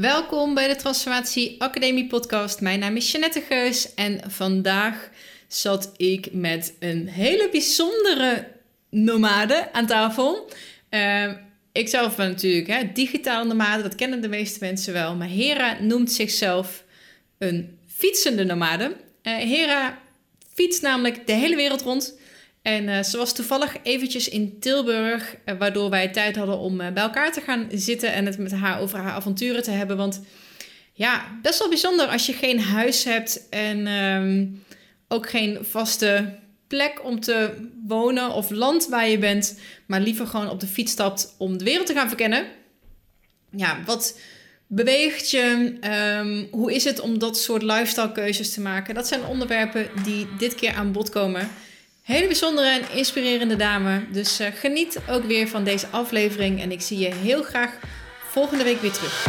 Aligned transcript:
Welkom 0.00 0.54
bij 0.54 0.68
de 0.68 0.76
Transformatie 0.76 1.62
Academie 1.62 2.06
podcast. 2.06 2.60
Mijn 2.60 2.78
naam 2.78 2.96
is 2.96 3.10
Jeanette 3.10 3.40
Geus 3.40 3.94
en 3.94 4.20
vandaag 4.30 5.10
zat 5.46 5.92
ik 5.96 6.32
met 6.32 6.74
een 6.78 7.08
hele 7.08 7.48
bijzondere 7.50 8.48
nomade 8.90 9.72
aan 9.72 9.86
tafel. 9.86 10.50
Uh, 10.90 11.32
ik 11.72 11.88
zelf 11.88 12.16
ben 12.16 12.28
natuurlijk 12.28 12.66
hè, 12.66 12.92
digitale 12.92 13.44
nomade, 13.44 13.82
dat 13.82 13.94
kennen 13.94 14.20
de 14.20 14.28
meeste 14.28 14.58
mensen 14.60 14.92
wel. 14.92 15.14
Maar 15.14 15.28
Hera 15.28 15.76
noemt 15.80 16.12
zichzelf 16.12 16.84
een 17.38 17.78
fietsende 17.86 18.44
nomade. 18.44 18.96
Uh, 19.22 19.36
Hera 19.36 19.98
fietst 20.54 20.82
namelijk 20.82 21.26
de 21.26 21.32
hele 21.32 21.56
wereld 21.56 21.82
rond. 21.82 22.17
En 22.68 22.88
uh, 22.88 23.02
ze 23.02 23.16
was 23.16 23.34
toevallig 23.34 23.76
eventjes 23.82 24.28
in 24.28 24.58
Tilburg, 24.60 25.36
uh, 25.44 25.54
waardoor 25.58 25.90
wij 25.90 26.08
tijd 26.08 26.36
hadden 26.36 26.58
om 26.58 26.80
uh, 26.80 26.88
bij 26.92 27.02
elkaar 27.02 27.32
te 27.32 27.40
gaan 27.40 27.68
zitten 27.70 28.12
en 28.12 28.26
het 28.26 28.38
met 28.38 28.52
haar 28.52 28.80
over 28.80 28.98
haar 28.98 29.12
avonturen 29.12 29.62
te 29.62 29.70
hebben. 29.70 29.96
Want 29.96 30.20
ja, 30.92 31.38
best 31.42 31.58
wel 31.58 31.68
bijzonder 31.68 32.06
als 32.06 32.26
je 32.26 32.32
geen 32.32 32.60
huis 32.60 33.04
hebt 33.04 33.48
en 33.48 33.86
um, 33.86 34.62
ook 35.08 35.30
geen 35.30 35.58
vaste 35.64 36.38
plek 36.66 37.04
om 37.04 37.20
te 37.20 37.50
wonen 37.86 38.30
of 38.30 38.50
land 38.50 38.86
waar 38.88 39.08
je 39.08 39.18
bent, 39.18 39.58
maar 39.86 40.00
liever 40.00 40.26
gewoon 40.26 40.50
op 40.50 40.60
de 40.60 40.66
fiets 40.66 40.92
stapt 40.92 41.34
om 41.38 41.58
de 41.58 41.64
wereld 41.64 41.86
te 41.86 41.94
gaan 41.94 42.08
verkennen. 42.08 42.46
Ja, 43.50 43.78
wat 43.86 44.18
beweegt 44.66 45.30
je? 45.30 45.74
Um, 46.20 46.48
hoe 46.50 46.74
is 46.74 46.84
het 46.84 47.00
om 47.00 47.18
dat 47.18 47.38
soort 47.38 47.62
lifestyle 47.62 48.12
keuzes 48.12 48.52
te 48.52 48.60
maken? 48.60 48.94
Dat 48.94 49.08
zijn 49.08 49.24
onderwerpen 49.24 49.88
die 50.04 50.26
dit 50.38 50.54
keer 50.54 50.74
aan 50.74 50.92
bod 50.92 51.10
komen. 51.10 51.48
Hele 52.08 52.26
bijzondere 52.26 52.68
en 52.68 52.96
inspirerende 52.96 53.56
dame. 53.56 54.10
Dus 54.10 54.40
uh, 54.40 54.46
geniet 54.54 54.98
ook 55.10 55.24
weer 55.24 55.48
van 55.48 55.64
deze 55.64 55.86
aflevering. 55.86 56.60
En 56.60 56.72
ik 56.72 56.80
zie 56.80 56.98
je 56.98 57.14
heel 57.14 57.42
graag 57.42 57.78
volgende 58.30 58.64
week 58.64 58.80
weer 58.80 58.92
terug. 58.92 59.26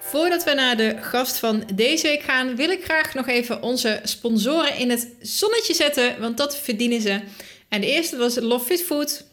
Voordat 0.00 0.44
we 0.44 0.54
naar 0.54 0.76
de 0.76 0.96
gast 1.00 1.36
van 1.38 1.64
deze 1.74 2.06
week 2.06 2.22
gaan, 2.22 2.56
wil 2.56 2.70
ik 2.70 2.84
graag 2.84 3.14
nog 3.14 3.28
even 3.28 3.62
onze 3.62 4.00
sponsoren 4.02 4.76
in 4.76 4.90
het 4.90 5.08
zonnetje 5.20 5.74
zetten, 5.74 6.20
want 6.20 6.36
dat 6.36 6.58
verdienen 6.58 7.00
ze. 7.00 7.20
En 7.68 7.80
de 7.80 7.86
eerste 7.86 8.16
was 8.16 8.36
Love 8.36 8.64
Fit 8.64 8.82
Food. 8.82 9.24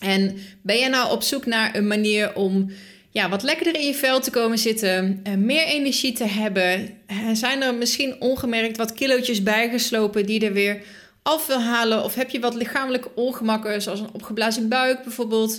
En 0.00 0.38
ben 0.62 0.76
je 0.76 0.88
nou 0.88 1.12
op 1.12 1.22
zoek 1.22 1.46
naar 1.46 1.76
een 1.76 1.86
manier 1.86 2.34
om 2.34 2.70
ja, 3.10 3.28
wat 3.28 3.42
lekkerder 3.42 3.80
in 3.80 3.86
je 3.86 3.94
vel 3.94 4.20
te 4.20 4.30
komen 4.30 4.58
zitten, 4.58 5.22
meer 5.38 5.64
energie 5.64 6.12
te 6.12 6.24
hebben? 6.24 6.98
Zijn 7.32 7.62
er 7.62 7.74
misschien 7.74 8.20
ongemerkt 8.20 8.76
wat 8.76 8.92
kilootjes 8.92 9.42
bijgeslopen 9.42 10.26
die 10.26 10.46
er 10.46 10.52
weer 10.52 10.82
af 11.22 11.46
wil 11.46 11.60
halen? 11.60 12.04
Of 12.04 12.14
heb 12.14 12.30
je 12.30 12.40
wat 12.40 12.54
lichamelijke 12.54 13.14
ongemakken, 13.14 13.82
zoals 13.82 14.00
een 14.00 14.12
opgeblazen 14.12 14.68
buik 14.68 15.02
bijvoorbeeld, 15.02 15.58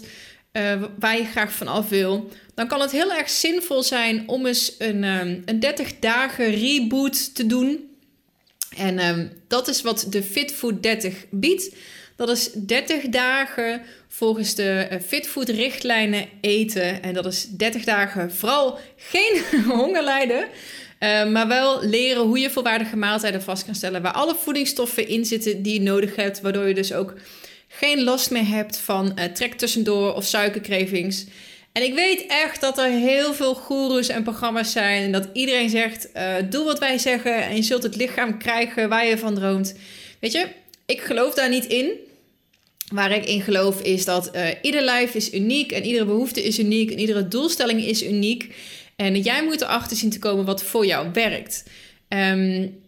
uh, 0.53 0.83
waar 0.99 1.17
je 1.17 1.25
graag 1.25 1.53
van 1.53 1.67
af 1.67 1.89
wil? 1.89 2.31
Dan 2.53 2.67
kan 2.67 2.81
het 2.81 2.91
heel 2.91 3.13
erg 3.13 3.29
zinvol 3.29 3.83
zijn 3.83 4.23
om 4.27 4.45
eens 4.45 4.75
een, 4.77 5.03
een 5.03 5.59
30 5.59 5.99
dagen 5.99 6.49
reboot 6.49 7.35
te 7.35 7.45
doen. 7.45 7.94
En 8.77 9.07
um, 9.07 9.31
dat 9.47 9.67
is 9.67 9.81
wat 9.81 10.05
de 10.09 10.23
Fit 10.23 10.51
Food 10.51 10.83
30 10.83 11.25
biedt. 11.29 11.75
Dat 12.15 12.29
is 12.29 12.51
30 12.53 13.03
dagen 13.07 13.81
volgens 14.07 14.55
de 14.55 14.87
uh, 14.91 14.97
Fit 15.07 15.27
Food 15.27 15.49
richtlijnen 15.49 16.27
eten. 16.41 17.03
En 17.03 17.13
dat 17.13 17.25
is 17.25 17.47
30 17.49 17.83
dagen 17.83 18.31
vooral 18.31 18.79
geen 18.95 19.41
honger 19.67 20.03
lijden. 20.03 20.47
Uh, 20.99 21.31
maar 21.31 21.47
wel 21.47 21.83
leren 21.83 22.21
hoe 22.21 22.39
je 22.39 22.49
volwaardige 22.49 22.97
maaltijden 22.97 23.41
vast 23.41 23.65
kan 23.65 23.75
stellen. 23.75 24.01
Waar 24.01 24.13
alle 24.13 24.35
voedingsstoffen 24.35 25.07
in 25.07 25.25
zitten 25.25 25.61
die 25.61 25.73
je 25.73 25.81
nodig 25.81 26.15
hebt. 26.15 26.41
Waardoor 26.41 26.67
je 26.67 26.73
dus 26.73 26.93
ook 26.93 27.13
geen 27.67 28.03
last 28.03 28.31
meer 28.31 28.47
hebt 28.47 28.77
van 28.77 29.11
uh, 29.19 29.25
trek 29.25 29.53
tussendoor 29.53 30.13
of 30.13 30.25
suikercravings. 30.25 31.25
En 31.75 31.83
ik 31.83 31.93
weet 31.93 32.25
echt 32.27 32.61
dat 32.61 32.77
er 32.77 32.89
heel 32.89 33.33
veel 33.33 33.55
goeroes 33.55 34.07
en 34.07 34.23
programma's 34.23 34.71
zijn. 34.71 35.03
En 35.03 35.11
dat 35.11 35.27
iedereen 35.33 35.69
zegt: 35.69 36.09
uh, 36.15 36.35
doe 36.49 36.63
wat 36.65 36.79
wij 36.79 36.97
zeggen. 36.97 37.43
En 37.43 37.55
je 37.55 37.61
zult 37.61 37.83
het 37.83 37.95
lichaam 37.95 38.37
krijgen 38.37 38.89
waar 38.89 39.05
je 39.05 39.17
van 39.17 39.35
droomt. 39.35 39.75
Weet 40.19 40.31
je, 40.31 40.47
ik 40.85 41.01
geloof 41.01 41.33
daar 41.33 41.49
niet 41.49 41.65
in. 41.65 41.91
Waar 42.93 43.11
ik 43.11 43.25
in 43.25 43.41
geloof 43.41 43.81
is 43.81 44.05
dat 44.05 44.35
uh, 44.35 44.47
ieder 44.61 44.81
lijf 44.81 45.13
is 45.13 45.33
uniek. 45.33 45.71
En 45.71 45.85
iedere 45.85 46.05
behoefte 46.05 46.43
is 46.43 46.59
uniek. 46.59 46.91
En 46.91 46.99
iedere 46.99 47.27
doelstelling 47.27 47.85
is 47.85 48.03
uniek. 48.03 48.55
En 48.95 49.19
jij 49.19 49.43
moet 49.43 49.61
erachter 49.61 49.97
zien 49.97 50.09
te 50.09 50.19
komen 50.19 50.45
wat 50.45 50.63
voor 50.63 50.85
jou 50.85 51.09
werkt. 51.13 51.63
Um, 52.09 52.83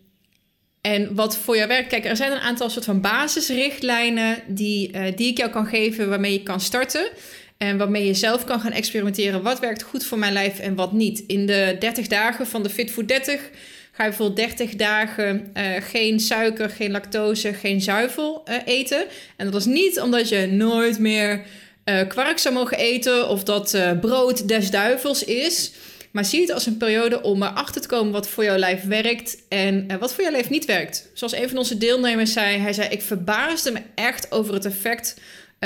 en 0.82 1.16
wat 1.16 1.38
voor 1.38 1.56
jou 1.56 1.68
werkt, 1.68 1.90
kijk, 1.90 2.06
er 2.06 2.16
zijn 2.16 2.32
een 2.32 2.38
aantal 2.38 2.70
soort 2.70 2.86
van 2.86 3.02
basisrichtlijnen 3.02 4.44
die, 4.48 4.94
uh, 4.94 5.04
die 5.16 5.28
ik 5.28 5.38
jou 5.38 5.52
kan 5.52 5.66
geven 5.66 6.10
waarmee 6.10 6.32
je 6.32 6.44
kan 6.44 6.62
starten. 6.62 7.10
En 7.58 7.78
waarmee 7.78 8.06
je 8.06 8.14
zelf 8.14 8.44
kan 8.44 8.60
gaan 8.60 8.72
experimenteren. 8.72 9.42
Wat 9.42 9.60
werkt 9.60 9.82
goed 9.84 10.06
voor 10.06 10.18
mijn 10.18 10.34
lijf 10.34 10.60
en 10.60 10.76
wat 10.76 10.92
niet. 10.92 11.24
In 11.28 11.46
de 11.46 11.76
30 11.80 12.08
dagen 12.08 12.48
van 12.48 12.64
de 12.64 12.70
Fit 12.70 12.92
Food 12.92 13.08
30 13.08 13.50
ga 13.92 14.04
je 14.04 14.10
bijvoorbeeld 14.10 14.58
30 14.58 14.76
dagen 14.76 15.52
uh, 15.58 15.64
geen 15.80 16.20
suiker, 16.20 16.70
geen 16.70 16.92
lactose, 16.92 17.54
geen 17.54 17.82
zuivel 17.82 18.44
uh, 18.50 18.56
eten. 18.66 19.06
En 19.36 19.52
dat 19.52 19.56
is 19.62 19.66
niet 19.66 20.00
omdat 20.00 20.30
je 20.30 20.48
nooit 20.48 21.00
meer 21.00 21.46
uh, 21.86 22.08
kwark 22.08 22.38
zou 22.38 22.54
mogen 22.54 22.78
eten 22.78 23.30
of 23.30 23.44
dat 23.44 23.78
brood 24.02 24.48
des 24.48 24.72
duivels 24.72 25.24
is. 25.24 25.72
Maar 26.12 26.26
zie 26.26 26.42
het 26.42 26.52
als 26.52 26.66
een 26.66 26.78
periode 26.78 27.22
om 27.22 27.44
erachter 27.44 27.82
te 27.82 27.88
komen 27.88 28.12
wat 28.12 28.28
voor 28.30 28.44
jouw 28.44 28.58
lijf 28.58 28.84
werkt 28.84 29.38
en 29.50 30.00
wat 30.00 30.14
voor 30.14 30.24
jouw 30.24 30.32
lijf 30.32 30.50
niet 30.50 30.66
werkt. 30.66 31.10
Zoals 31.14 31.36
een 31.36 31.50
van 31.50 31.58
onze 31.58 31.78
deelnemers 31.78 32.34
zei, 32.34 32.58
hij 32.58 32.74
zei: 32.74 32.90
Ik 32.90 33.02
verbaasde 33.02 33.72
me 33.72 33.82
echt 33.96 34.32
over 34.32 34.54
het 34.54 34.66
effect 34.66 35.20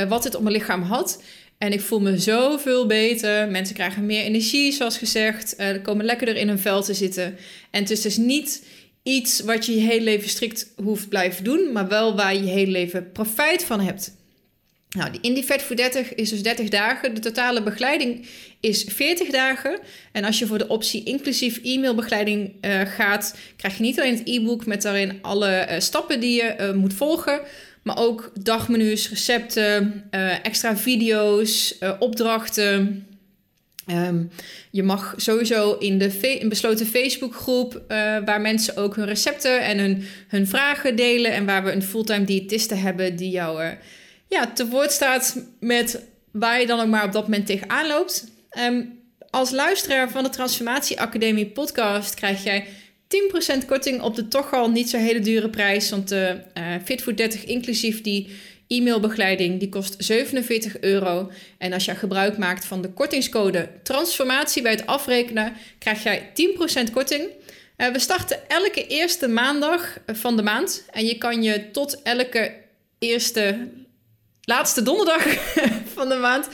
wat 0.08 0.23
dit 0.23 0.35
op 0.35 0.41
mijn 0.41 0.56
lichaam 0.56 0.81
had. 0.81 1.19
En 1.61 1.73
ik 1.73 1.81
voel 1.81 1.99
me 1.99 2.17
zoveel 2.17 2.85
beter. 2.85 3.47
Mensen 3.47 3.75
krijgen 3.75 4.05
meer 4.05 4.23
energie, 4.23 4.72
zoals 4.72 4.97
gezegd. 4.97 5.55
Uh, 5.59 5.67
komen 5.83 6.05
lekkerder 6.05 6.35
in 6.35 6.47
hun 6.47 6.59
vel 6.59 6.83
te 6.83 6.94
zitten. 6.94 7.38
En 7.72 7.81
het 7.81 7.89
is 7.89 8.01
dus 8.01 8.17
niet 8.17 8.66
iets 9.03 9.39
wat 9.39 9.66
je 9.66 9.72
je 9.72 9.79
hele 9.79 10.03
leven 10.03 10.29
strikt 10.29 10.73
hoeft 10.83 11.09
blijven 11.09 11.44
doen, 11.44 11.72
maar 11.72 11.88
wel 11.88 12.16
waar 12.16 12.33
je 12.33 12.44
je 12.44 12.49
hele 12.49 12.72
leven 12.72 13.11
profijt 13.11 13.63
van 13.63 13.79
hebt. 13.79 14.16
Nou, 14.89 15.11
die 15.22 15.44
Vet 15.45 15.61
voor 15.61 15.75
30 15.75 16.16
is 16.16 16.29
dus 16.29 16.44
30 16.44 16.69
dagen. 16.69 17.13
De 17.13 17.22
totale 17.22 17.63
begeleiding 17.63 18.25
is 18.59 18.83
40 18.83 19.29
dagen. 19.29 19.79
En 20.11 20.23
als 20.23 20.39
je 20.39 20.47
voor 20.47 20.57
de 20.57 20.67
optie 20.67 21.03
inclusief 21.03 21.59
e-mailbegeleiding 21.63 22.53
uh, 22.61 22.81
gaat, 22.81 23.38
krijg 23.57 23.78
je 23.78 23.83
niet 23.83 23.99
alleen 23.99 24.17
het 24.17 24.28
e-book 24.28 24.66
met 24.66 24.81
daarin 24.81 25.19
alle 25.22 25.67
uh, 25.69 25.79
stappen 25.79 26.19
die 26.19 26.35
je 26.35 26.73
moet 26.75 26.93
volgen, 26.93 27.41
maar 27.81 27.97
ook 27.97 28.31
dagmenu's, 28.41 29.09
recepten, 29.09 30.03
uh, 30.11 30.45
extra 30.45 30.77
video's, 30.77 31.75
uh, 31.79 31.91
opdrachten. 31.99 33.05
Um, 33.87 34.29
je 34.71 34.83
mag 34.83 35.13
sowieso 35.17 35.73
in 35.73 35.97
de 35.97 36.37
in 36.39 36.49
besloten 36.49 36.85
Facebookgroep, 36.85 37.73
uh, 37.73 38.17
waar 38.25 38.41
mensen 38.41 38.77
ook 38.77 38.95
hun 38.95 39.05
recepten 39.05 39.61
en 39.61 39.77
hun, 39.77 40.03
hun 40.27 40.47
vragen 40.47 40.95
delen. 40.95 41.31
En 41.31 41.45
waar 41.45 41.63
we 41.63 41.71
een 41.71 41.83
fulltime 41.83 42.25
diëtiste 42.25 42.75
hebben 42.75 43.15
die 43.15 43.29
jou 43.29 43.63
ja, 44.27 44.47
te 44.47 44.67
woord 44.67 44.91
staat 44.91 45.45
met 45.59 46.01
waar 46.31 46.59
je 46.59 46.67
dan 46.67 46.79
ook 46.79 46.87
maar 46.87 47.05
op 47.05 47.11
dat 47.11 47.23
moment 47.23 47.45
tegenaan 47.45 47.87
loopt. 47.87 48.27
Um, 48.59 48.99
als 49.29 49.51
luisteraar 49.51 50.09
van 50.09 50.23
de 50.23 50.29
Transformatie 50.29 50.99
Academie 50.99 51.45
podcast 51.45 52.13
krijg 52.13 52.43
jij 52.43 52.67
10% 53.63 53.66
korting 53.67 54.01
op 54.01 54.16
de 54.16 54.27
toch 54.27 54.53
al 54.53 54.69
niet 54.69 54.89
zo 54.89 54.97
hele 54.97 55.19
dure 55.19 55.49
prijs. 55.49 55.89
Want 55.89 56.07
de 56.07 56.41
uh, 56.57 56.63
Fit 56.85 57.01
for 57.01 57.16
30 57.16 57.45
inclusief 57.45 58.01
die 58.01 58.29
e-mailbegeleiding, 58.67 59.59
die 59.59 59.69
kost 59.69 59.95
47 59.97 60.79
euro. 60.79 61.31
En 61.57 61.73
als 61.73 61.85
je 61.85 61.95
gebruik 61.95 62.38
maakt 62.38 62.66
van 62.66 62.81
de 62.81 62.89
kortingscode 62.89 63.69
transformatie 63.83 64.61
bij 64.61 64.72
het 64.72 64.85
afrekenen, 64.85 65.53
krijg 65.79 66.03
jij 66.03 66.29
10% 66.89 66.91
korting. 66.94 67.29
Uh, 67.78 67.87
we 67.87 67.99
starten 67.99 68.49
elke 68.49 68.87
eerste 68.87 69.28
maandag 69.28 69.97
van 70.08 70.35
de 70.35 70.43
maand. 70.43 70.85
En 70.91 71.05
je 71.05 71.17
kan 71.17 71.43
je 71.43 71.72
tot 71.72 72.02
elke 72.02 72.53
eerste, 72.99 73.67
laatste 74.41 74.81
donderdag 74.81 75.23
van 75.96 76.09
de 76.09 76.16
maand 76.16 76.47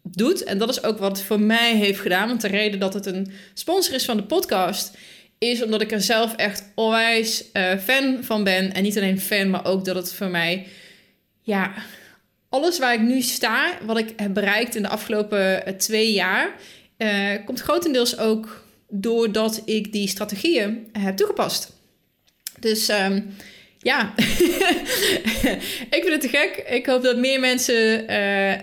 doet. 0.03 0.45
En 0.45 0.59
dat 0.59 0.69
is 0.69 0.83
ook 0.83 0.99
wat 0.99 1.17
het 1.17 1.27
voor 1.27 1.41
mij 1.41 1.77
heeft 1.77 2.01
gedaan. 2.01 2.29
Want 2.29 2.41
de 2.41 2.49
reden 2.49 2.81
dat 2.81 2.95
het 2.95 3.07
een 3.07 3.33
sponsor 3.55 3.95
is 3.95 4.05
van 4.05 4.17
de 4.17 4.23
podcast 4.25 4.97
is 5.39 5.63
omdat 5.63 5.81
ik 5.81 5.93
er 5.93 6.01
zelf 6.01 6.35
echt 6.35 6.65
onwijs 6.75 7.45
fan 7.83 8.19
van 8.21 8.45
ben. 8.45 8.73
En 8.73 8.83
niet 8.83 8.97
alleen 8.97 9.21
fan, 9.21 9.51
maar 9.51 9.67
ook 9.67 9.85
dat 9.85 9.97
het 9.97 10.13
voor 10.13 10.29
mij 10.29 10.67
ja, 11.43 11.73
alles 12.49 12.79
waar 12.79 12.95
ik 12.95 13.01
nu 13.01 13.21
sta, 13.21 13.79
wat 13.83 13.99
ik 13.99 14.13
heb 14.17 14.35
bereikt 14.35 14.75
in 14.75 14.83
de 14.83 14.89
afgelopen 14.89 15.67
eh, 15.67 15.75
twee 15.75 16.13
jaar, 16.13 16.55
uh, 16.99 17.31
komt 17.45 17.61
grotendeels 17.61 18.19
ook 18.19 18.65
doordat 18.89 19.63
ik 19.65 19.93
die 19.93 20.09
strategieën 20.09 20.89
heb 20.93 21.17
toegepast. 21.17 21.73
Dus 22.61 22.89
um, 22.89 23.35
ja, 23.79 24.15
ik 25.97 26.03
vind 26.03 26.09
het 26.09 26.21
te 26.21 26.29
gek. 26.29 26.65
Ik 26.69 26.87
hoop 26.87 27.03
dat 27.03 27.17
meer 27.17 27.41
mensen 27.41 28.01
uh, 28.01 28.07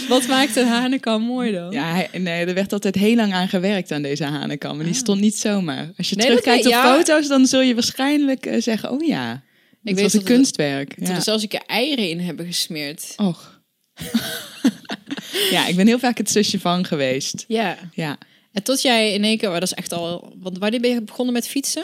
wat 0.09 0.27
maakt 0.27 0.55
een 0.55 0.67
hanekam 0.67 1.21
mooi 1.21 1.51
dan? 1.51 1.71
Ja, 1.71 2.07
nee, 2.11 2.45
er 2.45 2.53
werd 2.53 2.73
altijd 2.73 2.95
heel 2.95 3.15
lang 3.15 3.33
aan 3.33 3.47
gewerkt 3.47 3.91
aan 3.91 4.01
deze 4.01 4.23
hanekam. 4.23 4.79
En 4.79 4.85
die 4.85 4.93
ah. 4.93 4.99
stond 4.99 5.21
niet 5.21 5.37
zomaar. 5.37 5.91
Als 5.97 6.09
je 6.09 6.15
terugkijkt 6.15 6.65
op 6.65 6.73
foto's, 6.73 7.27
dan 7.27 7.45
zul 7.45 7.61
je 7.61 7.73
waarschijnlijk 7.73 8.45
uh, 8.45 8.61
zeggen... 8.61 8.91
oh 8.91 9.05
ja, 9.07 9.43
ik 9.83 9.95
weet 9.95 10.03
was 10.03 10.13
een 10.13 10.23
kunstwerk. 10.23 10.99
Dat 10.99 11.07
ja. 11.07 11.15
er 11.15 11.21
zelfs 11.21 11.43
een 11.43 11.49
keer 11.49 11.63
eieren 11.65 12.09
in 12.09 12.19
hebben 12.19 12.45
gesmeerd. 12.45 13.13
Och. 13.17 13.61
ja, 15.55 15.67
ik 15.67 15.75
ben 15.75 15.87
heel 15.87 15.99
vaak 15.99 16.17
het 16.17 16.29
zusje 16.29 16.59
van 16.59 16.85
geweest. 16.85 17.45
Ja. 17.47 17.77
ja. 17.93 18.17
En 18.51 18.63
tot 18.63 18.81
jij 18.81 19.13
in 19.13 19.23
één 19.23 19.37
keer... 19.37 19.49
dat 19.49 19.63
is 19.63 19.73
echt 19.73 19.91
al... 19.91 20.33
Want 20.39 20.57
wanneer 20.57 20.79
ben 20.79 20.89
je 20.89 21.01
begonnen 21.01 21.33
met 21.33 21.47
fietsen? 21.47 21.83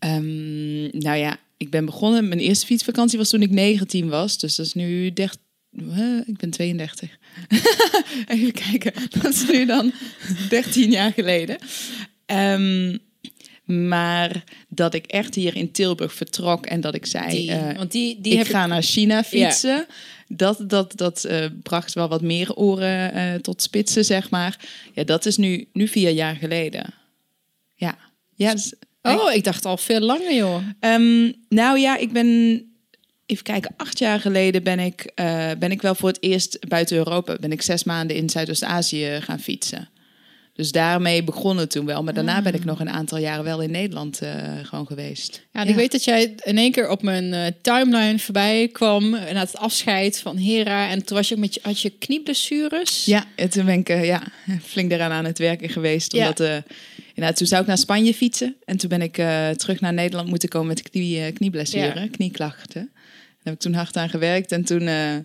Um, 0.00 0.80
nou 0.98 1.16
ja, 1.16 1.36
ik 1.56 1.70
ben 1.70 1.84
begonnen, 1.84 2.28
mijn 2.28 2.40
eerste 2.40 2.66
fietsvakantie 2.66 3.18
was 3.18 3.28
toen 3.28 3.42
ik 3.42 3.50
19 3.50 4.08
was. 4.08 4.38
Dus 4.38 4.56
dat 4.56 4.66
is 4.66 4.74
nu 4.74 5.12
30. 5.12 5.40
ik 6.26 6.36
ben 6.36 6.50
32. 6.50 7.18
Even 8.26 8.52
kijken. 8.52 8.92
Dat 9.22 9.32
is 9.32 9.46
nu 9.48 9.66
dan 9.66 9.92
13 10.48 10.90
jaar 10.90 11.12
geleden. 11.12 11.58
Um, 12.26 12.98
maar 13.64 14.44
dat 14.68 14.94
ik 14.94 15.06
echt 15.06 15.34
hier 15.34 15.56
in 15.56 15.72
Tilburg 15.72 16.12
vertrok 16.12 16.66
en 16.66 16.80
dat 16.80 16.94
ik 16.94 17.06
zei: 17.06 17.28
die, 17.28 17.50
uh, 17.50 17.76
want 17.76 17.92
die, 17.92 18.20
die 18.20 18.38
ik 18.38 18.46
ga 18.46 18.66
naar 18.66 18.82
China 18.82 19.24
fietsen. 19.24 19.86
Dat, 20.28 20.70
dat, 20.70 20.96
dat 20.96 21.24
uh, 21.28 21.46
bracht 21.62 21.92
wel 21.94 22.08
wat 22.08 22.22
meer 22.22 22.54
oren 22.54 23.16
uh, 23.16 23.34
tot 23.34 23.62
spitsen, 23.62 24.04
zeg 24.04 24.30
maar. 24.30 24.58
Ja, 24.94 25.04
dat 25.04 25.26
is 25.26 25.36
nu, 25.36 25.68
nu 25.72 25.88
vier 25.88 26.10
jaar 26.10 26.36
geleden. 26.36 26.94
Ja. 27.74 27.98
Ja, 28.34 28.52
dus, 28.52 28.72
Oh, 29.06 29.32
ik 29.32 29.44
dacht 29.44 29.64
al 29.64 29.76
veel 29.76 30.00
langer, 30.00 30.34
joh. 30.34 30.62
Um, 30.80 31.34
nou 31.48 31.78
ja, 31.78 31.96
ik 31.96 32.12
ben 32.12 32.60
even 33.26 33.44
kijken, 33.44 33.74
acht 33.76 33.98
jaar 33.98 34.20
geleden 34.20 34.62
ben 34.62 34.78
ik, 34.78 35.12
uh, 35.14 35.50
ben 35.58 35.70
ik 35.70 35.82
wel 35.82 35.94
voor 35.94 36.08
het 36.08 36.22
eerst 36.22 36.68
buiten 36.68 36.96
Europa, 36.96 37.36
ben 37.40 37.52
ik 37.52 37.62
zes 37.62 37.84
maanden 37.84 38.16
in 38.16 38.30
Zuidoost-Azië 38.30 39.18
gaan 39.20 39.40
fietsen. 39.40 39.88
Dus 40.54 40.72
daarmee 40.72 41.24
begonnen 41.24 41.68
toen 41.68 41.86
wel. 41.86 42.02
Maar 42.02 42.14
daarna 42.14 42.42
ben 42.42 42.54
ik 42.54 42.60
ah. 42.60 42.66
nog 42.66 42.80
een 42.80 42.90
aantal 42.90 43.18
jaren 43.18 43.44
wel 43.44 43.62
in 43.62 43.70
Nederland 43.70 44.22
uh, 44.22 44.30
gewoon 44.62 44.86
geweest. 44.86 45.46
Ja, 45.52 45.62
ik 45.62 45.74
weet 45.74 45.92
dat 45.92 46.04
jij 46.04 46.34
in 46.42 46.58
één 46.58 46.72
keer 46.72 46.88
op 46.88 47.02
mijn 47.02 47.24
uh, 47.32 47.46
timeline 47.62 48.18
voorbij 48.18 48.68
kwam. 48.72 49.10
Na 49.10 49.34
het 49.34 49.56
afscheid 49.56 50.20
van 50.20 50.36
Hera. 50.36 50.88
En 50.88 51.04
toen 51.04 51.16
was 51.16 51.28
je 51.28 51.36
met 51.36 51.54
je, 51.54 51.60
had 51.62 51.80
je 51.80 51.90
knieblessures. 51.90 53.04
Ja, 53.04 53.24
toen 53.50 53.64
ben 53.64 53.78
ik 53.78 53.88
ja, 53.88 54.22
flink 54.72 54.92
eraan 54.92 55.12
aan 55.12 55.24
het 55.24 55.38
werken 55.38 55.68
geweest. 55.68 56.14
Omdat 56.14 56.38
ja 56.38 56.62
nou, 57.22 57.34
toen 57.34 57.46
zou 57.46 57.60
ik 57.60 57.66
naar 57.66 57.78
Spanje 57.78 58.14
fietsen. 58.14 58.56
En 58.64 58.76
toen 58.76 58.88
ben 58.88 59.02
ik 59.02 59.18
uh, 59.18 59.50
terug 59.50 59.80
naar 59.80 59.92
Nederland 59.92 60.28
moeten 60.28 60.48
komen 60.48 60.68
met 60.68 60.90
knie, 60.90 61.32
knieblessure, 61.32 62.00
ja. 62.00 62.08
knieklachten. 62.08 62.90
Daar 62.92 63.42
heb 63.42 63.54
ik 63.54 63.60
toen 63.60 63.74
hard 63.74 63.96
aan 63.96 64.08
gewerkt. 64.08 64.52
En 64.52 64.64
toen, 64.64 64.82
uh, 64.82 65.16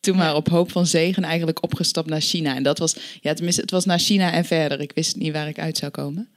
toen 0.00 0.16
maar 0.16 0.34
op 0.34 0.48
hoop 0.48 0.70
van 0.70 0.86
zegen 0.86 1.24
eigenlijk 1.24 1.62
opgestapt 1.62 2.08
naar 2.08 2.20
China. 2.20 2.54
En 2.56 2.62
dat 2.62 2.78
was, 2.78 2.96
ja, 3.20 3.34
tenminste, 3.34 3.60
het 3.60 3.70
was 3.70 3.84
naar 3.84 3.98
China 3.98 4.32
en 4.32 4.44
verder. 4.44 4.80
Ik 4.80 4.92
wist 4.94 5.16
niet 5.16 5.32
waar 5.32 5.48
ik 5.48 5.58
uit 5.58 5.76
zou 5.76 5.90
komen. 5.90 6.28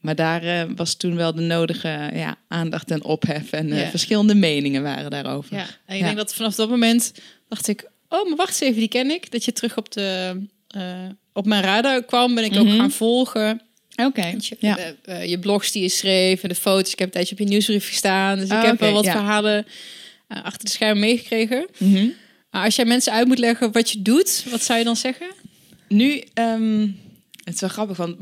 Maar 0.00 0.14
daar 0.14 0.74
was 0.74 0.94
toen 0.94 1.16
wel 1.16 1.34
de 1.34 1.40
nodige 1.40 2.10
ja, 2.14 2.36
aandacht 2.48 2.90
en 2.90 3.04
ophef. 3.04 3.52
En 3.52 3.68
ja. 3.68 3.90
verschillende 3.90 4.34
meningen 4.34 4.82
waren 4.82 5.10
daarover. 5.10 5.56
Ja, 5.56 5.66
en 5.86 5.96
ik 5.96 6.02
denk 6.02 6.16
dat 6.16 6.34
vanaf 6.34 6.54
dat 6.54 6.68
moment 6.68 7.12
dacht 7.48 7.68
ik... 7.68 7.90
Oh, 8.08 8.28
maar 8.28 8.36
wacht 8.36 8.50
eens 8.50 8.60
even, 8.60 8.78
die 8.78 8.88
ken 8.88 9.10
ik. 9.10 9.30
Dat 9.30 9.44
je 9.44 9.52
terug 9.52 9.76
op, 9.76 9.92
de, 9.92 10.36
op 11.32 11.46
mijn 11.46 11.62
radar 11.62 12.04
kwam, 12.04 12.34
ben 12.34 12.44
ik 12.44 12.56
ook 12.56 12.66
mhm. 12.66 12.76
gaan 12.76 12.90
volgen. 12.90 13.60
Oké. 13.96 14.36
Ja. 14.58 14.78
Uh, 15.04 15.24
je 15.24 15.38
blogs 15.38 15.72
die 15.72 15.82
je 15.82 15.88
schreef 15.88 16.42
en 16.42 16.48
de 16.48 16.54
foto's. 16.54 16.92
Ik 16.92 16.98
heb 16.98 17.08
een 17.08 17.14
tijdje 17.14 17.32
op 17.32 17.40
je 17.40 17.44
nieuwsbrief 17.44 17.88
gestaan. 17.88 18.38
Dus 18.38 18.48
ik 18.48 18.52
oh, 18.52 18.62
heb 18.62 18.80
wel 18.80 18.92
wat 18.92 19.04
verhalen 19.04 19.66
uh, 20.28 20.44
achter 20.44 20.64
de 20.64 20.70
schermen 20.70 21.00
meegekregen. 21.00 21.66
Mm 21.78 21.94
-hmm. 21.94 22.12
Maar 22.50 22.64
als 22.64 22.76
jij 22.76 22.84
mensen 22.84 23.12
uit 23.12 23.26
moet 23.26 23.38
leggen 23.38 23.72
wat 23.72 23.90
je 23.90 24.02
doet, 24.02 24.44
wat 24.50 24.62
zou 24.62 24.78
je 24.78 24.84
dan 24.84 24.96
zeggen? 24.96 25.26
Nu, 25.88 26.22
um, 26.34 27.00
het 27.44 27.54
is 27.54 27.60
wel 27.60 27.70
grappig, 27.70 27.96
want 27.96 28.16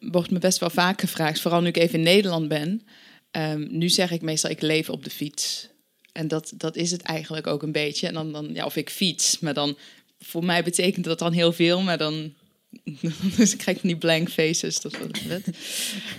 wordt 0.00 0.30
me 0.30 0.38
best 0.38 0.58
wel 0.58 0.70
vaak 0.70 1.00
gevraagd, 1.00 1.40
vooral 1.40 1.60
nu 1.60 1.68
ik 1.68 1.76
even 1.76 1.94
in 1.94 2.04
Nederland 2.04 2.48
ben. 2.48 2.82
Um, 3.30 3.68
nu 3.70 3.88
zeg 3.88 4.10
ik 4.10 4.22
meestal, 4.22 4.50
ik 4.50 4.60
leef 4.60 4.88
op 4.88 5.04
de 5.04 5.10
fiets. 5.10 5.68
En 6.12 6.28
dat, 6.28 6.52
dat 6.56 6.76
is 6.76 6.90
het 6.90 7.02
eigenlijk 7.02 7.46
ook 7.46 7.62
een 7.62 7.72
beetje. 7.72 8.06
En 8.06 8.14
dan, 8.14 8.32
dan 8.32 8.50
ja, 8.52 8.64
of 8.64 8.76
ik 8.76 8.90
fiets, 8.90 9.38
maar 9.38 9.54
dan 9.54 9.76
voor 10.18 10.44
mij 10.44 10.62
betekent 10.62 11.04
dat 11.04 11.18
dan 11.18 11.32
heel 11.32 11.52
veel, 11.52 11.80
maar 11.80 11.98
dan 11.98 12.34
dus 13.36 13.52
ik 13.52 13.58
krijg 13.58 13.80
van 13.80 13.88
die 13.88 13.98
blank 13.98 14.30
faces. 14.30 14.80
Dat 14.80 14.96
vet. 15.12 15.44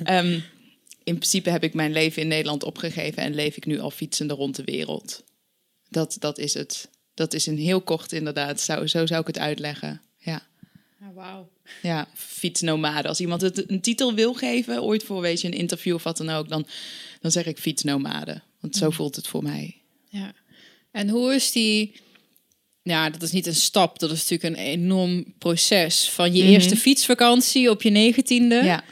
Ehm, 0.04 0.40
in 1.04 1.16
principe 1.16 1.50
heb 1.50 1.64
ik 1.64 1.74
mijn 1.74 1.92
leven 1.92 2.22
in 2.22 2.28
Nederland 2.28 2.64
opgegeven 2.64 3.24
en 3.24 3.36
leef 3.36 3.58
ik 3.58 3.66
nu 3.66 3.80
al 3.80 3.92
fietsende 3.92 4.34
rond 4.34 4.56
de 4.56 4.64
wereld. 4.64 5.24
Dat, 5.90 6.18
dat 6.20 6.38
is 6.38 6.54
het. 6.54 6.90
Dat 7.14 7.34
is 7.34 7.46
een 7.46 7.58
heel 7.58 7.82
kort 7.82 8.12
inderdaad. 8.12 8.62
Zo, 8.62 8.86
zo 8.86 9.06
zou 9.06 9.22
ik 9.22 9.28
het 9.28 9.40
uitleggen. 9.40 10.02
Ja. 10.18 10.48
Ja, 11.00 11.14
wauw. 11.14 11.50
Ja, 11.82 12.08
fietsnomade. 12.14 13.08
Als 13.08 13.20
iemand 13.20 13.42
het 13.42 13.70
een 13.70 13.82
titel 13.82 14.14
wil 14.14 14.34
geven, 14.34 14.84
ooit 14.84 15.04
voor 15.04 15.22
weet 15.22 15.42
je, 15.42 15.48
een 15.48 15.54
interview 15.54 15.96
of 15.96 16.04
wat 16.04 16.18
dan 16.18 16.30
ook, 16.30 16.50
dan, 16.50 16.68
dan 17.22 17.32
zeg 17.32 17.46
ik 17.46 17.58
fietsnomade. 17.58 18.42
Want 18.60 18.76
zo 18.76 18.90
voelt 18.90 19.16
het 19.16 19.28
voor 19.28 19.44
mij. 19.44 19.76
Ja. 20.10 20.34
En 20.92 21.10
hoe 21.10 21.34
is 21.34 21.52
die... 21.52 22.04
Ja, 22.88 23.10
dat 23.10 23.22
is 23.22 23.32
niet 23.32 23.48
een 23.48 23.56
stap. 23.56 24.00
Dat 24.00 24.12
is 24.12 24.30
natuurlijk 24.30 24.60
een 24.60 24.66
enorm 24.66 25.26
proces. 25.38 26.10
Van 26.10 26.34
je 26.34 26.44
Mhm. 26.44 26.52
eerste 26.52 26.76
fietsvakantie 26.78 27.70
op 27.70 27.82
je 27.82 27.90
negentiende. 27.90 28.56
Ja, 28.64 28.84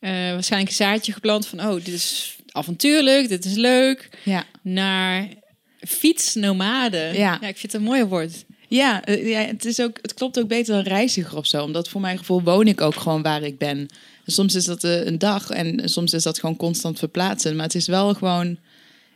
Eh, 0.00 0.10
waarschijnlijk 0.10 0.70
een 0.70 0.76
zaadje 0.84 1.12
geplant 1.12 1.46
van... 1.46 1.60
Oh, 1.60 1.74
dit 1.74 1.88
is 1.94 2.36
avontuurlijk, 2.50 3.28
dit 3.28 3.44
is 3.44 3.54
leuk. 3.54 4.08
ja. 4.24 4.44
Naar 4.62 5.28
fietsnomade. 6.00 7.10
Ja. 7.14 7.34
ik 7.34 7.56
vind 7.56 7.62
het 7.72 7.74
een 7.74 7.82
mooi 7.82 8.04
woord. 8.04 8.44
Ja, 8.68 9.04
eh, 9.04 9.28
ja 9.28 9.40
het, 9.40 9.64
is 9.64 9.80
ook, 9.80 9.98
het 10.02 10.14
klopt 10.14 10.38
ook 10.38 10.48
beter 10.48 10.74
dan 10.74 10.82
reiziger 10.84 11.36
of 11.36 11.46
zo. 11.46 11.62
Omdat 11.64 11.88
voor 11.88 12.00
mijn 12.00 12.18
gevoel 12.18 12.42
woon 12.42 12.66
ik 12.66 12.80
ook 12.80 12.94
gewoon 12.94 13.22
waar 13.22 13.42
ik 13.42 13.58
ben. 13.58 13.78
En 14.24 14.32
soms 14.32 14.54
is 14.54 14.64
dat 14.64 14.84
eh, 14.84 15.04
een 15.06 15.18
dag 15.18 15.50
en 15.50 15.88
soms 15.88 16.12
is 16.12 16.22
dat 16.22 16.38
gewoon 16.38 16.56
constant 16.56 16.98
verplaatsen. 16.98 17.56
Maar 17.56 17.64
het 17.66 17.74
is 17.74 17.86
wel 17.86 18.14
gewoon... 18.14 18.58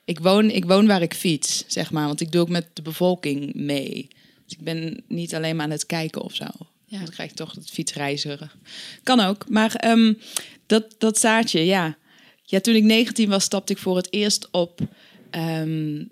Ik 0.05 0.19
woon, 0.19 0.51
ik 0.51 0.65
woon 0.65 0.87
waar 0.87 1.03
ik 1.03 1.15
fiets, 1.15 1.65
zeg 1.67 1.91
maar. 1.91 2.07
Want 2.07 2.21
ik 2.21 2.33
doe 2.33 2.41
ook 2.41 2.49
met 2.49 2.67
de 2.73 2.83
bevolking 2.83 3.55
mee. 3.55 4.09
Dus 4.45 4.57
ik 4.59 4.65
ben 4.65 5.03
niet 5.09 5.35
alleen 5.35 5.57
maar 5.57 5.65
aan 5.65 5.71
het 5.71 5.87
kijken 5.87 6.23
of 6.23 6.35
zo. 6.35 6.47
Ja. 6.87 6.99
Dan 6.99 7.11
krijg 7.11 7.31
je 7.31 7.37
toch 7.37 7.55
het 7.55 7.71
fietsreizigen. 7.71 8.51
Kan 9.03 9.21
ook. 9.21 9.49
Maar 9.49 9.75
ehm, 9.75 10.15
dat, 10.67 10.95
dat 10.99 11.19
zaadje, 11.19 11.65
ja. 11.65 11.97
Ja, 12.43 12.61
toen 12.61 12.75
ik 12.75 12.83
19 12.83 13.29
was, 13.29 13.45
stapte 13.45 13.73
ik 13.73 13.79
voor 13.79 13.97
het 13.97 14.13
eerst 14.13 14.49
op... 14.51 14.81
ehm, 15.31 16.05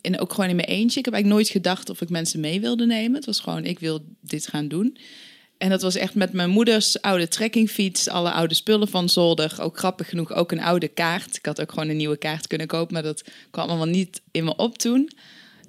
en 0.00 0.20
ook 0.20 0.32
gewoon 0.32 0.50
in 0.50 0.56
mijn 0.56 0.68
eentje. 0.68 0.98
Ik 0.98 1.04
heb 1.04 1.14
eigenlijk 1.14 1.42
nooit 1.42 1.48
gedacht 1.48 1.90
of 1.90 2.00
ik 2.00 2.08
mensen 2.08 2.40
mee 2.40 2.60
wilde 2.60 2.86
nemen. 2.86 3.16
Het 3.16 3.26
was 3.26 3.40
gewoon, 3.40 3.64
ik 3.64 3.78
wil 3.78 4.04
dit 4.20 4.48
gaan 4.48 4.68
doen. 4.68 4.96
En 5.58 5.70
dat 5.70 5.82
was 5.82 5.94
echt 5.94 6.14
met 6.14 6.32
mijn 6.32 6.50
moeders 6.50 7.00
oude 7.00 7.28
trekkingfiets, 7.28 8.08
alle 8.08 8.30
oude 8.30 8.54
spullen 8.54 8.88
van 8.88 9.08
zolder. 9.08 9.56
Ook 9.60 9.78
grappig 9.78 10.08
genoeg, 10.08 10.32
ook 10.32 10.52
een 10.52 10.60
oude 10.60 10.88
kaart. 10.88 11.36
Ik 11.36 11.46
had 11.46 11.60
ook 11.60 11.70
gewoon 11.72 11.88
een 11.88 11.96
nieuwe 11.96 12.16
kaart 12.16 12.46
kunnen 12.46 12.66
kopen, 12.66 12.94
maar 12.94 13.02
dat 13.02 13.24
kwam 13.50 13.68
allemaal 13.68 13.86
niet 13.86 14.22
in 14.30 14.44
me 14.44 14.56
op 14.56 14.78
toen. 14.78 15.10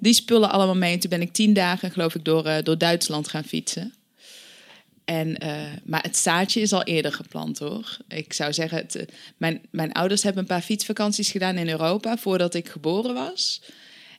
Die 0.00 0.12
spullen 0.12 0.50
allemaal 0.50 0.76
mee. 0.76 0.92
En 0.92 0.98
toen 0.98 1.10
ben 1.10 1.20
ik 1.20 1.32
tien 1.32 1.52
dagen, 1.52 1.90
geloof 1.90 2.14
ik, 2.14 2.24
door, 2.24 2.46
eh, 2.46 2.62
door 2.62 2.78
Duitsland 2.78 3.28
gaan 3.28 3.44
fietsen. 3.44 3.94
En, 5.04 5.38
eh, 5.38 5.62
maar 5.84 6.02
het 6.02 6.16
zaadje 6.16 6.60
is 6.60 6.72
al 6.72 6.82
eerder 6.82 7.12
geplant 7.12 7.58
hoor. 7.58 7.96
Ik 8.08 8.32
zou 8.32 8.52
zeggen, 8.52 8.78
het, 8.78 8.94
eh, 8.94 9.06
mijn, 9.36 9.60
mijn 9.70 9.92
ouders 9.92 10.22
hebben 10.22 10.42
een 10.42 10.48
paar 10.48 10.62
fietsvakanties 10.62 11.30
gedaan 11.30 11.56
in 11.56 11.68
Europa 11.68 12.16
voordat 12.16 12.54
ik 12.54 12.68
geboren 12.68 13.14
was. 13.14 13.62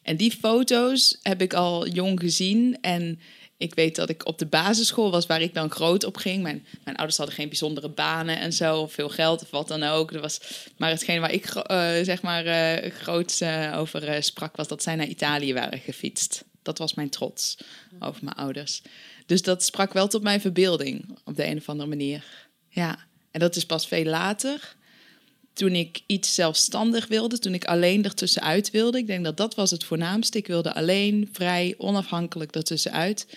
En 0.02 0.18
die 0.18 0.32
foto's 0.32 1.18
heb 1.22 1.42
ik 1.42 1.54
al 1.54 1.88
jong 1.88 2.20
gezien. 2.20 2.78
En 2.82 3.20
ik 3.58 3.74
weet 3.76 3.96
dat 3.96 4.10
ik 4.10 4.26
op 4.26 4.38
de 4.38 4.46
basisschool 4.46 5.12
was 5.12 5.26
waar 5.26 5.42
ik 5.42 5.54
dan 5.54 5.70
groot 5.70 6.04
op 6.04 6.18
ging. 6.18 6.44
Mijn, 6.44 6.66
mijn 6.84 6.96
ouders 6.96 7.18
hadden 7.18 7.36
geen 7.36 7.48
bijzondere 7.48 7.90
banen 7.90 8.40
en 8.40 8.54
zo, 8.54 8.80
of 8.80 8.94
veel 8.94 9.10
geld 9.10 9.42
of 9.42 9.50
wat 9.50 9.68
dan 9.68 9.84
ook. 9.84 10.12
Er 10.12 10.22
was, 10.22 10.40
maar 10.78 10.90
hetgeen 10.90 11.20
waar 11.20 11.32
ik 11.32 11.46
eh, 11.46 11.92
zeg 12.02 12.22
maar 12.22 12.46
eh 12.46 12.92
groot 12.92 13.42
eh, 13.42 13.74
over 13.78 14.24
sprak, 14.24 14.56
was 14.56 14.68
dat 14.68 14.84
zij 14.84 14.96
naar 14.96 15.08
Italië 15.08 15.54
waren 15.54 15.80
gefietst. 15.80 16.44
Dat 16.62 16.78
was 16.78 16.94
mijn 16.94 17.10
trots 17.10 17.58
over 18.00 18.24
mijn 18.24 18.36
ouders. 18.36 18.82
Dus 19.26 19.42
dat 19.42 19.64
sprak 19.64 19.94
wel 19.94 20.08
tot 20.08 20.24
mijn 20.24 20.42
verbeelding 20.42 21.18
op 21.26 21.36
de 21.36 21.46
een 21.46 21.58
of 21.58 21.70
andere 21.70 21.90
manier. 21.90 22.24
Ja, 22.70 23.06
en 23.32 23.40
dat 23.40 23.56
is 23.56 23.66
pas 23.66 23.88
veel 23.88 24.06
later 24.06 24.76
toen 25.58 25.76
ik 25.76 26.02
iets 26.06 26.34
zelfstandig 26.34 27.08
wilde, 27.08 27.40
toen 27.40 27.54
ik 27.54 27.66
alleen 27.66 28.04
ertussenuit 28.04 28.72
wilde. 28.72 28.98
Ik 28.98 29.08
denk 29.08 29.24
dat 29.24 29.38
dat 29.38 29.56
was 29.56 29.72
het 29.72 29.84
voornaamste. 29.84 30.38
Ik 30.38 30.48
wilde 30.48 30.74
alleen, 30.74 31.30
vrij, 31.32 31.76
onafhankelijk 31.78 32.56
ertussenuit. 32.56 33.28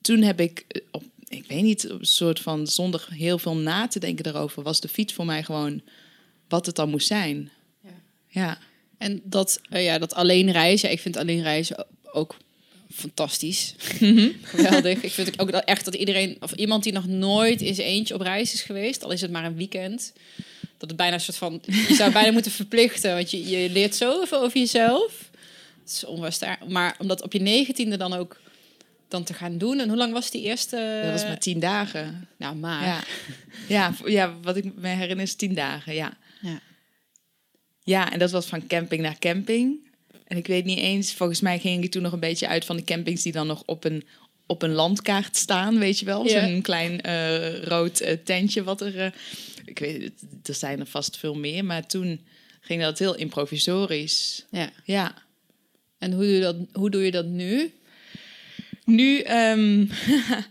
Toen 0.00 0.22
heb 0.22 0.40
ik, 0.40 0.64
eh, 0.68 0.82
op, 0.90 1.02
ik 1.28 1.44
weet 1.48 1.62
niet, 1.62 1.90
op 1.90 2.00
een 2.00 2.06
soort 2.06 2.40
van 2.40 2.66
zonder 2.66 3.06
heel 3.10 3.38
veel 3.38 3.56
na 3.56 3.88
te 3.88 3.98
denken 3.98 4.24
daarover, 4.24 4.62
was 4.62 4.80
de 4.80 4.88
fiets 4.88 5.12
voor 5.12 5.24
mij 5.24 5.42
gewoon 5.42 5.82
wat 6.48 6.66
het 6.66 6.76
dan 6.76 6.90
moest 6.90 7.06
zijn. 7.06 7.50
Ja. 7.82 7.90
Ja, 8.28 8.58
En 8.98 9.20
dat, 9.24 9.60
eh, 9.70 9.84
ja, 9.84 9.98
dat 9.98 10.14
alleen 10.14 10.50
reizen, 10.50 10.90
ik 10.90 11.00
vind 11.00 11.16
alleen 11.16 11.42
reizen 11.42 11.86
ook 12.12 12.36
fantastisch. 12.92 13.74
Geweldig. 14.42 15.02
Ik 15.02 15.12
vind 15.12 15.38
ook 15.38 15.52
dat 15.52 15.64
echt 15.64 15.84
dat 15.84 15.94
iedereen, 15.94 16.36
of 16.40 16.52
iemand 16.52 16.82
die 16.82 16.92
nog 16.92 17.06
nooit 17.06 17.60
in 17.60 17.74
zijn 17.74 17.88
eentje 17.88 18.14
op 18.14 18.20
reis 18.20 18.52
is 18.52 18.62
geweest, 18.62 19.04
al 19.04 19.10
is 19.10 19.20
het 19.20 19.30
maar 19.30 19.44
een 19.44 19.56
weekend, 19.56 20.12
dat 20.78 20.88
het 20.88 20.96
bijna 20.98 21.14
een 21.14 21.20
soort 21.20 21.36
van, 21.36 21.60
je 21.88 21.94
zou 21.94 22.12
bijna 22.12 22.30
moeten 22.32 22.52
verplichten, 22.52 23.14
want 23.14 23.30
je, 23.30 23.48
je 23.48 23.70
leert 23.70 23.94
zoveel 23.94 24.40
over 24.42 24.58
jezelf. 24.58 25.30
Het 25.80 25.92
is 25.92 26.04
onvoorstelbaar. 26.04 26.58
Maar 26.68 26.96
om 26.98 27.08
dat 27.08 27.22
op 27.22 27.32
je 27.32 27.40
negentiende 27.40 27.96
dan 27.96 28.12
ook 28.12 28.40
dan 29.08 29.24
te 29.24 29.34
gaan 29.34 29.58
doen. 29.58 29.80
En 29.80 29.88
hoe 29.88 29.96
lang 29.96 30.12
was 30.12 30.30
die 30.30 30.42
eerste? 30.42 31.00
dat 31.02 31.12
was 31.12 31.22
maar 31.22 31.38
tien 31.38 31.60
dagen. 31.60 32.28
Nou, 32.36 32.56
maar. 32.56 33.04
Ja. 33.68 33.92
Ja, 34.04 34.34
wat 34.42 34.56
ik 34.56 34.64
me 34.74 34.88
herinner 34.88 35.24
is 35.24 35.34
tien 35.34 35.54
dagen, 35.54 35.94
ja. 35.94 36.16
Ja. 36.40 36.60
Ja, 37.82 38.12
en 38.12 38.18
dat 38.18 38.30
was 38.30 38.46
van 38.46 38.66
camping 38.66 39.02
naar 39.02 39.18
camping. 39.18 39.86
En 40.24 40.36
ik 40.36 40.46
weet 40.46 40.64
niet 40.64 40.78
eens, 40.78 41.14
volgens 41.14 41.40
mij 41.40 41.58
ging 41.58 41.84
ik 41.84 41.90
toen 41.90 42.02
nog 42.02 42.12
een 42.12 42.20
beetje 42.20 42.48
uit 42.48 42.64
van 42.64 42.76
de 42.76 42.84
campings 42.84 43.22
die 43.22 43.32
dan 43.32 43.46
nog 43.46 43.62
op 43.66 43.84
een, 43.84 44.04
op 44.46 44.62
een 44.62 44.72
landkaart 44.72 45.36
staan, 45.36 45.78
weet 45.78 45.98
je 45.98 46.04
wel. 46.04 46.26
Ja. 46.26 46.46
Zo'n 46.46 46.62
klein 46.62 47.00
eh, 47.00 47.62
rood 47.62 48.00
eh, 48.00 48.16
tentje 48.24 48.62
wat 48.62 48.80
er... 48.80 48.98
eh, 48.98 49.10
ik 49.68 49.78
weet 49.78 50.02
het, 50.02 50.48
er 50.48 50.54
zijn 50.54 50.80
er 50.80 50.86
vast 50.86 51.16
veel 51.16 51.34
meer, 51.34 51.64
maar 51.64 51.86
toen 51.86 52.20
ging 52.60 52.82
dat 52.82 52.98
heel 52.98 53.16
improvisorisch. 53.16 54.44
ja. 54.50 54.70
Ja. 54.84 55.26
En 55.98 56.12
hoe 56.12 56.22
doe 56.22 56.32
je 56.32 56.40
dat, 56.40 56.56
hoe 56.72 56.90
doe 56.90 57.04
je 57.04 57.10
dat 57.10 57.26
nu? 57.26 57.72
Nu, 58.84 59.20
ehm, 59.20 59.86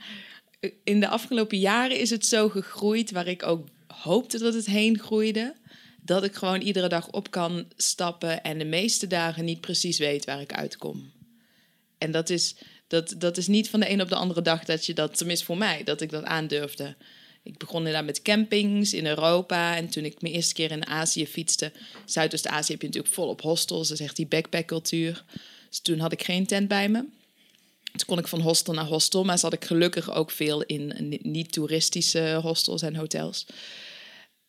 in 0.84 1.00
de 1.00 1.08
afgelopen 1.08 1.60
jaren 1.60 2.00
is 2.00 2.10
het 2.10 2.26
zo 2.26 2.50
gegroeid, 2.50 3.12
waar 3.12 3.28
ik 3.28 3.44
ook 3.44 3.68
hoopte 3.88 4.38
dat 4.38 4.54
het 4.54 4.66
heen 4.66 5.00
groeide, 5.00 5.56
dat 6.02 6.24
ik 6.24 6.36
gewoon 6.36 6.62
iedere 6.62 6.88
dag 6.88 7.10
op 7.10 7.32
kan 7.32 7.66
stappen 7.76 8.44
en 8.44 8.58
de 8.58 8.66
meeste 8.66 9.08
dagen 9.08 9.46
niet 9.46 9.62
precies 9.62 9.98
weet 9.98 10.26
waar 10.26 10.42
ik 10.42 10.54
uitkom. 10.54 11.12
En 11.98 12.12
dat 12.12 12.30
is, 12.30 12.56
dat, 12.88 13.16
dat 13.18 13.38
is 13.38 13.48
niet 13.48 13.70
van 13.70 13.80
de 13.80 13.90
een 13.90 14.02
op 14.02 14.10
de 14.10 14.16
andere 14.16 14.42
dag 14.42 14.64
dat 14.66 14.86
je 14.86 14.94
dat, 14.94 15.18
tenminste 15.18 15.46
voor 15.46 15.58
mij, 15.58 15.84
dat 15.84 16.02
ik 16.02 16.10
dat 16.10 16.24
aandurfde. 16.24 16.96
Ik 17.48 17.58
begon 17.58 17.78
inderdaad 17.78 18.06
met 18.06 18.22
campings 18.22 18.94
in 18.94 19.06
Europa. 19.06 19.76
En 19.76 19.90
toen 19.90 20.06
ik 20.06 20.22
mijn 20.22 20.34
eerste 20.34 20.54
keer 20.54 20.72
in 20.72 20.88
Azië 20.88 21.28
fietste, 21.28 21.72
Zuidoost-Azië 22.06 22.72
heb 22.72 22.82
je 22.82 22.88
natuurlijk 22.88 23.14
volop 23.14 23.42
hostels. 23.42 23.88
Dat 23.88 24.00
is 24.00 24.06
echt 24.06 24.16
die 24.16 24.28
backpackcultuur. 24.28 25.24
Dus 25.70 25.80
toen 25.80 26.00
had 26.00 26.12
ik 26.12 26.24
geen 26.24 26.46
tent 26.46 26.68
bij 26.68 26.90
me. 26.90 27.06
Toen 27.84 28.06
kon 28.06 28.20
ik 28.20 28.28
van 28.28 28.42
hostel 28.42 28.74
naar 28.74 28.86
hostel, 28.86 29.24
maar 29.24 29.38
zat 29.38 29.54
ik 29.54 29.66
gelukkig 29.66 30.14
ook 30.14 30.32
veel 30.32 30.64
in 30.64 30.94
ni- 31.00 31.20
niet-toeristische 31.22 32.40
hostels 32.42 32.82
en 32.82 32.96
hotels. 32.96 33.46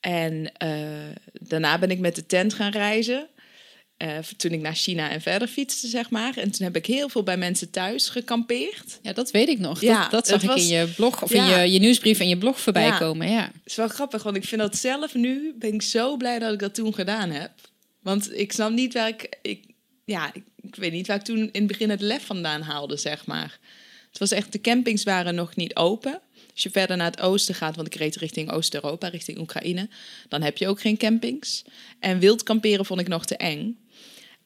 En 0.01 0.53
eh, 0.57 1.17
daarna 1.33 1.79
ben 1.79 1.91
ik 1.91 1.99
met 1.99 2.15
de 2.15 2.27
tent 2.27 2.55
gaan 2.55 2.73
reizen. 2.73 3.29
Eh, 3.99 4.19
toen 4.37 4.51
ik 4.53 4.61
naar 4.61 4.75
China 4.75 5.11
en 5.11 5.21
verder 5.21 5.49
fietste, 5.49 5.87
zeg 5.89 6.11
maar. 6.11 6.37
En 6.37 6.51
toen 6.51 6.67
heb 6.67 6.77
ik 6.77 6.87
heel 6.87 7.09
veel 7.09 7.23
bij 7.23 7.37
mensen 7.37 7.71
thuis 7.71 8.09
gekampeerd. 8.09 8.99
Ja, 9.03 9.13
dat 9.13 9.31
weet 9.31 9.49
ik 9.49 9.59
nog. 9.59 9.81
Ja, 9.81 10.01
dat, 10.03 10.11
dat 10.11 10.27
zag 10.27 10.43
ik 10.43 10.49
was- 10.49 10.61
in 10.61 10.67
je 10.77 10.87
blog 10.97 11.23
of 11.23 11.33
Ja. 11.33 11.57
in 11.57 11.63
je, 11.67 11.73
je 11.73 11.79
nieuwsbrief 11.79 12.21
en 12.21 12.29
je 12.29 12.39
blog 12.39 12.61
voorbij 12.61 12.87
Ja. 12.87 12.99
komen. 12.99 13.31
Ja. 13.31 13.43
Het 13.45 13.63
is 13.65 13.75
wel 13.77 13.89
grappig, 13.89 14.23
want 14.23 14.37
ik 14.37 14.45
vind 14.45 14.61
dat 14.61 14.77
zelf 14.77 15.15
nu... 15.15 15.55
ben 15.59 15.75
ik 15.75 15.83
zo 15.83 16.17
blij 16.17 16.39
dat 16.39 16.53
ik 16.53 16.59
dat 16.59 16.75
toen 16.75 16.95
gedaan 16.95 17.31
heb. 17.31 17.51
Want 18.03 18.33
ik 18.39 18.53
snap 18.53 18.71
niet 18.71 18.93
waar 18.95 19.09
ik... 19.09 19.37
ik 19.43 19.65
ja, 20.05 20.31
ik, 20.35 20.43
ik 20.61 20.75
weet 20.75 20.93
niet 20.93 21.07
waar 21.07 21.17
ik 21.17 21.23
toen 21.23 21.39
in 21.39 21.51
het 21.53 21.67
begin 21.67 21.91
het 21.91 22.01
lef 22.01 22.25
vandaan 22.27 22.63
haalde, 22.63 22.97
zeg 22.97 23.27
maar. 23.27 23.59
Het 24.09 24.19
was 24.19 24.31
echt... 24.31 24.53
De 24.53 24.61
campings 24.61 25.03
waren 25.03 25.35
nog 25.35 25.57
niet 25.57 25.77
open. 25.77 26.21
Als 26.53 26.63
je 26.63 26.71
verder 26.71 26.97
naar 26.97 27.11
het 27.11 27.21
oosten 27.21 27.55
gaat, 27.55 27.77
want 27.77 27.87
ik 27.87 27.95
reed 27.95 28.17
richting 28.17 28.51
Oost-Europa, 28.51 29.09
richting 29.09 29.39
Oekraïne... 29.39 29.89
dan 30.29 30.43
heb 30.43 30.57
je 30.57 30.69
ook 30.69 30.81
geen 30.81 30.97
campings. 30.97 31.65
En 32.01 32.19
wild 32.19 32.43
kamperen 32.43 32.85
vond 32.85 33.01
ik 33.01 33.09
nog 33.09 33.27
te 33.27 33.37
eng. 33.37 33.79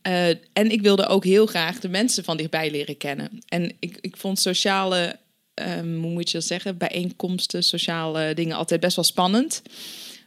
Eh, 0.02 0.28
en 0.28 0.70
ik 0.70 0.82
wilde 0.82 1.06
ook 1.06 1.24
heel 1.24 1.46
graag 1.46 1.80
de 1.80 1.88
mensen 1.88 2.24
van 2.24 2.36
dichtbij 2.36 2.70
leren 2.70 2.96
kennen. 2.96 3.30
En 3.48 3.72
ik, 3.78 3.98
ik 4.00 4.16
vond 4.16 4.40
sociale, 4.40 5.16
ehm, 5.54 5.94
hoe 5.94 6.10
moet 6.10 6.30
je 6.30 6.38
dat 6.38 6.46
zeggen, 6.46 6.76
bijeenkomsten, 6.76 7.62
sociale 7.62 8.34
dingen 8.34 8.56
altijd 8.56 8.80
best 8.80 8.96
wel 8.96 9.04
spannend. 9.04 9.62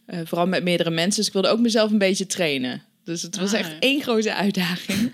Eh, 0.06 0.20
vooral 0.24 0.48
met 0.48 0.64
meerdere 0.64 0.90
mensen. 0.90 1.16
Dus 1.16 1.28
ik 1.28 1.34
wilde 1.34 1.48
ook 1.48 1.60
mezelf 1.60 1.92
een 1.92 1.98
beetje 1.98 2.26
trainen. 2.28 2.84
Dus 3.04 3.22
het 3.22 3.38
was 3.38 3.54
Ah. 3.54 3.60
echt 3.60 3.74
één 3.80 4.02
grote 4.02 4.34
uitdaging. 4.34 5.12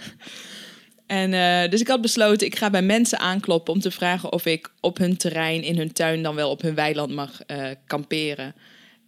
en 1.07 1.33
eh, 1.33 1.69
dus 1.69 1.81
ik 1.81 1.87
had 1.87 2.01
besloten, 2.01 2.47
ik 2.47 2.55
ga 2.55 2.69
bij 2.69 2.81
mensen 2.81 3.19
aankloppen 3.19 3.73
om 3.73 3.79
te 3.79 3.91
vragen 3.91 4.31
of 4.31 4.45
ik 4.45 4.71
op 4.79 4.97
hun 4.97 5.17
terrein, 5.17 5.63
in 5.63 5.77
hun 5.77 5.91
tuin, 5.93 6.23
dan 6.23 6.35
wel 6.35 6.49
op 6.49 6.61
hun 6.61 6.75
weiland 6.75 7.11
mag 7.11 7.39
kamperen. 7.87 8.55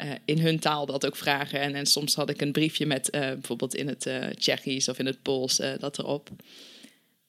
Eh, 0.03 0.10
in 0.25 0.39
hun 0.39 0.60
taal 0.60 0.86
dat 0.86 1.05
ook 1.05 1.15
vragen. 1.15 1.60
En, 1.60 1.75
en 1.75 1.86
soms 1.86 2.15
had 2.15 2.29
ik 2.29 2.41
een 2.41 2.51
briefje 2.51 2.86
met 2.86 3.10
eh, 3.10 3.22
bijvoorbeeld 3.22 3.75
in 3.75 3.88
het 3.88 4.05
eh 4.05 4.27
Tsjechisch 4.27 4.89
of 4.89 5.00
in 5.00 5.05
het 5.05 5.22
Pools 5.22 5.62
dat 5.79 6.00
erop. 6.00 6.29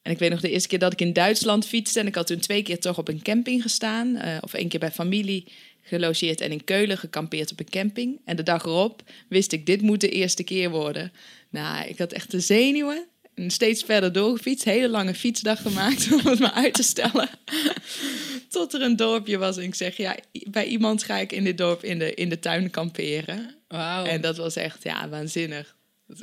En 0.01 0.11
ik 0.11 0.19
weet 0.19 0.29
nog 0.29 0.41
de 0.41 0.49
eerste 0.49 0.67
keer 0.67 0.79
dat 0.79 0.93
ik 0.93 1.01
in 1.01 1.13
Duitsland 1.13 1.65
fietste. 1.65 1.99
En 1.99 2.07
ik 2.07 2.15
had 2.15 2.27
toen 2.27 2.39
twee 2.39 2.63
keer 2.63 2.79
toch 2.79 2.97
op 2.97 3.07
een 3.07 3.21
camping 3.21 3.61
gestaan. 3.61 4.19
of 4.41 4.53
één 4.53 4.67
keer 4.67 4.79
bij 4.79 4.91
familie. 4.91 5.47
gelogeerd 5.81 6.41
en 6.41 6.51
in 6.51 6.63
Keulen 6.63 6.97
gekampeerd 6.97 7.51
op 7.51 7.59
een 7.59 7.69
camping. 7.69 8.21
En 8.25 8.35
de 8.35 8.43
dag 8.43 8.65
erop 8.65 9.03
wist 9.29 9.51
ik, 9.51 9.65
dit 9.65 9.81
moet 9.81 10.01
de 10.01 10.09
eerste 10.09 10.43
keer 10.43 10.69
worden. 10.69 11.11
Nou, 11.49 11.87
ik 11.87 11.97
had 11.97 12.11
echt 12.11 12.31
de 12.31 12.39
zenuwen. 12.39 13.07
En 13.35 13.51
steeds 13.51 13.83
verder 13.83 14.11
doorgefietst. 14.11 14.65
Hele 14.65 14.89
lange 14.89 15.13
fietsdag 15.13 15.61
gemaakt 15.61 16.11
om 16.13 16.19
het 16.25 16.39
maar 16.39 16.51
uit 16.51 16.73
te 16.73 16.83
stellen. 16.83 17.29
Tot 18.49 18.73
er 18.73 18.81
een 18.81 18.95
dorpje 18.95 19.37
was 19.37 19.57
en 19.57 19.63
ik 19.63 19.75
zeg, 19.75 19.97
ja, 19.97 20.15
bij 20.49 20.65
iemand 20.65 21.03
ga 21.03 21.17
ik 21.17 21.31
in 21.31 21.43
dit 21.43 21.57
dorp 21.57 21.83
in 21.83 21.99
de, 21.99 22.13
in 22.13 22.29
de 22.29 22.39
tuin 22.39 22.69
kamperen. 22.69 23.55
Wauw. 23.67 24.05
En 24.05 24.21
dat 24.21 24.37
was 24.37 24.55
echt, 24.55 24.83
ja, 24.83 25.09
waanzinnig. 25.09 25.75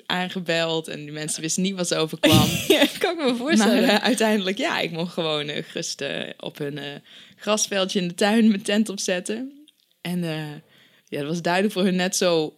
Aangebeld 0.06 0.88
en 0.88 1.00
die 1.00 1.12
mensen 1.12 1.42
wisten 1.42 1.62
niet 1.62 1.74
wat 1.76 1.88
ze 1.88 1.96
overkwam. 1.96 2.46
ja, 2.68 2.86
kan 2.98 3.12
ik 3.12 3.18
me 3.18 3.24
Maar 3.24 3.36
voorstellen. 3.36 3.88
eh, 3.88 3.96
uiteindelijk, 3.96 4.58
ja, 4.58 4.78
ik 4.80 4.90
mocht 4.90 5.12
gewoon 5.12 5.48
eh, 5.48 5.64
gerust 5.64 6.00
eh, 6.00 6.28
op 6.38 6.58
een 6.58 6.78
grasveldje 7.36 8.00
in 8.00 8.08
de 8.08 8.14
tuin 8.14 8.48
mijn 8.48 8.62
tent 8.62 8.88
opzetten. 8.88 9.66
En 10.00 10.22
ja, 11.08 11.18
dat 11.18 11.26
was 11.26 11.42
duidelijk 11.42 11.72
voor 11.72 11.84
hun 11.84 11.96
net 11.96 12.16
zo 12.16 12.54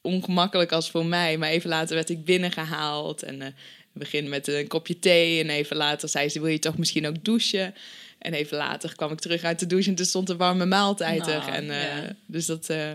ongemakkelijk 0.00 0.72
als 0.72 0.90
voor 0.90 1.06
mij. 1.06 1.38
Maar 1.38 1.48
even 1.48 1.70
later 1.70 1.94
werd 1.94 2.10
ik 2.10 2.24
binnengehaald 2.24 3.22
en 3.22 3.54
we 3.94 4.00
beginnen 4.00 4.30
met 4.30 4.48
een 4.48 4.66
kopje 4.66 4.98
thee. 4.98 5.42
En 5.42 5.50
even 5.50 5.76
later 5.76 6.08
zei 6.08 6.28
ze, 6.28 6.40
wil 6.40 6.50
je 6.50 6.58
toch 6.58 6.78
misschien 6.78 7.06
ook 7.06 7.24
douchen? 7.24 7.74
En 8.18 8.34
even 8.34 8.56
later 8.56 8.94
kwam 8.96 9.12
ik 9.12 9.20
terug 9.20 9.42
uit 9.42 9.58
de 9.58 9.66
douche 9.66 9.90
en 9.90 9.94
toen 9.94 10.06
stond 10.06 10.28
een 10.28 10.36
warme 10.36 10.66
maaltijd 10.66 11.26
er. 11.26 11.38
Nou, 11.38 11.52
En, 11.52 11.70
eh. 11.70 12.10
Dus 12.26 12.46
dat, 12.46 12.68
eh, 12.68 12.92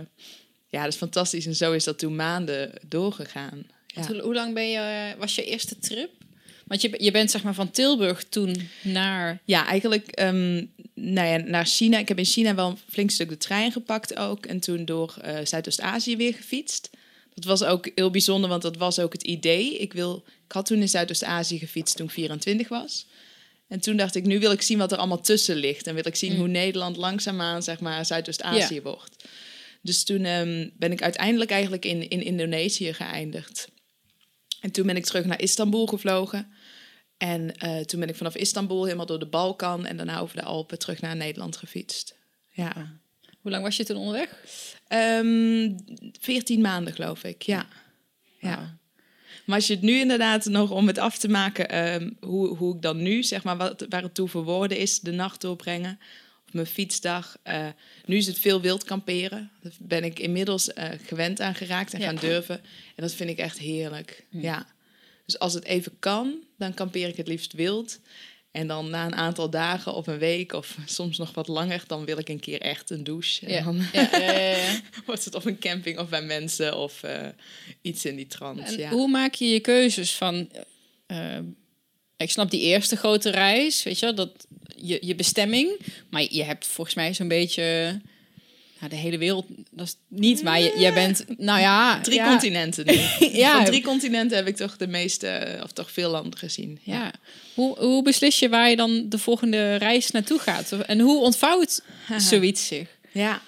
ja, 0.70 0.84
dat 0.84 0.94
is 0.94 0.96
fantastisch. 0.96 1.46
En 1.46 1.56
zo 1.56 1.72
is 1.72 1.84
dat 1.84 2.00
toen 2.00 2.16
maanden 2.16 2.72
doorgegaan. 2.88 3.68
Ja. 3.88 4.08
Hoe, 4.08 4.22
hoe 4.22 4.34
lang 4.34 4.54
ben 4.54 4.70
je, 4.70 5.14
was 5.18 5.36
je 5.36 5.46
eerste 5.46 5.80
trip? 5.80 6.12
Want 6.66 6.82
je, 6.82 6.96
je 6.98 7.12
bent 7.12 7.32
zeg 7.32 7.44
maar 7.44 7.54
van 7.54 7.72
Tilburg 7.72 8.24
toen 8.24 8.70
naar... 8.82 9.42
Ja, 9.46 9.66
eigenlijk 9.66 10.08
ehm, 10.08 10.66
nou 10.94 11.28
ja, 11.28 11.38
naar 11.38 11.66
China. 11.66 11.98
Ik 11.98 12.08
heb 12.08 12.18
in 12.18 12.26
China 12.26 12.56
wel 12.56 12.70
een 12.70 12.78
flink 12.90 13.12
stuk 13.12 13.30
de 13.30 13.38
trein 13.38 13.72
gepakt 13.72 14.16
ook. 14.16 14.46
En 14.46 14.60
toen 14.60 14.86
door 14.86 15.16
eh, 15.22 15.38
Zuidoost-Azië 15.44 16.18
weer 16.18 16.34
gefietst. 16.34 16.90
Dat 17.40 17.60
was 17.60 17.64
ook 17.70 17.90
heel 17.96 18.10
bijzonder, 18.12 18.50
want 18.50 18.62
dat 18.62 18.78
was 18.78 19.00
ook 19.00 19.14
het 19.14 19.24
idee. 19.24 19.78
Ik, 19.78 19.94
wil, 19.94 20.24
ik 20.46 20.52
had 20.52 20.66
toen 20.66 20.82
in 20.82 20.90
Zuidoost-Azië 20.90 21.60
gefietst 21.60 21.96
toen 21.96 22.06
ik 22.06 22.12
24 22.12 22.68
was. 22.68 23.06
En 23.68 23.80
toen 23.80 23.98
dacht 23.98 24.16
ik, 24.16 24.26
nu 24.26 24.40
wil 24.40 24.52
ik 24.52 24.62
zien 24.62 24.78
wat 24.78 24.92
er 24.92 24.98
allemaal 24.98 25.22
tussen 25.22 25.56
ligt. 25.56 25.88
En 25.88 25.94
wil 25.96 26.08
ik 26.08 26.16
zien 26.16 26.32
Mm. 26.32 26.38
hoe 26.38 26.48
Nederland 26.48 26.98
langzaamaan, 26.98 27.64
zeg 27.64 27.80
maar, 27.80 28.06
Zuidoost-Azië 28.06 28.74
Ja. 28.76 28.82
wordt. 28.82 29.26
Dus 29.82 30.04
toen 30.04 30.24
ehm, 30.26 30.70
ben 30.78 30.92
ik 30.92 31.02
uiteindelijk 31.02 31.52
eigenlijk 31.52 31.86
in, 31.86 32.10
in 32.10 32.22
Indonesië 32.24 32.94
geëindigd. 32.94 33.68
En 34.62 34.72
toen 34.72 34.86
ben 34.86 34.96
ik 34.96 35.06
terug 35.06 35.26
naar 35.26 35.42
Istanbul 35.42 35.86
gevlogen. 35.86 36.52
En 37.18 37.56
eh, 37.56 37.80
toen 37.80 38.00
ben 38.00 38.10
ik 38.10 38.16
vanaf 38.16 38.36
Istanbul 38.36 38.84
helemaal 38.84 39.06
door 39.06 39.20
de 39.20 39.26
Balkan 39.26 39.86
en 39.86 39.98
daarna 39.98 40.20
over 40.20 40.36
de 40.36 40.44
Alpen 40.44 40.80
terug 40.80 41.02
naar 41.02 41.16
Nederland 41.16 41.58
gefietst. 41.58 42.16
Ja. 42.50 43.00
Hoe 43.42 43.52
lang 43.52 43.64
was 43.64 43.78
je 43.78 43.86
toen 43.86 43.98
onderweg? 43.98 44.30
Ehm 44.90 45.78
14 46.20 46.62
maanden, 46.62 46.94
geloof 46.94 47.24
ik. 47.24 47.42
Ja. 47.42 47.68
ja. 48.40 48.78
Maar 49.46 49.56
als 49.58 49.68
je 49.68 49.74
het 49.74 49.84
nu 49.84 50.00
inderdaad 50.00 50.46
nog 50.46 50.72
om 50.72 50.88
het 50.88 50.98
af 50.98 51.18
te 51.18 51.30
maken, 51.30 51.70
ehm, 51.70 52.10
hoe, 52.20 52.48
hoe 52.48 52.76
ik 52.76 52.82
dan 52.82 53.02
nu, 53.02 53.24
zeg 53.24 53.44
maar, 53.44 53.58
wat, 53.58 53.86
waar 53.90 54.02
het 54.02 54.14
toe 54.14 54.28
voor 54.28 54.44
woorden 54.44 54.78
is, 54.78 55.00
de 55.00 55.12
nacht 55.12 55.42
doorbrengen. 55.42 56.00
Of 56.48 56.54
mijn 56.54 56.66
fietsdag. 56.66 57.38
Eh, 57.44 57.68
nu 58.06 58.18
is 58.18 58.28
het 58.28 58.40
veel 58.40 58.62
wild 58.62 58.84
kamperen. 58.84 59.52
Daar 59.62 59.72
ben 59.80 60.04
ik 60.04 60.20
inmiddels 60.20 60.74
eh, 60.74 60.90
gewend 61.06 61.42
aan 61.42 61.56
geraakt 61.56 61.94
en 61.94 62.00
Ja. 62.00 62.06
gaan 62.06 62.16
durven. 62.16 62.56
En 62.96 63.04
dat 63.04 63.14
vind 63.14 63.30
ik 63.30 63.38
echt 63.38 63.58
heerlijk. 63.58 64.26
Hm. 64.30 64.40
Ja. 64.42 64.68
Dus 65.26 65.40
als 65.40 65.54
het 65.54 65.64
even 65.64 65.92
kan, 66.00 66.34
dan 66.58 66.74
kampeer 66.74 67.08
ik 67.08 67.18
het 67.18 67.28
liefst 67.28 67.54
wild. 67.54 68.00
En 68.52 68.68
dan 68.68 68.90
na 68.90 69.06
een 69.06 69.16
aantal 69.16 69.50
dagen 69.50 69.94
of 69.94 70.08
een 70.08 70.18
week 70.18 70.54
of 70.54 70.78
soms 70.86 71.18
nog 71.18 71.34
wat 71.34 71.48
langer, 71.48 71.84
dan 71.88 72.06
wil 72.06 72.18
ik 72.18 72.30
een 72.30 72.40
keer 72.40 72.62
echt 72.62 72.90
een 72.90 73.04
douche. 73.04 73.46
En 73.46 73.54
Ja. 73.54 73.64
dan 73.64 73.82
Ja, 73.94 74.66
wordt 75.06 75.26
het 75.26 75.36
op 75.36 75.46
een 75.46 75.60
camping 75.60 76.00
of 76.00 76.10
bij 76.10 76.22
mensen 76.22 76.78
of 76.78 77.04
eh, 77.04 77.28
iets 77.82 78.06
in 78.06 78.16
die 78.16 78.28
trant. 78.28 78.76
Hoe 78.90 79.08
maak 79.08 79.34
je 79.34 79.48
je 79.50 79.60
keuzes 79.60 80.12
van... 80.16 80.50
eh, 81.06 81.38
ik 82.18 82.32
snap 82.32 82.50
die 82.52 82.62
eerste 82.62 82.96
grote 82.96 83.30
reis, 83.30 83.84
weet 83.84 84.00
je 84.00 84.06
wel, 84.06 84.16
dat 84.16 84.48
je, 84.76 84.98
je 85.02 85.16
bestemming. 85.16 85.80
Maar 86.10 86.26
je 86.30 86.44
hebt 86.44 86.68
volgens 86.68 86.96
mij 86.96 87.14
zo'n 87.14 87.28
beetje... 87.28 88.02
Nou, 88.80 88.92
de 88.92 88.98
hele 88.98 89.18
wereld, 89.18 89.46
dat 89.72 89.88
is 89.88 89.96
niet, 90.08 90.44
maar 90.44 90.60
je, 90.60 90.74
jij 90.78 90.94
bent, 90.94 91.26
nou 91.38 91.60
ja... 91.60 92.02
Drie 92.02 92.16
ja, 92.16 92.30
continenten 92.30 92.86
nu. 92.86 93.00
Ja. 93.40 93.56
Van 93.56 93.66
drie 93.66 93.84
continenten 93.84 94.38
heb 94.38 94.48
ik 94.48 94.56
toch 94.56 94.78
de 94.78 94.88
meeste, 94.88 95.60
of 95.64 95.72
toch 95.72 95.92
veel 95.92 96.10
landen 96.10 96.40
gezien. 96.40 96.80
Ja. 96.84 96.94
Ja. 96.94 97.14
Hoe, 97.54 97.80
hoe 97.80 98.04
beslis 98.04 98.40
je 98.40 98.50
waar 98.50 98.70
je 98.70 98.76
dan 98.76 99.10
de 99.10 99.18
volgende 99.18 99.76
reis 99.76 100.12
naartoe 100.12 100.40
gaat? 100.40 100.72
En 100.72 101.00
hoe 101.00 101.22
ontvouwt 101.22 101.84
zoiets 102.18 102.68
zich? 102.68 102.88
Ja. 103.12 103.42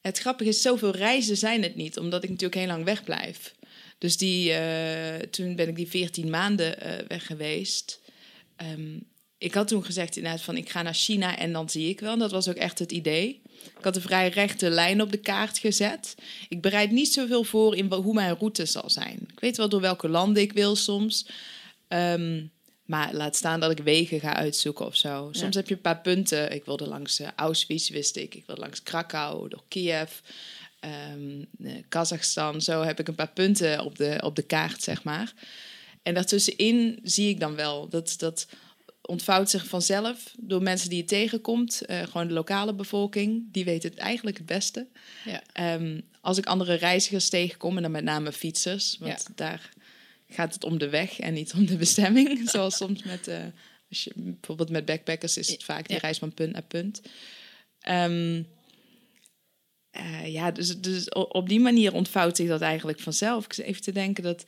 Het 0.00 0.18
grappige 0.18 0.50
is, 0.50 0.62
zoveel 0.62 0.96
reizen 0.96 1.36
zijn 1.36 1.62
het 1.62 1.76
niet, 1.76 1.98
omdat 1.98 2.22
ik 2.22 2.28
natuurlijk 2.28 2.60
heel 2.60 2.66
lang 2.66 2.84
wegblijf. 2.84 3.54
Dus 3.98 4.16
die, 4.16 4.52
eh, 4.52 5.28
toen 5.30 5.56
ben 5.56 5.68
ik 5.68 5.76
die 5.76 5.88
14 5.88 6.30
maanden 6.30 6.80
eh, 6.80 7.06
weg 7.08 7.26
geweest. 7.26 8.00
Ehm, 8.56 8.98
ik 9.38 9.54
had 9.54 9.68
toen 9.68 9.84
gezegd 9.84 10.16
inderdaad 10.16 10.42
van 10.42 10.56
ik 10.56 10.70
ga 10.70 10.82
naar 10.82 10.94
China 10.94 11.38
en 11.38 11.52
dan 11.52 11.70
zie 11.70 11.88
ik 11.88 12.00
wel. 12.00 12.12
En 12.12 12.18
dat 12.18 12.30
was 12.30 12.48
ook 12.48 12.56
echt 12.56 12.78
het 12.78 12.92
idee. 12.92 13.42
Ik 13.78 13.84
had 13.84 13.96
een 13.96 14.02
vrij 14.02 14.28
rechte 14.28 14.70
lijn 14.70 15.02
op 15.02 15.10
de 15.10 15.18
kaart 15.18 15.58
gezet. 15.58 16.14
Ik 16.48 16.60
bereid 16.60 16.90
niet 16.90 17.12
zoveel 17.12 17.44
voor 17.44 17.76
in 17.76 17.92
hoe 17.92 18.14
mijn 18.14 18.36
route 18.36 18.66
zal 18.66 18.90
zijn. 18.90 19.28
Ik 19.32 19.40
weet 19.40 19.56
wel 19.56 19.68
door 19.68 19.80
welke 19.80 20.08
landen 20.08 20.42
ik 20.42 20.52
wil 20.52 20.76
soms. 20.76 21.26
Ehm, 21.88 22.44
maar 22.84 23.14
laat 23.14 23.36
staan 23.36 23.60
dat 23.60 23.70
ik 23.70 23.78
wegen 23.78 24.20
ga 24.20 24.34
uitzoeken 24.34 24.86
of 24.86 24.96
zo. 24.96 25.28
Soms 25.32 25.54
heb 25.54 25.68
je 25.68 25.74
een 25.74 25.80
paar 25.80 26.00
punten. 26.00 26.52
Ik 26.52 26.64
wilde 26.64 26.86
langs 26.86 27.20
eh, 27.20 27.28
Auschwitz, 27.36 27.88
wist 27.88 28.16
ik. 28.16 28.34
Ik 28.34 28.46
wilde 28.46 28.60
langs 28.60 28.82
Krakau, 28.82 29.48
door 29.48 29.64
Kiev, 29.68 30.10
eh, 30.80 30.90
Kazachstan. 31.88 32.62
Zo 32.62 32.82
heb 32.82 33.00
ik 33.00 33.08
een 33.08 33.14
paar 33.14 33.32
punten 33.32 33.84
op 33.84 33.96
de, 33.98 34.20
op 34.24 34.36
de 34.36 34.42
kaart, 34.42 34.82
zeg 34.82 35.02
maar. 35.02 35.32
En 36.02 36.14
daartussenin 36.14 36.98
zie 37.02 37.28
ik 37.28 37.40
dan 37.40 37.54
wel 37.54 37.88
dat 37.88 38.14
dat 38.18 38.46
ontvouwt 39.06 39.50
zich 39.50 39.66
vanzelf 39.66 40.34
door 40.38 40.62
mensen 40.62 40.88
die 40.88 40.98
je 40.98 41.04
tegenkomt. 41.04 41.82
Eh, 41.82 42.02
gewoon 42.02 42.28
de 42.28 42.34
lokale 42.34 42.74
bevolking, 42.74 43.44
die 43.52 43.64
weet 43.64 43.82
het 43.82 43.96
eigenlijk 43.96 44.36
het 44.36 44.46
beste. 44.46 44.86
Ja. 45.24 45.42
Ehm, 45.52 46.00
als 46.20 46.38
ik 46.38 46.46
andere 46.46 46.74
reizigers 46.74 47.28
tegenkom, 47.28 47.76
en 47.76 47.82
dan 47.82 47.90
met 47.90 48.04
name 48.04 48.32
fietsers, 48.32 48.96
want 49.00 49.26
daar 49.34 49.70
gaat 50.28 50.54
het 50.54 50.64
om 50.64 50.78
de 50.78 50.88
weg 50.88 51.20
en 51.20 51.34
niet 51.34 51.52
om 51.54 51.66
de 51.66 51.76
bestemming. 51.76 52.40
Zoals 52.50 52.76
soms 52.76 53.02
met, 53.02 53.28
eh, 53.28 53.44
als 53.88 54.04
je, 54.04 54.12
bijvoorbeeld 54.14 54.70
met 54.70 54.84
backpackers 54.84 55.36
is 55.36 55.50
het 55.50 55.64
vaak 55.64 55.86
die 55.86 55.96
Ja. 55.96 56.02
reis 56.02 56.18
van 56.18 56.34
punt 56.34 56.52
naar 56.52 56.62
punt. 56.62 57.00
Ehm, 57.80 58.42
eh, 59.90 60.32
ja, 60.32 60.50
dus, 60.50 60.80
dus 60.80 61.08
op 61.08 61.48
die 61.48 61.60
manier 61.60 61.92
ontvouwt 61.92 62.36
zich 62.36 62.48
dat 62.48 62.60
eigenlijk 62.60 63.00
vanzelf. 63.00 63.44
Ik 63.44 63.52
zit 63.52 63.64
even 63.64 63.82
te 63.82 63.92
denken 63.92 64.22
dat 64.22 64.44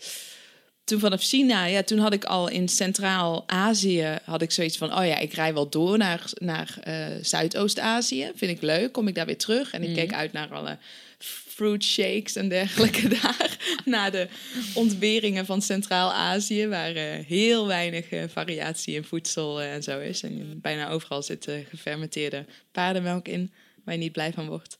toen 0.88 1.00
vanaf 1.00 1.22
China, 1.22 1.64
ja, 1.64 1.82
toen 1.82 1.98
had 1.98 2.12
ik 2.12 2.24
al 2.24 2.48
in 2.48 2.68
Centraal-Azië 2.68 4.18
had 4.24 4.42
ik 4.42 4.50
zoiets 4.50 4.76
van, 4.76 4.98
oh 4.98 5.06
ja, 5.06 5.18
ik 5.18 5.32
rij 5.32 5.54
wel 5.54 5.68
door 5.68 5.98
naar, 5.98 6.24
naar 6.34 6.78
eh, 6.82 7.06
Zuidoost-Azië. 7.22 8.30
Vind 8.34 8.50
ik 8.50 8.62
leuk, 8.62 8.92
kom 8.92 9.08
ik 9.08 9.14
daar 9.14 9.26
weer 9.26 9.36
terug. 9.36 9.72
En 9.72 9.82
ik 9.82 9.94
keek 9.94 10.12
uit 10.12 10.32
naar 10.32 10.48
alle 10.52 10.78
fruit 11.18 11.84
shakes 11.84 12.36
en 12.36 12.48
dergelijke 12.48 13.08
daar. 13.22 13.56
Naar 13.84 14.10
de 14.10 14.28
ontberingen 14.74 15.46
van 15.46 15.62
Centraal-Azië, 15.62 16.66
waar 16.66 16.94
eh, 16.94 17.26
heel 17.26 17.66
weinig 17.66 18.10
eh, 18.10 18.24
variatie 18.28 18.94
in 18.94 19.04
voedsel 19.04 19.62
en 19.62 19.82
zo 19.82 20.00
is. 20.00 20.22
En 20.22 20.60
bijna 20.60 20.88
overal 20.88 21.22
zit 21.22 21.48
gefermenteerde 21.68 22.44
paardenmelk 22.72 23.28
in, 23.28 23.52
waar 23.84 23.94
je 23.94 24.00
niet 24.00 24.12
blij 24.12 24.32
van 24.32 24.46
wordt. 24.46 24.78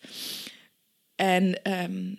En 1.15 1.63
ehm, 1.63 2.15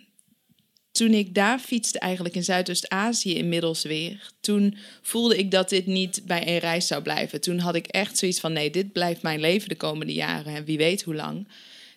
toen 1.00 1.14
ik 1.14 1.34
daar 1.34 1.58
fietste, 1.58 1.98
eigenlijk 1.98 2.34
in 2.34 2.44
Zuidoost-Azië 2.44 3.34
inmiddels 3.34 3.82
weer, 3.82 4.30
toen 4.40 4.76
voelde 5.02 5.38
ik 5.38 5.50
dat 5.50 5.68
dit 5.68 5.86
niet 5.86 6.22
bij 6.24 6.44
één 6.44 6.58
reis 6.58 6.86
zou 6.86 7.02
blijven. 7.02 7.40
Toen 7.40 7.58
had 7.58 7.74
ik 7.74 7.86
echt 7.86 8.18
zoiets 8.18 8.40
van: 8.40 8.52
nee, 8.52 8.70
dit 8.70 8.92
blijft 8.92 9.22
mijn 9.22 9.40
leven 9.40 9.68
de 9.68 9.76
komende 9.76 10.12
jaren 10.12 10.54
en 10.54 10.64
wie 10.64 10.76
weet 10.78 11.02
hoe 11.02 11.14
lang. 11.14 11.48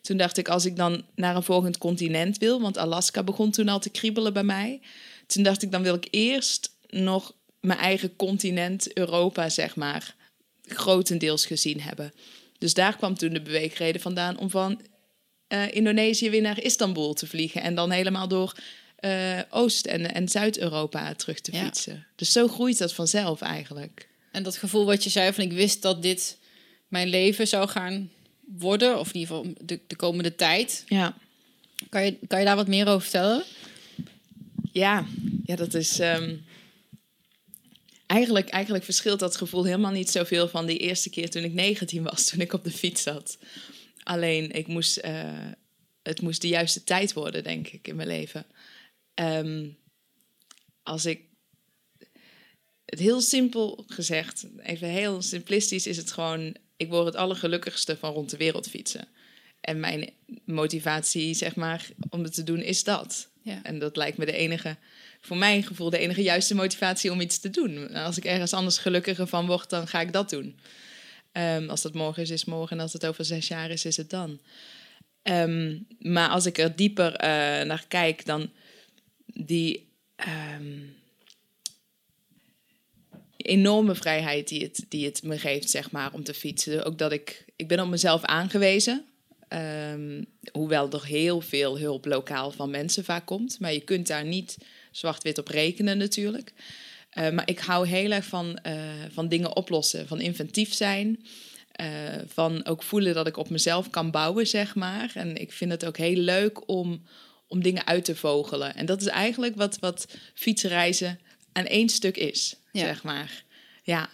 Toen 0.01 0.17
dacht 0.17 0.37
ik, 0.37 0.47
als 0.47 0.65
ik 0.65 0.75
dan 0.75 1.03
naar 1.15 1.35
een 1.35 1.43
volgend 1.43 1.77
continent 1.77 2.37
wil, 2.37 2.61
want 2.61 2.77
Alaska 2.77 3.23
begon 3.23 3.51
toen 3.51 3.67
al 3.67 3.79
te 3.79 3.89
kriebelen 3.89 4.33
bij 4.33 4.43
mij. 4.43 4.81
Toen 5.27 5.43
dacht 5.43 5.61
ik, 5.61 5.71
dan 5.71 5.83
wil 5.83 5.95
ik 5.95 6.07
eerst 6.09 6.75
nog 6.87 7.33
mijn 7.59 7.79
eigen 7.79 8.15
continent, 8.15 8.97
Europa, 8.97 9.49
zeg 9.49 9.75
maar, 9.75 10.15
grotendeels 10.67 11.45
gezien 11.45 11.81
hebben. 11.81 12.13
Dus 12.57 12.73
daar 12.73 12.97
kwam 12.97 13.15
toen 13.15 13.33
de 13.33 13.41
beweegreden 13.41 14.01
vandaan 14.01 14.37
om 14.37 14.49
van 14.49 14.81
eh, 15.47 15.75
Indonesië 15.75 16.29
weer 16.29 16.41
naar 16.41 16.63
Istanbul 16.63 17.13
te 17.13 17.27
vliegen. 17.27 17.61
En 17.61 17.75
dan 17.75 17.91
helemaal 17.91 18.27
door 18.27 18.53
eh, 19.03 19.39
Oost- 19.49 19.85
en, 19.85 20.13
en 20.13 20.27
Zuid-Europa 20.29 21.13
terug 21.15 21.39
te 21.39 21.51
Ja. 21.51 21.63
fietsen. 21.63 22.05
Dus 22.15 22.31
zo 22.31 22.47
groeit 22.47 22.77
dat 22.77 22.93
vanzelf 22.93 23.41
eigenlijk. 23.41 24.09
En 24.31 24.43
dat 24.43 24.57
gevoel 24.57 24.85
wat 24.85 25.03
je 25.03 25.09
zei 25.09 25.33
van 25.33 25.43
ik 25.43 25.51
wist 25.51 25.81
dat 25.81 26.01
dit 26.01 26.37
mijn 26.87 27.07
leven 27.07 27.47
zou 27.47 27.67
gaan 27.69 28.11
worden, 28.57 28.99
of 28.99 29.07
in 29.13 29.19
ieder 29.19 29.35
geval 29.35 29.53
de, 29.61 29.79
de 29.87 29.95
komende 29.95 30.35
tijd. 30.35 30.83
Ja. 30.87 31.15
Kan 31.89 32.05
je, 32.05 32.17
kan 32.27 32.39
je 32.39 32.45
daar 32.45 32.55
wat 32.55 32.67
meer 32.67 32.87
over 32.87 33.01
vertellen? 33.01 33.43
Ja, 34.71 35.05
ja 35.45 35.55
dat 35.55 35.73
is. 35.73 35.99
ehm, 35.99 36.35
eigenlijk, 38.05 38.49
eigenlijk 38.49 38.83
verschilt 38.83 39.19
dat 39.19 39.35
gevoel 39.37 39.63
helemaal 39.63 39.91
niet 39.91 40.09
zoveel 40.09 40.47
van 40.47 40.65
die 40.65 40.77
eerste 40.77 41.09
keer 41.09 41.29
toen 41.29 41.43
ik 41.43 41.53
19 41.53 42.03
was, 42.03 42.25
toen 42.29 42.41
ik 42.41 42.53
op 42.53 42.63
de 42.63 42.71
fiets 42.71 43.01
zat. 43.03 43.37
Alleen 44.03 44.51
ik 44.51 44.67
moest. 44.67 44.97
eh, 44.97 45.31
het 46.03 46.21
moest 46.21 46.41
de 46.41 46.47
juiste 46.47 46.83
tijd 46.83 47.13
worden, 47.13 47.43
denk 47.43 47.67
ik, 47.67 47.87
in 47.87 47.95
mijn 47.95 48.07
leven. 48.07 48.45
Ehm, 49.13 49.69
als 50.83 51.05
ik 51.05 51.21
het 52.85 52.99
heel 52.99 53.21
simpel 53.21 53.83
gezegd, 53.87 54.45
even 54.57 54.87
heel 54.87 55.21
simplistisch, 55.21 55.87
is 55.87 55.97
het 55.97 56.11
gewoon: 56.11 56.55
ik 56.77 56.89
word 56.89 57.05
het 57.05 57.15
allergelukkigste 57.15 57.97
van 57.97 58.13
rond 58.13 58.29
de 58.29 58.37
wereld 58.37 58.69
fietsen. 58.69 59.07
En 59.61 59.79
mijn 59.79 60.09
motivatie, 60.45 61.33
zeg 61.33 61.55
maar, 61.55 61.87
om 62.09 62.23
het 62.23 62.33
te 62.33 62.43
doen, 62.43 62.61
is 62.61 62.83
dat. 62.83 63.31
Ja. 63.41 63.63
En 63.63 63.79
dat 63.79 63.95
lijkt 63.95 64.17
me 64.17 64.25
de 64.25 64.35
enige, 64.35 64.77
voor 65.21 65.37
mijn 65.37 65.63
gevoel, 65.63 65.89
de 65.89 65.97
enige 65.97 66.21
juiste 66.21 66.55
motivatie 66.55 67.11
om 67.11 67.21
iets 67.21 67.39
te 67.39 67.49
doen. 67.49 67.93
Als 67.93 68.17
ik 68.17 68.25
ergens 68.25 68.53
anders 68.53 68.77
gelukkiger 68.77 69.27
van 69.27 69.45
word, 69.45 69.69
dan 69.69 69.87
ga 69.87 70.01
ik 70.01 70.13
dat 70.13 70.29
doen. 70.29 70.59
Ehm, 71.31 71.69
als 71.69 71.81
dat 71.81 71.93
morgen 71.93 72.21
is, 72.21 72.29
is 72.29 72.45
morgen. 72.45 72.77
En 72.77 72.83
als 72.83 72.93
het 72.93 73.05
over 73.05 73.25
zes 73.25 73.47
jaar 73.47 73.69
is, 73.69 73.85
is 73.85 73.97
het 73.97 74.09
dan. 74.09 74.41
Ehm, 75.21 75.79
maar 75.99 76.29
als 76.29 76.45
ik 76.45 76.57
er 76.57 76.75
dieper 76.75 77.15
eh, 77.15 77.29
naar 77.65 77.85
kijk, 77.87 78.25
dan 78.25 78.51
die 79.33 79.87
ehm, 80.15 80.79
enorme 83.37 83.95
vrijheid 83.95 84.47
die 84.47 84.61
het, 84.61 84.85
die 84.89 85.05
het 85.05 85.23
me 85.23 85.39
geeft, 85.39 85.69
zeg 85.69 85.91
maar, 85.91 86.13
om 86.13 86.23
te 86.23 86.33
fietsen. 86.33 86.85
Ook 86.85 86.97
dat 86.97 87.11
ik, 87.11 87.45
ik 87.55 87.67
ben 87.67 87.79
op 87.79 87.87
mezelf 87.87 88.23
aangewezen. 88.23 89.05
Ehm, 89.47 90.23
hoewel 90.51 90.91
er 90.91 91.05
heel 91.05 91.41
veel 91.41 91.79
hulp 91.79 92.05
lokaal 92.05 92.51
van 92.51 92.69
mensen 92.69 93.03
vaak 93.03 93.25
komt. 93.25 93.59
Maar 93.59 93.73
je 93.73 93.81
kunt 93.81 94.07
daar 94.07 94.25
niet 94.25 94.57
zwart-wit 94.91 95.37
op 95.37 95.47
rekenen 95.47 95.97
natuurlijk. 95.97 96.53
Uh, 97.17 97.29
maar 97.29 97.49
ik 97.49 97.59
hou 97.59 97.87
heel 97.87 98.11
erg 98.11 98.25
van, 98.25 98.59
uh, 98.67 98.73
van 99.11 99.27
dingen 99.27 99.55
oplossen, 99.55 100.07
van 100.07 100.21
inventief 100.21 100.73
zijn. 100.73 101.25
Uh, 101.81 101.87
van 102.27 102.65
ook 102.65 102.83
voelen 102.83 103.13
dat 103.13 103.27
ik 103.27 103.37
op 103.37 103.49
mezelf 103.49 103.89
kan 103.89 104.11
bouwen, 104.11 104.47
zeg 104.47 104.75
maar. 104.75 105.11
En 105.13 105.35
ik 105.35 105.51
vind 105.51 105.71
het 105.71 105.85
ook 105.85 105.97
heel 105.97 106.15
leuk 106.15 106.69
om, 106.69 107.03
om 107.53 107.63
dingen 107.63 107.87
uit 107.87 108.05
te 108.05 108.15
vogelen. 108.15 108.75
En 108.75 108.85
dat 108.85 109.01
is 109.01 109.07
eigenlijk 109.07 109.55
wat, 109.55 109.79
wat 109.79 110.07
fietsreizen 110.33 111.19
aan 111.51 111.65
één 111.65 111.89
stuk 111.89 112.17
is, 112.17 112.55
ja. 112.71 112.85
zeg 112.85 113.03
maar. 113.03 113.43
Ja. 113.83 114.09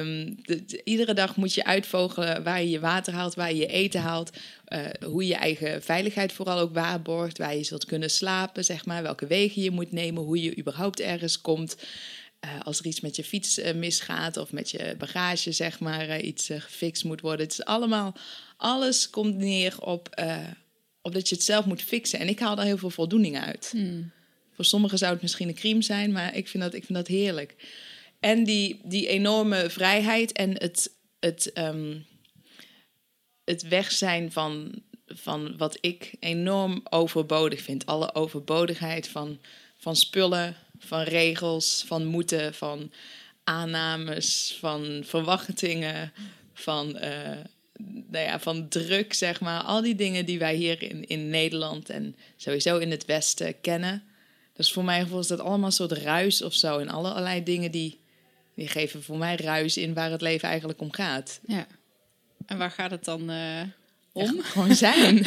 Um, 0.00 0.36
de, 0.42 0.64
de, 0.64 0.80
iedere 0.84 1.14
dag 1.14 1.36
moet 1.36 1.54
je 1.54 1.64
uitvogelen 1.64 2.42
waar 2.42 2.60
je 2.60 2.70
je 2.70 2.80
water 2.80 3.12
haalt, 3.12 3.34
waar 3.34 3.52
je 3.52 3.56
je 3.56 3.66
eten 3.66 4.00
haalt. 4.00 4.30
Uh, 4.68 4.86
hoe 5.04 5.22
je 5.22 5.28
je 5.28 5.34
eigen 5.34 5.82
veiligheid 5.82 6.32
vooral 6.32 6.58
ook 6.58 6.74
waarborgt. 6.74 7.38
Waar 7.38 7.56
je 7.56 7.64
zult 7.64 7.84
kunnen 7.84 8.10
slapen, 8.10 8.64
zeg 8.64 8.86
maar. 8.86 9.02
Welke 9.02 9.26
wegen 9.26 9.62
je 9.62 9.70
moet 9.70 9.92
nemen, 9.92 10.22
hoe 10.22 10.42
je 10.42 10.58
überhaupt 10.58 11.00
ergens 11.00 11.40
komt. 11.40 11.76
Uh, 12.44 12.50
als 12.62 12.78
er 12.78 12.86
iets 12.86 13.00
met 13.00 13.16
je 13.16 13.24
fiets 13.24 13.58
uh, 13.58 13.72
misgaat 13.72 14.36
of 14.36 14.52
met 14.52 14.70
je 14.70 14.94
bagage, 14.98 15.52
zeg 15.52 15.80
maar, 15.80 16.20
iets 16.20 16.46
gefixt 16.46 17.04
moet 17.04 17.20
worden. 17.20 17.46
Het 17.46 17.54
is 17.58 17.64
allemaal, 17.64 18.14
alles 18.56 19.10
komt 19.10 19.36
neer 19.36 19.80
op, 19.80 20.08
op 21.04 21.14
dat 21.14 21.28
je 21.28 21.34
het 21.34 21.44
zelf 21.44 21.64
moet 21.64 21.82
fixen. 21.82 22.18
En 22.18 22.28
ik 22.28 22.38
haal 22.38 22.56
daar 22.56 22.64
heel 22.64 22.78
veel 22.78 22.90
voldoening 22.90 23.38
uit. 23.38 23.68
Hmm. 23.70 24.10
Voor 24.54 24.64
sommigen 24.64 24.98
zou 24.98 25.12
het 25.12 25.22
misschien 25.22 25.48
een 25.48 25.54
crime 25.54 25.82
zijn, 25.82 26.12
maar 26.12 26.36
ik 26.36 26.48
vind 26.48 26.62
dat, 26.62 26.74
ik 26.74 26.84
vind 26.84 26.98
dat 26.98 27.06
heerlijk. 27.06 27.54
En 28.20 28.44
die, 28.44 28.80
die 28.84 29.06
enorme 29.06 29.70
vrijheid 29.70 30.32
en 30.32 30.50
het, 30.58 30.90
het, 31.20 31.50
um, 31.54 32.06
het 33.44 33.68
weg 33.68 33.92
zijn 33.92 34.32
van, 34.32 34.82
van 35.06 35.56
wat 35.56 35.78
ik 35.80 36.14
enorm 36.20 36.80
overbodig 36.90 37.60
vind. 37.60 37.86
Alle 37.86 38.14
overbodigheid 38.14 39.08
van, 39.08 39.38
van 39.78 39.96
spullen, 39.96 40.56
van 40.78 41.02
regels, 41.02 41.84
van 41.86 42.04
moeten, 42.04 42.54
van 42.54 42.92
aannames, 43.44 44.56
van 44.60 45.02
verwachtingen, 45.04 46.12
van, 46.54 46.98
uh, 47.02 47.38
nou 47.82 48.24
ja, 48.24 48.40
van 48.40 48.68
druk, 48.68 49.12
zeg 49.12 49.40
maar. 49.40 49.62
Al 49.62 49.82
die 49.82 49.94
dingen 49.94 50.26
die 50.26 50.38
wij 50.38 50.54
hier 50.54 50.82
in, 50.82 51.06
in 51.06 51.28
Nederland 51.28 51.90
en 51.90 52.16
sowieso 52.36 52.78
in 52.78 52.90
het 52.90 53.04
Westen 53.04 53.60
kennen. 53.60 54.02
Dus 54.52 54.72
voor 54.72 54.84
mijn 54.84 55.02
gevoel 55.02 55.20
is 55.20 55.26
dat 55.26 55.40
allemaal 55.40 55.66
een 55.66 55.72
soort 55.72 55.92
ruis 55.92 56.42
of 56.42 56.54
zo. 56.54 56.78
En 56.78 56.88
allerlei 56.88 57.42
dingen 57.42 57.70
die, 57.70 58.00
die 58.54 58.68
geven 58.68 59.02
voor 59.02 59.18
mij 59.18 59.36
ruis 59.36 59.76
in 59.76 59.94
waar 59.94 60.10
het 60.10 60.20
leven 60.20 60.48
eigenlijk 60.48 60.80
om 60.80 60.92
gaat. 60.92 61.40
Ja. 61.46 61.66
En 62.46 62.58
waar 62.58 62.70
gaat 62.70 62.90
het 62.90 63.04
dan 63.04 63.30
uh, 63.30 63.62
om? 64.12 64.36
Ja, 64.36 64.42
gewoon 64.52 64.74
zijn. 64.74 65.24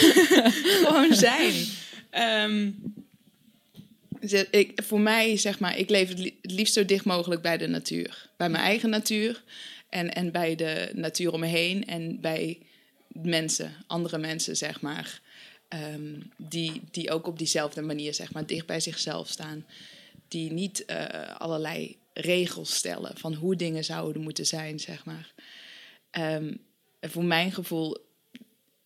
gewoon 0.84 1.14
zijn. 1.14 1.54
Um, 2.50 2.82
ik, 4.50 4.82
voor 4.84 5.00
mij, 5.00 5.36
zeg 5.36 5.58
maar, 5.58 5.78
ik 5.78 5.90
leef 5.90 6.08
het 6.08 6.32
liefst 6.42 6.74
zo 6.74 6.84
dicht 6.84 7.04
mogelijk 7.04 7.42
bij 7.42 7.56
de 7.56 7.66
natuur. 7.66 8.28
Bij 8.36 8.48
mijn 8.48 8.64
eigen 8.64 8.90
natuur 8.90 9.42
en, 9.96 10.14
en 10.14 10.30
bij 10.32 10.54
de 10.54 10.90
natuur 10.94 11.32
om 11.32 11.40
me 11.40 11.46
heen 11.46 11.86
en 11.86 12.20
bij 12.20 12.58
mensen, 13.08 13.72
andere 13.86 14.18
mensen, 14.18 14.56
zeg 14.56 14.80
maar. 14.80 15.20
Um, 15.94 16.30
die, 16.36 16.82
die 16.90 17.10
ook 17.10 17.26
op 17.26 17.38
diezelfde 17.38 17.82
manier, 17.82 18.14
zeg 18.14 18.32
maar, 18.32 18.46
dicht 18.46 18.66
bij 18.66 18.80
zichzelf 18.80 19.28
staan. 19.28 19.66
Die 20.28 20.52
niet 20.52 20.84
uh, 20.86 21.36
allerlei 21.38 21.96
regels 22.12 22.74
stellen 22.74 23.18
van 23.18 23.34
hoe 23.34 23.56
dingen 23.56 23.84
zouden 23.84 24.22
moeten 24.22 24.46
zijn, 24.46 24.80
zeg 24.80 25.04
maar. 25.04 25.32
Um, 26.10 26.58
voor 27.00 27.24
mijn 27.24 27.52
gevoel, 27.52 27.96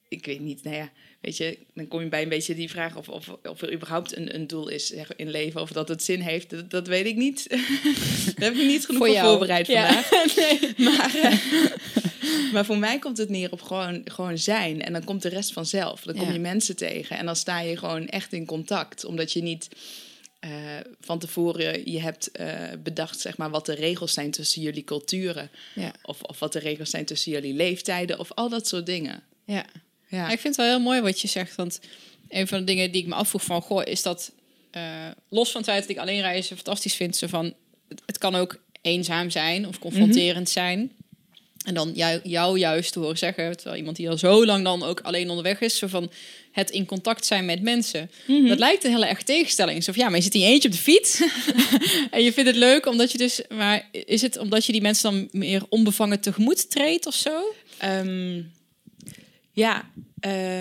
ik 0.09 0.27
weet 0.27 0.41
niet, 0.41 0.63
nou 0.63 0.77
ja, 0.77 0.93
weet 1.21 1.37
je, 1.37 1.59
dan 1.75 1.89
kom 1.89 2.01
je 2.01 2.09
bij 2.09 2.23
een 2.23 2.29
beetje 2.29 2.55
die 2.55 2.71
vraag 2.71 2.97
of, 2.97 3.09
of, 3.09 3.29
of 3.43 3.63
er 3.63 3.73
überhaupt 3.73 4.17
een, 4.17 4.35
een 4.35 4.47
doel 4.47 4.69
is 4.69 4.87
zeg, 4.87 5.17
in 5.17 5.31
leven, 5.31 5.61
of 5.61 5.73
dat 5.73 5.89
het 5.89 6.03
zin 6.03 6.21
heeft, 6.21 6.51
dat, 6.51 6.71
dat 6.71 6.87
weet 6.87 7.07
ik 7.07 7.17
niet. 7.17 7.47
Daar 8.37 8.49
heb 8.49 8.55
ik 8.55 8.67
niet 8.67 8.87
genoeg 8.87 9.07
voor, 9.07 9.17
voor 9.17 9.27
voorbereid 9.27 9.67
ja. 9.67 10.03
vandaag. 10.03 10.37
nee. 10.37 10.75
maar, 10.77 11.00
maar 12.55 12.65
voor 12.65 12.79
mij 12.79 12.99
komt 12.99 13.19
het 13.19 13.29
neer 13.29 13.53
op 13.53 13.63
gewoon, 13.63 14.03
gewoon 14.05 14.39
zijn. 14.39 14.83
En 14.83 14.93
dan 14.93 15.05
komt 15.05 15.23
de 15.23 15.29
rest 15.29 15.53
vanzelf. 15.53 16.03
Dan 16.03 16.17
kom 16.17 16.33
je 16.33 16.39
mensen 16.39 16.77
tegen. 16.77 17.19
En 17.19 17.27
dan 17.27 17.37
sta 17.37 17.61
je 17.61 17.77
gewoon 17.77 18.07
echt 18.07 18.33
in 18.33 18.47
contact. 18.47 19.05
Omdat 19.05 19.33
je 19.33 19.43
niet 19.43 19.69
uh, 20.41 20.51
van 21.01 21.19
tevoren 21.19 21.91
je 21.91 22.01
hebt 22.01 22.31
uh, 22.41 22.47
bedacht, 22.83 23.21
zeg 23.21 23.37
maar, 23.37 23.51
wat 23.51 23.67
de 23.67 23.75
regels 23.75 24.13
zijn 24.13 24.31
tussen 24.31 24.63
jullie 24.63 24.85
culturen. 24.85 25.51
Ja. 25.75 25.93
Of, 26.03 26.23
of 26.23 26.39
wat 26.39 26.53
de 26.53 26.59
regels 26.59 26.91
zijn 26.91 27.05
tussen 27.05 27.33
jullie 27.33 27.55
leeftijden. 27.55 28.19
Of 28.19 28.33
al 28.33 28.49
dat 28.49 28.69
soort 28.69 28.87
dingen. 28.87 29.23
Ja. 29.45 29.65
Ja. 30.09 30.25
ik 30.25 30.41
vind 30.41 30.57
het 30.57 30.67
wel 30.67 30.77
heel 30.77 30.85
mooi 30.85 31.01
wat 31.01 31.21
je 31.21 31.29
zegt. 31.29 31.55
Want 31.55 31.81
een 32.29 32.49
van 32.49 32.59
de 32.59 32.65
dingen 32.65 32.93
die 32.93 33.03
ik 33.03 33.09
me 33.09 33.15
afvroeg 33.15 33.45
van... 33.45 33.63
Goh, 33.63 33.87
is 33.87 34.03
dat... 34.03 34.33
Uh, 34.77 34.83
los 35.29 35.51
van 35.51 35.61
het 35.61 35.71
feit 35.71 35.83
dat 35.83 35.91
ik 35.91 35.99
alleen 35.99 36.21
reizen 36.21 36.57
fantastisch 36.57 36.95
vind... 36.95 37.17
Zo 37.17 37.27
van, 37.27 37.55
het, 37.89 38.03
het 38.07 38.19
kan 38.19 38.35
ook 38.35 38.61
eenzaam 38.83 39.31
zijn 39.31 39.67
of 39.67 39.79
confronterend 39.79 40.29
mm 40.29 40.35
-hmm. 40.35 40.47
zijn. 40.47 40.93
En 41.65 41.75
dan 41.75 41.93
jou, 41.95 42.21
jou 42.23 42.59
juist 42.59 42.93
te 42.93 42.99
horen 42.99 43.19
zeggen... 43.19 43.57
terwijl 43.57 43.77
iemand 43.77 43.97
die 43.97 44.11
al 44.11 44.19
zo 44.19 44.45
lang 44.47 44.65
dan 44.65 44.83
ook 44.83 45.01
alleen 45.01 45.29
onderweg 45.29 45.61
is... 45.61 45.79
Zo 45.79 45.87
van 45.87 46.11
het 46.53 46.71
in 46.71 46.87
contact 46.87 47.27
zijn 47.27 47.45
met 47.45 47.63
mensen. 47.63 48.11
Mm 48.27 48.37
-hmm. 48.37 48.49
Dat 48.49 48.59
lijkt 48.59 48.85
een 48.85 48.91
hele 48.91 49.07
erg 49.07 49.23
tegenstelling. 49.23 49.85
Zo 49.85 49.93
van, 49.93 50.03
ja, 50.03 50.09
maar 50.09 50.19
je 50.19 50.25
zit 50.25 50.35
in 50.35 50.41
je 50.41 50.47
eentje 50.47 50.69
op 50.69 50.75
de 50.75 50.81
fiets... 50.81 51.23
en 52.11 52.23
je 52.23 52.33
vindt 52.33 52.51
het 52.51 52.59
leuk 52.59 52.87
omdat 52.87 53.13
je 53.13 53.19
dus... 53.19 53.41
Maar 53.49 53.89
is 53.93 54.23
het 54.23 54.39
omdat 54.39 54.65
je 54.65 54.73
die 54.73 54.81
mensen 54.81 55.11
dan 55.11 55.29
meer 55.33 55.63
onbevangen 55.69 56.21
tegemoet 56.21 56.71
treedt 56.71 57.07
of 57.07 57.15
zo? 57.15 57.55
Um... 57.85 58.53
Ja, 59.53 59.91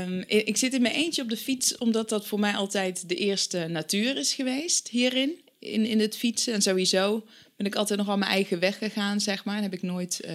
um, 0.04 0.24
ik 0.28 0.58
zit 0.58 0.74
in 0.74 0.82
mijn 0.82 0.94
eentje 0.94 1.22
op 1.22 1.30
de 1.30 1.38
fiets 1.38 1.78
omdat 1.78 2.10
dat 2.10 2.28
voor 2.28 2.40
mij 2.40 2.54
altijd 2.54 3.10
de 3.10 3.16
eerste 3.16 3.68
natuur 3.68 4.18
is 4.18 4.34
geweest 4.34 4.88
hierin, 4.88 5.40
in, 5.60 5.86
in 5.86 6.00
het 6.00 6.18
fietsen. 6.18 6.54
En 6.54 6.62
sowieso 6.62 7.26
ben 7.56 7.66
ik 7.66 7.76
altijd 7.76 8.00
nog 8.00 8.10
al 8.10 8.18
mijn 8.18 8.32
eigen 8.32 8.60
weg 8.60 8.78
gegaan, 8.78 9.20
zeg 9.20 9.46
maar. 9.46 9.58
En 9.58 9.64
heb 9.64 9.74
ik 9.74 9.82
nooit 9.82 10.22
uh, 10.26 10.32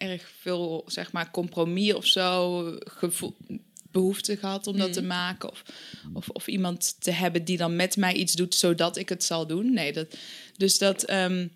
erg 0.00 0.30
veel, 0.40 0.84
zeg 0.86 1.12
maar, 1.12 1.30
compromis 1.30 1.94
of 1.94 2.06
zo, 2.06 2.62
gevoel, 2.78 3.36
behoefte 3.90 4.36
gehad 4.36 4.66
om 4.66 4.76
dat 4.76 4.86
mm. 4.86 4.92
te 4.92 5.02
maken. 5.02 5.50
Of, 5.50 5.62
of, 6.12 6.28
of 6.28 6.46
iemand 6.46 6.96
te 7.00 7.10
hebben 7.10 7.44
die 7.44 7.56
dan 7.56 7.76
met 7.76 7.96
mij 7.96 8.14
iets 8.14 8.32
doet, 8.32 8.54
zodat 8.54 8.96
ik 8.96 9.08
het 9.08 9.24
zal 9.24 9.46
doen. 9.46 9.72
Nee, 9.72 9.92
dat, 9.92 10.16
dus 10.56 10.78
dat... 10.78 11.10
Um, 11.10 11.52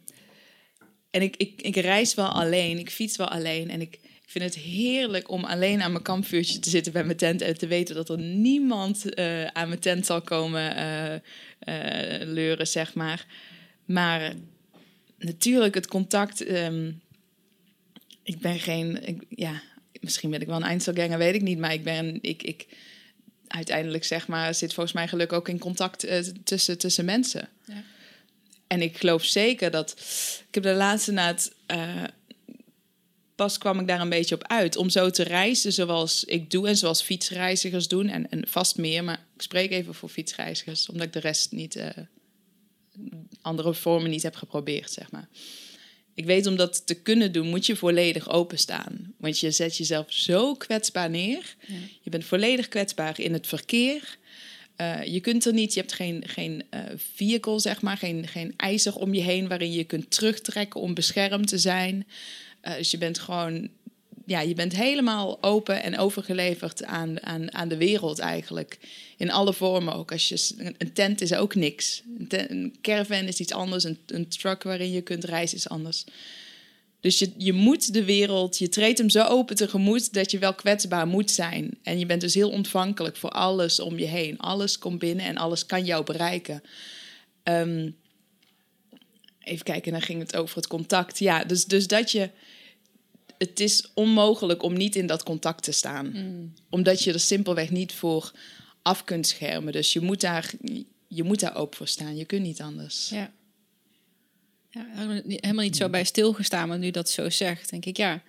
en 1.11 1.23
ik, 1.23 1.37
ik, 1.37 1.63
ik 1.63 1.77
reis 1.77 2.15
wel 2.15 2.29
alleen, 2.29 2.79
ik 2.79 2.91
fiets 2.91 3.17
wel 3.17 3.29
alleen 3.29 3.71
en 3.71 3.81
ik 3.81 3.99
ik 4.25 4.31
vind 4.31 4.55
het 4.55 4.65
heerlijk 4.65 5.31
om 5.31 5.45
alleen 5.45 5.83
aan 5.83 5.93
mijn 5.93 6.05
kampvuurtje 6.05 6.59
te 6.59 6.71
zitten 6.71 6.93
bij 6.93 7.05
mijn 7.05 7.17
tent 7.17 7.41
en 7.41 7.59
te 7.59 7.67
weten 7.67 7.95
dat 7.95 8.09
er 8.09 8.19
niemand 8.19 9.19
uh, 9.19 9.45
aan 9.45 9.69
mijn 9.69 9.81
tent 9.81 10.07
zal 10.07 10.23
komen 10.23 10.77
uh, 10.77 11.13
uh, 11.13 12.29
leuren, 12.29 12.67
zeg 12.67 12.95
maar. 12.95 13.27
Maar 13.85 14.35
natuurlijk, 15.19 15.75
het 15.75 15.87
contact. 15.87 16.51
Um, 16.51 17.03
ik 18.25 18.39
ben 18.39 18.59
geen. 18.59 19.07
Ik, 19.07 19.23
ja, 19.29 19.63
misschien 20.01 20.31
ben 20.31 20.41
ik 20.41 20.47
wel 20.47 20.57
een 20.57 20.63
Einzelganger, 20.63 21.19
weet 21.19 21.35
ik 21.35 21.43
niet. 21.43 21.59
Maar 21.59 21.73
ik 21.73 21.85
ben. 21.85 22.19
Ik, 22.21 22.43
ik, 22.43 22.67
uiteindelijk, 23.47 24.05
zeg 24.05 24.27
maar, 24.29 24.55
zit 24.55 24.75
volgens 24.75 24.95
mij 24.95 25.09
geluk 25.09 25.33
ook 25.33 25.49
in 25.49 25.59
contact 25.59 26.07
tussen, 26.45 26.79
tussen 26.79 27.05
mensen. 27.05 27.49
Ja. 27.67 27.83
En 28.67 28.83
ik 28.83 28.97
geloof 28.97 29.25
zeker 29.25 29.71
dat. 29.71 29.91
Ik 30.49 30.55
heb 30.55 30.63
de 30.63 30.75
laatste 30.75 31.13
na 31.13 31.27
het 31.27 31.53
pas 33.35 33.59
kwam 33.59 33.81
ik 33.81 33.87
daar 33.87 34.01
een 34.01 34.09
beetje 34.09 34.35
op 34.35 34.47
uit. 34.47 34.77
Om 34.77 34.91
zo 34.91 35.11
te 35.11 35.23
reizen 35.23 35.73
zoals 35.73 36.25
ik 36.25 36.51
doe 36.51 36.69
en 36.69 36.77
zoals 36.77 37.03
fietsreizigers 37.03 37.89
doen. 37.89 38.09
En, 38.09 38.31
en 38.31 38.49
vast 38.49 38.77
meer, 38.77 39.05
maar 39.05 39.27
ik 39.35 39.43
spreek 39.43 39.71
even 39.71 39.95
voor 39.95 40.09
fietsreizigers. 40.09 40.89
Omdat 40.89 41.07
ik 41.07 41.13
de 41.13 41.19
rest 41.19 41.53
niet, 41.53 41.77
uh, 41.77 41.89
andere 43.41 43.75
vormen 43.75 44.11
niet 44.11 44.23
heb 44.23 44.35
geprobeerd, 44.35 44.91
zeg 44.91 45.11
maar. 45.11 45.29
Ik 46.15 46.25
weet 46.25 46.47
om 46.47 46.57
dat 46.57 46.87
te 46.87 46.95
kunnen 46.95 47.33
doen, 47.33 47.49
moet 47.49 47.67
je 47.67 47.77
volledig 47.77 48.31
openstaan. 48.31 49.15
Want 49.17 49.39
je 49.39 49.51
zet 49.51 49.77
jezelf 49.77 50.13
zo 50.13 50.55
kwetsbaar 50.55 51.11
neer. 51.11 51.57
Ja. 51.67 51.75
Je 52.01 52.11
bent 52.11 52.25
volledig 52.25 52.69
kwetsbaar 52.69 53.21
in 53.21 53.33
het 53.33 53.47
verkeer. 53.47 54.19
Eh, 54.77 55.05
je 55.05 55.21
kunt 55.21 55.45
er 55.45 55.53
niet, 55.53 55.75
je 55.75 55.81
hebt 55.81 55.93
geen, 55.93 56.23
geen 56.27 56.63
eh 56.71 56.81
vehicle, 57.15 57.61
zeg 57.61 57.83
maar, 57.83 57.97
geen, 57.97 58.29
geen 58.29 58.55
ijzer 58.57 58.95
om 58.95 59.15
je 59.15 59.23
heen 59.23 59.49
waarin 59.49 59.73
je 59.73 59.85
kunt 59.85 60.11
terugtrekken 60.11 60.81
om 60.81 60.95
beschermd 60.95 61.49
te 61.49 61.59
zijn. 61.59 62.07
Eh, 62.61 62.77
dus 62.77 62.91
je 62.91 62.99
bent 62.99 63.19
gewoon, 63.19 63.69
ja, 64.27 64.41
je 64.41 64.55
bent 64.55 64.77
helemaal 64.77 65.43
open 65.43 65.83
en 65.83 65.99
overgeleverd 65.99 66.85
aan, 66.85 67.23
aan, 67.23 67.53
aan 67.55 67.69
de 67.69 67.77
wereld 67.77 68.19
eigenlijk. 68.19 68.79
In 69.17 69.31
alle 69.31 69.53
vormen 69.53 69.95
ook. 69.95 70.13
Als 70.13 70.29
je, 70.29 70.55
een- 70.79 70.93
tent 70.93 71.21
is 71.21 71.35
ook 71.35 71.55
niks. 71.55 72.03
Een 72.29 72.77
caravan 72.83 73.25
is 73.25 73.41
iets 73.41 73.53
anders. 73.53 73.85
Een, 73.85 73.99
een 74.07 74.29
truck 74.29 74.63
waarin 74.63 74.93
je 74.93 75.01
kunt 75.03 75.25
reizen 75.25 75.57
is 75.57 75.69
anders. 75.69 76.05
Dus 77.01 77.19
je, 77.19 77.33
je 77.37 77.53
moet 77.53 77.93
de 77.93 78.05
wereld, 78.05 78.59
je 78.59 78.69
treedt 78.69 78.99
hem 78.99 79.11
zo 79.11 79.25
open 79.25 79.57
tegemoet 79.57 80.13
dat 80.13 80.31
je 80.31 80.39
wel 80.39 80.55
kwetsbaar 80.55 81.07
moet 81.07 81.31
zijn. 81.31 81.79
En 81.83 81.99
je 81.99 82.07
bent 82.07 82.21
dus 82.21 82.35
heel 82.35 82.51
ontvankelijk 82.51 83.17
voor 83.17 83.31
alles 83.31 83.81
om 83.81 83.99
je 83.99 84.07
heen. 84.07 84.39
Alles 84.39 84.79
komt 84.79 84.99
binnen 84.99 85.27
en 85.27 85.37
alles 85.37 85.67
kan 85.67 85.85
jou 85.85 86.05
bereiken. 86.05 86.63
Ehm, 87.43 87.91
even 89.41 89.65
kijken, 89.65 89.93
dan 89.93 90.03
ging 90.03 90.21
het 90.21 90.37
over 90.37 90.57
het 90.57 90.67
contact. 90.67 91.19
Ja, 91.19 91.45
dus, 91.45 91.65
dus 91.65 91.87
dat 91.87 92.11
je. 92.13 92.31
Het 93.39 93.61
is 93.61 93.91
onmogelijk 93.95 94.63
om 94.63 94.73
niet 94.77 94.97
in 94.97 95.07
dat 95.07 95.23
contact 95.23 95.63
te 95.63 95.73
staan. 95.73 96.15
Omdat 96.71 97.03
je 97.03 97.13
er 97.13 97.21
simpelweg 97.21 97.71
niet 97.71 97.93
voor 97.93 98.33
af 98.83 99.05
kunt 99.05 99.27
schermen. 99.27 99.73
Dus 99.73 99.93
je 99.93 100.01
moet 100.01 100.21
daar, 100.21 100.51
je 101.09 101.23
moet 101.23 101.41
daar 101.41 101.57
open 101.57 101.77
voor 101.77 101.89
staan. 101.89 102.17
Je 102.17 102.25
kunt 102.25 102.43
niet 102.43 102.61
anders. 102.61 103.09
Ja. 103.09 103.33
ja 104.71 104.87
helemaal 105.27 105.65
niet- 105.65 105.77
zo 105.77 105.89
bij 105.89 106.05
stilgestaan, 106.05 106.69
maar 106.69 106.79
nu 106.79 106.91
dat 106.91 107.11
zo 107.11 107.31
zegt, 107.31 107.71
denk 107.71 107.85
ik, 107.85 107.97
ja. 107.97 108.23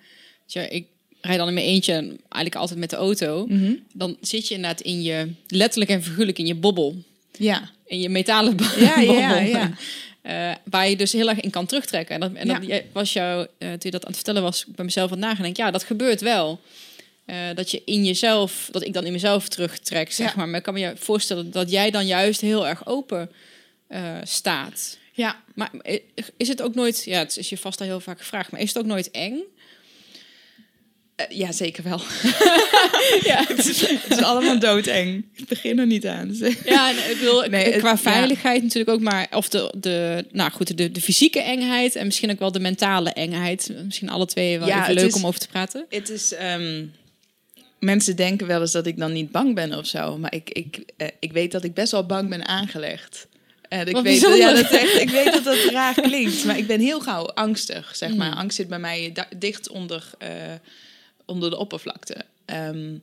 Tja, 0.46 0.68
ik 0.68 0.86
rijd 1.20 1.38
dan 1.38 1.48
in 1.48 1.54
mijn 1.54 1.66
eentje, 1.66 1.92
eigenlijk 1.92 2.54
altijd 2.54 2.78
met 2.78 2.90
de 2.90 2.96
auto. 2.96 3.46
Mhm. 3.46 3.74
Dan 3.92 4.16
zit 4.20 4.48
je 4.48 4.54
inderdaad 4.54 4.80
in 4.80 5.02
je, 5.02 5.32
letterlijk 5.46 5.90
en 5.90 6.02
figuurlijk 6.02 6.38
in 6.38 6.46
je 6.46 6.54
bobbel. 6.54 6.96
Ja, 7.38 7.70
In 7.86 8.00
je 8.00 8.08
metalen 8.08 8.56
Ja, 8.78 9.00
ja, 9.00 9.38
ja. 9.40 9.72
Eh, 10.26 10.52
waar 10.64 10.88
je 10.88 10.96
dus 10.96 11.12
heel 11.12 11.28
erg 11.28 11.40
in 11.40 11.50
kan 11.50 11.66
terugtrekken. 11.66 12.14
En, 12.14 12.20
dat, 12.20 12.32
en 12.32 12.48
dat 12.48 12.56
Ja. 12.62 12.68
jij- 12.68 12.86
was 12.92 13.12
jou, 13.12 13.46
eh, 13.58 13.68
toen 13.68 13.78
je 13.78 13.90
dat 13.90 14.00
aan 14.02 14.06
het 14.06 14.16
vertellen 14.16 14.42
was, 14.42 14.64
bij 14.66 14.84
mezelf 14.84 15.10
aan 15.12 15.18
het 15.18 15.26
nagedacht. 15.26 15.56
Ja, 15.56 15.70
dat 15.70 15.84
gebeurt 15.84 16.20
wel. 16.20 16.60
Eh, 17.24 17.36
dat 17.54 17.70
je 17.70 17.82
in 17.84 18.04
jezelf, 18.04 18.68
dat 18.72 18.82
ik 18.84 18.92
dan 18.92 19.04
in 19.06 19.12
mezelf 19.12 19.48
terugtrek, 19.48 20.12
zeg 20.12 20.28
Ja. 20.28 20.36
maar. 20.36 20.48
Maar 20.48 20.58
ik 20.58 20.62
kan 20.64 20.74
me 20.74 20.80
je 20.80 20.92
voorstellen 20.96 21.50
dat 21.50 21.70
jij 21.70 21.90
dan 21.90 22.06
juist 22.06 22.40
heel 22.40 22.66
erg 22.68 22.86
open 22.86 23.30
staat. 24.22 24.98
ja. 25.12 25.42
Maar 25.54 25.70
is 26.36 26.48
het 26.48 26.62
ook 26.62 26.74
nooit, 26.74 27.04
ja, 27.04 27.18
het 27.18 27.36
is 27.36 27.48
je 27.48 27.58
vast 27.58 27.80
al 27.80 27.86
heel 27.86 28.00
vaak 28.00 28.18
gevraagd, 28.18 28.50
maar 28.50 28.60
is 28.60 28.68
het 28.68 28.78
ook 28.78 28.86
nooit 28.86 29.10
eng? 29.10 29.40
Eh, 31.16 31.26
ja, 31.36 31.52
zeker 31.52 31.82
wel. 31.84 32.00
Ja, 33.22 33.44
Het 33.46 33.66
is 34.08 34.22
allemaal 34.22 34.58
doodeng. 34.58 35.24
Ik 35.34 35.48
begin 35.48 35.78
er 35.78 35.86
niet 35.86 36.06
aan. 36.06 36.36
ja 36.64 36.90
en 36.90 37.10
ik 37.10 37.16
bedoel, 37.18 37.40
Nee, 37.48 37.64
het- 37.64 37.78
qua 37.78 37.90
ja. 37.90 37.98
veiligheid 37.98 38.62
natuurlijk 38.62 38.90
ook, 38.90 39.00
maar 39.00 39.26
of 39.30 39.48
de, 39.48 39.72
de, 39.76 40.24
nou 40.32 40.50
goed, 40.50 40.76
de, 40.76 40.92
de 40.92 41.00
fysieke 41.00 41.40
engheid 41.40 41.94
en 41.96 42.06
misschien 42.06 42.30
ook 42.30 42.38
wel 42.38 42.52
de 42.52 42.60
mentale 42.60 43.10
engheid. 43.10 43.70
Misschien 43.84 44.08
alle 44.08 44.26
twee 44.26 44.58
wel 44.58 44.68
Ja, 44.68 44.82
even 44.82 44.94
leuk 44.94 45.06
is- 45.06 45.14
om 45.14 45.26
over 45.26 45.40
te 45.40 45.48
praten. 45.48 45.86
Het 45.88 46.08
is. 46.10 46.32
ehm, 46.34 46.84
mensen 47.80 48.16
denken 48.16 48.46
wel 48.46 48.60
eens 48.60 48.72
dat 48.72 48.86
ik 48.86 48.98
dan 48.98 49.12
niet 49.12 49.30
bang 49.30 49.54
ben 49.54 49.78
of 49.78 49.86
zo. 49.86 50.18
Maar 50.18 50.34
ik, 50.34 50.50
ik, 50.50 50.82
eh, 50.96 51.08
ik 51.20 51.32
weet 51.32 51.52
dat 51.52 51.64
ik 51.64 51.74
best 51.74 51.92
wel 51.92 52.06
bang 52.06 52.28
ben 52.28 52.46
aangelegd. 52.46 53.26
En 53.68 53.86
ik, 53.86 53.96
weet, 53.96 54.20
ja, 54.20 54.52
dat 54.52 54.70
echt, 54.70 55.00
ik 55.00 55.10
weet 55.10 55.32
dat 55.32 55.44
dat 55.44 55.64
raar 55.70 55.94
klinkt. 56.00 56.44
Maar 56.44 56.58
ik 56.58 56.66
ben 56.66 56.80
heel 56.80 57.00
gauw 57.00 57.24
angstig, 57.26 57.96
zeg 57.96 58.14
maar. 58.14 58.30
Mm. 58.30 58.36
Angst 58.38 58.56
zit 58.56 58.68
bij 58.68 58.78
mij 58.78 59.12
dicht 59.36 59.68
onder, 59.68 60.10
eh, 60.18 60.28
onder 61.26 61.50
de 61.50 61.56
oppervlakte. 61.56 62.24
Ehm, 62.44 62.98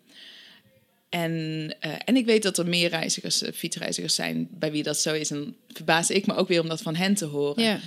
en, 1.10 1.76
eh, 1.80 1.92
en 2.06 2.16
ik 2.16 2.26
weet 2.26 2.44
dat 2.44 2.58
er 2.58 2.68
meer 2.68 2.90
reizigers, 2.90 3.42
eh, 3.42 3.54
fietsreizigers 3.54 4.16
zijn 4.16 4.48
bij 4.52 4.72
wie 4.72 4.84
dat 4.84 4.98
zo 4.98 5.14
is. 5.14 5.32
En 5.32 5.56
verbaas 5.68 6.10
ik 6.10 6.26
me 6.26 6.36
ook 6.36 6.48
weer 6.48 6.62
om 6.62 6.68
dat 6.68 6.82
van 6.82 6.96
hen 6.96 7.14
te 7.14 7.26
horen. 7.26 7.64
Ja. 7.64 7.80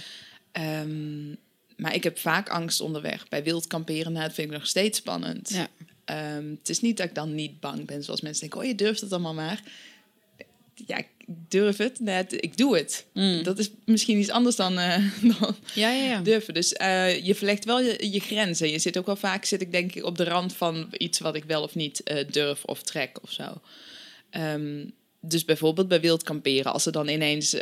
Ehm, 0.53 1.29
maar 1.77 1.95
ik 1.95 2.05
heb 2.05 2.19
vaak 2.19 2.49
angst 2.49 2.81
onderweg. 2.81 3.29
Bij 3.29 3.43
wild 3.43 3.67
kamperen, 3.67 4.13
nou, 4.13 4.25
dat 4.25 4.35
vind 4.35 4.51
ik 4.51 4.59
nog 4.59 4.67
steeds 4.67 4.99
spannend. 4.99 5.51
Ja. 5.51 5.69
Ehm, 6.05 6.51
het 6.51 6.69
is 6.69 6.81
niet 6.81 6.97
dat 6.97 7.07
ik 7.07 7.15
dan 7.15 7.35
niet 7.35 7.61
bang 7.61 7.87
ben, 7.87 8.05
zoals 8.05 8.21
mensen 8.21 8.41
denken: 8.41 8.61
oh, 8.61 8.67
je 8.67 8.75
durft 8.75 9.01
het 9.01 9.13
allemaal 9.13 9.35
maar. 9.35 9.63
Ja, 10.75 10.97
ik 10.97 11.09
durf 11.27 11.77
het. 11.77 12.01
Nee, 12.01 12.15
het- 12.15 12.33
ik 12.45 12.57
doe 12.57 12.77
het. 12.77 13.07
Mm. 13.13 13.43
Dat 13.43 13.59
is 13.59 13.71
misschien 13.85 14.19
iets 14.19 14.31
anders 14.31 14.57
dan, 14.57 14.79
eh, 14.79 14.97
dan 15.41 15.57
Ja, 15.75 15.91
ja, 15.91 16.05
ja. 16.05 16.21
durven. 16.21 16.55
Dus 16.55 16.73
eh, 16.73 17.25
je 17.25 17.35
verlegt 17.35 17.65
wel 17.65 17.81
je, 17.81 18.11
je 18.13 18.21
grenzen. 18.21 18.71
Je 18.71 18.79
zit 18.79 18.99
ook 18.99 19.07
wel 19.07 19.17
vaak, 19.17 19.45
zit 19.45 19.61
ik 19.61 19.73
denk 19.73 19.95
ik, 19.95 20.05
op 20.05 20.17
de 20.17 20.25
rand 20.25 20.57
van 20.57 20.89
iets 20.91 21.19
wat 21.19 21.35
ik 21.35 21.45
wel 21.45 21.63
of 21.63 21.75
niet 21.75 22.03
eh, 22.03 22.25
durf 22.31 22.65
of 22.65 22.83
trek 22.83 23.19
of 23.23 23.31
zo. 23.33 23.61
Ehm, 24.31 24.85
dus 25.21 25.45
bijvoorbeeld 25.45 25.89
bij 25.89 26.01
wild 26.01 26.23
kamperen, 26.23 26.73
als 26.73 26.87
er 26.87 26.93
dan 26.93 27.09
ineens 27.09 27.57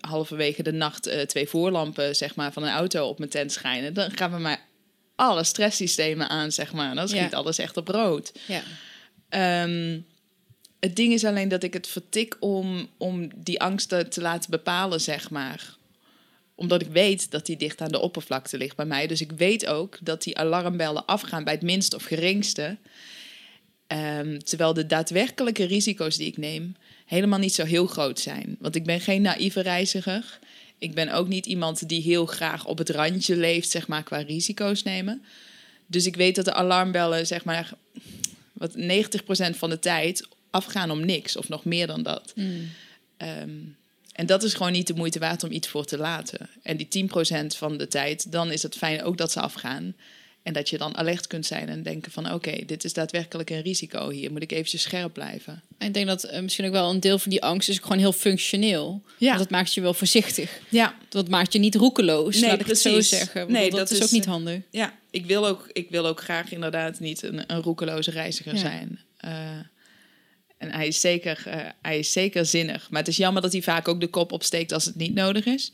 halverwege 0.00 0.62
de 0.62 0.72
nacht 0.72 1.10
twee 1.26 1.48
voorlampen 1.48 2.16
zeg 2.16 2.34
maar, 2.34 2.52
van 2.52 2.62
een 2.62 2.72
auto 2.72 3.06
op 3.08 3.18
mijn 3.18 3.30
tent 3.30 3.52
schijnen, 3.52 3.94
dan 3.94 4.10
gaan 4.16 4.30
we 4.32 4.38
maar 4.38 4.64
alle 5.14 5.44
stresssystemen 5.44 6.28
aan, 6.28 6.52
zeg 6.52 6.72
maar. 6.72 6.94
Dan 6.94 7.08
schiet 7.08 7.34
alles 7.34 7.58
echt 7.58 7.76
op 7.76 7.88
rood. 7.88 8.32
ja. 8.46 8.62
Ehm, 9.28 9.98
het 10.80 10.96
ding 10.96 11.12
is 11.12 11.24
alleen 11.24 11.48
dat 11.48 11.62
ik 11.62 11.72
het 11.72 11.86
vertik 11.86 12.36
om, 12.40 12.88
om 12.96 13.30
die 13.36 13.60
angsten 13.60 14.10
te 14.10 14.20
laten 14.20 14.50
bepalen, 14.50 15.00
zeg 15.00 15.30
maar. 15.30 15.76
Omdat 16.54 16.82
ik 16.82 16.88
weet 16.88 17.30
dat 17.30 17.46
die 17.46 17.56
dicht 17.56 17.80
aan 17.80 17.92
de 17.92 18.00
oppervlakte 18.00 18.58
ligt 18.58 18.76
bij 18.76 18.86
mij. 18.86 19.06
Dus 19.06 19.20
ik 19.20 19.32
weet 19.32 19.66
ook 19.66 19.98
dat 20.00 20.22
die 20.22 20.38
alarmbellen 20.38 21.06
afgaan 21.06 21.44
bij 21.44 21.52
het 21.52 21.62
minste 21.62 21.96
of 21.96 22.04
geringste. 22.04 22.76
Ehm, 23.86 24.38
terwijl 24.38 24.72
de 24.72 24.86
daadwerkelijke 24.86 25.64
risico's 25.64 26.16
die 26.16 26.26
ik 26.26 26.36
neem 26.36 26.76
helemaal 27.06 27.38
niet 27.38 27.54
zo 27.54 27.64
heel 27.64 27.86
groot 27.86 28.20
zijn. 28.20 28.56
Want 28.60 28.74
ik 28.74 28.84
ben 28.84 29.00
geen 29.00 29.22
naïeve 29.22 29.60
reiziger. 29.60 30.38
Ik 30.78 30.94
ben 30.94 31.12
ook 31.12 31.28
niet 31.28 31.46
iemand 31.46 31.88
die 31.88 32.02
heel 32.02 32.26
graag 32.26 32.66
op 32.66 32.78
het 32.78 32.90
randje 32.90 33.36
leeft, 33.36 33.70
zeg 33.70 33.88
maar, 33.88 34.02
qua 34.02 34.18
risico's 34.18 34.82
nemen. 34.82 35.24
Dus 35.86 36.06
ik 36.06 36.16
weet 36.16 36.34
dat 36.34 36.44
de 36.44 36.54
alarmbellen, 36.54 37.26
zeg 37.26 37.44
maar, 37.44 37.72
wat 38.52 38.76
90% 38.76 39.56
van 39.56 39.70
de 39.70 39.78
tijd 39.78 40.28
afgaan 40.56 40.90
om 40.90 41.04
niks 41.06 41.36
of 41.36 41.48
nog 41.48 41.64
meer 41.64 41.86
dan 41.86 42.02
dat. 42.02 42.32
Mm. 42.34 42.68
Ehm, 43.16 43.50
en 44.12 44.26
dat 44.26 44.42
is 44.42 44.54
gewoon 44.54 44.72
niet 44.72 44.86
de 44.86 44.94
moeite 44.94 45.18
waard 45.18 45.44
om 45.44 45.50
iets 45.52 45.68
voor 45.68 45.84
te 45.84 45.98
laten. 45.98 46.48
En 46.62 46.76
die 46.76 46.88
10% 46.88 47.56
van 47.56 47.76
de 47.76 47.88
tijd, 47.88 48.32
dan 48.32 48.52
is 48.52 48.62
het 48.62 48.76
fijn 48.76 49.02
ook 49.02 49.16
dat 49.18 49.32
ze 49.32 49.40
afgaan. 49.40 49.94
En 50.42 50.52
dat 50.52 50.68
je 50.68 50.78
dan 50.78 50.96
alert 50.96 51.26
kunt 51.26 51.46
zijn 51.46 51.68
en 51.68 51.82
denken 51.82 52.12
van... 52.12 52.32
oké, 52.32 52.64
dit 52.66 52.84
is 52.84 52.92
daadwerkelijk 52.92 53.50
een 53.50 53.62
risico 53.62 54.10
hier. 54.10 54.32
Moet 54.32 54.42
ik 54.42 54.52
eventjes 54.52 54.82
scherp 54.82 55.12
blijven. 55.12 55.62
En 55.78 55.86
ik 55.86 55.94
denk 55.94 56.06
dat 56.06 56.24
eh, 56.24 56.42
misschien 56.42 56.66
ook 56.66 56.72
wel 56.72 56.90
een 56.90 57.00
deel 57.00 57.18
van 57.18 57.30
die 57.30 57.42
angst 57.42 57.68
is 57.68 57.76
ook 57.76 57.82
gewoon 57.82 57.98
heel 57.98 58.12
functioneel. 58.12 59.02
Ja. 59.18 59.26
Want 59.26 59.38
dat 59.38 59.50
maakt 59.50 59.74
je 59.74 59.80
wel 59.80 59.94
voorzichtig. 59.94 60.60
Ja, 60.68 60.94
Dat 61.08 61.28
maakt 61.28 61.52
je 61.52 61.58
niet 61.58 61.74
roekeloos, 61.74 62.40
Nee, 62.40 62.50
laat 62.50 62.60
ik 62.60 62.66
het 62.66 62.78
zo 62.78 63.00
zeggen. 63.00 63.52
Nee, 63.52 63.70
dat, 63.70 63.78
dat 63.78 63.90
is 63.90 64.02
ook 64.02 64.10
niet 64.10 64.24
handig. 64.24 64.60
ja. 64.70 64.94
Ik, 65.10 65.26
wil 65.26 65.46
ook, 65.46 65.70
ik 65.72 65.90
wil 65.90 66.06
ook 66.06 66.20
graag 66.20 66.52
inderdaad 66.52 67.00
niet 67.00 67.22
een, 67.22 67.42
een 67.46 67.62
roekeloze 67.62 68.10
reiziger 68.10 68.54
Ja. 68.54 68.60
zijn. 68.60 69.00
Eh, 69.16 69.32
en 70.58 70.70
hij 70.72 70.86
is, 70.86 71.00
zeker, 71.00 71.42
eh, 71.46 71.70
hij 71.82 71.98
is 71.98 72.12
zeker 72.12 72.46
zinnig. 72.46 72.90
Maar 72.90 73.00
het 73.00 73.08
is 73.08 73.16
jammer 73.16 73.42
dat 73.42 73.52
hij 73.52 73.62
vaak 73.62 73.88
ook 73.88 74.00
de 74.00 74.06
kop 74.08 74.32
opsteekt 74.32 74.72
als 74.72 74.84
het 74.84 74.96
niet 74.96 75.14
nodig 75.14 75.44
is. 75.44 75.72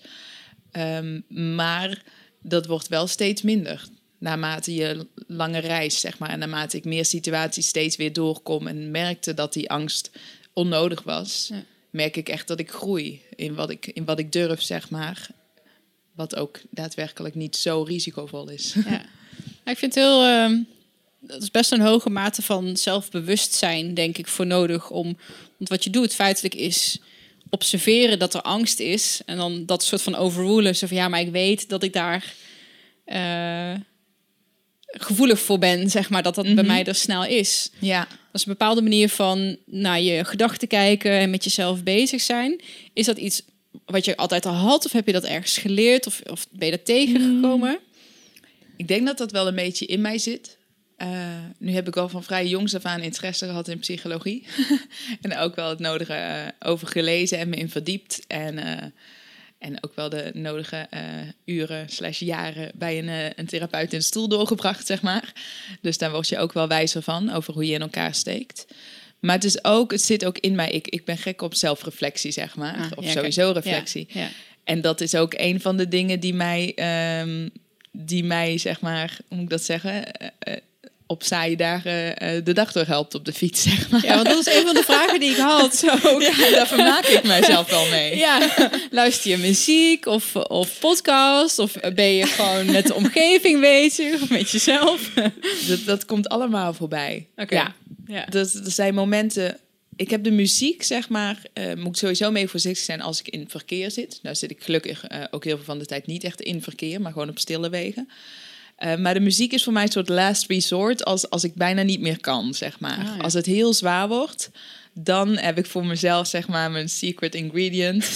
Ehm, 0.71 1.21
maar 1.55 2.03
dat 2.43 2.67
wordt 2.67 2.89
wel 2.89 3.07
steeds 3.07 3.43
minder. 3.43 3.85
Naarmate 4.19 4.75
je 4.75 5.07
lange 5.27 5.59
reis, 5.59 6.01
zeg 6.01 6.19
maar. 6.19 6.29
En 6.31 6.39
naarmate 6.39 6.77
ik 6.77 6.85
meer 6.85 7.05
situaties 7.05 7.67
steeds 7.69 7.97
weer 7.97 8.13
doorkom 8.13 8.67
en 8.67 8.91
merkte 8.91 9.35
dat 9.35 9.53
die 9.53 9.71
angst 9.71 10.11
onnodig 10.53 11.03
was, 11.03 11.49
Ja. 11.53 11.63
merk 11.91 12.17
ik 12.17 12.29
echt 12.29 12.49
dat 12.49 12.59
ik 12.61 12.71
groei 12.71 13.23
in 13.37 13.55
wat 13.55 13.71
ik, 13.71 13.87
in 13.87 14.05
wat 14.05 14.19
ik 14.19 14.33
durf, 14.33 14.63
zeg 14.63 14.91
maar. 14.91 15.29
Wat 16.15 16.37
ook 16.37 16.61
daadwerkelijk 16.71 17.35
niet 17.35 17.57
zo 17.57 17.83
risicovol 17.83 18.49
is. 18.49 18.75
Ja. 18.87 19.05
Ja, 19.65 19.71
ik 19.71 19.79
vind 19.79 19.95
het 19.95 20.05
heel. 20.05 20.23
ehm, 20.25 20.59
dat 21.23 21.43
is 21.43 21.51
best 21.51 21.73
een 21.73 21.81
hoge 21.81 22.11
mate 22.11 22.43
van 22.43 22.77
zelfbewustzijn, 22.77 23.95
denk 23.95 24.19
ik, 24.19 24.27
voor 24.27 24.47
nodig 24.47 24.91
om. 24.91 25.05
Want 25.57 25.71
wat 25.71 25.85
je 25.85 25.91
doet 25.91 26.15
feitelijk 26.15 26.55
is 26.55 26.99
observeren 27.51 28.19
dat 28.19 28.35
er 28.35 28.43
angst 28.43 28.81
is. 28.81 29.21
En 29.27 29.37
dan 29.37 29.67
dat 29.67 29.85
soort 29.85 30.03
van 30.03 30.15
overrulen. 30.15 30.77
Zo 30.77 30.87
van 30.87 30.97
ja, 30.97 31.09
maar 31.09 31.21
ik 31.21 31.31
weet 31.31 31.69
dat 31.69 31.83
ik 31.83 31.93
daar 31.93 32.35
eh, 33.05 33.75
gevoelig 34.85 35.41
voor 35.41 35.59
ben, 35.59 35.91
zeg 35.91 36.11
maar. 36.11 36.23
Dat 36.23 36.35
dat 36.35 36.45
bij 36.45 36.55
Mhm. 36.55 36.67
mij 36.67 36.85
er 36.85 36.95
snel 36.95 37.25
is. 37.25 37.71
Ja, 37.79 37.99
Dat 38.01 38.41
is 38.41 38.47
een 38.47 38.53
bepaalde 38.59 38.83
manier 38.83 39.09
van 39.09 39.57
naar 39.67 40.01
je 40.01 40.25
gedachten 40.25 40.69
kijken 40.69 41.11
en 41.11 41.31
met 41.31 41.45
jezelf 41.45 41.83
bezig 41.83 42.21
zijn. 42.21 42.61
Is 42.93 43.07
dat 43.07 43.19
iets 43.19 43.43
wat 43.87 44.05
je 44.05 44.17
altijd 44.17 44.47
al 44.47 44.53
had? 44.55 44.85
Of 44.85 44.93
heb 44.93 45.07
je 45.07 45.13
dat 45.13 45.25
ergens 45.25 45.57
geleerd? 45.59 46.07
Of, 46.07 46.21
of 46.31 46.47
ben 46.51 46.67
je 46.69 46.77
dat 46.77 46.85
tegengekomen? 46.85 47.79
ik 48.77 48.89
denk 48.89 49.07
dat 49.07 49.19
dat 49.19 49.31
wel 49.33 49.47
een 49.49 49.55
beetje 49.55 49.87
in 49.87 50.01
mij 50.01 50.19
zit. 50.19 50.57
Eh, 51.03 51.09
nu 51.59 51.73
heb 51.73 51.89
ik 51.89 51.97
al 51.97 52.09
van 52.09 52.23
vrij 52.23 52.47
jongs 52.47 52.75
af 52.75 52.85
aan 52.85 53.01
interesse 53.01 53.47
gehad 53.47 53.69
in 53.69 53.79
psychologie. 53.79 54.47
en 55.21 55.37
ook 55.37 55.55
wel 55.55 55.69
het 55.69 55.79
nodige 55.79 56.13
eh, 56.13 56.71
over 56.71 56.87
gelezen 56.87 57.39
en 57.39 57.49
me 57.49 57.57
in 57.57 57.71
verdiept. 57.71 58.25
En, 58.27 58.59
eh, 58.59 58.87
En 59.59 59.85
ook 59.85 59.95
wel 59.95 60.09
de 60.09 60.31
nodige 60.35 60.89
uren 61.45 61.89
slash 61.89 62.19
jaren 62.19 62.71
bij 62.75 62.99
een, 62.99 63.33
een 63.37 63.47
therapeut 63.47 63.93
in 63.93 63.99
de 63.99 64.05
stoel 64.05 64.29
doorgebracht, 64.29 64.87
zeg 64.87 65.03
maar. 65.03 65.33
Dus 65.81 65.99
daar 65.99 66.11
word 66.11 66.29
je 66.29 66.39
ook 66.39 66.53
wel 66.53 66.69
wijzer 66.69 67.03
van 67.03 67.31
over 67.31 67.55
hoe 67.55 67.67
je 67.67 67.75
in 67.75 67.81
elkaar 67.81 68.15
steekt. 68.15 68.67
Maar 69.21 69.35
het, 69.35 69.45
is 69.45 69.65
ook, 69.65 69.91
het 69.91 70.03
zit 70.03 70.25
ook 70.25 70.39
in 70.39 70.55
mij. 70.55 70.71
Ik, 70.71 70.89
ik 70.89 71.05
ben 71.05 71.19
gek 71.19 71.43
op 71.43 71.55
zelfreflectie, 71.55 72.31
zeg 72.31 72.57
maar. 72.57 72.77
Ah, 72.77 72.91
of 72.95 73.05
ja, 73.05 73.11
sowieso 73.11 73.53
kijk. 73.53 73.65
reflectie. 73.65 74.07
Ja, 74.09 74.21
ja. 74.21 74.29
En 74.65 74.81
dat 74.81 75.01
is 75.01 75.15
ook 75.15 75.35
een 75.37 75.61
van 75.61 75.77
de 75.77 75.89
dingen 75.89 76.21
die 76.21 76.35
mij, 76.35 76.73
ehm, 76.75 77.49
die 77.93 78.25
mij 78.25 78.59
zeg 78.59 78.81
maar, 78.81 79.19
hoe 79.29 79.37
moet 79.37 79.45
ik 79.45 79.51
dat 79.51 79.65
zeggen, 79.65 80.05
op 81.07 81.23
saaie 81.23 81.57
dagen 81.57 82.17
eh, 82.17 82.45
de 82.45 82.53
dag 82.53 82.73
door 82.73 82.87
helpt 82.87 83.15
op 83.15 83.25
de 83.25 83.33
fiets, 83.33 83.63
zeg 83.69 83.91
maar. 83.91 84.05
Ja, 84.05 84.15
want 84.15 84.27
dat 84.27 84.47
is 84.47 84.55
een 84.55 84.65
van 84.67 84.75
de 84.75 84.83
vragen 84.83 85.21
die 85.21 85.31
ik 85.31 85.37
had. 85.37 85.77
Zo. 85.85 85.87
Ja, 86.21 86.51
daar 86.51 86.67
vermaak 86.67 87.05
ik 87.07 87.23
mijzelf 87.23 87.71
wel 87.71 87.89
mee. 87.89 88.17
Ja, 88.27 88.51
luister 88.91 89.31
je 89.31 89.37
muziek 89.37 90.07
of, 90.07 90.37
of 90.37 90.79
podcast? 90.79 91.59
Of 91.59 91.73
ben 91.95 92.15
je 92.15 92.27
gewoon 92.27 92.67
met 92.67 92.87
de 92.87 92.95
omgeving 92.95 93.61
bezig 93.61 94.23
of 94.23 94.31
met 94.31 94.51
jezelf? 94.51 95.11
Dat, 95.69 95.85
dat 95.87 96.05
komt 96.05 96.29
allemaal 96.29 96.75
voorbij. 96.75 97.29
Oké. 97.37 97.55
Ja, 97.55 97.75
Ja. 98.07 98.25
dat, 98.27 98.53
er 98.53 98.71
zijn 98.71 98.95
momenten. 98.95 99.57
Ik 99.97 100.11
heb 100.11 100.25
de 100.25 100.31
muziek, 100.31 100.83
zeg 100.83 101.09
maar, 101.09 101.43
eh, 101.53 101.75
moet 101.75 101.87
ik 101.87 101.97
sowieso 101.97 102.31
mee 102.31 102.49
voorzichtig 102.49 102.85
zijn 102.85 103.01
als 103.01 103.21
ik 103.21 103.29
in 103.29 103.49
verkeer 103.49 103.91
zit. 103.91 104.19
Nou 104.23 104.35
zit 104.37 104.51
ik 104.51 104.63
gelukkig 104.63 105.07
eh, 105.07 105.25
ook 105.31 105.45
heel 105.45 105.57
veel 105.57 105.65
van 105.65 105.79
de 105.79 105.87
tijd 105.87 106.07
niet 106.07 106.25
echt 106.25 106.41
in 106.41 106.63
verkeer, 106.63 107.01
maar 107.01 107.13
gewoon 107.13 107.29
op 107.29 107.39
stille 107.39 107.71
wegen. 107.71 108.09
Eh, 108.83 108.97
maar 108.97 109.15
de 109.15 109.21
muziek 109.21 109.53
is 109.53 109.65
voor 109.65 109.73
mij 109.73 109.83
een 109.83 109.93
soort 109.93 110.09
last 110.09 110.47
resort 110.47 111.05
als, 111.05 111.31
als 111.31 111.45
ik 111.45 111.55
bijna 111.55 111.83
niet 111.83 112.01
meer 112.01 112.21
kan, 112.21 112.55
zeg 112.55 112.81
maar. 112.81 112.99
Ah, 112.99 113.05
ja. 113.17 113.23
Als 113.23 113.33
het 113.33 113.47
heel 113.47 113.75
zwaar 113.75 114.09
wordt, 114.09 114.51
dan 114.95 115.37
heb 115.39 115.59
ik 115.59 115.67
voor 115.67 115.87
mezelf, 115.87 116.27
zeg 116.27 116.49
maar, 116.49 116.71
mijn 116.71 116.89
secret 116.89 117.35
ingredient. 117.35 118.11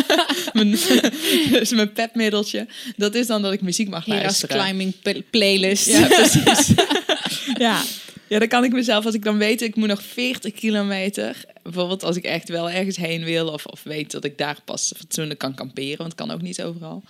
mijn, 0.52 0.70
dus 1.50 1.70
mijn 1.70 1.92
pepmiddeltje. 1.92 2.66
Dat 2.96 3.14
is 3.14 3.26
dan 3.26 3.42
dat 3.42 3.52
ik 3.52 3.60
muziek 3.60 3.88
mag 3.88 4.04
Hera's 4.04 4.22
luisteren. 4.22 4.56
climbing 4.56 5.00
pl- 5.02 5.20
playlist. 5.30 5.86
Ja, 5.86 6.06
precies. 6.16 6.72
ja. 7.58 7.82
ja, 8.28 8.38
dan 8.38 8.48
kan 8.48 8.64
ik 8.64 8.72
mezelf, 8.72 9.04
als 9.04 9.14
ik 9.14 9.24
dan 9.24 9.38
weet, 9.38 9.62
ik 9.62 9.76
moet 9.76 9.88
nog 9.88 10.02
40 10.02 10.52
kilometer. 10.52 11.44
Bijvoorbeeld 11.62 12.02
als 12.02 12.16
ik 12.16 12.24
echt 12.24 12.48
wel 12.48 12.70
ergens 12.70 12.96
heen 12.96 13.24
wil, 13.24 13.48
of, 13.48 13.66
of 13.66 13.82
weet 13.82 14.10
dat 14.10 14.24
ik 14.24 14.38
daar 14.38 14.56
pas 14.64 14.92
fatsoenlijk 14.96 15.38
kan 15.38 15.54
kamperen, 15.54 15.98
want 15.98 16.12
het 16.12 16.20
kan 16.20 16.30
ook 16.30 16.42
niet 16.42 16.62
overal. 16.62 17.02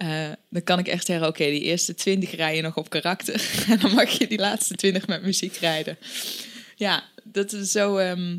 Eh, 0.00 0.30
dan 0.50 0.62
kan 0.62 0.78
ik 0.78 0.88
echt 0.88 1.06
zeggen, 1.06 1.26
oké, 1.26 1.44
die 1.44 1.60
eerste 1.60 1.94
20 1.94 2.34
rij 2.34 2.56
je 2.56 2.62
nog 2.62 2.76
op 2.76 2.90
karakter. 2.90 3.50
En 3.68 3.78
dan 3.78 3.94
mag 3.94 4.10
je 4.10 4.26
die 4.26 4.38
laatste 4.38 4.74
20 4.74 5.06
met 5.06 5.22
muziek 5.22 5.56
rijden. 5.56 5.98
Ja, 6.76 7.04
dat 7.24 7.52
is 7.52 7.70
zo. 7.70 7.96
ehm, 7.96 8.36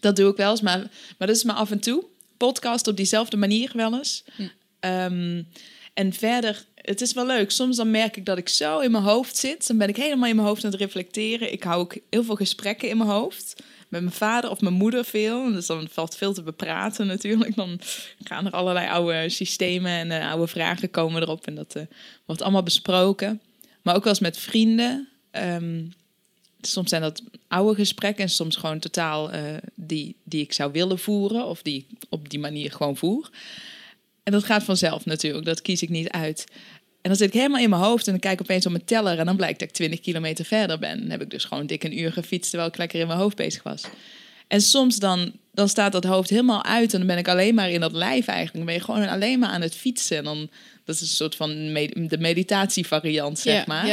dat 0.00 0.16
doe 0.16 0.30
ik 0.30 0.36
wel 0.36 0.50
eens, 0.50 0.60
maar, 0.60 0.78
maar 1.18 1.28
dat 1.28 1.36
is 1.36 1.44
maar 1.44 1.56
af 1.56 1.70
en 1.70 1.80
toe. 1.80 2.04
Podcast 2.36 2.86
op 2.86 2.96
diezelfde 2.96 3.36
manier 3.36 3.70
wel 3.74 3.94
eens. 3.94 4.24
Hm. 4.36 4.48
Ehm, 4.80 5.42
en 5.94 6.12
verder, 6.12 6.64
het 6.74 7.00
is 7.00 7.12
wel 7.12 7.26
leuk. 7.26 7.50
Soms 7.50 7.76
dan 7.76 7.90
merk 7.90 8.16
ik 8.16 8.24
dat 8.24 8.38
ik 8.38 8.48
zo 8.48 8.78
in 8.78 8.90
mijn 8.90 9.04
hoofd 9.04 9.36
zit. 9.36 9.66
Dan 9.66 9.78
ben 9.78 9.88
ik 9.88 9.96
helemaal 9.96 10.28
in 10.28 10.36
mijn 10.36 10.48
hoofd 10.48 10.64
aan 10.64 10.70
het 10.70 10.80
reflecteren. 10.80 11.52
Ik 11.52 11.62
hou 11.62 11.80
ook 11.80 11.96
heel 12.10 12.24
veel 12.24 12.34
gesprekken 12.36 12.88
in 12.88 12.96
mijn 12.96 13.10
hoofd. 13.10 13.62
Met 13.90 14.02
mijn 14.02 14.14
vader 14.14 14.50
of 14.50 14.60
mijn 14.60 14.74
moeder 14.74 15.04
veel. 15.04 15.52
Dus 15.52 15.66
dan 15.66 15.88
valt 15.90 16.16
veel 16.16 16.32
te 16.32 16.42
bepraten 16.42 17.06
natuurlijk. 17.06 17.56
Dan 17.56 17.80
gaan 18.22 18.46
er 18.46 18.52
allerlei 18.52 18.88
oude 18.88 19.28
systemen 19.28 19.90
en 19.90 20.10
eh, 20.10 20.30
oude 20.30 20.46
vragen 20.46 20.90
komen 20.90 21.22
erop. 21.22 21.46
En 21.46 21.54
dat 21.54 21.74
eh, 21.74 21.82
wordt 22.24 22.42
allemaal 22.42 22.62
besproken. 22.62 23.40
Maar 23.82 23.94
ook 23.94 24.04
wel 24.04 24.12
eens 24.12 24.22
met 24.22 24.38
vrienden. 24.38 25.08
Ehm, 25.30 25.82
soms 26.60 26.88
zijn 26.88 27.02
dat 27.02 27.22
oude 27.48 27.74
gesprekken 27.74 28.24
en 28.24 28.30
soms 28.30 28.56
gewoon 28.56 28.78
totaal 28.78 29.30
eh, 29.30 29.42
die, 29.74 30.16
die 30.24 30.42
ik 30.42 30.52
zou 30.52 30.72
willen 30.72 30.98
voeren. 30.98 31.46
Of 31.46 31.62
die 31.62 31.86
ik 31.88 31.96
op 32.08 32.30
die 32.30 32.38
manier 32.38 32.72
gewoon 32.72 32.96
voer. 32.96 33.30
En 34.22 34.32
dat 34.32 34.44
gaat 34.44 34.62
vanzelf 34.62 35.04
natuurlijk. 35.04 35.44
Dat 35.44 35.62
kies 35.62 35.82
ik 35.82 35.88
niet 35.88 36.08
uit. 36.08 36.46
En 37.02 37.08
dan 37.10 37.16
zit 37.16 37.28
ik 37.28 37.34
helemaal 37.34 37.60
in 37.60 37.70
mijn 37.70 37.82
hoofd 37.82 38.06
en 38.06 38.12
dan 38.12 38.20
kijk 38.20 38.34
ik 38.34 38.40
opeens 38.40 38.66
op 38.66 38.72
mijn 38.72 38.84
teller 38.84 39.18
en 39.18 39.26
dan 39.26 39.36
blijkt 39.36 39.58
dat 39.58 39.68
ik 39.68 39.74
20 39.74 40.00
kilometer 40.00 40.44
verder 40.44 40.78
ben. 40.78 41.00
Dan 41.00 41.10
heb 41.10 41.22
ik 41.22 41.30
dus 41.30 41.44
gewoon 41.44 41.66
dik 41.66 41.84
een 41.84 41.98
uur 41.98 42.12
gefietst 42.12 42.48
terwijl 42.50 42.70
ik 42.70 42.76
lekker 42.78 43.00
in 43.00 43.06
mijn 43.06 43.18
hoofd 43.18 43.36
bezig 43.36 43.62
was. 43.62 43.82
En 44.48 44.60
soms 44.60 44.96
dan, 44.98 45.32
dan 45.52 45.68
staat 45.68 45.92
dat 45.92 46.04
hoofd 46.04 46.30
helemaal 46.30 46.64
uit 46.64 46.92
en 46.92 46.98
dan 46.98 47.06
ben 47.06 47.18
ik 47.18 47.28
alleen 47.28 47.54
maar 47.54 47.70
in 47.70 47.80
dat 47.80 47.92
lijf 47.92 48.26
eigenlijk. 48.26 48.56
Dan 48.56 48.64
ben 48.66 48.74
je 48.74 48.80
gewoon 48.80 49.08
alleen 49.08 49.38
maar 49.38 49.48
aan 49.48 49.60
het 49.60 49.74
fietsen. 49.74 50.16
En 50.16 50.24
dan, 50.24 50.50
dat 50.84 50.94
is 50.94 51.00
een 51.00 51.06
soort 51.06 51.34
van 51.36 51.72
me- 51.72 52.06
de 52.08 52.18
meditatievariant, 52.18 53.38
zeg 53.38 53.54
maar. 53.66 53.86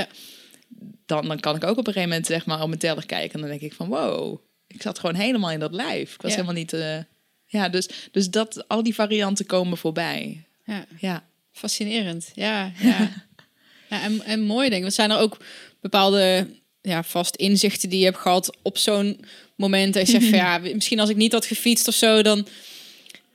Dan, 1.06 1.28
dan 1.28 1.40
kan 1.40 1.56
ik 1.56 1.64
ook 1.64 1.70
op 1.78 1.78
een 1.88 1.94
gegeven 1.94 2.10
moment 2.10 2.26
zeg 2.28 2.46
maar 2.46 2.62
op 2.62 2.68
mijn 2.68 2.80
teller 2.80 3.06
kijken 3.06 3.34
en 3.34 3.40
dan 3.40 3.50
denk 3.50 3.62
ik 3.62 3.74
van 3.74 3.88
wow, 3.88 4.40
ik 4.68 4.82
zat 4.82 5.00
gewoon 5.00 5.16
helemaal 5.16 5.52
in 5.52 5.60
dat 5.60 5.74
lijf. 5.74 6.14
Ik 6.14 6.22
was 6.22 6.32
helemaal 6.38 6.56
niet... 6.56 6.74
eh, 6.74 6.98
ja, 7.46 7.70
dus, 7.70 7.90
dus 8.12 8.30
dat, 8.30 8.68
al 8.68 8.84
die 8.84 8.94
varianten 8.96 9.46
komen 9.46 9.78
voorbij. 9.78 10.44
Ja. 10.66 10.86
Ja. 11.00 11.24
Fascinerend, 11.58 12.32
ja. 12.34 12.72
ja. 12.80 13.26
ja 13.90 14.02
en, 14.02 14.22
en 14.24 14.42
mooi 14.42 14.64
denk 14.64 14.76
ik. 14.76 14.82
Want 14.82 14.94
zijn 14.94 15.12
er 15.12 15.18
ook 15.18 15.38
bepaalde 15.82 16.48
ja, 16.82 17.04
vast 17.04 17.36
inzichten 17.36 17.90
die 17.90 18.00
je 18.00 18.06
hebt 18.06 18.18
gehad 18.18 18.58
op 18.62 18.78
zo'n 18.78 19.20
moment? 19.56 19.94
Dat 19.94 20.06
je 20.06 20.12
zegt 20.12 20.26
van 20.26 20.38
ja, 20.48 20.58
misschien 20.58 21.00
als 21.00 21.10
ik 21.10 21.16
niet 21.16 21.32
had 21.32 21.46
gefietst 21.46 21.88
of 21.88 21.94
zo, 21.94 22.22
dan 22.22 22.48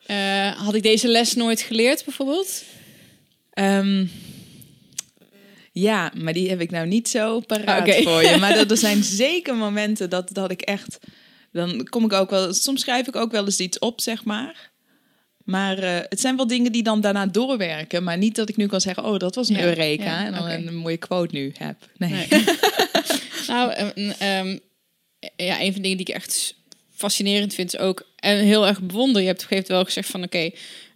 eh, 0.06 0.50
had 0.50 0.74
ik 0.74 0.82
deze 0.82 1.08
les 1.08 1.34
nooit 1.34 1.60
geleerd 1.60 2.04
bijvoorbeeld. 2.04 2.64
Ehm, 3.52 4.06
ja, 5.72 6.12
maar 6.14 6.32
die 6.32 6.48
heb 6.48 6.60
ik 6.60 6.70
nou 6.70 6.86
niet 6.86 7.08
zo 7.08 7.40
paraat 7.40 7.88
Oké. 7.88 8.02
voor 8.02 8.22
je. 8.22 8.36
Maar 8.36 8.56
er, 8.58 8.70
er 8.70 8.76
zijn 8.76 9.04
zeker 9.04 9.56
momenten 9.56 10.10
dat, 10.10 10.28
dat 10.32 10.50
ik 10.50 10.60
echt... 10.60 10.98
Dan 11.52 11.84
kom 11.88 12.04
ik 12.04 12.12
ook 12.12 12.30
wel... 12.30 12.54
Soms 12.54 12.80
schrijf 12.80 13.06
ik 13.06 13.16
ook 13.16 13.32
wel 13.32 13.44
eens 13.44 13.60
iets 13.60 13.78
op, 13.78 14.00
zeg 14.00 14.24
maar. 14.24 14.71
Maar 15.44 15.78
eh, 15.78 15.98
het 16.08 16.20
zijn 16.20 16.36
wel 16.36 16.46
dingen 16.46 16.72
die 16.72 16.82
dan 16.82 17.00
daarna 17.00 17.26
doorwerken. 17.26 18.02
Maar 18.02 18.18
niet 18.18 18.36
dat 18.36 18.48
ik 18.48 18.56
nu 18.56 18.66
kan 18.66 18.80
zeggen... 18.80 19.04
Oh, 19.04 19.18
dat 19.18 19.34
was 19.34 19.48
een 19.48 19.56
Ja, 19.56 19.62
Eureka. 19.62 20.04
ja, 20.04 20.26
en 20.26 20.32
dan 20.32 20.48
een 20.48 20.76
mooie 20.76 20.96
quote 20.96 21.34
nu 21.34 21.52
heb. 21.58 21.76
Nee. 21.96 22.12
Nee. 22.12 22.26
nou, 23.48 23.72
ehm, 23.72 24.10
ehm, 24.18 24.58
ja, 25.36 25.60
een 25.60 25.72
van 25.72 25.82
de 25.82 25.88
dingen 25.88 25.96
die 25.96 26.06
ik 26.06 26.14
echt 26.14 26.54
fascinerend 26.94 27.54
vind 27.54 27.74
is 27.74 27.80
ook 27.80 28.06
en 28.16 28.38
heel 28.38 28.66
erg 28.66 28.80
bewonder. 28.80 29.20
Je 29.20 29.26
hebt 29.26 29.42
op 29.42 29.50
een 29.50 29.56
gegeven 29.56 29.74
moment 29.74 29.94
wel 29.94 30.02
gezegd 30.04 30.08
van 30.08 30.22
oké, 30.22 30.50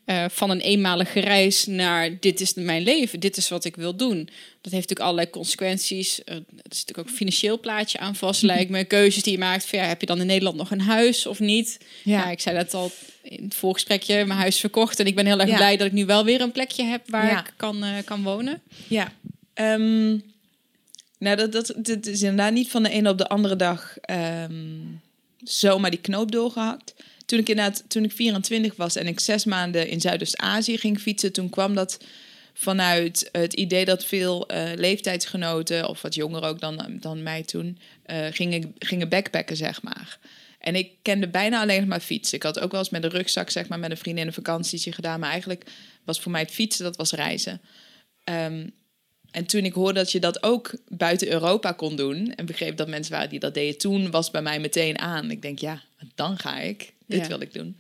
eh, 0.07 0.25
van 0.31 0.51
een 0.51 0.61
eenmalige 0.61 1.21
reis 1.21 1.67
naar 1.67 2.21
dit 2.21 2.41
is 2.41 2.55
mijn 2.55 2.83
leven, 2.83 3.21
dit 3.21 3.37
is 3.37 3.49
wat 3.49 3.65
ik 3.65 3.77
wil 3.77 3.97
doen. 3.97 4.17
Dat 4.61 4.73
heeft 4.73 4.89
natuurlijk 4.89 5.01
allerlei 5.01 5.31
consequenties. 5.31 6.19
Er 6.25 6.35
is 6.35 6.43
natuurlijk 6.63 6.99
ook 6.99 7.07
een 7.09 7.15
financieel 7.17 7.61
plaatje 7.61 7.99
aan 7.99 8.15
vast, 8.17 8.43
lijkt 8.43 8.71
me. 8.71 8.85
Keuzes 8.85 9.23
die 9.23 9.33
je 9.33 9.39
maakt. 9.39 9.67
Van, 9.67 9.79
ja, 9.79 9.85
heb 9.85 10.01
je 10.01 10.07
dan 10.07 10.21
in 10.21 10.27
Nederland 10.27 10.57
nog 10.57 10.71
een 10.71 10.81
huis 10.81 11.27
of 11.27 11.41
niet? 11.41 11.79
Ja. 12.05 12.19
Ja. 12.19 12.31
ik 12.31 12.41
zei 12.41 12.57
dat 12.57 12.75
al 12.75 12.91
in 13.23 13.45
het 13.45 13.55
voorgesprekje, 13.55 14.25
mijn 14.25 14.39
huis 14.39 14.61
verkocht. 14.61 15.01
En 15.01 15.07
ik 15.07 15.15
ben 15.15 15.27
heel 15.27 15.39
erg 15.41 15.49
Ja. 15.49 15.57
blij 15.57 15.77
dat 15.77 15.87
ik 15.87 15.93
nu 15.93 16.07
wel 16.07 16.25
weer 16.25 16.41
een 16.41 16.53
plekje 16.53 16.85
heb 16.85 17.11
waar 17.11 17.27
Ja. 17.27 17.39
ik 17.47 17.53
kan, 17.57 17.85
eh, 17.85 17.93
kan 18.05 18.23
wonen. 18.23 18.63
Ja. 18.89 19.13
Ehm, 19.55 20.09
nou, 21.19 21.37
dat, 21.37 21.53
dat, 21.53 21.73
dat 21.77 22.07
is 22.07 22.23
inderdaad 22.23 22.53
niet 22.53 22.71
van 22.71 22.83
de 22.83 22.89
ene 22.91 23.09
op 23.11 23.19
de 23.19 23.29
andere 23.29 23.57
dag 23.57 23.97
ehm, 24.01 24.55
zomaar 25.45 25.91
die 25.91 26.01
knoop 26.01 26.33
doorgehakt. 26.33 26.95
Toen 27.27 27.39
ik 27.39 27.49
inderdaad, 27.49 27.85
toen 27.89 28.05
ik 28.05 28.13
24 28.13 28.77
was 28.77 28.97
en 28.97 29.07
ik 29.07 29.21
zes 29.21 29.45
maanden 29.45 29.89
in 29.89 30.01
Zuidoost-Azië 30.01 30.79
ging 30.79 31.01
fietsen, 31.01 31.33
toen 31.33 31.51
kwam 31.51 31.75
dat 31.75 31.99
vanuit 32.55 33.29
het 33.33 33.53
idee 33.53 33.85
dat 33.85 34.05
veel 34.05 34.49
eh, 34.49 34.71
leeftijdsgenoten, 34.75 35.89
of 35.89 36.03
wat 36.03 36.15
jonger 36.15 36.43
ook 36.43 36.61
dan, 36.61 36.97
dan 37.01 37.23
mij 37.23 37.43
toen, 37.43 37.79
eh, 38.03 38.27
gingen, 38.31 38.75
gingen 38.79 39.09
backpacken, 39.09 39.57
zeg 39.57 39.83
maar. 39.83 40.19
En 40.59 40.75
ik 40.75 40.91
kende 41.03 41.29
bijna 41.29 41.61
alleen 41.61 41.89
maar 41.89 42.01
fietsen. 42.01 42.37
Ik 42.37 42.43
had 42.43 42.59
ook 42.61 42.71
wel 42.71 42.81
eens 42.81 42.91
met 42.91 43.05
een 43.05 43.11
rugzak, 43.11 43.51
zeg 43.51 43.69
maar, 43.69 43.79
met 43.79 43.91
een 43.91 43.97
vriendin 43.97 44.27
een 44.27 44.33
vakantietje 44.33 44.93
gedaan. 44.93 45.21
Maar 45.21 45.31
eigenlijk 45.31 45.71
was 46.05 46.21
voor 46.21 46.33
mij 46.33 46.41
het 46.41 46.51
fietsen, 46.51 46.85
dat 46.85 46.97
was 46.97 47.13
reizen. 47.13 47.61
Ehm, 48.25 48.67
en 49.31 49.47
toen 49.47 49.65
ik 49.65 49.73
hoorde 49.73 49.99
dat 49.99 50.13
je 50.13 50.21
dat 50.21 50.43
ook 50.43 50.75
buiten 50.89 51.29
Europa 51.29 51.73
kon 51.73 51.97
doen... 51.97 52.35
en 52.35 52.47
begreep 52.47 52.77
dat 52.77 52.89
mensen 52.89 53.13
waren 53.13 53.29
die 53.29 53.39
dat 53.39 53.55
deden 53.55 53.79
toen... 53.79 54.11
was 54.11 54.31
bij 54.31 54.43
mij 54.43 54.61
meteen 54.61 54.99
aan. 54.99 55.31
Ik 55.31 55.43
denk, 55.43 55.59
ja, 55.59 55.83
dan 56.15 56.39
ga 56.39 56.59
ik. 56.61 56.95
Dit 57.07 57.21
Ja. 57.21 57.29
wil 57.29 57.41
ik 57.41 57.53
doen. 57.53 57.77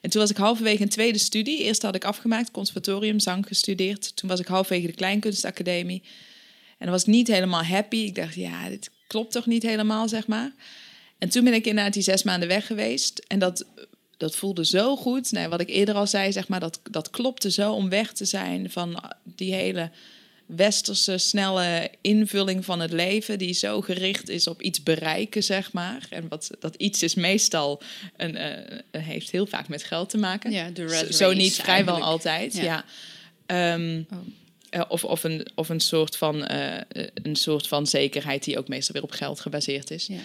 En 0.00 0.10
toen 0.10 0.20
was 0.20 0.30
ik 0.30 0.36
halverwege 0.36 0.82
een 0.82 0.88
tweede 0.88 1.18
studie. 1.18 1.58
Eerst 1.62 1.82
had 1.82 1.94
ik 1.94 2.04
afgemaakt, 2.04 2.50
conservatorium, 2.50 3.20
zang 3.20 3.46
gestudeerd. 3.46 4.16
Toen 4.16 4.28
was 4.28 4.40
ik 4.40 4.46
halverwege 4.46 4.86
de 4.86 4.92
Kleinkunstacademie. 4.92 6.02
En 6.68 6.86
dan 6.86 6.90
was 6.90 7.00
ik 7.00 7.06
niet 7.06 7.26
helemaal 7.26 7.62
happy. 7.64 7.96
Ik 7.96 8.14
dacht, 8.14 8.34
ja, 8.34 8.68
dit 8.68 8.90
klopt 9.06 9.32
toch 9.32 9.46
niet 9.46 9.62
helemaal, 9.62 10.08
zeg 10.08 10.26
maar. 10.26 10.52
En 11.18 11.28
toen 11.28 11.44
ben 11.44 11.54
ik 11.54 11.66
inderdaad 11.66 11.92
die 11.92 12.02
zes 12.02 12.22
maanden 12.22 12.48
weg 12.48 12.66
geweest. 12.66 13.24
En 13.26 13.38
dat, 13.38 13.66
dat 14.16 14.36
voelde 14.36 14.64
zo 14.64 14.96
goed. 14.96 15.32
Nee, 15.32 15.48
wat 15.48 15.60
ik 15.60 15.68
eerder 15.68 15.94
al 15.94 16.06
zei, 16.06 16.32
zeg 16.32 16.48
maar, 16.48 16.60
dat, 16.60 16.80
dat 16.90 17.10
klopte 17.10 17.50
zo 17.50 17.72
om 17.72 17.88
weg 17.88 18.12
te 18.12 18.24
zijn 18.24 18.70
van 18.70 19.02
die 19.24 19.54
hele 19.54 19.90
westerse, 20.56 21.18
snelle 21.18 21.90
invulling 22.00 22.64
van 22.64 22.80
het 22.80 22.92
leven, 22.92 23.38
die 23.38 23.52
zo 23.52 23.80
gericht 23.80 24.28
is 24.28 24.46
op 24.46 24.62
iets 24.62 24.82
bereiken, 24.82 25.42
zeg 25.42 25.72
maar. 25.72 26.06
En 26.10 26.28
wat 26.28 26.50
dat 26.60 26.74
iets 26.74 27.02
is 27.02 27.14
meestal 27.14 27.82
een, 28.16 28.36
eh, 28.36 29.02
heeft 29.02 29.30
heel 29.30 29.46
vaak 29.46 29.68
met 29.68 29.84
geld 29.84 30.08
te 30.10 30.18
maken. 30.18 30.50
Ja, 30.50 30.70
de 30.70 30.86
red 30.86 31.14
Zo- 31.14 31.32
niet 31.32 31.54
vrijwel 31.54 31.94
eigenlijk. 31.94 32.04
altijd. 32.04 32.54
Ja. 32.54 32.62
Ja. 32.62 32.84
Ehm, 33.46 34.02
Oh. 34.12 34.18
eh, 34.70 34.82
of, 34.88 35.04
of, 35.04 35.24
een, 35.24 35.46
of 35.54 35.68
een, 35.68 35.80
soort 35.80 36.16
van, 36.16 36.44
eh, 36.46 36.76
eh, 36.76 36.82
een 37.14 37.36
soort 37.36 37.66
van 37.68 37.86
zekerheid 37.86 38.44
die 38.44 38.58
ook 38.58 38.68
meestal 38.68 38.94
weer 38.94 39.02
op 39.04 39.10
geld 39.12 39.40
gebaseerd 39.40 39.90
is. 39.90 40.06
Ja. 40.06 40.20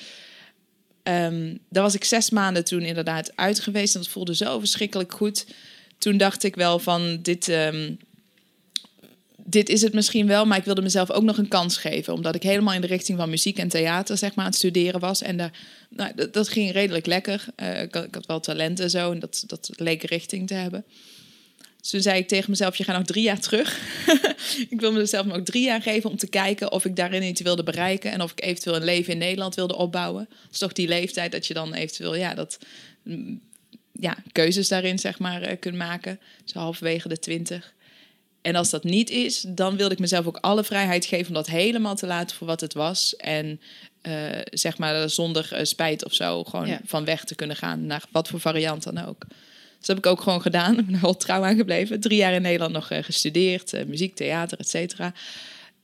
Ehm, 1.04 1.56
daar 1.70 1.84
was 1.84 1.96
ik 1.96 2.04
zes 2.04 2.30
maanden 2.30 2.64
toen 2.64 2.82
inderdaad 2.82 3.32
uit 3.36 3.60
geweest 3.60 3.96
en 3.96 4.02
dat 4.02 4.10
voelde 4.10 4.36
zo 4.36 4.60
verschrikkelijk 4.60 5.14
goed. 5.14 5.46
toen 5.98 6.18
dacht 6.18 6.44
ik 6.44 6.56
wel 6.56 6.80
van 6.80 7.20
dit, 7.22 7.48
ehm, 7.50 7.94
dit 9.48 9.70
is 9.70 9.82
het 9.82 9.94
misschien 9.94 10.28
wel, 10.28 10.46
maar 10.46 10.58
ik 10.58 10.64
wilde 10.64 10.82
mezelf 10.82 11.12
ook 11.12 11.24
nog 11.24 11.38
een 11.38 11.48
kans 11.48 11.78
geven. 11.78 12.14
Omdat 12.14 12.36
ik 12.36 12.44
helemaal 12.44 12.74
in 12.74 12.82
de 12.82 12.88
richting 12.88 13.18
van 13.18 13.30
muziek 13.30 13.58
en 13.58 13.68
theater 13.68 14.18
zeg 14.18 14.36
maar, 14.36 14.46
aan 14.46 14.52
het 14.52 14.60
studeren 14.60 15.00
was. 15.00 15.22
En 15.22 15.52
nou, 15.90 16.30
dat, 16.32 16.50
ging 16.50 16.72
redelijk 16.72 17.06
lekker. 17.06 17.46
Eh, 17.56 17.82
ik, 17.82 17.96
had, 17.96 18.26
wel 18.26 18.40
talent 18.40 18.80
en 18.80 18.90
zo 18.90 19.12
en 19.12 19.20
dat, 19.20 19.44
dat 19.48 19.70
leek 19.76 20.04
richting 20.04 20.48
te 20.48 20.54
hebben. 20.54 20.86
Dus 21.80 21.90
toen 21.90 22.02
zei 22.02 22.20
ik 22.20 22.28
tegen 22.28 22.50
mezelf, 22.50 22.76
je 22.76 22.84
gaat 22.84 22.98
nog 22.98 23.06
drie 23.06 23.24
jaar 23.24 23.40
terug. 23.40 23.80
ik 24.70 24.80
wil 24.80 24.92
mezelf 24.92 25.26
nog 25.26 25.44
drie 25.44 25.64
jaar 25.64 25.82
geven 25.82 26.10
om 26.10 26.18
te 26.18 26.28
kijken 26.28 26.72
of 26.72 26.86
ik 26.86 26.96
daarin 26.96 27.24
iets 27.24 27.42
wilde 27.42 27.64
bereiken. 27.64 28.12
En 28.12 28.22
of 28.22 28.32
ik 28.32 28.44
eventueel 28.44 28.76
een 28.76 28.84
leven 28.84 29.14
in 29.14 29.20
Nederland 29.20 29.56
wilde 29.56 29.76
opbouwen. 29.76 30.28
Dat 30.30 30.52
is 30.52 30.58
toch 30.58 30.74
die 30.74 30.88
leeftijd 30.88 31.32
dat 31.32 31.48
je 31.48 31.54
dan 31.54 31.74
eventueel 31.74 32.16
ja, 32.16 32.34
dat, 32.34 32.60
mm, 33.04 33.42
ja, 33.92 34.18
keuzes 34.32 34.68
daarin 34.68 35.00
zeg 35.00 35.20
maar, 35.20 35.52
uh, 35.52 35.60
kunt 35.60 35.76
maken. 35.76 36.20
Zo 36.46 36.60
halverwege 36.60 37.08
de 37.08 37.20
twintig. 37.20 37.75
En 38.46 38.56
als 38.56 38.70
dat 38.70 38.84
niet 38.84 39.10
is, 39.10 39.42
dan 39.48 39.78
wilde 39.78 39.94
ik 39.94 40.00
mezelf 40.00 40.26
ook 40.28 40.38
alle 40.42 40.64
vrijheid 40.64 41.06
geven 41.06 41.28
om 41.28 41.34
dat 41.34 41.48
helemaal 41.48 41.96
te 41.96 42.06
laten 42.06 42.36
voor 42.36 42.48
wat 42.48 42.62
het 42.62 42.74
was. 42.74 43.16
En 43.16 43.62
uh, 44.08 44.14
zeg 44.44 44.78
maar 44.78 45.10
zonder 45.10 45.50
uh, 45.54 45.60
spijt 45.64 46.06
of 46.06 46.14
zo 46.14 46.44
gewoon 46.44 46.68
Ja. 46.68 46.80
van 46.86 47.06
weg 47.06 47.24
te 47.24 47.36
kunnen 47.36 47.56
gaan 47.56 47.86
naar 47.86 48.04
wat 48.12 48.28
voor 48.28 48.40
variant 48.40 48.84
dan 48.84 49.06
ook. 49.06 49.26
Dus 49.28 49.88
dat 49.88 49.88
heb 49.88 49.98
ik 49.98 50.06
ook 50.06 50.22
gewoon 50.22 50.42
gedaan. 50.42 50.78
Ik 50.80 50.86
ben 50.86 50.96
er 50.96 51.02
wel 51.02 51.18
trouw 51.18 51.44
aan 51.44 51.56
gebleven. 51.56 52.00
Drie 52.00 52.18
jaar 52.18 52.34
in 52.34 52.42
Nederland 52.42 52.74
nog 52.74 52.90
eh, 52.92 53.04
gestudeerd. 53.04 53.74
eh, 53.74 53.86
muziek, 53.86 54.16
theater, 54.16 54.60
et 54.60 54.70
cetera. 54.70 55.14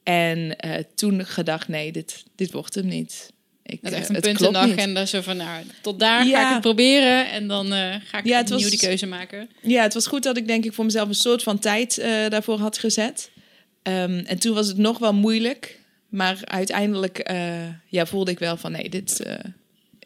En 0.04 0.58
eh, 0.58 0.84
toen 0.96 1.26
gedacht, 1.26 1.68
nee, 1.68 1.92
dit, 1.92 2.24
dit 2.36 2.52
wordt 2.52 2.76
hem 2.76 2.86
niet. 2.88 3.32
Ik, 3.72 3.80
Dat 3.82 3.92
eh, 3.92 3.98
echt 3.98 4.10
een 4.10 4.16
het 4.16 4.24
punt 4.24 4.42
in 4.42 4.54
de 4.54 4.60
niet. 4.60 4.78
agenda. 4.80 5.06
Zo 5.06 5.22
van, 5.22 5.38
nou, 5.38 5.64
tot 5.82 6.00
daar 6.00 6.26
ga 6.26 6.42
ik 6.48 6.54
het 6.54 6.62
proberen. 6.62 7.30
En 7.32 7.48
dan 7.48 7.74
eh, 7.74 7.96
ga 8.06 8.18
ik 8.18 8.26
Ja, 8.26 8.38
het 8.38 8.52
opnieuw 8.52 8.70
was- 8.70 8.70
die 8.80 8.88
keuze 8.88 9.06
maken. 9.08 9.50
Ja, 9.62 9.82
het 9.84 9.94
was 9.94 10.08
goed 10.08 10.24
dat 10.24 10.38
ik 10.38 10.48
denk 10.48 10.66
ik 10.66 10.74
voor 10.74 10.86
mezelf 10.86 11.08
een 11.08 11.16
soort 11.16 11.44
van 11.44 11.60
tijd 11.60 11.98
eh, 11.98 12.30
daarvoor 12.30 12.60
had 12.60 12.78
gezet. 12.78 13.30
Ehm, 13.84 14.22
en 14.26 14.40
toen 14.40 14.54
was 14.54 14.68
het 14.68 14.78
nog 14.78 14.98
wel 15.00 15.14
moeilijk. 15.14 15.80
Maar 16.10 16.38
uiteindelijk 16.44 17.18
eh, 17.20 17.54
ja, 17.88 18.06
voelde 18.06 18.32
ik 18.32 18.40
wel 18.40 18.58
van 18.58 18.72
nee, 18.72 18.90
dit, 18.90 19.22
eh, 19.24 19.36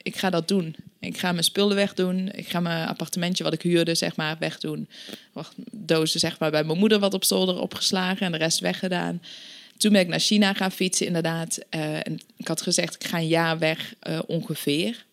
ik 0.03 0.15
ga 0.17 0.29
dat 0.29 0.47
doen. 0.47 0.75
Ik 0.99 1.17
ga 1.17 1.31
mijn 1.31 1.43
spullen 1.43 1.75
wegdoen. 1.75 2.29
Ik 2.31 2.47
ga 2.47 2.59
mijn 2.59 2.87
appartementje 2.87 3.43
wat 3.43 3.53
ik 3.53 3.61
huurde, 3.61 3.95
zeg 3.95 4.15
maar, 4.15 4.35
wegdoen. 4.39 4.89
Wacht, 5.33 5.53
dozen, 5.71 6.19
zeg 6.19 6.39
maar, 6.39 6.51
bij 6.51 6.63
mijn 6.63 6.77
moeder 6.79 6.99
wat 6.99 7.13
op 7.13 7.23
zolder 7.23 7.59
opgeslagen 7.59 8.25
en 8.25 8.31
de 8.31 8.37
rest 8.37 8.59
weggedaan. 8.59 9.21
Toen 9.77 9.91
ben 9.91 10.01
ik 10.01 10.07
naar 10.07 10.19
China 10.19 10.53
gaan 10.53 10.71
fietsen, 10.71 11.05
inderdaad. 11.05 11.59
Eh, 11.69 11.93
en 11.95 12.19
ik 12.37 12.47
had 12.47 12.61
gezegd, 12.61 12.95
ik 12.95 13.03
ga 13.07 13.17
een 13.17 13.27
jaar 13.27 13.59
weg 13.59 13.93
eh, 13.99 14.19
ongeveer. 14.27 15.05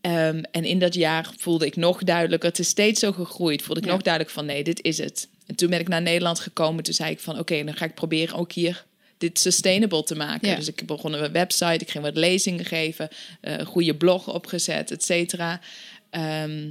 Ehm, 0.00 0.42
en 0.50 0.64
in 0.64 0.78
dat 0.78 0.94
jaar 0.94 1.30
voelde 1.36 1.66
ik 1.66 1.76
nog 1.76 2.02
duidelijker, 2.04 2.48
het 2.48 2.58
is 2.58 2.68
steeds 2.68 3.00
zo 3.00 3.12
gegroeid, 3.12 3.62
voelde 3.62 3.80
ik 3.80 3.86
Ja. 3.86 3.92
nog 3.92 4.02
duidelijk 4.02 4.34
van 4.34 4.46
nee, 4.46 4.64
dit 4.64 4.82
is 4.82 4.98
het. 4.98 5.28
En 5.46 5.54
toen 5.54 5.70
ben 5.70 5.80
ik 5.80 5.88
naar 5.88 6.02
Nederland 6.02 6.40
gekomen, 6.40 6.84
toen 6.84 6.94
zei 6.94 7.10
ik 7.10 7.20
van 7.20 7.38
oké, 7.38 7.64
dan 7.64 7.74
ga 7.76 7.84
ik 7.84 7.94
proberen 7.94 8.36
ook 8.36 8.52
hier 8.52 8.84
dit 9.18 9.38
sustainable 9.38 10.02
te 10.02 10.14
maken. 10.14 10.48
Ja. 10.48 10.56
Dus 10.56 10.68
ik 10.68 10.86
begon 10.86 11.12
een 11.12 11.32
website, 11.32 11.84
ik 11.84 11.90
ging 11.90 12.04
wat 12.04 12.16
lezingen 12.16 12.64
geven, 12.64 13.08
eh, 13.40 13.58
een 13.58 13.66
goede 13.66 13.94
blog 13.94 14.28
opgezet, 14.32 14.90
et 14.90 15.04
cetera. 15.04 15.60
Ehm, 16.10 16.70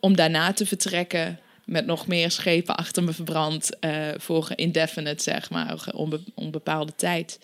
om 0.00 0.16
daarna 0.16 0.52
te 0.52 0.66
vertrekken 0.66 1.38
met 1.68 1.86
nog 1.86 2.06
meer 2.06 2.30
schepen 2.30 2.76
achter 2.76 3.04
me 3.04 3.12
verbrand 3.12 3.78
eh, 3.78 4.08
voor 4.16 4.50
indefinite, 4.54 5.22
zeg 5.22 5.50
maar, 5.50 5.90
onbe- 5.94 6.24
onbepaalde 6.34 6.94
tijd. 6.96 7.38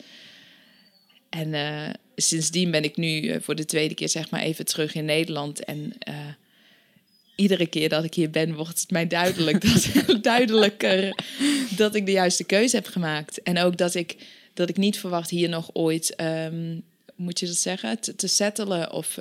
En 1.28 1.54
eh, 1.54 1.90
sindsdien 2.16 2.70
ben 2.70 2.84
ik 2.84 2.96
nu 2.96 3.28
eh, 3.28 3.40
voor 3.40 3.54
de 3.54 3.64
tweede 3.64 3.94
keer 3.94 4.08
zeg 4.08 4.30
maar 4.30 4.40
even 4.40 4.64
terug 4.64 4.94
in 4.94 5.04
Nederland. 5.04 5.64
En 5.64 5.92
iedere 7.36 7.66
keer 7.66 7.88
dat 7.88 8.04
ik 8.04 8.14
hier 8.14 8.30
ben, 8.30 8.54
wordt 8.54 8.80
het 8.80 8.90
mij 8.90 9.06
duidelijk 9.06 9.60
dat, 9.60 9.92
duidelijker 10.32 11.16
dat 11.76 11.94
ik 11.94 12.06
de 12.06 12.12
juiste 12.12 12.44
keuze 12.44 12.76
heb 12.76 12.86
gemaakt. 12.86 13.42
En 13.42 13.58
ook 13.58 13.76
dat 13.76 13.94
ik, 13.94 14.16
dat 14.54 14.68
ik 14.68 14.76
niet 14.76 14.98
verwacht 14.98 15.30
hier 15.30 15.48
nog 15.48 15.70
ooit, 15.72 16.14
ehm, 16.14 16.78
moet 17.14 17.40
je 17.40 17.46
dat 17.46 17.56
zeggen, 17.56 18.00
te, 18.00 18.16
te 18.16 18.26
settelen 18.26 18.92
of, 18.92 19.18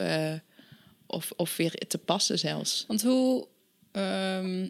of, 1.08 1.32
of 1.36 1.58
weer 1.58 1.74
te 1.88 1.98
passen 1.98 2.40
zelfs. 2.40 2.84
Want 2.88 3.02
hoe... 3.02 3.48
ehm, 3.92 4.68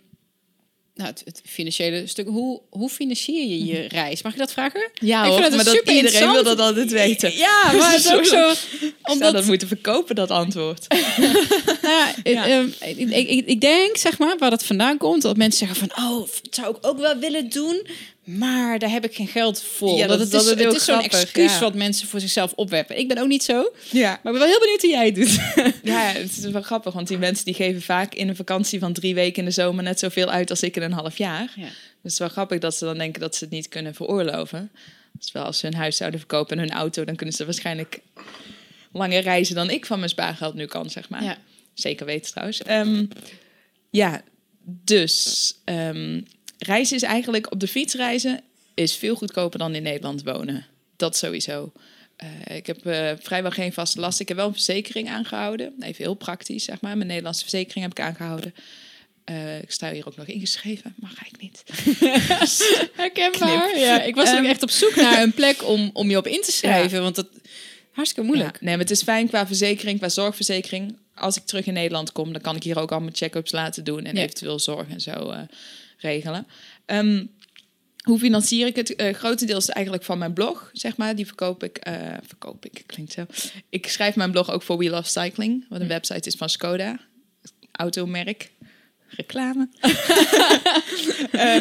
nou, 0.96 1.10
het, 1.10 1.22
het 1.26 1.42
financiële 1.46 2.08
stuk. 2.08 2.28
Hoe, 2.28 2.62
hoe 2.70 2.90
financier 2.90 3.48
je 3.48 3.66
je 3.66 3.88
reis? 3.88 4.22
Mag 4.22 4.34
ik 4.34 4.40
dat 4.40 4.52
vragen? 4.52 4.90
Ja, 4.94 5.24
Ik 5.24 5.30
hoor, 5.30 5.42
vind 5.42 5.56
maar 5.56 5.66
dat 5.66 5.74
super 5.74 5.94
iedereen 5.94 6.32
wil 6.32 6.44
dat 6.44 6.60
altijd 6.60 6.92
weten. 6.92 7.34
Ja, 7.34 7.72
maar 7.74 7.92
het 7.92 8.00
is 8.06 8.14
ook 8.14 8.26
zo... 8.36 8.50
Ik 8.50 8.56
zou 8.56 8.92
Omdat, 9.04 9.34
dat 9.34 9.46
moeten 9.46 9.68
verkopen, 9.68 10.16
dat 10.16 10.32
antwoord. 10.32 10.88
nou, 11.82 12.14
ja, 12.24 12.48
ehm, 12.48 12.68
ik, 12.80 13.28
ik, 13.30 13.46
ik 13.46 13.62
denk, 13.62 13.98
zeg 13.98 14.18
maar, 14.18 14.38
waar 14.38 14.50
dat 14.50 14.66
vandaan 14.66 14.98
komt... 14.98 15.22
dat 15.22 15.38
mensen 15.38 15.68
zeggen 15.68 15.90
van... 15.90 16.06
oh, 16.06 16.20
dat 16.20 16.56
zou 16.56 16.76
ik 16.76 16.86
ook 16.86 17.00
wel 17.00 17.18
willen 17.18 17.50
doen... 17.50 17.88
maar 18.24 18.80
daar 18.80 18.90
heb 18.90 19.04
ik 19.06 19.16
geen 19.16 19.28
geld 19.28 19.62
voor. 19.62 19.98
Ja, 19.98 20.08
dat- 20.08 20.20
is, 20.20 20.32
het 20.32 20.74
is 20.74 20.86
zo'n 20.86 21.02
excuus 21.02 21.54
ja. 21.54 21.60
wat 21.60 21.74
mensen 21.76 22.08
voor 22.08 22.20
zichzelf 22.20 22.54
opwerpen. 22.56 22.98
Ik 23.00 23.08
ben 23.08 23.18
ook 23.18 23.28
niet 23.28 23.44
zo, 23.44 23.72
Ja. 23.92 24.10
maar 24.10 24.34
ik 24.34 24.40
ben 24.40 24.48
wel 24.48 24.48
heel 24.48 24.60
benieuwd 24.60 24.82
hoe 24.82 24.90
jij 24.90 25.06
het 25.06 25.16
doet. 25.16 25.40
Ja, 25.94 26.02
het 26.12 26.38
is 26.38 26.46
wel 26.46 26.62
grappig, 26.62 26.94
want 26.94 27.08
die 27.08 27.18
mensen 27.18 27.46
die 27.46 27.54
geven 27.54 27.82
vaak 27.82 28.14
in 28.14 28.28
een 28.30 28.36
vakantie 28.36 28.80
van 28.80 28.94
drie 28.94 29.16
weken 29.16 29.40
in 29.40 29.46
de 29.46 29.52
zomer 29.52 29.84
net 29.84 30.00
zoveel 30.00 30.30
uit 30.30 30.50
als 30.50 30.64
ik 30.64 30.76
in 30.76 30.82
een 30.82 30.92
half 30.92 31.18
jaar. 31.18 31.52
Ja. 31.56 31.62
Dus 31.64 31.72
het 32.04 32.12
is 32.12 32.18
wel 32.20 32.28
grappig 32.30 32.60
dat 32.60 32.76
ze 32.76 32.86
dan 32.86 32.98
denken 32.98 33.22
dat 33.22 33.36
ze 33.36 33.44
het 33.44 33.54
niet 33.54 33.68
kunnen 33.68 33.94
veroorloven. 33.96 34.72
Terwijl 35.20 35.46
als 35.46 35.60
ze 35.60 35.66
hun 35.66 35.76
huis 35.76 35.98
zouden 35.98 36.20
verkopen 36.20 36.58
en 36.58 36.64
hun 36.64 36.74
auto, 36.78 37.04
dan 37.04 37.16
kunnen 37.16 37.36
ze 37.36 37.46
waarschijnlijk 37.46 38.00
langer 38.92 39.22
reizen 39.22 39.56
dan 39.56 39.70
ik 39.70 39.86
van 39.86 39.98
mijn 39.98 40.10
spaargeld 40.10 40.54
nu 40.54 40.66
kan, 40.66 40.90
zeg 40.90 41.10
maar. 41.10 41.24
Ja. 41.24 41.38
Zeker 41.74 42.06
weten 42.06 42.32
trouwens. 42.32 42.62
Ehm, 42.62 43.06
ja, 43.90 44.22
dus 44.66 45.54
ehm, 45.66 46.22
reizen 46.64 46.96
is 46.96 47.02
eigenlijk 47.04 47.52
op 47.52 47.60
de 47.60 47.68
fiets 47.68 47.94
reizen 47.94 48.42
is 48.74 48.96
veel 48.96 49.16
goedkoper 49.16 49.60
dan 49.60 49.76
in 49.76 49.84
Nederland 49.84 50.24
wonen. 50.24 50.66
Dat 50.96 51.18
sowieso. 51.18 51.72
Eh, 52.16 52.56
ik 52.56 52.68
heb 52.68 52.86
eh, 52.86 53.12
vrijwel 53.20 53.52
geen 53.52 53.74
vaste 53.74 54.00
last. 54.00 54.20
Ik 54.20 54.28
heb 54.28 54.38
wel 54.38 54.48
een 54.48 54.54
verzekering 54.54 55.10
aangehouden. 55.10 55.74
Even 55.80 56.04
heel 56.04 56.14
praktisch, 56.14 56.64
zeg 56.64 56.82
maar. 56.82 56.96
Mijn 56.98 57.08
Nederlandse 57.08 57.42
verzekering 57.42 57.84
heb 57.86 57.98
ik 58.00 58.06
aangehouden. 58.06 58.54
Eh, 59.24 59.62
ik 59.62 59.72
sta 59.72 59.92
hier 59.92 60.08
ook 60.08 60.16
nog 60.16 60.26
ingeschreven, 60.28 60.94
maar 61.00 61.12
ga 61.16 61.26
ik 61.26 61.42
niet. 61.42 61.64
Herkenbaar. 62.96 63.78
Ja, 63.78 64.02
ik 64.02 64.16
was 64.16 64.28
Ehm. 64.30 64.38
ook 64.38 64.46
echt 64.46 64.64
op 64.64 64.70
zoek 64.70 64.96
naar 64.96 65.22
een 65.22 65.34
plek 65.34 65.68
om, 65.68 65.90
om 65.94 66.10
je 66.10 66.18
op 66.18 66.28
in 66.28 66.42
te 66.42 66.52
schrijven. 66.52 67.02
Want 67.02 67.16
dat 67.16 67.28
hartstikke 67.92 68.28
moeilijk. 68.28 68.54
Ja, 68.54 68.66
nee, 68.66 68.76
maar 68.76 68.84
het 68.86 68.92
is 68.92 69.04
fijn 69.04 69.28
qua 69.28 69.48
verzekering, 69.48 69.98
qua 69.98 70.10
zorgverzekering. 70.10 70.96
Als 71.16 71.38
ik 71.38 71.46
terug 71.46 71.66
in 71.66 71.74
Nederland 71.74 72.12
kom, 72.12 72.32
dan 72.34 72.42
kan 72.42 72.56
ik 72.56 72.64
hier 72.64 72.80
ook 72.80 72.92
al 72.92 73.00
mijn 73.00 73.16
check-ups 73.16 73.52
laten 73.52 73.84
doen 73.84 74.06
en 74.06 74.16
Ja. 74.16 74.22
eventueel 74.22 74.60
zorg 74.60 74.88
en 74.90 75.02
zo 75.02 75.34
regelen. 76.04 76.48
Ehm, 76.86 77.26
hoe 78.04 78.20
financier 78.20 78.68
ik 78.68 78.76
het? 78.76 78.96
Eh 78.96 79.14
grotendeels 79.14 79.70
eigenlijk 79.70 80.06
van 80.06 80.18
mijn 80.18 80.34
blog, 80.34 80.70
zeg 80.74 80.98
maar. 80.98 81.16
Die 81.16 81.26
verkoop 81.26 81.64
ik. 81.64 81.78
eh, 81.78 81.94
verkoop 82.28 82.66
ik, 82.66 82.84
klinkt 82.86 83.12
zo. 83.14 83.26
Ik 83.70 83.88
schrijf 83.88 84.16
mijn 84.16 84.32
blog 84.32 84.52
ook 84.52 84.64
voor 84.64 84.78
We 84.78 84.90
Love 84.90 85.10
Cycling, 85.10 85.66
wat 85.70 85.82
een 85.82 85.88
website 85.88 86.28
is 86.28 86.36
van 86.36 86.50
Skoda, 86.50 87.00
automerk. 87.72 88.52
Reclame. 89.08 89.68
Eh, 91.32 91.58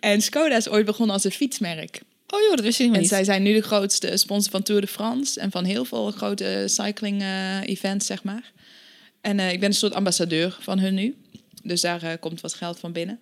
en 0.00 0.20
Skoda 0.22 0.56
is 0.56 0.68
ooit 0.68 0.86
begonnen 0.86 1.14
als 1.14 1.24
een 1.24 1.30
fietsmerk. 1.30 2.00
Oh 2.26 2.40
joh, 2.40 2.50
dat 2.50 2.60
wist 2.60 2.68
ik 2.70 2.76
helemaal 2.78 2.94
En 2.94 3.00
niet. 3.00 3.10
zij 3.10 3.24
zijn 3.24 3.42
nu 3.42 3.52
de 3.52 3.60
grootste 3.62 4.16
sponsor 4.16 4.50
van 4.50 4.62
Tour 4.62 4.80
de 4.80 4.86
France 4.86 5.40
en 5.40 5.50
van 5.50 5.64
heel 5.64 5.84
veel 5.84 6.10
grote 6.10 6.64
cycling 6.66 7.22
eh, 7.22 7.60
events, 7.62 8.06
zeg 8.06 8.22
maar. 8.22 8.52
En 9.20 9.40
ik 9.40 9.60
ben 9.60 9.68
een 9.68 9.74
soort 9.74 9.94
ambassadeur 9.94 10.56
van 10.60 10.78
hun 10.78 10.94
nu. 10.94 11.16
Dus 11.62 11.80
daar 11.80 12.18
komt 12.18 12.40
wat 12.40 12.54
geld 12.54 12.78
van 12.78 12.92
binnen. 12.92 13.20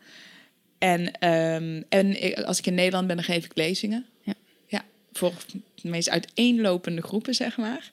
En, 0.78 1.12
ehm, 1.18 1.82
en 1.88 2.22
ik- 2.24 2.38
als 2.40 2.58
ik 2.58 2.66
in 2.66 2.74
Nederland 2.74 3.06
ben, 3.06 3.16
dan 3.16 3.24
geef 3.24 3.44
ik 3.44 3.50
lezingen. 3.54 4.06
Ja. 4.22 4.34
ja 4.66 4.84
voor 5.12 5.32
de 5.82 5.88
meest 5.88 6.08
uiteenlopende 6.10 7.02
groepen, 7.02 7.34
zeg 7.34 7.56
maar. 7.56 7.90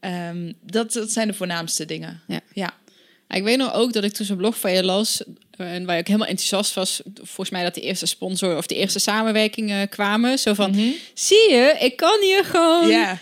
Ehm, 0.00 0.52
dat, 0.62 0.92
dat 0.92 1.10
zijn 1.10 1.28
de 1.28 1.34
voornaamste 1.34 1.84
dingen. 1.84 2.20
Ja. 2.26 2.40
ja. 2.52 2.74
Ik 3.28 3.42
weet 3.42 3.56
nog 3.58 3.74
ook 3.74 3.92
dat 3.92 4.04
ik 4.04 4.12
toen 4.12 4.26
zo'n 4.26 4.36
blog 4.36 4.58
van 4.58 4.72
je 4.72 4.84
las... 4.84 5.22
eh, 5.50 5.74
en 5.74 5.84
waar 5.84 5.98
ik 5.98 6.06
helemaal 6.06 6.28
enthousiast 6.28 6.74
was... 6.74 7.02
volgens 7.14 7.50
mij 7.50 7.62
dat 7.62 7.74
de 7.74 7.80
eerste 7.80 8.06
sponsor 8.06 8.56
of 8.56 8.66
de 8.66 8.74
eerste 8.74 8.98
samenwerkingen 8.98 9.88
kwamen. 9.88 10.38
Zo 10.38 10.54
van, 10.54 10.74
zie 11.14 11.50
je, 11.50 11.76
ik 11.80 11.96
kan 11.96 12.18
hier 12.22 12.44
gewoon... 12.44 12.88
Eh, 12.90 13.12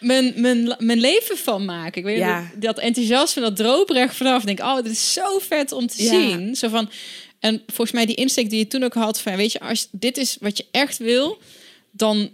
Mijn, 0.00 0.32
mijn, 0.36 0.74
mijn 0.78 0.98
leven 1.00 1.36
van 1.36 1.64
maken. 1.64 1.98
Ik 1.98 2.04
weet 2.04 2.18
dat, 2.52 2.62
dat 2.62 2.78
enthousiasme, 2.78 3.42
dat 3.42 3.56
droperig 3.56 4.14
vanaf. 4.14 4.40
Ik 4.40 4.46
denk, 4.46 4.60
oh, 4.60 4.76
dit 4.76 4.92
is 4.92 5.12
zo 5.12 5.38
vet 5.38 5.72
om 5.72 5.86
te 5.86 6.02
zien. 6.20 6.56
Zo 6.56 6.68
van, 6.68 6.90
en 7.40 7.62
volgens 7.66 7.92
mij 7.92 8.06
die 8.06 8.14
insteek 8.16 8.50
die 8.50 8.58
je 8.58 8.66
toen 8.66 8.82
ook 8.82 8.94
had 8.94 9.20
van, 9.20 9.36
weet 9.36 9.52
je, 9.52 9.60
als 9.60 9.88
dit 9.90 10.16
is 10.16 10.36
wat 10.40 10.56
je 10.56 10.64
echt 10.70 10.96
wil, 10.98 11.38
dan, 11.90 12.30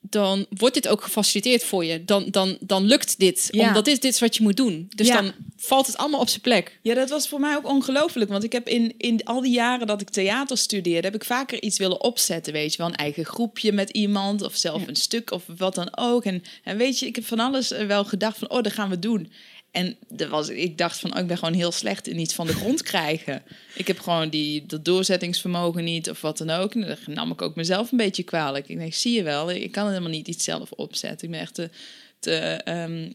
dan 0.00 0.46
wordt 0.48 0.74
dit 0.74 0.88
ook 0.88 1.02
gefaciliteerd 1.02 1.64
voor 1.64 1.84
je. 1.84 2.04
Dan, 2.04 2.26
dan, 2.30 2.56
dan 2.60 2.84
lukt 2.84 3.18
dit, 3.18 3.48
Ja. 3.50 3.66
omdat 3.68 3.84
dit, 3.84 4.02
dit 4.02 4.14
is 4.14 4.20
wat 4.20 4.36
je 4.36 4.42
moet 4.42 4.56
doen. 4.56 4.86
Dus 4.96 5.06
Ja. 5.06 5.20
dan 5.22 5.32
valt 5.56 5.86
het 5.86 5.96
allemaal 5.96 6.20
op 6.20 6.28
zijn 6.28 6.40
plek. 6.40 6.78
Ja, 6.82 6.94
dat 6.94 7.10
was 7.10 7.28
voor 7.28 7.40
mij 7.40 7.56
ook 7.56 7.66
ongelooflijk. 7.68 8.30
Want 8.30 8.44
ik 8.44 8.52
heb 8.52 8.68
in, 8.68 8.94
in 8.98 9.24
al 9.24 9.40
die 9.40 9.52
jaren 9.52 9.86
dat 9.86 10.00
ik 10.00 10.10
theater 10.10 10.58
studeerde, 10.58 11.06
heb 11.06 11.14
ik 11.16 11.24
vaker 11.24 11.62
iets 11.62 11.78
willen 11.78 12.00
opzetten. 12.02 12.52
Weet 12.52 12.72
je 12.72 12.78
wel, 12.78 12.86
een 12.86 12.94
eigen 12.94 13.24
groepje 13.24 13.72
met 13.72 13.90
iemand 13.90 14.42
of 14.42 14.56
zelf 14.56 14.80
Ja. 14.82 14.88
een 14.88 14.96
stuk 14.96 15.30
of 15.30 15.42
wat 15.56 15.74
dan 15.74 15.96
ook. 15.96 16.24
En, 16.24 16.42
en 16.64 16.76
weet 16.76 16.98
je, 16.98 17.06
ik 17.06 17.14
heb 17.16 17.26
van 17.26 17.38
alles 17.40 17.70
eh, 17.70 17.86
wel 17.86 18.04
gedacht 18.04 18.38
van, 18.38 18.50
oh, 18.50 18.62
dat 18.62 18.72
gaan 18.72 18.90
we 18.90 18.98
doen. 18.98 19.32
En 19.72 19.96
er 20.16 20.28
was, 20.28 20.48
ik 20.48 20.78
dacht 20.78 20.98
van, 20.98 21.14
oh, 21.14 21.20
ik 21.20 21.26
ben 21.26 21.38
gewoon 21.38 21.54
heel 21.54 21.72
slecht 21.72 22.08
in 22.08 22.18
iets 22.18 22.34
van 22.34 22.46
de 22.46 22.54
grond 22.54 22.82
krijgen. 22.82 23.42
Ik 23.74 23.86
heb 23.86 23.98
gewoon 23.98 24.28
die, 24.28 24.66
dat 24.66 24.84
doorzettingsvermogen 24.84 25.84
niet 25.84 26.10
of 26.10 26.20
wat 26.20 26.38
dan 26.38 26.50
ook. 26.50 26.74
En 26.74 26.80
dan 26.80 27.14
nam 27.14 27.30
ik 27.30 27.42
ook 27.42 27.54
mezelf 27.54 27.90
een 27.90 27.98
beetje 27.98 28.22
kwalijk. 28.22 28.68
Ik 28.68 28.78
denk, 28.78 28.94
zie 28.94 29.12
je 29.12 29.22
wel, 29.22 29.50
ik 29.50 29.72
kan 29.72 29.88
helemaal 29.88 30.10
niet 30.10 30.28
iets 30.28 30.44
zelf 30.44 30.72
opzetten. 30.72 31.26
Ik 31.26 31.32
ben 31.32 31.40
echt 31.40 31.54
te, 31.54 31.70
te, 32.18 32.34
ehm, 32.64 33.10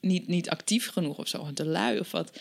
niet, 0.00 0.28
niet 0.28 0.50
actief 0.50 0.90
genoeg 0.90 1.18
of 1.18 1.28
zo, 1.28 1.52
te 1.54 1.64
lui 1.64 1.98
of 1.98 2.10
wat. 2.10 2.38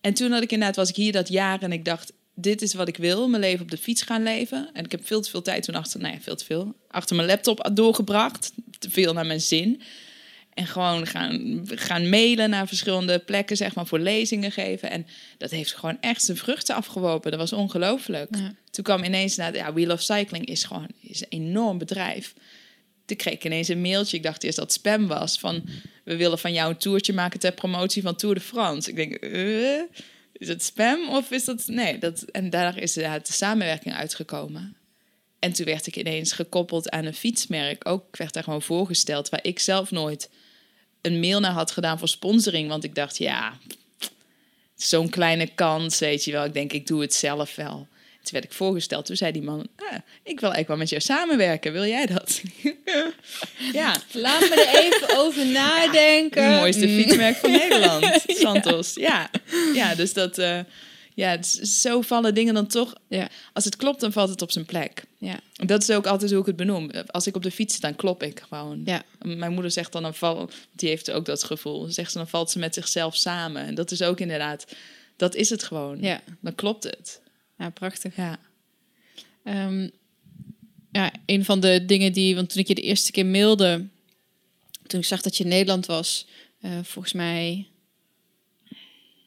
En 0.00 0.14
toen 0.14 0.32
had 0.32 0.42
ik 0.42 0.52
inderdaad, 0.52 0.76
was 0.76 0.88
ik 0.88 0.96
hier 0.96 1.12
dat 1.12 1.28
jaar 1.28 1.62
en 1.62 1.72
ik 1.72 1.84
dacht, 1.84 2.12
dit 2.34 2.62
is 2.62 2.74
wat 2.74 2.88
ik 2.88 2.96
wil, 2.96 3.28
mijn 3.28 3.42
leven 3.42 3.62
op 3.62 3.70
de 3.70 3.78
fiets 3.78 4.02
gaan 4.02 4.22
leven. 4.22 4.70
En 4.72 4.84
ik 4.84 4.90
heb 4.90 5.06
veel 5.06 5.20
te 5.20 5.30
veel 5.30 5.42
tijd 5.42 5.62
toen 5.62 5.74
achter, 5.74 6.00
nee, 6.00 6.18
veel 6.20 6.36
te 6.36 6.44
veel, 6.44 6.74
achter 6.88 7.16
mijn 7.16 7.28
laptop 7.28 7.70
doorgebracht. 7.72 8.52
Te 8.78 8.90
veel 8.90 9.12
naar 9.12 9.26
mijn 9.26 9.40
zin. 9.40 9.82
En 10.54 10.66
gewoon 10.66 11.06
gaan, 11.06 11.62
gaan 11.64 12.08
mailen 12.08 12.50
naar 12.50 12.68
verschillende 12.68 13.18
plekken, 13.18 13.56
zeg 13.56 13.74
maar, 13.74 13.86
voor 13.86 13.98
lezingen 13.98 14.52
geven. 14.52 14.90
En 14.90 15.06
dat 15.38 15.50
heeft 15.50 15.74
gewoon 15.74 15.98
echt 16.00 16.22
zijn 16.22 16.36
vruchten 16.36 16.74
afgeworpen. 16.74 17.30
Dat 17.30 17.40
was 17.40 17.52
ongelooflijk. 17.52 18.30
Toen 18.70 18.84
kwam 18.84 19.04
ineens 19.04 19.36
naar, 19.36 19.54
ja, 19.54 19.72
Wheel 19.72 19.90
of 19.90 20.02
Cycling 20.02 20.46
is 20.46 20.64
gewoon 20.64 20.88
is 21.00 21.20
een 21.20 21.26
enorm 21.28 21.78
bedrijf. 21.78 22.34
Toen 23.04 23.16
kreeg 23.16 23.34
ik 23.34 23.44
ineens 23.44 23.68
een 23.68 23.80
mailtje. 23.80 24.16
Ik 24.16 24.22
dacht 24.22 24.42
eerst 24.42 24.56
dat 24.56 24.64
het 24.64 24.74
spam 24.74 25.06
was. 25.06 25.38
Van, 25.38 25.68
we 26.04 26.16
willen 26.16 26.38
van 26.38 26.52
jou 26.52 26.70
een 26.70 26.78
toertje 26.78 27.12
maken 27.12 27.40
ter 27.40 27.52
promotie 27.52 28.02
van 28.02 28.16
Tour 28.16 28.34
de 28.34 28.40
France. 28.40 28.90
Ik 28.90 28.96
denk, 28.96 29.24
uh, 29.24 29.80
is 30.32 30.48
het 30.48 30.62
spam 30.62 31.08
of 31.08 31.30
is 31.30 31.44
dat... 31.44 31.66
Nee, 31.66 31.98
dat, 31.98 32.22
en 32.22 32.50
daar 32.50 32.78
is 32.78 32.92
de 32.92 33.20
samenwerking 33.22 33.94
uitgekomen. 33.94 34.76
En 35.38 35.52
toen 35.52 35.66
werd 35.66 35.86
ik 35.86 35.96
ineens 35.96 36.32
gekoppeld 36.32 36.90
aan 36.90 37.04
een 37.04 37.14
fietsmerk. 37.14 37.88
Ook 37.88 38.06
ik 38.08 38.16
werd 38.16 38.32
daar 38.32 38.42
gewoon 38.42 38.62
voorgesteld, 38.62 39.28
waar 39.28 39.44
ik 39.44 39.58
zelf 39.58 39.90
nooit 39.90 40.30
een 41.02 41.20
mail 41.20 41.40
naar 41.40 41.52
had 41.52 41.70
gedaan 41.70 41.98
voor 41.98 42.08
sponsoring. 42.08 42.68
Want 42.68 42.84
ik 42.84 42.94
dacht, 42.94 43.18
ja, 43.18 43.58
zo'n 44.76 45.08
kleine 45.08 45.46
kans, 45.54 45.98
weet 45.98 46.24
je 46.24 46.32
wel. 46.32 46.44
Ik 46.44 46.52
denk, 46.52 46.72
ik 46.72 46.86
doe 46.86 47.00
het 47.00 47.14
zelf 47.14 47.56
wel. 47.56 47.88
Toen 48.22 48.32
werd 48.32 48.44
ik 48.44 48.52
voorgesteld. 48.52 49.06
Toen 49.06 49.16
zei 49.16 49.32
die 49.32 49.42
man, 49.42 49.68
ah, 49.76 49.98
ik 50.22 50.40
wil 50.40 50.52
eigenlijk 50.52 50.68
wel 50.68 50.76
met 50.76 50.88
jou 50.88 51.02
samenwerken. 51.02 51.72
Wil 51.72 51.86
jij 51.86 52.06
dat? 52.06 52.42
ja. 53.72 53.96
Laat 54.12 54.40
me 54.40 54.64
er 54.66 54.82
even 54.82 55.18
over 55.18 55.46
nadenken. 55.46 56.42
Ja, 56.42 56.58
mooiste 56.58 56.88
fietsmerk 56.88 57.36
van 57.36 57.50
Nederland, 57.50 58.22
Santos. 58.26 58.94
Ja, 58.94 59.30
ja 59.74 59.94
dus 59.94 60.12
dat... 60.12 60.38
Uh, 60.38 60.58
ja, 61.14 61.42
zo 61.62 62.00
vallen 62.00 62.34
dingen 62.34 62.54
dan 62.54 62.66
toch. 62.66 62.94
Ja. 63.08 63.28
Als 63.52 63.64
het 63.64 63.76
klopt, 63.76 64.00
dan 64.00 64.12
valt 64.12 64.28
het 64.28 64.42
op 64.42 64.50
zijn 64.50 64.64
plek. 64.64 65.04
Ja. 65.18 65.40
Dat 65.52 65.82
is 65.82 65.90
ook 65.90 66.06
altijd 66.06 66.30
hoe 66.30 66.40
ik 66.40 66.46
het 66.46 66.56
benoem. 66.56 66.90
Als 67.06 67.26
ik 67.26 67.36
op 67.36 67.42
de 67.42 67.50
fiets 67.50 67.74
sta, 67.74 67.88
dan 67.88 67.96
klop 67.96 68.22
ik 68.22 68.44
gewoon. 68.48 68.82
Ja. 68.84 69.02
Mijn 69.22 69.52
moeder 69.52 69.70
zegt 69.70 69.92
dan, 69.92 70.02
dan 70.02 70.14
val, 70.14 70.50
die 70.72 70.88
heeft 70.88 71.10
ook 71.10 71.24
dat 71.24 71.44
gevoel. 71.44 71.86
Zegt 71.90 72.12
ze, 72.12 72.18
dan 72.18 72.28
valt 72.28 72.50
ze 72.50 72.58
met 72.58 72.74
zichzelf 72.74 73.16
samen. 73.16 73.62
En 73.62 73.74
dat 73.74 73.90
is 73.90 74.02
ook 74.02 74.20
inderdaad, 74.20 74.66
dat 75.16 75.34
is 75.34 75.50
het 75.50 75.62
gewoon. 75.62 76.00
Ja. 76.00 76.22
Dan 76.40 76.54
klopt 76.54 76.84
het. 76.84 77.20
Ja, 77.58 77.70
prachtig. 77.70 78.16
Ja. 78.16 78.38
Um, 79.44 79.90
ja, 80.92 81.12
een 81.26 81.44
van 81.44 81.60
de 81.60 81.84
dingen 81.84 82.12
die, 82.12 82.34
want 82.34 82.50
toen 82.50 82.60
ik 82.60 82.68
je 82.68 82.74
de 82.74 82.82
eerste 82.82 83.10
keer 83.10 83.26
mailde, 83.26 83.86
toen 84.86 85.00
ik 85.00 85.06
zag 85.06 85.20
dat 85.20 85.36
je 85.36 85.44
in 85.44 85.50
Nederland 85.50 85.86
was, 85.86 86.26
uh, 86.60 86.70
volgens 86.82 87.12
mij 87.12 87.66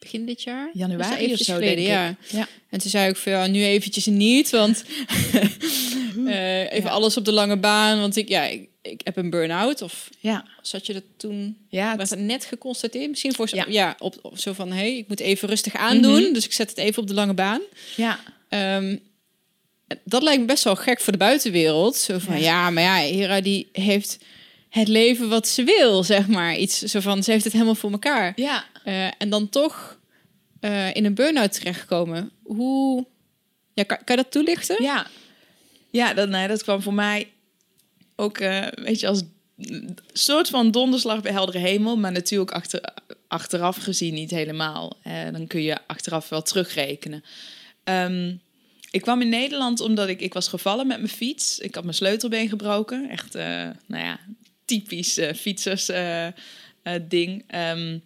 begin 0.05 0.25
dit 0.25 0.43
jaar. 0.43 0.69
Januari 0.73 1.33
of 1.33 1.39
zo, 1.39 1.53
geleden, 1.53 1.83
ja. 1.83 2.15
ja. 2.27 2.47
En 2.69 2.79
toen 2.79 2.89
zei 2.89 3.09
ik 3.09 3.15
van 3.15 3.31
ja, 3.31 3.47
nu 3.47 3.63
eventjes 3.63 4.05
niet, 4.05 4.49
want 4.49 4.83
uh, 6.17 6.71
even 6.77 6.89
alles 6.89 7.17
op 7.17 7.25
de 7.25 7.31
lange 7.31 7.57
baan. 7.57 7.99
Want 7.99 8.15
ik, 8.15 8.29
ja, 8.29 8.43
ik, 8.43 8.69
ik 8.81 9.01
heb 9.03 9.17
een 9.17 9.29
burn-out. 9.29 9.81
Of 9.81 10.09
ja. 10.19 10.45
zat 10.61 10.85
je 10.85 10.93
dat 10.93 11.03
toen? 11.17 11.57
Ja, 11.69 11.95
was 11.95 12.09
dat 12.09 12.19
net 12.19 12.45
geconstateerd? 12.45 13.09
Misschien 13.09 13.33
voor 13.33 13.49
zo, 13.49 13.55
ja. 13.55 13.65
ja 13.67 13.95
op, 13.99 14.15
op, 14.21 14.37
zo 14.37 14.53
van 14.53 14.71
hey, 14.71 14.97
ik 14.97 15.07
moet 15.07 15.19
even 15.19 15.47
rustig 15.47 15.75
aandoen. 15.75 16.21
Mhm. 16.21 16.33
Dus 16.33 16.45
ik 16.45 16.53
zet 16.53 16.69
het 16.69 16.77
even 16.77 17.01
op 17.01 17.07
de 17.07 17.13
lange 17.13 17.33
baan. 17.33 17.61
Ja. 17.95 18.19
Um, 18.77 18.99
dat 20.03 20.23
lijkt 20.23 20.39
me 20.39 20.45
best 20.45 20.63
wel 20.63 20.75
gek 20.75 21.01
voor 21.01 21.11
de 21.11 21.19
buitenwereld. 21.19 21.95
Zo 21.95 22.17
van 22.19 22.39
ja, 22.39 22.69
maar 22.69 22.83
ja, 22.83 22.95
Hera 22.95 23.41
die 23.41 23.69
heeft 23.71 24.17
het 24.69 24.87
leven 24.87 25.29
wat 25.29 25.47
ze 25.47 25.63
wil, 25.63 26.03
zeg 26.03 26.27
maar. 26.27 26.55
Iets 26.55 26.79
zo 26.79 26.99
van 26.99 27.23
ze 27.23 27.31
heeft 27.31 27.43
het 27.43 27.53
helemaal 27.53 27.75
voor 27.75 27.91
elkaar. 27.91 28.33
Ja. 28.35 28.65
Uh, 28.85 29.07
en 29.17 29.29
dan 29.29 29.49
toch 29.49 29.94
uh, 30.65 30.95
in 30.95 31.05
een 31.05 31.13
burn-out 31.13 31.53
terechtkomen. 31.53 32.31
Hoe 32.43 33.05
ja, 33.73 33.83
kan, 33.83 33.97
kan 34.03 34.15
je 34.15 34.21
dat 34.21 34.31
toelichten? 34.31 34.83
Ja, 34.83 35.07
ja 35.89 36.13
dat, 36.13 36.29
nee, 36.29 36.47
dat 36.47 36.63
kwam 36.63 36.81
voor 36.81 36.93
mij 36.93 37.31
ook, 38.15 38.39
uh, 38.39 38.67
weet 38.75 38.99
je, 38.99 39.07
als 39.07 39.23
soort 40.13 40.49
van 40.49 40.71
donderslag 40.71 41.21
bij 41.21 41.31
heldere 41.31 41.57
hemel, 41.57 41.97
maar 41.97 42.11
natuurlijk 42.11 42.51
achter, 42.51 42.93
achteraf 43.27 43.77
gezien 43.77 44.13
niet 44.13 44.31
helemaal. 44.31 44.97
Uh, 45.07 45.31
dan 45.31 45.47
kun 45.47 45.61
je 45.61 45.77
achteraf 45.87 46.29
wel 46.29 46.41
terugrekenen. 46.41 47.23
Um, 47.83 48.41
ik 48.91 49.01
kwam 49.01 49.21
in 49.21 49.29
Nederland 49.29 49.79
omdat 49.79 50.07
ik, 50.07 50.21
ik 50.21 50.33
was 50.33 50.47
gevallen 50.47 50.87
met 50.87 50.97
mijn 50.97 51.09
fiets. 51.09 51.59
Ik 51.59 51.75
had 51.75 51.83
mijn 51.83 51.95
sleutelbeen 51.95 52.49
gebroken. 52.49 53.09
Echt, 53.09 53.33
nou 53.33 53.75
ja, 54.03 54.19
typisch 54.65 55.17
uh, 55.17 55.33
fietsers 55.33 55.91
ding. 57.07 57.55
Um, 57.55 58.03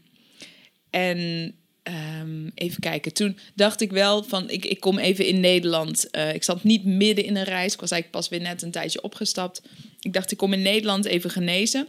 en 0.90 1.54
Um, 1.84 2.52
even 2.56 2.80
kijken. 2.80 3.14
Toen 3.14 3.38
dacht 3.54 3.82
ik 3.82 3.92
wel 3.92 4.24
van, 4.24 4.50
ik, 4.50 4.66
ik 4.66 4.80
kom 4.80 4.98
even 4.98 5.26
in 5.26 5.40
Nederland. 5.40 6.08
Uh, 6.12 6.34
ik 6.34 6.44
zat 6.44 6.64
niet 6.64 6.86
midden 6.86 7.26
in 7.26 7.36
een 7.36 7.44
reis. 7.44 7.74
Ik 7.74 7.80
was 7.80 7.92
eigenlijk 7.92 8.22
pas 8.22 8.30
weer 8.30 8.50
net 8.50 8.62
een 8.62 8.72
tijdje 8.72 9.02
opgestapt. 9.02 9.62
Ik 10.00 10.14
dacht, 10.14 10.32
ik 10.32 10.38
kom 10.38 10.54
in 10.54 10.62
Nederland 10.62 11.06
even 11.06 11.30
genezen. 11.30 11.88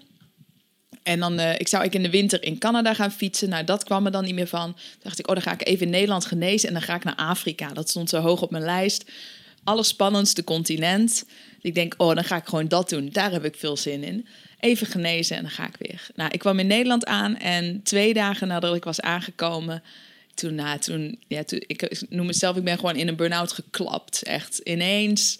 En 1.02 1.20
dan, 1.20 1.40
uh, 1.40 1.58
ik 1.58 1.68
zou 1.68 1.84
ik 1.84 1.94
in 1.94 2.02
de 2.02 2.10
winter 2.10 2.42
in 2.42 2.58
Canada 2.58 2.94
gaan 2.94 3.12
fietsen. 3.12 3.48
Nou, 3.48 3.64
dat 3.64 3.84
kwam 3.84 4.06
er 4.06 4.12
dan 4.12 4.24
niet 4.24 4.34
meer 4.34 4.46
van. 4.46 4.72
Toen 4.72 5.00
dacht 5.02 5.18
ik, 5.18 5.28
oh, 5.28 5.34
dan 5.34 5.42
ga 5.42 5.52
ik 5.52 5.66
even 5.66 5.86
in 5.86 5.92
Nederland 5.92 6.24
genezen. 6.24 6.68
En 6.68 6.74
dan 6.74 6.82
ga 6.82 6.94
ik 6.94 7.04
naar 7.04 7.14
Afrika. 7.14 7.72
Dat 7.72 7.88
stond 7.88 8.08
zo 8.08 8.20
hoog 8.20 8.42
op 8.42 8.50
mijn 8.50 8.64
lijst. 8.64 9.04
Allerspannendste 9.64 10.44
continent. 10.44 11.24
Ik 11.60 11.74
denk, 11.74 11.94
oh, 11.96 12.14
dan 12.14 12.24
ga 12.24 12.36
ik 12.36 12.46
gewoon 12.46 12.68
dat 12.68 12.88
doen. 12.88 13.08
Daar 13.12 13.32
heb 13.32 13.44
ik 13.44 13.54
veel 13.56 13.76
zin 13.76 14.02
in 14.02 14.26
even 14.60 14.86
genezen 14.86 15.36
en 15.36 15.42
dan 15.42 15.50
ga 15.50 15.66
ik 15.66 15.76
weer. 15.78 16.06
Nou, 16.14 16.30
ik 16.30 16.38
kwam 16.38 16.58
in 16.58 16.66
Nederland 16.66 17.06
aan 17.06 17.36
en 17.36 17.82
twee 17.82 18.14
dagen 18.14 18.48
nadat 18.48 18.74
ik 18.74 18.84
was 18.84 19.00
aangekomen, 19.00 19.82
toen, 20.34 20.54
nou, 20.54 20.78
toen, 20.78 21.18
ja, 21.28 21.44
toen, 21.44 21.62
ik 21.66 22.02
noem 22.08 22.26
mezelf, 22.26 22.56
ik 22.56 22.64
ben 22.64 22.78
gewoon 22.78 22.96
in 22.96 23.08
een 23.08 23.16
burn-out 23.16 23.52
geklapt. 23.52 24.22
Echt 24.22 24.58
ineens 24.58 25.38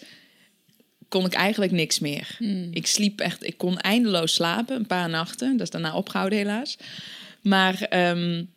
kon 1.07 1.25
ik 1.25 1.33
eigenlijk 1.33 1.71
niks 1.71 1.99
meer. 1.99 2.35
Hmm. 2.37 2.69
Ik 2.71 2.87
sliep 2.87 3.19
echt, 3.19 3.45
ik 3.45 3.57
kon 3.57 3.77
eindeloos 3.77 4.33
slapen, 4.33 4.75
een 4.75 4.87
paar 4.87 5.09
nachten. 5.09 5.51
Dat 5.51 5.61
is 5.61 5.69
daarna 5.69 5.95
opgehouden 5.95 6.37
helaas. 6.37 6.77
Maar 7.41 7.87
um, 8.09 8.49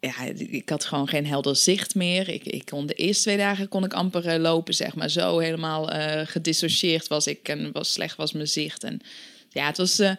ja, 0.00 0.22
ik 0.36 0.68
had 0.68 0.84
gewoon 0.84 1.08
geen 1.08 1.26
helder 1.26 1.56
zicht 1.56 1.94
meer. 1.94 2.28
Ik, 2.28 2.44
ik 2.44 2.64
kon 2.64 2.86
de 2.86 2.94
eerste 2.94 3.22
twee 3.22 3.36
dagen 3.36 3.68
kon 3.68 3.84
ik 3.84 3.92
amper 3.92 4.26
uh, 4.26 4.40
lopen, 4.40 4.74
zeg 4.74 4.94
maar. 4.94 5.10
Zo 5.10 5.38
helemaal 5.38 5.94
uh, 5.94 6.20
gedissocieerd 6.24 7.08
was 7.08 7.26
ik 7.26 7.48
en 7.48 7.72
was 7.72 7.92
slecht 7.92 8.16
was 8.16 8.32
mijn 8.32 8.48
zicht. 8.48 8.84
En 8.84 9.00
ja, 9.50 9.66
het 9.66 9.76
was 9.76 10.00
uh, 10.00 10.12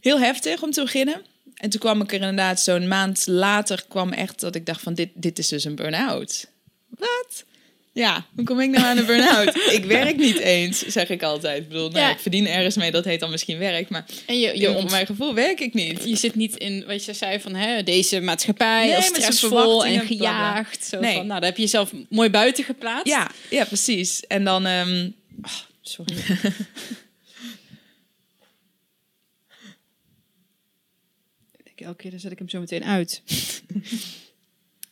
heel 0.00 0.20
heftig 0.20 0.62
om 0.62 0.70
te 0.70 0.82
beginnen. 0.82 1.22
En 1.54 1.70
toen 1.70 1.80
kwam 1.80 2.00
ik 2.00 2.08
er 2.12 2.20
inderdaad 2.20 2.60
zo'n 2.60 2.88
maand 2.88 3.26
later 3.26 3.84
kwam 3.88 4.12
echt 4.12 4.40
dat 4.40 4.54
ik 4.54 4.66
dacht 4.66 4.82
van 4.82 4.94
dit, 4.94 5.08
dit 5.14 5.38
is 5.38 5.48
dus 5.48 5.64
een 5.64 5.74
burn-out. 5.74 6.46
Wat? 6.88 7.44
Ja, 7.92 8.26
hoe 8.34 8.44
kom 8.44 8.60
ik 8.60 8.70
nou 8.70 8.84
aan 8.84 8.98
een 8.98 9.06
burn-out? 9.06 9.56
ik 9.78 9.84
werk 9.84 10.16
niet 10.16 10.38
eens, 10.38 10.78
zeg 10.78 11.08
ik 11.08 11.22
altijd. 11.22 11.62
Ik 11.62 11.68
bedoel, 11.68 11.88
nou, 11.88 12.00
ja. 12.00 12.10
ik 12.10 12.18
verdien 12.18 12.46
ergens 12.46 12.76
mee, 12.76 12.90
dat 12.90 13.04
heet 13.04 13.20
dan 13.20 13.30
misschien 13.30 13.58
werk. 13.58 13.88
Maar 13.88 14.04
en 14.26 14.38
je, 14.38 14.58
je 14.58 14.76
op 14.76 14.90
mijn 14.90 15.06
gevoel 15.06 15.34
werk 15.34 15.60
ik 15.60 15.74
niet. 15.74 16.04
Je 16.04 16.16
zit 16.16 16.34
niet 16.34 16.56
in 16.56 16.84
wat 16.86 17.04
je 17.04 17.12
zei 17.12 17.40
van 17.40 17.54
hè, 17.54 17.82
deze 17.82 18.20
maatschappij 18.20 18.86
nee, 18.86 19.02
stressvol 19.02 19.86
en 19.86 20.06
gejaagd. 20.06 20.84
Zo 20.84 21.00
nee. 21.00 21.14
van, 21.14 21.26
nou, 21.26 21.40
daar 21.40 21.48
heb 21.48 21.56
je 21.56 21.62
jezelf 21.62 21.92
mooi 22.08 22.30
buiten 22.30 22.64
geplaatst. 22.64 23.06
Ja, 23.06 23.30
ja 23.50 23.64
precies. 23.64 24.20
En 24.26 24.44
dan... 24.44 24.66
Um... 24.66 25.14
Oh, 25.42 25.52
sorry. 25.82 26.14
elke 31.86 32.02
keer, 32.02 32.10
dan 32.10 32.20
zet 32.20 32.32
ik 32.32 32.38
hem 32.38 32.48
zo 32.48 32.60
meteen 32.60 32.84
uit. 32.84 33.22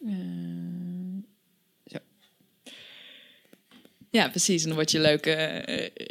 uh, 0.00 0.14
zo. 1.92 1.98
Ja, 4.10 4.28
precies. 4.28 4.62
En 4.62 4.68
dan 4.68 4.76
word 4.76 4.90
je 4.90 5.00
leuk 5.00 5.26
uh, 5.26 5.58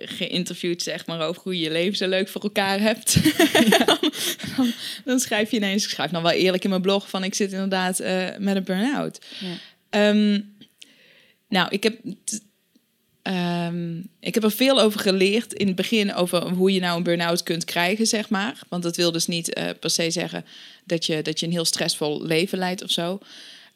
geïnterviewd, 0.09 0.81
zeg 0.81 1.05
maar, 1.05 1.21
over 1.21 1.41
hoe 1.41 1.57
je 1.57 1.63
je 1.63 1.71
leven 1.71 1.97
zo 1.97 2.07
leuk 2.07 2.27
voor 2.27 2.41
elkaar 2.41 2.79
hebt. 2.79 3.17
dan, 4.55 4.71
dan, 5.05 5.19
schrijf 5.19 5.51
je 5.51 5.57
ineens, 5.57 5.83
ik 5.83 5.89
schrijf 5.89 6.11
dan 6.11 6.23
wel 6.23 6.31
eerlijk 6.31 6.63
in 6.63 6.69
mijn 6.69 6.81
blog 6.81 7.09
van 7.09 7.23
ik 7.23 7.33
zit 7.33 7.51
inderdaad 7.51 8.01
uh, 8.01 8.37
met 8.37 8.55
een 8.55 8.63
burn-out. 8.63 9.25
Ja. 9.39 10.09
Um, 10.09 10.55
nou, 11.49 11.67
ik 11.69 11.83
heb 11.83 11.99
Um, 13.27 14.09
ik 14.19 14.33
heb 14.33 14.43
er 14.43 14.51
veel 14.51 14.81
over 14.81 14.99
geleerd 14.99 15.53
in 15.53 15.67
het 15.67 15.75
begin 15.75 16.13
over 16.13 16.49
hoe 16.49 16.73
je 16.73 16.79
nou 16.79 16.97
een 16.97 17.03
burn-out 17.03 17.43
kunt 17.43 17.65
krijgen, 17.65 18.05
zeg 18.05 18.29
maar. 18.29 18.59
Want 18.69 18.83
dat 18.83 18.95
wil 18.95 19.11
dus 19.11 19.27
niet 19.27 19.57
uh, 19.57 19.69
per 19.79 19.89
se 19.89 20.11
zeggen 20.11 20.45
dat 20.85 21.05
je, 21.05 21.21
dat 21.21 21.39
je 21.39 21.45
een 21.45 21.51
heel 21.51 21.65
stressvol 21.65 22.25
leven 22.25 22.57
leidt 22.57 22.83
of 22.83 22.91
zo. 22.91 23.11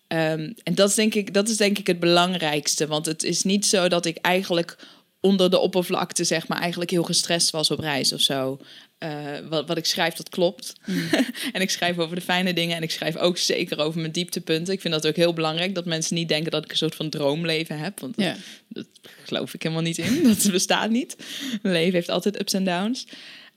Um, 0.07 0.55
en 0.63 0.75
dat 0.75 0.89
is, 0.89 0.95
denk 0.95 1.13
ik, 1.13 1.33
dat 1.33 1.49
is 1.49 1.57
denk 1.57 1.77
ik 1.77 1.87
het 1.87 1.99
belangrijkste. 1.99 2.87
Want 2.87 3.05
het 3.05 3.23
is 3.23 3.43
niet 3.43 3.65
zo 3.65 3.87
dat 3.87 4.05
ik 4.05 4.17
eigenlijk 4.17 4.77
onder 5.21 5.49
de 5.49 5.59
oppervlakte, 5.59 6.23
zeg 6.23 6.47
maar, 6.47 6.59
eigenlijk 6.59 6.91
heel 6.91 7.03
gestrest 7.03 7.49
was 7.49 7.71
op 7.71 7.79
reis 7.79 8.13
of 8.13 8.21
zo. 8.21 8.59
Eh, 8.97 9.11
wat, 9.49 9.67
wat 9.67 9.77
ik 9.77 9.85
schrijf, 9.85 10.13
dat 10.13 10.29
klopt. 10.29 10.73
en 11.53 11.61
ik 11.61 11.69
schrijf 11.69 11.97
over 11.97 12.15
de 12.15 12.21
fijne 12.21 12.53
dingen 12.53 12.75
en 12.75 12.83
ik 12.83 12.91
schrijf 12.91 13.15
ook 13.17 13.37
zeker 13.37 13.79
over 13.79 13.99
mijn 13.99 14.11
dieptepunten. 14.11 14.73
Ik 14.73 14.81
vind 14.81 14.93
dat 14.93 15.07
ook 15.07 15.15
heel 15.15 15.33
belangrijk, 15.33 15.75
dat 15.75 15.85
mensen 15.85 16.15
niet 16.15 16.27
denken 16.27 16.51
dat 16.51 16.63
ik 16.63 16.71
een 16.71 16.77
soort 16.77 16.95
van 16.95 17.09
droomleven 17.09 17.77
heb. 17.79 17.99
Want 17.99 18.15
dat, 18.15 18.25
Ja. 18.25 18.35
dat 18.67 18.85
geloof 19.25 19.53
ik 19.53 19.61
helemaal 19.63 19.83
niet 19.83 19.97
in. 19.97 20.23
Dat 20.27 20.51
bestaat 20.51 20.89
niet. 20.89 21.15
Mijn 21.61 21.75
leven 21.75 21.93
heeft 21.93 22.09
altijd 22.09 22.39
ups 22.39 22.53
en 22.53 22.63
downs. 22.63 23.05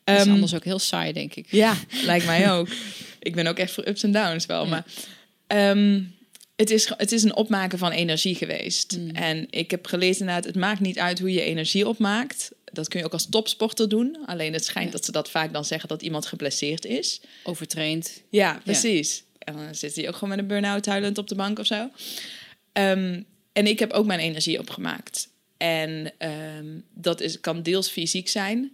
Dat 0.04 0.16
is 0.16 0.22
Ehm, 0.22 0.30
anders 0.30 0.54
ook 0.54 0.64
heel 0.64 0.78
saai, 0.78 1.12
denk 1.12 1.34
ik. 1.34 1.46
ja, 1.50 1.74
lijkt 2.04 2.26
mij 2.26 2.52
ook. 2.52 2.68
Ik 3.20 3.34
ben 3.34 3.46
ook 3.46 3.58
echt 3.58 3.72
voor 3.72 3.86
ups 3.88 4.02
en 4.02 4.12
downs 4.12 4.46
wel. 4.46 4.64
Ja. 4.64 4.68
Maar 4.70 4.84
ehm, 5.46 6.02
het, 6.56 6.70
is, 6.70 6.92
het 6.96 7.12
is 7.12 7.22
een 7.22 7.36
opmaken 7.36 7.78
van 7.78 7.90
energie 7.90 8.34
geweest. 8.34 8.96
Mm. 8.96 9.10
En 9.10 9.46
ik 9.50 9.70
heb 9.70 9.86
gelezen 9.86 10.20
inderdaad, 10.20 10.44
het 10.44 10.56
maakt 10.56 10.80
niet 10.80 10.98
uit 10.98 11.18
hoe 11.18 11.32
je 11.32 11.40
energie 11.40 11.88
opmaakt. 11.88 12.50
Dat 12.72 12.88
kun 12.88 12.98
je 12.98 13.04
ook 13.04 13.12
als 13.12 13.26
topsporter 13.28 13.88
doen. 13.88 14.18
Alleen 14.26 14.52
het 14.52 14.64
schijnt 14.64 14.86
Ja. 14.86 14.92
dat 14.96 15.04
ze 15.04 15.12
dat 15.12 15.30
vaak 15.30 15.52
dan 15.52 15.64
zeggen 15.64 15.88
dat 15.88 16.02
iemand 16.02 16.26
geblesseerd 16.26 16.84
is. 16.84 17.20
Overtraind. 17.42 18.22
Ja, 18.30 18.60
precies. 18.64 19.22
En 19.38 19.54
dan 19.56 19.74
zit 19.74 19.96
hij 19.96 20.08
ook 20.08 20.14
gewoon 20.14 20.28
met 20.28 20.38
een 20.38 20.46
burn-out 20.46 20.86
huilend 20.86 21.18
op 21.18 21.28
de 21.28 21.34
bank 21.34 21.58
of 21.58 21.66
zo. 21.66 21.90
Ehm, 22.72 23.22
en 23.52 23.66
ik 23.66 23.78
heb 23.78 23.92
ook 23.92 24.06
mijn 24.06 24.20
energie 24.20 24.58
opgemaakt. 24.58 25.28
En 25.56 26.12
ehm, 26.18 26.66
dat 26.94 27.20
is, 27.20 27.40
kan 27.40 27.62
deels 27.62 27.88
fysiek 27.88 28.28
zijn. 28.28 28.72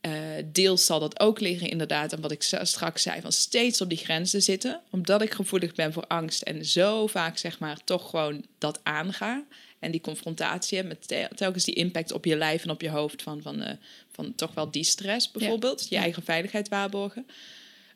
Eh, 0.00 0.12
deels 0.46 0.86
zal 0.86 1.00
dat 1.00 1.20
ook 1.20 1.40
liggen 1.40 1.68
inderdaad 1.68 2.14
aan 2.14 2.20
wat 2.20 2.30
ik 2.30 2.42
straks 2.42 3.02
zei... 3.02 3.20
van 3.20 3.32
steeds 3.32 3.80
op 3.80 3.88
die 3.88 3.98
grenzen 3.98 4.42
zitten. 4.42 4.80
Omdat 4.90 5.22
ik 5.22 5.32
gevoelig 5.32 5.74
ben 5.74 5.92
voor 5.92 6.06
angst... 6.06 6.42
en 6.42 6.64
zo 6.64 7.06
vaak 7.06 7.38
zeg 7.38 7.58
maar 7.58 7.84
toch 7.84 8.10
gewoon 8.10 8.44
dat 8.58 8.80
aanga... 8.82 9.44
en 9.78 9.90
die 9.90 10.00
confrontatie 10.00 10.76
heb 10.76 10.86
met 10.86 11.08
tel- 11.08 11.28
telkens 11.34 11.64
die 11.64 11.74
impact 11.74 12.12
op 12.12 12.24
je 12.24 12.36
lijf 12.36 12.62
en 12.62 12.70
op 12.70 12.80
je 12.80 12.90
hoofd... 12.90 13.22
van, 13.22 13.42
van, 13.42 13.62
eh, 13.62 13.76
van 14.10 14.34
toch 14.34 14.54
wel 14.54 14.70
die 14.70 14.84
stress 14.84 15.30
bijvoorbeeld. 15.30 15.86
Je 15.88 15.96
eigen 15.96 16.22
veiligheid 16.22 16.68
waarborgen. 16.68 17.26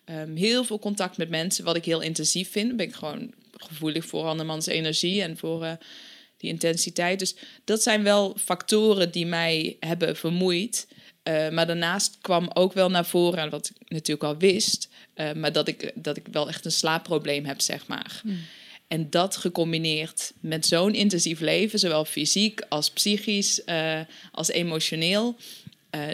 Ehm, 0.04 0.34
heel 0.34 0.64
veel 0.64 0.78
contact 0.78 1.16
met 1.16 1.28
mensen, 1.28 1.64
wat 1.64 1.76
ik 1.76 1.84
heel 1.84 2.00
intensief 2.00 2.50
vind. 2.50 2.76
Ben 2.76 2.86
ik 2.86 2.94
gewoon 2.94 3.32
gevoelig 3.52 4.04
voor 4.04 4.24
andermans 4.24 4.66
energie 4.66 5.22
en 5.22 5.36
voor 5.36 5.64
eh, 5.64 5.72
die 6.36 6.50
intensiteit. 6.50 7.18
Dus 7.18 7.34
dat 7.64 7.82
zijn 7.82 8.02
wel 8.02 8.36
factoren 8.38 9.10
die 9.10 9.26
mij 9.26 9.76
hebben 9.80 10.16
vermoeid. 10.16 10.88
Eh, 11.22 11.48
maar 11.48 11.66
daarnaast 11.66 12.18
kwam 12.20 12.50
ook 12.54 12.72
wel 12.72 12.90
naar 12.90 13.06
voren, 13.06 13.38
en 13.38 13.50
wat 13.50 13.70
ik 13.78 13.90
natuurlijk 13.90 14.24
al 14.24 14.36
wist, 14.36 14.88
eh, 15.14 15.32
maar 15.32 15.52
dat 15.52 15.68
ik, 15.68 15.92
dat 15.94 16.16
ik 16.16 16.26
wel 16.30 16.48
echt 16.48 16.64
een 16.64 16.72
slaapprobleem 16.72 17.44
heb, 17.44 17.60
zeg 17.60 17.86
maar. 17.86 18.22
En 18.88 19.10
dat 19.10 19.36
gecombineerd 19.36 20.32
met 20.40 20.66
zo'n 20.66 20.94
intensief 20.94 21.40
leven, 21.40 21.78
zowel 21.78 22.04
fysiek 22.04 22.60
als 22.68 22.90
psychisch, 22.90 23.64
eh, 23.64 24.00
als 24.32 24.48
emotioneel, 24.48 25.36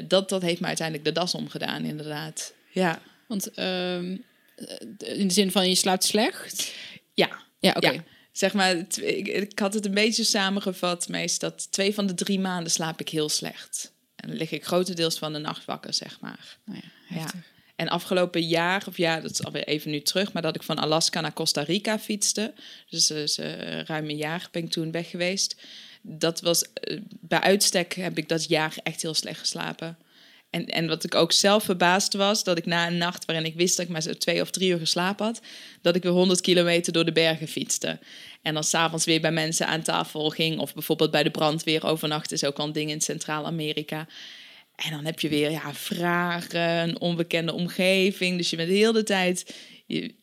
dat, 0.06 0.28
dat 0.28 0.42
heeft 0.42 0.60
me 0.60 0.66
uiteindelijk 0.66 1.06
de 1.06 1.12
das 1.12 1.34
omgedaan, 1.34 1.84
inderdaad. 1.84 2.52
Ja, 2.72 3.02
Want 3.26 3.50
ehm, 3.54 4.16
eh, 4.56 5.18
in 5.18 5.28
de 5.28 5.34
zin 5.34 5.50
van 5.50 5.68
je 5.68 5.74
slaapt 5.74 6.04
slecht. 6.04 6.74
ja. 7.14 7.48
Ja, 7.58 7.72
oké. 7.76 7.90
Ja. 7.90 8.04
Zeg 8.32 8.52
maar, 8.52 8.76
ik, 8.76 9.26
ik 9.26 9.58
had 9.58 9.74
het 9.74 9.86
een 9.86 9.94
beetje 9.94 10.24
samengevat, 10.24 11.08
meest 11.08 11.40
dat 11.40 11.72
twee 11.72 11.94
van 11.94 12.06
de 12.06 12.14
drie 12.14 12.40
maanden 12.40 12.72
slaap 12.72 13.00
ik 13.00 13.08
heel 13.08 13.28
slecht. 13.28 13.92
En 14.16 14.28
dan 14.28 14.36
lig 14.36 14.50
ik 14.50 14.64
grotendeels 14.64 15.18
van 15.18 15.32
de 15.32 15.38
nacht 15.38 15.64
wakker, 15.64 15.94
zeg 15.94 16.20
maar. 16.20 16.58
Nou 16.64 16.80
ja. 17.08 17.30
En 17.76 17.88
afgelopen 17.88 18.42
jaar, 18.46 18.84
of 18.86 18.96
ja, 18.96 19.20
dat 19.20 19.30
is 19.30 19.44
alweer 19.44 19.66
even 19.66 19.90
nu 19.90 20.00
terug, 20.00 20.32
maar 20.32 20.42
dat 20.42 20.54
ik 20.54 20.62
van 20.62 20.78
Alaska 20.78 21.20
naar 21.20 21.32
Costa 21.32 21.62
Rica 21.62 21.98
fietste. 21.98 22.52
Dus, 22.88 23.06
dus 23.06 23.38
eh, 23.38 23.80
ruim 23.80 24.08
een 24.08 24.16
jaar 24.16 24.48
ben 24.50 24.64
ik 24.64 24.70
toen 24.70 24.90
weg 24.90 25.10
geweest. 25.10 25.56
Dat 26.02 26.40
was, 26.40 26.72
eh, 26.72 27.00
bij 27.08 27.40
uitstek 27.40 27.94
heb 27.94 28.18
ik 28.18 28.28
dat 28.28 28.48
jaar 28.48 28.74
echt 28.82 29.02
heel 29.02 29.14
slecht 29.14 29.38
geslapen. 29.40 29.98
En, 30.50 30.66
en 30.66 30.86
wat 30.86 31.04
ik 31.04 31.14
ook 31.14 31.32
zelf 31.32 31.64
verbaasd 31.64 32.14
was, 32.14 32.44
dat 32.44 32.58
ik 32.58 32.66
na 32.66 32.86
een 32.86 32.98
nacht 32.98 33.24
waarin 33.24 33.44
ik 33.44 33.54
wist 33.54 33.76
dat 33.76 33.86
ik 33.86 33.92
maar 33.92 34.02
zo 34.02 34.12
twee 34.12 34.40
of 34.40 34.50
drie 34.50 34.70
uur 34.70 34.78
geslapen 34.78 35.26
had, 35.26 35.40
dat 35.82 35.96
ik 35.96 36.02
weer 36.02 36.12
100 36.12 36.40
kilometer 36.40 36.92
door 36.92 37.04
de 37.04 37.12
bergen 37.12 37.48
fietste. 37.48 37.98
En 38.42 38.54
dan 38.54 38.64
s'avonds 38.64 39.04
weer 39.04 39.20
bij 39.20 39.32
mensen 39.32 39.66
aan 39.66 39.82
tafel 39.82 40.30
ging, 40.30 40.58
of 40.58 40.74
bijvoorbeeld 40.74 41.10
bij 41.10 41.22
de 41.22 41.30
brandweer 41.30 41.86
overnachten, 41.86 42.36
is 42.36 42.44
ook 42.44 42.58
al 42.58 42.66
een 42.66 42.72
ding 42.72 42.90
in 42.90 43.00
Centraal-Amerika. 43.00 44.06
En 44.76 44.90
dan 44.90 45.04
heb 45.04 45.20
je 45.20 45.28
weer 45.28 45.50
ja, 45.50 45.74
vragen, 45.74 46.60
een 46.60 47.00
onbekende 47.00 47.52
omgeving. 47.52 48.36
Dus 48.36 48.50
je 48.50 48.56
bent 48.56 48.68
de 48.68 48.74
hele 48.74 49.02
tijd 49.02 49.54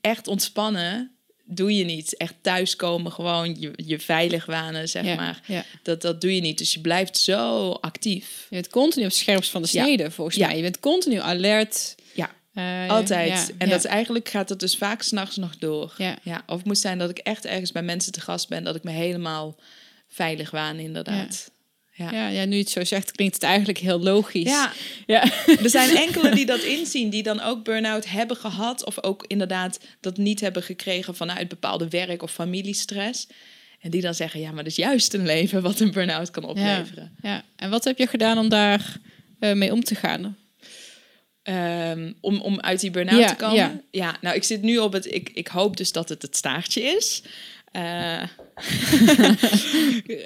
echt 0.01 0.27
ontspannen. 0.27 1.16
Doe 1.49 1.75
je 1.75 1.83
niet. 1.83 2.17
Echt 2.17 2.33
thuiskomen, 2.41 3.11
gewoon 3.11 3.59
je, 3.59 3.71
je 3.75 3.99
veilig 3.99 4.45
wanen, 4.45 4.89
zeg 4.89 5.05
Ja, 5.05 5.15
maar. 5.15 5.41
ja. 5.45 5.63
Dat, 5.83 6.01
dat 6.01 6.21
doe 6.21 6.35
je 6.35 6.41
niet. 6.41 6.57
Dus 6.57 6.73
je 6.73 6.79
blijft 6.79 7.17
zo 7.17 7.71
actief. 7.71 8.25
Je 8.49 8.55
bent 8.55 8.69
continu 8.69 9.05
op 9.05 9.09
het 9.11 9.19
scherpst 9.19 9.51
van 9.51 9.61
de 9.61 9.67
Ja. 9.71 9.83
snede, 9.83 10.11
volgens 10.11 10.37
Ja. 10.37 10.47
mij. 10.47 10.55
Je 10.55 10.61
bent 10.61 10.79
continu 10.79 11.19
alert. 11.19 11.95
Ja, 12.13 12.31
Eh, 12.53 12.89
altijd. 12.89 13.53
en 13.57 13.69
dat 13.69 13.77
is 13.79 13.85
eigenlijk 13.85 14.29
gaat 14.29 14.49
het 14.49 14.59
dus 14.59 14.77
vaak 14.77 15.01
s'nachts 15.01 15.35
nog 15.35 15.57
door. 15.57 15.93
Ja. 15.97 16.17
Ja, 16.23 16.43
of 16.47 16.57
het 16.57 16.65
moet 16.65 16.77
zijn 16.77 16.97
dat 16.97 17.09
ik 17.09 17.17
echt 17.17 17.45
ergens 17.45 17.71
bij 17.71 17.83
mensen 17.83 18.11
te 18.11 18.21
gast 18.21 18.49
ben, 18.49 18.63
dat 18.63 18.75
ik 18.75 18.83
me 18.83 18.91
helemaal 18.91 19.55
veilig 20.07 20.51
waan, 20.51 20.77
inderdaad. 20.79 21.51
Ja. 21.97 22.11
Ja, 22.11 22.27
ja, 22.27 22.45
nu 22.45 22.53
je 22.55 22.61
het 22.61 22.69
zo 22.69 22.83
zegt, 22.83 23.11
klinkt 23.11 23.33
het 23.33 23.43
eigenlijk 23.43 23.77
heel 23.77 23.99
logisch. 23.99 24.49
Ja, 24.49 24.71
ja. 25.05 25.23
er 25.63 25.69
zijn 25.69 25.95
enkele 25.97 26.35
die 26.35 26.45
dat 26.45 26.59
inzien, 26.61 27.09
die 27.09 27.23
dan 27.23 27.41
ook 27.41 27.63
burn-out 27.63 28.09
hebben 28.09 28.37
gehad. 28.37 28.85
Of 28.85 29.03
ook 29.03 29.23
inderdaad 29.27 29.79
dat 30.01 30.17
niet 30.17 30.39
hebben 30.39 30.63
gekregen 30.63 31.15
vanuit 31.15 31.47
bepaalde 31.47 31.87
werk- 31.89 32.21
of 32.23 32.31
familiestress. 32.31 33.27
En 33.79 33.89
die 33.89 34.01
dan 34.01 34.13
zeggen, 34.13 34.39
ja, 34.39 34.47
maar 34.51 34.63
dat 34.63 34.71
is 34.71 34.77
juist 34.77 35.13
een 35.13 35.25
leven 35.25 35.61
wat 35.61 35.79
een 35.79 35.91
burn-out 35.91 36.31
kan 36.31 36.43
opleveren. 36.43 37.15
ja. 37.21 37.43
En 37.55 37.69
wat 37.69 37.83
heb 37.83 37.97
je 37.97 38.07
gedaan 38.07 38.37
om 38.37 38.49
daar 38.49 38.97
eh, 39.39 39.53
mee 39.53 39.71
om 39.73 39.83
te 39.83 39.95
gaan? 39.95 40.37
Ehm, 41.43 42.11
om, 42.21 42.41
om 42.41 42.59
uit 42.59 42.79
die 42.79 42.91
burn-out 42.91 43.19
Ja, 43.19 43.27
te 43.29 43.35
komen. 43.35 43.55
ja. 43.55 43.79
Ja. 43.91 44.15
nou, 44.21 44.35
ik 44.35 44.43
zit 44.43 44.61
nu 44.61 44.77
op 44.77 44.93
het... 44.93 45.13
Ik, 45.13 45.29
ik 45.33 45.47
hoop 45.47 45.77
dus 45.77 45.91
dat 45.91 46.09
het 46.09 46.21
het 46.21 46.35
staartje 46.35 46.81
is. 46.81 47.21
Eh, 47.71 48.21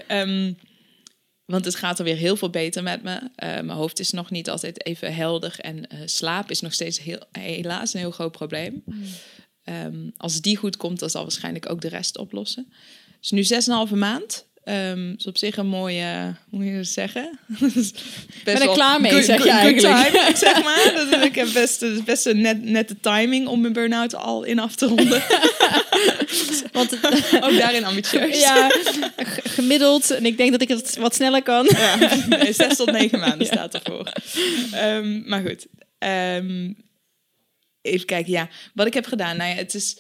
ehm, 0.08 0.54
want 1.52 1.66
het 1.66 1.76
gaat 1.76 2.00
er 2.00 2.06
weer 2.06 2.16
heel 2.16 2.36
veel 2.36 2.50
beter 2.50 2.84
met 2.84 3.04
me. 3.04 3.20
Eh, 3.36 3.50
mijn 3.50 3.70
hoofd 3.70 4.00
is 4.00 4.12
nog 4.12 4.30
niet 4.30 4.50
altijd 4.50 4.86
even 4.86 5.16
helder. 5.16 5.56
En 5.60 5.88
eh, 5.88 6.00
slaap 6.06 6.50
is 6.50 6.62
nog 6.62 6.74
steeds 6.74 7.00
heel, 7.00 7.24
helaas 7.32 7.94
een 7.94 8.00
heel 8.00 8.12
groot 8.12 8.32
probleem. 8.32 8.84
Ehm, 9.64 10.10
als 10.18 10.42
die 10.42 10.58
goed 10.58 10.78
komt, 10.78 11.00
dan 11.00 11.10
zal 11.10 11.22
waarschijnlijk 11.22 11.70
ook 11.70 11.82
de 11.82 11.88
rest 11.88 12.18
oplossen. 12.18 12.74
Dus 13.20 13.32
nu 13.32 13.44
6,5 13.44 13.96
maand. 13.96 14.50
Ehm 14.64 15.14
is 15.18 15.28
op 15.28 15.38
zich 15.38 15.58
een 15.58 15.68
mooie, 15.68 16.36
hoe 16.50 16.60
moet 16.60 16.68
je 16.68 16.76
dat 16.76 16.86
zeggen? 16.88 17.40
Best 17.60 18.44
Ben 18.44 18.58
wel 18.58 18.74
klaar 18.74 19.02
mee, 19.02 19.12
good- 19.12 19.24
zeg 19.26 19.44
je 19.44 19.50
eigenlijk. 19.50 20.12
timing, 20.12 20.38
zeg 20.38 20.64
maar. 20.64 20.92
Dat 20.96 21.20
is, 21.20 21.26
ik 21.26 21.36
heb 21.36 21.48
best, 21.54 22.06
best 22.06 22.26
een 22.26 22.42
net, 22.42 22.64
nette 22.64 23.00
timing 23.00 23.48
om 23.48 23.62
mijn 23.62 23.74
burn-out 23.74 24.16
al 24.16 24.44
in 24.44 24.60
af 24.60 24.76
te 24.76 24.86
ronden. 24.86 25.24
Want 26.72 26.94
Ook 27.46 27.58
daarin 27.58 27.86
ambitieus. 27.86 28.40
ja, 28.40 28.70
gemiddeld, 29.44 30.10
en 30.12 30.26
ik 30.26 30.38
denk 30.38 30.52
dat 30.52 30.62
ik 30.62 30.68
het 30.68 30.98
wat 30.98 31.16
sneller 31.16 31.44
kan. 31.44 31.70
Ja, 31.72 31.96
nee, 32.30 32.54
zes 32.54 32.76
tot 32.76 32.92
negen 32.92 33.20
maanden 33.20 33.48
staat 33.48 33.74
ervoor. 33.74 34.12
Ehm, 34.72 35.30
maar 35.30 35.42
goed. 35.42 35.66
Ehm, 35.98 36.74
even 37.82 38.06
kijken, 38.06 38.32
ja. 38.32 38.50
Wat 38.74 38.88
ik 38.88 38.94
heb 38.94 39.06
gedaan, 39.06 39.38
nou 39.38 39.50
ja, 39.50 39.56
het 39.56 39.74
is... 39.74 39.98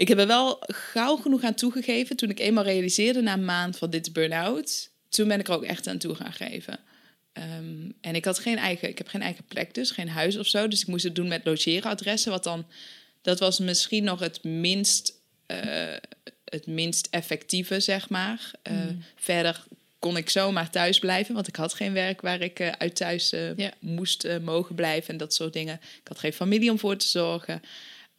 Ik 0.00 0.08
heb 0.08 0.18
er 0.18 0.26
wel 0.26 0.58
gauw 0.66 1.16
genoeg 1.16 1.42
aan 1.42 1.54
toegegeven. 1.54 2.16
Toen 2.16 2.30
ik 2.30 2.38
eenmaal 2.38 2.64
realiseerde 2.64 3.20
na 3.20 3.32
een 3.32 3.44
maand 3.44 3.78
van 3.78 3.90
dit 3.90 4.12
burn-out... 4.12 4.90
Toen 5.08 5.28
ben 5.28 5.40
ik 5.40 5.48
er 5.48 5.54
ook 5.54 5.64
echt 5.64 5.86
aan 5.86 5.98
toe 5.98 6.14
gaan 6.14 6.32
geven. 6.32 6.78
Ehm, 7.32 7.90
en 8.00 8.14
ik 8.14 8.24
had 8.24 8.38
geen 8.38 8.58
eigen... 8.58 8.88
Ik 8.88 8.98
heb 8.98 9.08
geen 9.08 9.22
eigen 9.22 9.44
plek 9.44 9.74
dus, 9.74 9.90
geen 9.90 10.08
huis 10.08 10.36
of 10.36 10.46
zo. 10.46 10.68
Dus 10.68 10.80
ik 10.80 10.86
moest 10.86 11.04
het 11.04 11.14
doen 11.14 11.28
met 11.28 11.44
logeeradressen. 11.44 12.30
Wat 12.30 12.44
dan... 12.44 12.66
Dat 13.22 13.38
was 13.38 13.58
misschien 13.58 14.04
nog 14.04 14.20
het 14.20 14.44
minst... 14.44 15.12
eh, 15.46 15.96
het 16.44 16.66
minst 16.66 17.08
effectieve, 17.10 17.80
zeg 17.80 18.08
maar. 18.08 18.50
Eh, 18.62 18.74
Verder 19.16 19.64
kon 19.98 20.16
ik 20.16 20.30
zomaar 20.30 20.70
thuis 20.70 20.98
blijven, 20.98 21.34
want 21.34 21.48
ik 21.48 21.56
had 21.56 21.74
geen 21.74 21.92
werk 21.92 22.20
waar 22.20 22.40
ik 22.40 22.58
eh, 22.60 22.68
uit 22.78 22.96
thuis 22.96 23.30
Ja. 23.56 23.72
moest 23.78 24.28
mogen 24.42 24.74
blijven 24.74 25.10
en 25.10 25.16
dat 25.16 25.34
soort 25.34 25.52
dingen. 25.52 25.74
Ik 25.74 26.08
had 26.08 26.18
geen 26.18 26.32
familie 26.32 26.70
om 26.70 26.78
voor 26.78 26.96
te 26.96 27.08
zorgen. 27.08 27.62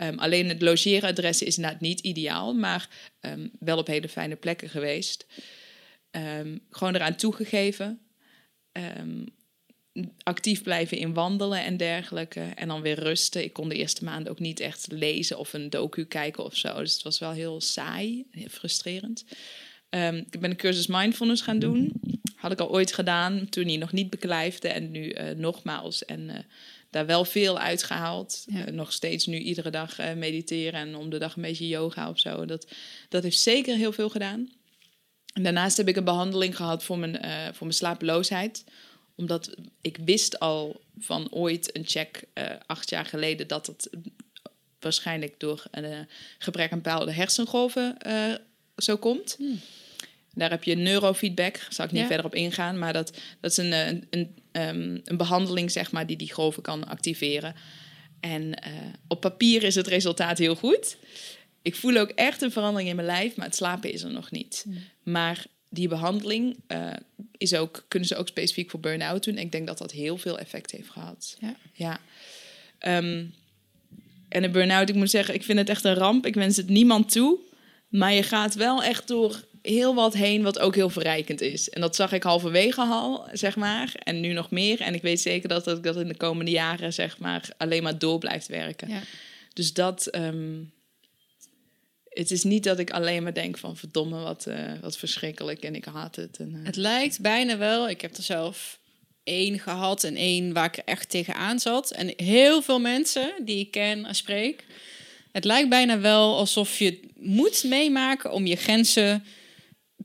Ehm, 0.02 0.18
alleen 0.18 0.50
het 0.50 0.62
logeeradres 0.62 1.42
is 1.42 1.56
inderdaad 1.56 1.82
niet 1.82 2.00
ideaal, 2.00 2.54
maar 2.54 2.90
ehm, 3.20 3.48
wel 3.60 3.78
op 3.78 3.88
hele 3.88 4.10
fijne 4.10 4.36
plekken 4.36 4.70
geweest. 4.70 5.26
Ehm, 6.12 6.58
gewoon 6.70 6.96
eraan 6.96 7.16
toegegeven. 7.16 8.00
Actief 10.24 10.64
blijven 10.64 10.98
in 10.98 11.14
wandelen 11.14 11.64
en 11.64 11.78
dergelijke. 11.78 12.40
En 12.40 12.68
dan 12.68 12.82
weer 12.82 13.00
rusten. 13.00 13.44
Ik 13.44 13.54
kon 13.54 13.70
de 13.70 13.76
eerste 13.76 14.04
maanden 14.04 14.32
ook 14.32 14.40
niet 14.40 14.60
echt 14.60 14.88
lezen 14.92 15.38
of 15.38 15.54
een 15.54 15.70
docu 15.70 16.06
kijken 16.06 16.44
of 16.44 16.56
zo. 16.56 16.80
Dus 16.80 16.94
het 16.94 17.04
was 17.04 17.20
wel 17.20 17.32
heel 17.32 17.62
saai, 17.62 18.26
heel 18.32 18.50
frustrerend. 18.50 19.26
Ik 20.32 20.40
ben 20.40 20.50
een 20.50 20.56
cursus 20.56 20.88
mindfulness 20.88 21.42
gaan 21.42 21.60
doen. 21.60 21.92
Had 22.36 22.52
ik 22.52 22.60
al 22.60 22.72
ooit 22.72 22.94
gedaan 22.94 23.50
toen 23.50 23.66
hij 23.66 23.78
nog 23.78 23.92
niet 23.92 24.10
beklijfde. 24.10 24.68
En 24.68 24.92
nu 24.92 25.10
eh, 25.10 25.36
nogmaals. 25.36 26.06
En 26.06 26.30
eh, 26.30 26.44
daar 26.92 27.06
wel 27.06 27.26
veel 27.26 27.60
uitgehaald. 27.60 28.44
Ja. 28.46 28.66
Eh, 28.66 28.74
nog 28.74 28.94
steeds 28.94 29.26
nu 29.26 29.38
iedere 29.38 29.70
dag 29.70 30.00
eh, 30.00 30.14
mediteren 30.14 30.80
en 30.80 30.96
om 30.96 31.10
de 31.10 31.18
dag 31.18 31.36
een 31.36 31.42
beetje 31.42 31.68
yoga 31.68 32.10
of 32.10 32.20
zo. 32.20 32.46
Dat, 32.46 32.68
dat 33.10 33.24
heeft 33.24 33.40
zeker 33.40 33.76
heel 33.76 33.92
veel 33.92 34.10
gedaan. 34.10 34.50
En 35.34 35.44
daarnaast 35.44 35.78
heb 35.78 35.88
ik 35.88 35.96
een 35.96 36.04
behandeling 36.04 36.56
gehad 36.56 36.84
voor 36.84 37.00
mijn, 37.00 37.20
eh, 37.20 37.46
voor 37.46 37.68
mijn 37.68 37.74
slapeloosheid. 37.74 38.64
Omdat 39.16 39.56
ik 39.82 39.98
wist 40.06 40.40
al 40.40 40.82
van 41.00 41.32
ooit 41.32 41.76
een 41.76 41.86
check 41.86 42.24
acht 42.66 42.90
jaar 42.90 43.06
geleden 43.06 43.48
dat 43.48 43.68
het 43.68 43.90
waarschijnlijk 44.80 45.40
door 45.40 45.64
een 45.72 46.08
gebrek 46.38 46.72
aan 46.72 46.82
bepaalde 46.82 47.12
hersengolven 47.12 47.98
zo 48.78 48.98
komt. 48.98 49.38
Daar 50.34 50.50
heb 50.50 50.64
je 50.64 50.76
neurofeedback, 50.76 51.54
daar 51.54 51.68
zal 51.70 51.86
ik 51.86 51.92
niet 51.92 52.02
Ja. 52.02 52.08
verder 52.08 52.26
op 52.26 52.36
ingaan, 52.36 52.80
maar 52.80 52.94
dat, 52.94 53.18
dat 53.40 53.52
is 53.52 53.58
een, 53.58 53.74
eh, 53.74 53.88
een, 53.88 54.08
een, 54.10 54.36
ehm, 54.52 55.00
een 55.04 55.18
behandeling 55.18 55.72
zeg 55.72 55.92
maar, 55.92 56.08
die 56.08 56.18
die 56.18 56.34
golven 56.34 56.64
kan 56.64 56.88
activeren. 56.88 57.56
En 58.20 58.54
eh, 58.54 58.72
op 59.08 59.22
papier 59.22 59.64
is 59.64 59.76
het 59.76 59.88
resultaat 59.88 60.38
heel 60.38 60.56
goed. 60.56 60.98
Ik 61.62 61.76
voel 61.76 61.98
ook 61.98 62.10
echt 62.10 62.42
een 62.42 62.52
verandering 62.52 62.90
in 62.90 62.96
mijn 62.96 63.08
lijf, 63.08 63.36
maar 63.36 63.46
het 63.46 63.56
slapen 63.56 63.92
is 63.94 64.04
er 64.04 64.12
nog 64.12 64.32
niet. 64.32 64.66
Maar 65.04 65.46
die 65.70 65.88
behandeling 65.88 66.58
eh, 66.68 66.94
is 67.38 67.54
ook, 67.54 67.86
kunnen 67.88 68.08
ze 68.08 68.16
ook 68.16 68.28
specifiek 68.28 68.70
voor 68.70 68.80
burn-out 68.80 69.24
doen. 69.24 69.38
Ik 69.38 69.52
denk 69.52 69.68
dat 69.68 69.78
dat 69.78 69.92
heel 69.92 70.18
veel 70.18 70.40
effect 70.40 70.72
heeft 70.72 70.90
gehad. 70.90 71.38
Ja. 71.40 71.56
ja. 71.74 72.00
Ehm, 72.80 73.26
en 74.30 74.44
een 74.44 74.52
burn-out, 74.52 74.90
ik 74.90 74.96
moet 74.96 75.10
zeggen, 75.10 75.34
ik 75.34 75.44
vind 75.44 75.60
het 75.60 75.70
echt 75.70 75.84
een 75.84 75.94
ramp. 75.94 76.26
Ik 76.26 76.34
wens 76.36 76.58
het 76.58 76.70
niemand 76.70 77.12
toe. 77.12 77.38
Maar 77.90 78.14
je 78.14 78.24
gaat 78.24 78.56
wel 78.56 78.84
echt 78.84 79.08
door 79.08 79.44
heel 79.62 79.96
wat 79.96 80.14
heen, 80.14 80.44
wat 80.44 80.60
ook 80.60 80.76
heel 80.76 80.90
verrijkend 80.90 81.42
is. 81.42 81.70
En 81.70 81.82
dat 81.82 81.96
zag 81.96 82.12
ik 82.12 82.24
halverwege 82.24 82.82
al, 82.82 83.28
zeg 83.34 83.56
maar. 83.56 83.92
En 84.04 84.20
nu 84.20 84.34
nog 84.34 84.52
meer. 84.52 84.82
En 84.82 84.94
ik 84.94 85.02
weet 85.02 85.22
zeker 85.22 85.50
dat 85.50 85.68
ik 85.68 85.84
dat 85.84 85.96
in 85.96 86.08
de 86.08 86.18
komende 86.18 86.52
jaren, 86.52 86.94
zeg 86.94 87.18
maar, 87.18 87.50
alleen 87.58 87.84
maar 87.84 87.98
door 88.00 88.18
blijft 88.20 88.48
werken. 88.48 88.90
Ja. 88.90 89.02
Dus 89.54 89.74
dat. 89.74 90.08
ehm, 90.08 90.60
het 92.10 92.32
is 92.32 92.44
niet 92.44 92.64
dat 92.64 92.80
ik 92.80 92.92
alleen 92.92 93.24
maar 93.24 93.34
denk 93.34 93.58
van 93.58 93.78
verdomme, 93.78 94.20
wat, 94.20 94.46
eh, 94.46 94.72
wat 94.82 94.98
verschrikkelijk 94.98 95.64
en 95.64 95.76
ik 95.76 95.86
haat 95.86 96.16
het. 96.16 96.38
En, 96.38 96.56
eh, 96.56 96.66
Het 96.66 96.76
lijkt 96.76 97.22
bijna 97.22 97.58
wel, 97.58 97.90
ik 97.90 98.02
heb 98.02 98.16
er 98.18 98.24
zelf 98.24 98.80
één 99.24 99.60
gehad 99.60 100.04
en 100.04 100.16
één 100.16 100.54
waar 100.54 100.66
ik 100.66 100.78
echt 100.78 101.10
tegenaan 101.10 101.60
zat. 101.60 101.92
En 101.92 102.14
heel 102.16 102.62
veel 102.62 102.80
mensen 102.80 103.34
die 103.46 103.60
ik 103.60 103.72
ken 103.72 104.06
en 104.06 104.16
spreek. 104.16 104.66
Het 105.32 105.44
lijkt 105.44 105.70
bijna 105.70 106.00
wel 106.00 106.38
alsof 106.38 106.80
je 106.80 107.00
moet 107.16 107.64
meemaken 107.64 108.32
om 108.32 108.46
je 108.46 108.56
grenzen 108.56 109.24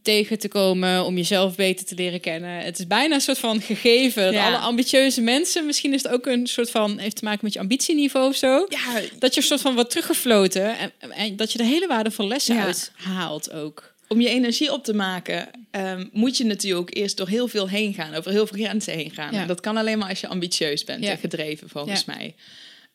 tegen 0.06 0.38
te 0.38 0.48
komen, 0.48 1.04
om 1.04 1.16
jezelf 1.16 1.54
beter 1.56 1.86
te 1.86 1.94
leren 1.94 2.20
kennen. 2.20 2.50
Het 2.60 2.78
is 2.78 2.86
bijna 2.86 3.14
een 3.14 3.20
soort 3.20 3.38
van 3.38 3.60
gegeven. 3.60 4.22
dat 4.24 4.32
Ja. 4.32 4.46
Alle 4.46 4.56
ambitieuze 4.56 5.20
mensen, 5.20 5.66
misschien 5.66 5.92
is 5.94 6.02
het 6.02 6.12
ook 6.12 6.26
een 6.26 6.46
soort 6.46 6.70
van, 6.70 6.98
heeft 6.98 7.16
te 7.16 7.24
maken 7.24 7.40
met 7.42 7.52
je 7.52 7.58
ambitieniveau 7.58 8.28
of 8.28 8.36
zo. 8.36 8.66
ja, 8.68 9.00
Dat 9.18 9.34
je 9.34 9.40
een 9.40 9.46
soort 9.46 9.60
van 9.60 9.74
wordt 9.74 9.90
teruggefloten 9.90 10.78
en, 10.78 10.92
en 11.10 11.36
dat 11.36 11.52
je 11.52 11.58
er 11.58 11.64
hele 11.64 11.86
waardevolle 11.86 12.28
lessen 12.28 12.54
Ja. 12.54 12.64
uit 12.64 12.90
haalt 12.94 13.52
ook. 13.52 13.94
om 14.08 14.20
je 14.20 14.28
energie 14.28 14.72
op 14.72 14.84
te 14.84 14.94
maken, 14.94 15.48
ehm, 15.70 16.06
moet 16.12 16.36
je 16.36 16.44
natuurlijk 16.44 16.96
eerst 16.96 17.16
door 17.16 17.28
heel 17.28 17.48
veel 17.48 17.68
heen 17.68 17.94
gaan, 17.94 18.14
over 18.14 18.30
heel 18.30 18.46
veel 18.46 18.58
grenzen 18.64 18.92
heen 18.94 19.10
gaan. 19.10 19.32
Ja. 19.34 19.40
En 19.40 19.46
dat 19.46 19.60
kan 19.60 19.76
alleen 19.76 19.98
maar 19.98 20.08
als 20.08 20.20
je 20.20 20.26
ambitieus 20.28 20.84
bent 20.84 21.04
Ja. 21.04 21.10
en 21.10 21.18
gedreven, 21.18 21.68
volgens 21.68 22.04
mij. 22.04 22.34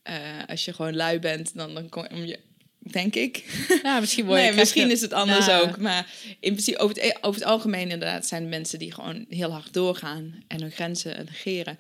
Eh, 0.04 0.16
als 0.48 0.66
je 0.66 0.74
gewoon 0.74 0.96
lui 0.96 1.20
bent, 1.20 1.52
dan, 1.56 1.74
dan 1.74 1.90
kom 1.90 2.06
je, 2.26 2.40
denk 2.84 3.16
ik. 3.16 3.44
Ja, 3.84 4.00
misschien 4.00 4.26
Nee, 4.26 4.52
misschien 4.52 4.92
is 4.92 5.02
het 5.02 5.14
anders 5.14 5.50
ook. 5.50 5.78
Maar 5.78 6.08
in 6.40 6.52
principe, 6.52 6.78
over 6.78 7.02
het, 7.02 7.18
over 7.22 7.42
het 7.42 7.50
algemeen 7.50 7.90
inderdaad 7.90 8.28
zijn 8.28 8.44
er 8.44 8.50
mensen 8.50 8.80
die 8.80 8.94
gewoon 8.94 9.26
heel 9.30 9.52
hard 9.52 9.74
doorgaan 9.74 10.44
en 10.48 10.62
hun 10.62 10.72
grenzen 10.72 11.26
negeren. 11.26 11.80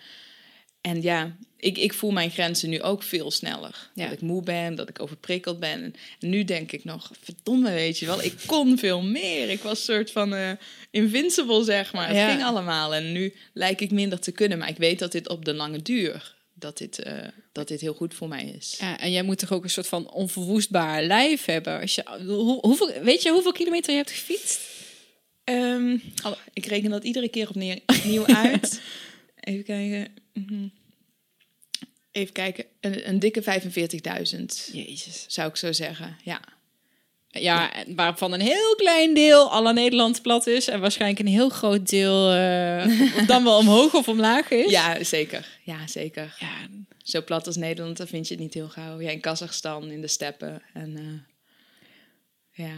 En 0.82 1.02
ja, 1.02 1.36
ik, 1.58 1.78
ik 1.78 1.94
voel 1.94 2.12
mijn 2.12 2.32
grenzen 2.32 2.70
nu 2.70 2.82
ook 2.82 3.04
veel 3.04 3.32
sneller. 3.32 3.90
Ja. 3.94 4.04
Dat 4.04 4.14
ik 4.14 4.22
moe 4.22 4.44
ben, 4.44 4.76
dat 4.76 4.90
ik 4.90 5.02
overprikkeld 5.02 5.60
ben. 5.60 5.82
En, 5.82 5.96
nu 6.20 6.44
denk 6.44 6.72
ik 6.72 6.84
nog, 6.84 7.12
verdomme 7.24 7.72
weet 7.72 8.00
je 8.00 8.06
wel, 8.06 8.24
ik 8.24 8.34
kon 8.46 8.78
veel 8.78 9.02
meer. 9.02 9.50
Ik 9.50 9.62
was 9.62 9.78
een 9.78 9.94
soort 9.94 10.12
van 10.12 10.34
eh, 10.34 10.52
invincible, 10.92 11.64
zeg 11.64 11.94
maar. 11.94 12.08
Het 12.08 12.32
ging 12.32 12.44
allemaal. 12.44 12.96
En 12.96 13.12
nu 13.12 13.34
lijk 13.54 13.82
ik 13.82 13.92
minder 13.92 14.20
te 14.20 14.32
kunnen. 14.32 14.58
Maar 14.58 14.70
ik 14.70 14.78
weet 14.78 15.00
dat 15.00 15.12
dit 15.12 15.30
op 15.30 15.46
de 15.46 15.54
lange 15.54 15.82
duur, 15.82 16.36
dat 16.62 16.78
dit, 16.78 17.00
eh, 17.00 17.28
dat 17.52 17.68
dit 17.68 17.82
heel 17.82 17.94
goed 17.94 18.14
voor 18.14 18.28
mij 18.28 18.46
is. 18.46 18.76
Ja, 18.80 19.00
en 19.00 19.12
jij 19.12 19.24
moet 19.24 19.38
toch 19.38 19.52
ook 19.52 19.64
een 19.64 19.70
soort 19.70 19.88
van 19.88 20.12
onverwoestbaar 20.12 21.04
lijf 21.04 21.46
hebben. 21.46 21.80
Als 21.82 21.96
je, 21.96 22.04
hoe, 22.26 22.60
hoeveel, 22.60 23.02
weet 23.02 23.22
je 23.22 23.32
hoeveel 23.32 23.52
kilometer 23.52 23.92
je 23.92 23.98
hebt 23.98 24.12
gefietst? 24.12 24.60
Ehm, 25.44 25.98
ik 26.54 26.66
reken 26.66 26.90
dat 26.90 27.04
iedere 27.04 27.30
keer 27.30 27.50
opnieuw, 27.50 27.76
opnieuw 27.98 28.26
uit. 28.26 28.82
Even 29.40 29.64
kijken. 29.64 30.14
Mhm. 30.34 30.68
Even 32.12 32.34
kijken. 32.34 32.66
Een, 32.80 33.08
een 33.10 33.20
dikke 33.20 33.42
45.000, 33.42 34.74
Jezus. 34.74 35.26
zou 35.28 35.50
ik 35.50 35.56
zo 35.56 35.72
zeggen. 35.72 36.18
Ja. 36.24 36.42
Ja, 37.32 37.72
waarvan 37.96 38.34
een 38.34 38.42
heel 38.42 38.76
klein 38.76 39.14
deel 39.14 39.52
alle 39.52 39.74
Nederland 39.74 40.22
plat 40.22 40.48
is. 40.48 40.68
En 40.68 40.80
waarschijnlijk 40.80 41.20
een 41.20 41.28
heel 41.28 41.50
groot 41.50 41.90
deel 41.90 42.32
eh, 42.32 42.88
dan 43.28 43.44
wel 43.44 43.58
omhoog 43.58 43.94
of 43.94 44.08
omlaag 44.08 44.50
is. 44.50 44.72
ja, 44.72 45.04
zeker. 45.04 45.48
Ja, 45.64 45.88
zeker. 45.88 46.36
Ja, 46.40 46.68
Zo 47.04 47.22
plat 47.24 47.48
als 47.48 47.56
Nederland, 47.56 47.98
dan 47.98 48.08
vind 48.08 48.28
je 48.28 48.34
het 48.34 48.44
niet 48.44 48.54
heel 48.54 48.70
gauw. 48.70 49.00
Ja, 49.00 49.10
in 49.10 49.20
Kazachstan, 49.20 49.92
in 49.92 50.02
de 50.02 50.08
steppen. 50.08 50.62
En 50.74 50.98
eh, 50.98 52.66
ja. 52.66 52.74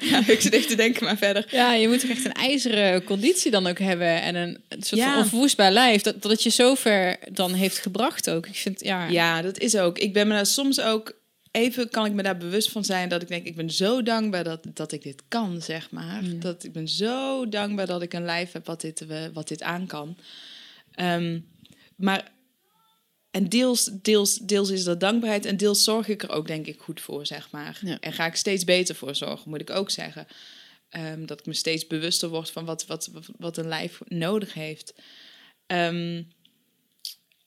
ja, 0.00 0.18
ik 0.34 0.40
zit 0.40 0.52
even 0.52 0.68
te 0.68 0.74
denken, 0.76 1.04
maar 1.04 1.16
verder. 1.16 1.46
ja, 1.50 1.72
je 1.74 1.88
moet 1.88 2.00
toch 2.00 2.10
echt 2.10 2.24
een 2.24 2.32
ijzeren 2.32 3.04
conditie 3.04 3.50
dan 3.50 3.66
ook 3.66 3.78
hebben. 3.78 4.22
En 4.22 4.34
een, 4.34 4.60
een 4.68 4.82
soort 4.82 5.00
Ja. 5.00 5.12
van 5.12 5.22
onverwoestbaar 5.22 5.72
lijf. 5.72 6.02
Dat, 6.02 6.22
dat 6.22 6.30
het 6.30 6.42
je 6.42 6.50
zover 6.50 7.16
dan 7.32 7.52
heeft 7.52 7.78
gebracht 7.78 8.30
ook. 8.30 8.46
Ik 8.46 8.56
vind, 8.56 8.84
ja... 8.84 9.08
Ja, 9.08 9.42
dat 9.42 9.58
is 9.58 9.76
ook. 9.76 9.98
Ik 9.98 10.12
ben 10.12 10.28
me 10.28 10.34
daar 10.34 10.46
soms 10.46 10.80
ook 10.80 11.24
even 11.56 11.88
kan 11.90 12.06
ik 12.06 12.12
me 12.12 12.22
daar 12.22 12.36
bewust 12.36 12.70
van 12.70 12.84
zijn 12.84 13.08
dat 13.08 13.22
ik 13.22 13.28
denk, 13.28 13.46
ik 13.46 13.56
ben 13.56 13.70
zo 13.70 14.02
dankbaar 14.02 14.44
dat, 14.44 14.66
dat 14.74 14.92
ik 14.92 15.02
dit 15.02 15.22
kan, 15.28 15.62
zeg 15.62 15.90
maar. 15.90 16.22
Dat 16.38 16.64
ik 16.64 16.72
ben 16.72 16.88
zo 16.88 17.48
dankbaar 17.48 17.86
dat 17.86 18.02
ik 18.02 18.12
een 18.12 18.24
lijf 18.24 18.52
heb 18.52 18.66
wat 18.66 18.80
dit, 18.80 19.00
eh, 19.00 19.24
wat 19.32 19.48
dit 19.48 19.62
aan 19.62 19.86
kan. 19.86 20.16
Ehm, 20.90 21.40
maar 21.96 22.32
en 23.30 23.48
deels, 23.48 23.90
deels, 24.02 24.38
deels 24.38 24.70
is 24.70 24.84
dat 24.84 25.00
dankbaarheid 25.00 25.44
en 25.44 25.56
deels 25.56 25.84
zorg 25.84 26.08
ik 26.08 26.22
er 26.22 26.30
ook 26.30 26.46
denk 26.46 26.66
ik 26.66 26.80
goed 26.80 27.00
voor, 27.00 27.26
zeg 27.26 27.50
maar. 27.50 27.78
Ja. 27.82 28.00
En 28.00 28.12
ga 28.12 28.26
ik 28.26 28.36
steeds 28.36 28.64
beter 28.64 28.94
voor 28.94 29.14
zorgen, 29.14 29.50
moet 29.50 29.60
ik 29.60 29.70
ook 29.70 29.90
zeggen. 29.90 30.26
Ehm, 30.88 31.26
dat 31.26 31.40
ik 31.40 31.46
me 31.46 31.54
steeds 31.54 31.86
bewuster 31.86 32.28
word 32.28 32.50
van 32.50 32.64
wat, 32.64 32.86
wat, 32.86 33.08
wat, 33.12 33.26
wat 33.38 33.56
een 33.56 33.68
lijf 33.68 34.00
nodig 34.04 34.54
heeft. 34.54 34.94
Ehm, 35.66 36.22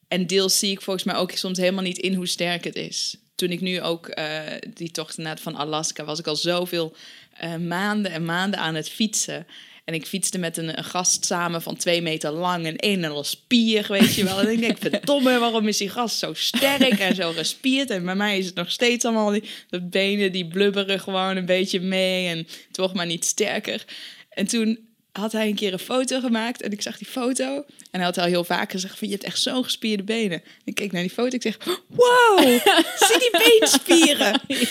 en 0.07 0.28
deels 0.28 0.60
zie 0.60 0.72
ik 0.72 0.82
volgens 0.82 1.05
mij 1.05 1.16
ook 1.16 1.32
soms 1.32 1.57
helemaal 1.57 1.84
niet 1.84 1.97
in 1.97 2.14
hoe 2.14 2.28
sterk 2.28 2.64
het 2.64 2.76
is. 2.76 3.18
Toen 3.39 3.49
ik 3.49 3.61
nu 3.61 3.81
ook 3.81 4.07
eh, 4.07 4.39
die 4.73 4.91
tocht 4.91 5.17
naar 5.17 5.37
van 5.37 5.55
Alaska 5.55 6.03
was 6.03 6.19
ik 6.19 6.27
al 6.27 6.35
zoveel 6.35 6.95
eh, 7.33 7.55
maanden 7.55 8.11
en 8.11 8.25
maanden 8.25 8.59
aan 8.59 8.75
het 8.75 8.89
fietsen. 8.89 9.47
En 9.85 9.93
ik 9.93 10.05
fietste 10.05 10.37
met 10.37 10.57
een, 10.57 10.77
een 10.77 10.83
gast 10.83 11.25
samen 11.25 11.61
van 11.61 11.75
twee 11.75 12.01
meter 12.01 12.31
lang 12.31 12.65
en 12.65 12.73
een 12.77 13.03
en 13.03 13.11
al 13.11 13.23
spier, 13.23 13.85
weet 13.89 14.15
je 14.15 14.23
wel. 14.23 14.39
En 14.39 14.51
ik 14.51 14.59
denk, 14.59 14.77
verdomme, 14.89 15.39
waarom 15.39 15.67
is 15.67 15.77
die 15.77 15.89
gast 15.89 16.17
zo 16.17 16.33
sterk 16.33 16.99
en 16.99 17.15
zo 17.15 17.31
gespierd? 17.31 17.89
En 17.89 18.05
bij 18.05 18.15
mij 18.15 18.37
is 18.37 18.45
het 18.45 18.55
nog 18.55 18.71
steeds 18.71 19.05
allemaal 19.05 19.31
die 19.31 19.43
de 19.69 19.81
benen 19.81 20.31
die 20.31 20.47
blubberen 20.47 20.99
gewoon 20.99 21.37
een 21.37 21.45
beetje 21.45 21.79
mee 21.79 22.27
en 22.27 22.47
wordt 22.71 22.93
maar 22.93 23.05
niet 23.05 23.25
sterker. 23.25 23.85
En 24.29 24.47
toen 24.47 24.79
had 25.11 25.31
hij 25.31 25.47
een 25.47 25.55
keer 25.55 25.73
een 25.73 25.79
foto 25.79 26.19
gemaakt 26.19 26.61
en 26.61 26.71
ik 26.71 26.81
zag 26.81 26.97
die 26.97 27.07
foto. 27.07 27.65
En 27.91 27.99
hij 27.99 28.03
had 28.03 28.17
al 28.17 28.25
heel 28.25 28.43
vaak 28.43 28.71
gezegd 28.71 28.97
van, 28.97 29.07
je 29.07 29.13
hebt 29.13 29.25
echt 29.25 29.41
zo'n 29.41 29.63
gespierde 29.63 30.03
benen. 30.03 30.41
Ik 30.63 30.75
keek 30.75 30.91
naar 30.91 31.01
die 31.01 31.11
foto 31.11 31.35
ik 31.35 31.41
zeg, 31.41 31.57
wow, 31.87 32.39
zie 33.07 33.19
die 33.19 33.31
beenspieren. 33.31 34.41
Ik 34.47 34.67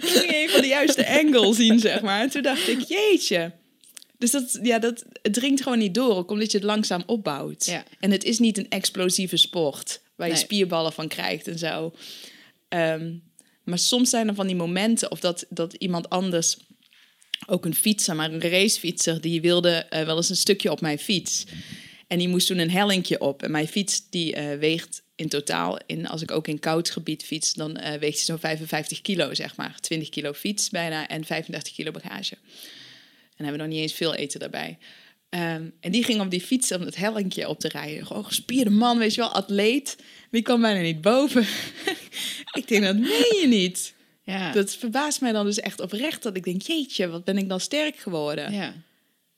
ging 0.00 0.32
even 0.32 0.60
de 0.60 0.66
juiste 0.68 1.08
angle 1.08 1.54
zien, 1.54 1.78
zeg 1.78 2.00
maar. 2.00 2.20
En 2.20 2.30
toen 2.30 2.42
dacht 2.42 2.68
ik, 2.68 2.80
jeetje. 2.80 3.52
Dus 4.18 4.30
dat, 4.30 4.58
ja, 4.62 4.78
dat, 4.78 5.04
het 5.22 5.32
dringt 5.32 5.62
gewoon 5.62 5.78
niet 5.78 5.94
door, 5.94 6.16
ook 6.16 6.30
omdat 6.30 6.50
je 6.50 6.56
het 6.56 6.66
langzaam 6.66 7.02
opbouwt. 7.06 7.64
Ja. 7.64 7.84
En 8.00 8.10
het 8.10 8.24
is 8.24 8.38
niet 8.38 8.58
een 8.58 8.68
explosieve 8.68 9.36
sport, 9.36 10.00
waar 10.14 10.26
je 10.26 10.32
Nee. 10.32 10.42
spierballen 10.42 10.92
van 10.92 11.08
krijgt 11.08 11.48
en 11.48 11.58
zo. 11.58 11.92
Ehm, 12.68 13.12
maar 13.64 13.78
soms 13.78 14.10
zijn 14.10 14.28
er 14.28 14.34
van 14.34 14.46
die 14.46 14.56
momenten, 14.56 15.10
of 15.10 15.20
dat, 15.20 15.46
dat 15.48 15.72
iemand 15.72 16.10
anders, 16.10 16.56
ook 17.46 17.64
een 17.64 17.74
fietser, 17.74 18.16
maar 18.16 18.32
een 18.32 18.40
racefietser, 18.40 19.20
die 19.20 19.40
wilde 19.40 19.70
eh, 19.70 20.04
wel 20.04 20.16
eens 20.16 20.28
een 20.28 20.36
stukje 20.36 20.70
op 20.70 20.80
mijn 20.80 20.98
fiets. 20.98 21.44
En 22.06 22.18
die 22.18 22.28
moest 22.28 22.46
toen 22.46 22.58
een 22.58 22.70
hellinkje 22.70 23.20
op. 23.20 23.42
En 23.42 23.50
mijn 23.50 23.68
fiets 23.68 24.10
die 24.10 24.34
eh, 24.34 24.58
weegt 24.58 25.02
in 25.14 25.28
totaal, 25.28 25.78
in, 25.86 26.06
als 26.06 26.22
ik 26.22 26.30
ook 26.30 26.48
in 26.48 26.58
koud 26.58 26.90
gebied 26.90 27.24
fiets, 27.24 27.54
dan 27.54 27.76
eh, 27.76 27.98
weegt 27.98 28.16
hij 28.16 28.24
zo'n 28.24 28.38
55 28.38 29.00
kilo, 29.00 29.34
zeg 29.34 29.56
maar. 29.56 29.80
20 29.80 30.08
kilo 30.08 30.32
fiets 30.32 30.70
bijna 30.70 31.08
en 31.08 31.24
35 31.24 31.72
kilo 31.72 31.90
bagage. 31.90 32.34
En 33.36 33.44
hebben 33.44 33.52
we 33.52 33.66
nog 33.66 33.74
niet 33.74 33.82
eens 33.82 33.92
veel 33.92 34.14
eten 34.14 34.40
daarbij. 34.40 34.78
Ehm, 35.28 35.64
en 35.80 35.90
die 35.90 36.04
ging 36.04 36.20
op 36.20 36.30
die 36.30 36.40
fiets 36.40 36.72
om 36.72 36.80
het 36.80 36.96
hellinkje 36.96 37.48
op 37.48 37.60
te 37.60 37.68
rijden. 37.68 38.06
Gewoon 38.06 38.24
gespierde 38.24 38.70
man, 38.70 38.98
weet 38.98 39.14
je 39.14 39.20
wel, 39.20 39.34
atleet. 39.34 39.96
Die 40.30 40.42
kwam 40.42 40.60
bijna 40.60 40.80
niet 40.80 41.00
boven. 41.00 41.46
ik 42.58 42.68
denk, 42.68 42.84
dat 42.84 42.96
meen 42.96 43.38
je 43.40 43.46
niet. 43.48 43.94
Ja. 44.26 44.52
Dat 44.52 44.74
verbaast 44.74 45.20
mij 45.20 45.32
dan 45.32 45.44
dus 45.44 45.60
echt 45.60 45.80
oprecht. 45.80 46.22
Dat 46.22 46.36
ik 46.36 46.44
denk, 46.44 46.62
jeetje, 46.62 47.08
wat 47.08 47.24
ben 47.24 47.38
ik 47.38 47.48
dan 47.48 47.60
sterk 47.60 47.96
geworden. 47.96 48.52
ja. 48.52 48.74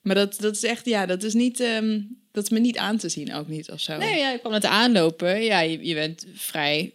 Maar 0.01 0.15
dat, 0.15 0.37
dat 0.41 0.55
is 0.57 0.63
echt, 0.63 0.85
ja, 0.87 1.07
dat 1.07 1.23
is 1.23 1.35
niet, 1.35 1.61
ehm, 1.61 2.01
dat 2.33 2.45
is 2.45 2.51
me 2.51 2.59
niet 2.59 2.79
aan 2.79 2.97
te 2.97 3.09
zien 3.09 3.35
ook 3.35 3.49
niet 3.49 3.71
of 3.71 3.81
zo. 3.81 3.97
Nee, 3.97 4.19
ja, 4.19 4.33
ik 4.33 4.41
kwam 4.41 4.53
net 4.53 4.65
aanlopen. 4.65 5.43
Ja, 5.43 5.61
je, 5.61 5.87
je 5.87 5.95
bent 5.95 6.27
vrij 6.35 6.93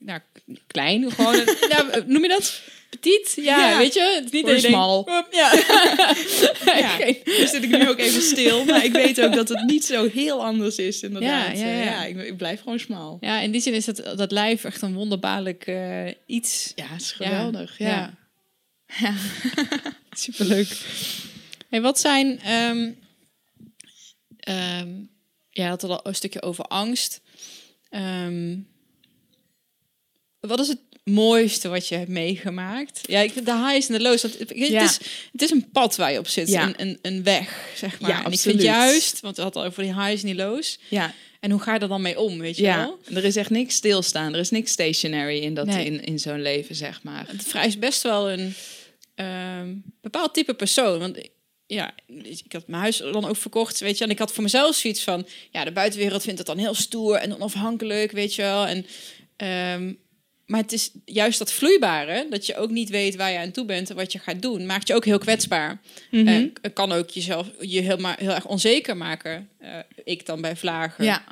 nou, 0.00 0.20
klein, 0.66 1.12
gewoon, 1.12 1.34
een- 1.34 1.56
nou, 1.76 2.02
noem 2.06 2.22
je 2.22 2.28
dat? 2.28 2.60
Petit? 2.90 3.32
Ja, 3.36 3.70
Ja. 3.70 3.78
weet 3.78 3.94
je? 3.94 4.00
Het 4.14 4.24
is 4.24 4.30
niet 4.30 4.46
denkt, 4.46 4.62
smal. 4.62 5.04
"Hup, 5.10 5.26
ja. 5.30 5.52
Ja. 6.80 6.96
Zit 7.46 7.62
ik 7.62 7.70
nu 7.70 7.88
ook 7.88 7.98
even 7.98 8.22
stil, 8.22 8.64
maar 8.64 8.84
ik 8.84 8.92
weet 8.92 9.20
ook 9.20 9.32
dat 9.34 9.48
het 9.48 9.62
niet 9.66 9.84
zo 9.84 10.08
heel 10.08 10.44
anders 10.44 10.76
is 10.76 11.02
inderdaad. 11.02 11.58
Ja, 11.58 11.66
ja, 11.66 11.82
ja. 11.82 12.04
Eh, 12.04 12.08
ik, 12.10 12.16
ik 12.26 12.36
blijf 12.36 12.60
gewoon 12.62 12.78
smal. 12.78 13.18
Ja, 13.20 13.40
in 13.40 13.50
die 13.50 13.60
zin 13.60 13.72
is 13.74 13.84
dat, 13.84 13.96
dat 14.16 14.32
lijf 14.32 14.64
echt 14.64 14.82
een 14.82 14.94
wonderbaarlijk 14.94 15.66
eh, 15.66 16.06
iets. 16.26 16.72
Ja, 16.74 16.86
het 16.86 17.00
is 17.00 17.12
geweldig. 17.12 17.78
Ja. 17.78 18.18
Ja. 19.00 19.14
Superleuk. 20.10 20.68
Hey, 21.68 21.80
wat 21.80 22.00
zijn... 22.00 22.40
ehm 22.40 22.90
ehm 24.38 24.88
ja, 25.50 25.68
had 25.68 25.84
al 25.84 26.00
een 26.06 26.14
stukje 26.14 26.42
over 26.42 26.64
angst. 26.64 27.20
Ehm, 27.90 28.56
wat 30.40 30.60
is 30.60 30.68
het 30.68 30.78
mooiste 31.04 31.68
wat 31.68 31.88
je 31.88 31.94
hebt 31.94 32.08
meegemaakt? 32.08 33.00
Ja, 33.02 33.20
ik, 33.20 33.44
de 33.44 33.54
highs 33.68 33.86
en 33.88 33.94
de 33.94 34.00
lows. 34.00 34.22
Want 34.22 34.38
het, 34.38 34.52
Ja. 34.54 34.82
is, 34.82 34.98
het 35.32 35.42
is 35.42 35.50
een 35.50 35.70
pad 35.70 35.96
waar 35.96 36.12
je 36.12 36.18
op 36.18 36.28
zit. 36.28 36.48
Ja. 36.48 36.66
Een, 36.66 36.74
een, 36.76 36.98
een 37.02 37.22
weg, 37.22 37.70
zeg 37.76 38.00
maar. 38.00 38.10
Ja, 38.10 38.14
en 38.16 38.20
ik 38.20 38.26
absoluut. 38.26 38.56
vind 38.56 38.62
juist, 38.74 39.20
want 39.20 39.36
we 39.36 39.42
hadden 39.42 39.62
al 39.62 39.68
over 39.68 39.82
die 39.82 39.94
highs 39.94 40.20
en 40.20 40.26
die 40.26 40.34
lows. 40.36 40.78
ja. 40.88 41.14
En 41.40 41.50
hoe 41.50 41.60
ga 41.60 41.74
je 41.74 41.80
er 41.80 41.88
dan 41.88 42.02
mee 42.02 42.18
om, 42.20 42.38
weet 42.38 42.56
je 42.56 42.62
Ja, 42.62 42.76
wel? 42.76 43.16
er 43.16 43.24
is 43.24 43.36
echt 43.36 43.50
niks 43.50 43.74
stilstaan. 43.74 44.32
Er 44.34 44.40
is 44.40 44.50
niks 44.50 44.70
stationary 44.72 45.38
in, 45.38 45.54
dat, 45.54 45.66
Nee. 45.66 45.84
in, 45.84 46.04
in 46.04 46.18
zo'n 46.18 46.42
leven, 46.42 46.74
zeg 46.74 47.02
maar. 47.02 47.24
Het 47.28 47.44
vereist 47.44 47.78
best 47.78 48.02
wel 48.02 48.30
een 48.30 48.54
ehm, 49.14 49.74
bepaald 50.00 50.34
type 50.34 50.54
persoon. 50.54 50.98
Want 50.98 51.18
ja, 51.66 51.94
ik 52.22 52.52
had 52.52 52.66
mijn 52.66 52.82
huis 52.82 52.96
dan 52.96 53.24
ook 53.24 53.36
verkocht, 53.36 53.80
weet 53.80 53.98
je. 53.98 54.04
En 54.04 54.10
ik 54.10 54.18
had 54.18 54.32
voor 54.32 54.42
mezelf 54.42 54.74
zoiets 54.76 55.02
van... 55.02 55.26
Ja, 55.50 55.64
de 55.64 55.72
buitenwereld 55.72 56.22
vindt 56.22 56.38
het 56.38 56.46
dan 56.46 56.58
heel 56.58 56.74
stoer 56.74 57.16
en 57.16 57.34
onafhankelijk, 57.34 58.12
weet 58.12 58.34
je 58.34 58.42
wel. 58.42 58.66
En, 58.66 58.86
ehm, 59.36 59.92
maar 60.50 60.60
het 60.60 60.72
is 60.72 60.90
juist 61.04 61.38
dat 61.38 61.52
vloeibare, 61.52 62.26
dat 62.30 62.46
je 62.46 62.56
ook 62.56 62.70
niet 62.70 62.88
weet 62.90 63.16
waar 63.16 63.32
je 63.32 63.38
aan 63.38 63.50
toe 63.50 63.64
bent 63.64 63.90
en 63.90 63.96
wat 63.96 64.12
je 64.12 64.18
gaat 64.18 64.42
doen, 64.42 64.66
maakt 64.66 64.88
je 64.88 64.94
ook 64.94 65.04
heel 65.04 65.18
kwetsbaar. 65.18 65.80
En 66.10 66.52
het 66.62 66.72
kan 66.72 66.92
ook 66.92 67.10
jezelf 67.10 67.46
je 67.60 67.80
helemaal 67.80 68.14
heel 68.18 68.30
erg 68.30 68.46
onzeker 68.46 68.96
maken. 68.96 69.48
Eh, 69.58 69.70
ik 70.04 70.26
dan 70.26 70.40
bij 70.40 70.56
vlagen. 70.56 71.04
Ja, 71.04 71.22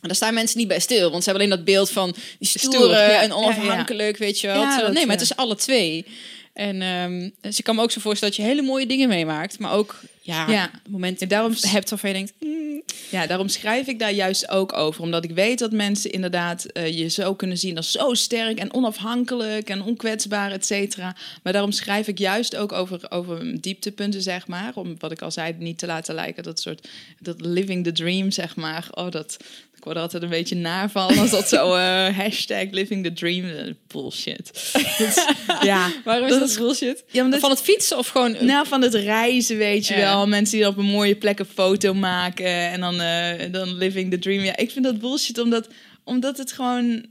En 0.00 0.08
daar 0.08 0.14
staan 0.14 0.34
mensen 0.34 0.58
niet 0.58 0.68
bij 0.68 0.80
stil, 0.80 1.10
want 1.10 1.24
ze 1.24 1.30
hebben 1.30 1.48
alleen 1.48 1.56
dat 1.56 1.74
beeld 1.74 1.90
van 1.90 2.14
die 2.38 2.48
stoere 2.48 2.76
Stoer, 2.76 2.90
ja. 2.90 3.22
en 3.22 3.32
onafhankelijk, 3.32 4.16
weet 4.16 4.40
je 4.40 4.46
wel. 4.46 4.62
Terwijl- 4.68 4.92
nee, 4.92 5.06
maar 5.06 5.14
het 5.16 5.24
is 5.24 5.36
alle 5.36 5.56
twee. 5.56 6.04
En 6.52 6.82
ehm, 6.82 7.30
dus 7.40 7.58
ik 7.58 7.64
kan 7.64 7.74
me 7.76 7.82
ook 7.82 7.90
zo 7.90 8.00
voorstellen 8.00 8.34
dat 8.34 8.44
je 8.44 8.50
hele 8.50 8.62
mooie 8.62 8.86
dingen 8.86 9.08
meemaakt, 9.08 9.58
maar 9.58 9.72
ook 9.72 10.00
ja, 10.26 10.50
Ja. 10.50 10.70
momenten 10.88 11.22
En 11.22 11.28
daarom- 11.28 11.54
hebt 11.60 11.90
waarvan 11.90 12.10
je 12.10 12.16
denkt, 12.16 12.32
mm, 12.40 12.64
Ja, 13.10 13.26
daarom 13.26 13.48
schrijf 13.48 13.86
ik 13.86 13.98
daar 13.98 14.12
juist 14.12 14.48
ook 14.50 14.72
over. 14.72 15.02
Omdat 15.02 15.24
ik 15.24 15.30
weet 15.30 15.58
dat 15.58 15.72
mensen 15.72 16.10
inderdaad 16.12 16.64
eh, 16.64 16.98
je 16.98 17.08
zo 17.08 17.34
kunnen 17.34 17.58
zien 17.58 17.76
als 17.76 17.90
zo 17.92 18.14
sterk 18.14 18.58
en 18.58 18.74
onafhankelijk 18.74 19.68
en 19.68 19.82
onkwetsbaar, 19.82 20.52
et 20.52 20.66
cetera. 20.66 21.16
Maar 21.42 21.52
daarom 21.52 21.72
schrijf 21.72 22.06
ik 22.08 22.18
juist 22.18 22.56
ook 22.56 22.72
over, 22.72 23.10
over 23.10 23.60
dieptepunten, 23.60 24.22
zeg 24.22 24.46
maar. 24.46 24.72
Om 24.74 24.94
wat 24.98 25.12
ik 25.12 25.22
al 25.22 25.30
zei, 25.30 25.54
niet 25.58 25.78
te 25.78 25.86
laten 25.86 26.14
lijken. 26.14 26.42
Dat 26.42 26.60
soort, 26.60 26.88
dat 27.20 27.40
living 27.40 27.84
the 27.84 27.92
dream, 27.92 28.30
zeg 28.30 28.56
maar. 28.56 28.86
Oh, 28.90 29.10
dat, 29.10 29.36
ik 29.76 29.84
word 29.84 29.96
er 29.96 30.02
altijd 30.02 30.22
een 30.22 30.28
beetje 30.28 30.56
naar 30.56 30.90
van. 30.90 31.18
Als 31.18 31.30
dat 31.30 31.48
zo 31.48 31.74
eh, 31.74 32.16
hashtag 32.16 32.64
living 32.70 33.04
the 33.04 33.12
dream. 33.12 33.44
eh, 33.44 33.72
bullshit. 33.86 34.50
Is- 34.98 35.26
ja, 35.62 35.90
waarom 36.04 36.26
is 36.28 36.38
Dat 36.38 36.56
bullshit? 36.58 37.04
ja, 37.10 37.38
Van 37.38 37.50
het 37.50 37.60
fietsen 37.60 37.98
of 37.98 38.08
gewoon... 38.08 38.36
nou, 38.40 38.66
van 38.66 38.82
het 38.82 38.94
reizen, 38.94 39.56
weet 39.56 39.86
je 39.86 39.94
Ja. 39.96 40.15
Wel. 40.16 40.26
Mensen 40.26 40.58
die 40.58 40.66
op 40.66 40.76
een 40.76 40.84
mooie 40.84 41.16
plek 41.16 41.38
een 41.38 41.44
foto 41.44 41.94
maken 41.94 42.70
en 42.70 42.80
dan, 42.80 43.00
eh, 43.00 43.52
dan 43.52 43.74
living 43.74 44.10
the 44.10 44.18
dream. 44.18 44.44
Ja, 44.44 44.56
ik 44.56 44.70
vind 44.70 44.84
dat 44.84 44.98
bullshit, 44.98 45.38
omdat, 45.38 45.68
omdat 46.04 46.38
het 46.38 46.52
gewoon... 46.52 47.06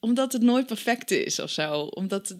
Omdat 0.00 0.32
het 0.32 0.42
nooit 0.42 0.66
perfect 0.66 1.10
is 1.10 1.38
of 1.38 1.50
zo. 1.50 1.80
Omdat 1.80 2.36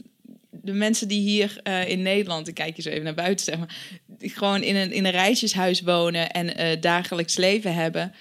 de 0.51 0.73
mensen 0.73 1.09
die 1.09 1.21
hier 1.21 1.61
eh, 1.63 1.89
in 1.89 2.03
Nederland, 2.03 2.49
ik 2.49 2.55
kijk 2.55 2.77
je 2.77 2.83
zo 2.83 2.89
even 2.89 3.05
naar 3.05 3.15
buiten, 3.15 3.45
zeg 3.45 3.59
maar... 3.59 3.77
Die 4.07 4.31
gewoon 4.31 4.63
in 4.63 4.77
een, 4.77 4.93
in 4.93 5.05
een 5.05 5.11
rijtjeshuis 5.11 5.81
wonen 5.81 6.31
en 6.31 6.57
eh, 6.57 6.81
dagelijks 6.81 7.37
leven 7.37 7.75
hebben... 7.75 8.13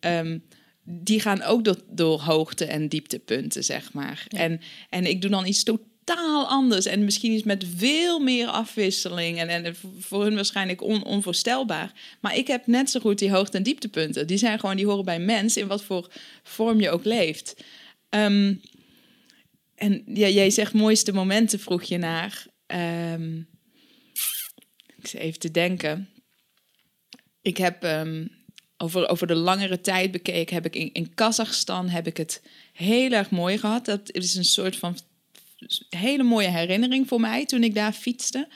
ehm, 0.00 0.38
die 0.90 1.20
gaan 1.20 1.42
ook 1.42 1.64
door, 1.64 1.78
door 1.90 2.20
hoogte- 2.20 2.64
en 2.64 2.88
dieptepunten, 2.88 3.64
zeg 3.64 3.92
maar. 3.92 4.24
Ja. 4.28 4.38
En, 4.38 4.60
en 4.88 5.06
ik 5.06 5.20
doe 5.20 5.30
dan 5.30 5.46
iets 5.46 5.62
totaal 5.62 5.86
anders. 6.16 6.86
En 6.86 7.04
misschien 7.04 7.32
is 7.32 7.42
met 7.42 7.64
veel 7.76 8.18
meer 8.18 8.46
afwisseling. 8.46 9.38
En, 9.38 9.48
en 9.48 9.76
voor 9.98 10.22
hun 10.22 10.34
waarschijnlijk 10.34 10.82
on, 10.82 11.04
onvoorstelbaar. 11.04 11.92
Maar 12.20 12.36
ik 12.36 12.46
heb 12.46 12.66
net 12.66 12.90
zo 12.90 13.00
goed 13.00 13.18
die 13.18 13.30
hoogte- 13.30 13.56
en 13.56 13.62
dieptepunten. 13.62 14.26
Die 14.26 14.38
zijn 14.38 14.60
gewoon, 14.60 14.76
die 14.76 14.86
horen 14.86 15.04
bij 15.04 15.20
mens, 15.20 15.56
in 15.56 15.66
wat 15.66 15.82
voor 15.82 16.12
vorm 16.42 16.80
je 16.80 16.90
ook 16.90 17.04
leeft. 17.04 17.64
Ehm, 18.08 18.54
en 19.74 20.02
ja, 20.06 20.28
jij 20.28 20.50
zegt 20.50 20.72
mooiste 20.72 21.12
momenten, 21.12 21.58
vroeg 21.58 21.82
je 21.82 21.98
naar. 21.98 22.46
Ehm, 22.66 23.36
ik 24.96 25.06
zit 25.06 25.20
even 25.20 25.38
te 25.38 25.50
denken. 25.50 26.08
Ik 27.42 27.56
heb 27.56 27.82
ehm, 27.82 28.26
over, 28.76 29.08
over 29.08 29.26
de 29.26 29.34
langere 29.34 29.80
tijd 29.80 30.10
bekeken, 30.10 30.54
heb 30.54 30.66
ik 30.66 30.76
in, 30.76 30.92
in 30.92 31.14
Kazachstan 31.14 31.88
heb 31.88 32.06
ik 32.06 32.16
het 32.16 32.42
heel 32.72 33.10
erg 33.10 33.30
mooi 33.30 33.58
gehad. 33.58 33.84
Dat 33.84 34.12
is 34.12 34.34
een 34.34 34.44
soort 34.44 34.76
van 34.76 34.96
hele 35.88 36.22
mooie 36.22 36.48
herinnering 36.48 37.08
voor 37.08 37.20
mij 37.20 37.46
toen 37.46 37.62
ik 37.62 37.74
daar 37.74 37.92
fietste. 37.92 38.48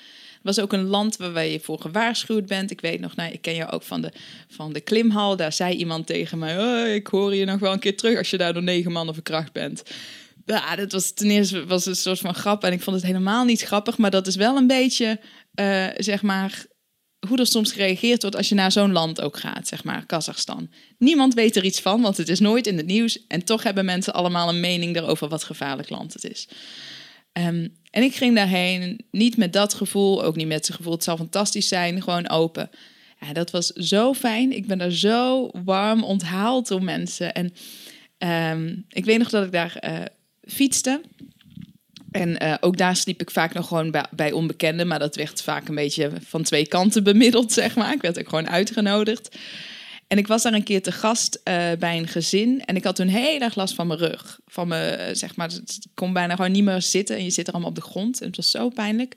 Was 0.43 0.59
ook 0.61 0.73
een 0.73 0.87
land 0.87 1.17
waar 1.17 1.47
je 1.47 1.61
voor 1.61 1.81
gewaarschuwd 1.81 2.47
bent. 2.47 2.71
Ik 2.71 2.81
weet 2.81 3.01
nog, 3.01 3.17
nou, 3.17 3.33
ik 3.33 3.43
ken 3.43 3.55
je 3.55 3.71
ook 3.71 3.83
van 3.83 4.01
de, 4.01 4.13
van 4.49 4.73
de 4.73 4.81
klimhal. 4.81 5.37
Daar 5.37 5.53
zei 5.53 5.75
iemand 5.75 6.07
tegen 6.07 6.39
mij: 6.39 6.59
oh, 6.59 6.95
Ik 6.95 7.07
hoor 7.07 7.35
je 7.35 7.45
nog 7.45 7.59
wel 7.59 7.73
een 7.73 7.79
keer 7.79 7.97
terug 7.97 8.19
als 8.19 8.31
je 8.31 8.39
daar 8.39 8.53
door 8.53 8.63
negen 8.63 8.93
mannen 8.93 9.15
verkracht 9.15 9.53
bent. 9.53 9.83
Ja, 10.47 10.77
dat 10.77 10.93
was 10.93 11.13
ten 11.13 11.31
eerste 11.31 11.67
was 11.67 11.87
een 11.87 11.97
soort 11.97 12.19
van 12.19 12.35
grap. 12.35 12.65
En 12.65 12.73
ik 12.73 12.83
vond 12.83 12.97
het 12.97 13.05
helemaal 13.05 13.45
niet 13.45 13.61
grappig. 13.61 13.99
Maar 13.99 14.11
dat 14.11 14.27
is 14.27 14.37
wel 14.37 14.57
een 14.57 14.67
beetje, 14.67 15.21
eh, 15.55 15.87
zeg 15.97 16.23
maar, 16.23 16.67
hoe 17.29 17.39
er 17.39 17.47
soms 17.47 17.73
gereageerd 17.73 18.23
wordt 18.23 18.37
als 18.37 18.49
je 18.49 18.55
naar 18.55 18.73
zo'n 18.73 18.93
land 18.93 19.21
ook 19.21 19.39
gaat, 19.39 19.69
zeg 19.69 19.85
maar, 19.85 20.07
Kazachstan. 20.07 20.71
Niemand 20.99 21.35
weet 21.35 21.57
er 21.57 21.65
iets 21.65 21.81
van, 21.81 22.01
want 22.01 22.17
het 22.17 22.29
is 22.29 22.41
nooit 22.41 22.67
in 22.67 22.77
het 22.77 22.87
nieuws. 22.87 23.27
En 23.27 23.45
toch 23.45 23.63
hebben 23.63 23.85
mensen 23.85 24.15
allemaal 24.15 24.49
een 24.49 24.61
mening 24.61 24.97
erover 24.97 25.29
wat 25.29 25.45
gevaarlijk 25.45 25.91
land 25.91 26.13
het 26.13 26.25
is. 26.25 26.49
Ehm, 27.33 27.69
en 27.91 28.03
ik 28.03 28.15
ging 28.15 28.35
daarheen 28.35 29.05
niet 29.11 29.37
met 29.37 29.53
dat 29.53 29.75
gevoel, 29.75 30.25
ook 30.25 30.37
niet 30.37 30.47
met 30.47 30.67
het 30.67 30.77
gevoel 30.77 30.93
het 30.93 31.05
zal 31.05 31.17
fantastisch 31.17 31.69
zijn, 31.69 32.03
gewoon 32.03 32.29
open. 32.29 32.71
Ja, 33.21 33.33
dat 33.33 33.51
was 33.51 33.67
zo 33.67 34.15
fijn. 34.15 34.53
Ik 34.53 34.67
ben 34.67 34.79
daar 34.79 34.91
zo 34.91 35.51
warm 35.65 36.05
onthaald 36.05 36.69
door 36.69 36.83
mensen. 36.83 37.35
En 37.35 37.55
ehm, 38.19 38.75
ik 38.89 39.05
weet 39.05 39.19
nog 39.19 39.31
dat 39.31 39.45
ik 39.45 39.53
daar 39.53 39.77
eh, 39.77 40.01
fietste. 40.43 41.01
En 42.11 42.39
eh, 42.39 42.55
ook 42.61 42.77
daar 42.77 42.97
sliep 42.97 43.21
ik 43.21 43.31
vaak 43.31 43.55
nog 43.55 43.69
gewoon 43.69 43.91
bij, 43.91 44.05
bij 44.11 44.33
onbekenden. 44.33 44.87
Maar 44.87 44.99
dat 44.99 45.17
werd 45.17 45.43
vaak 45.43 45.69
een 45.69 45.75
beetje 45.75 46.11
van 46.21 46.43
twee 46.43 46.67
kanten 46.67 47.05
bemiddeld, 47.05 47.53
zeg 47.63 47.77
maar. 47.77 47.93
Ik 47.93 48.03
werd 48.03 48.19
ook 48.19 48.29
gewoon 48.29 48.49
uitgenodigd. 48.49 49.37
En 50.13 50.19
ik 50.19 50.27
was 50.27 50.43
daar 50.43 50.53
een 50.53 50.63
keer 50.63 50.83
te 50.83 50.93
gast 50.93 51.41
eh, 51.45 51.71
bij 51.79 51.99
een 51.99 52.09
gezin. 52.09 52.65
En 52.65 52.77
ik 52.77 52.85
had 52.85 52.97
toen 52.97 53.07
heel 53.07 53.41
erg 53.41 53.55
last 53.55 53.75
van 53.75 53.87
mijn 53.87 53.99
rug. 53.99 54.41
Van 54.47 54.69
mijn, 54.69 54.99
eh, 54.99 55.15
zeg 55.15 55.37
maar, 55.37 55.51
ik 55.53 55.91
kon 55.95 56.13
bijna 56.13 56.35
gewoon 56.35 56.53
niet 56.53 56.65
meer 56.65 56.83
zitten. 56.83 57.17
En 57.17 57.25
je 57.25 57.31
zit 57.31 57.47
er 57.47 57.53
allemaal 57.53 57.71
op 57.71 57.77
de 57.77 57.83
grond. 57.83 58.21
En 58.21 58.27
het 58.27 58.37
was 58.37 58.51
zo 58.51 58.69
pijnlijk. 58.69 59.17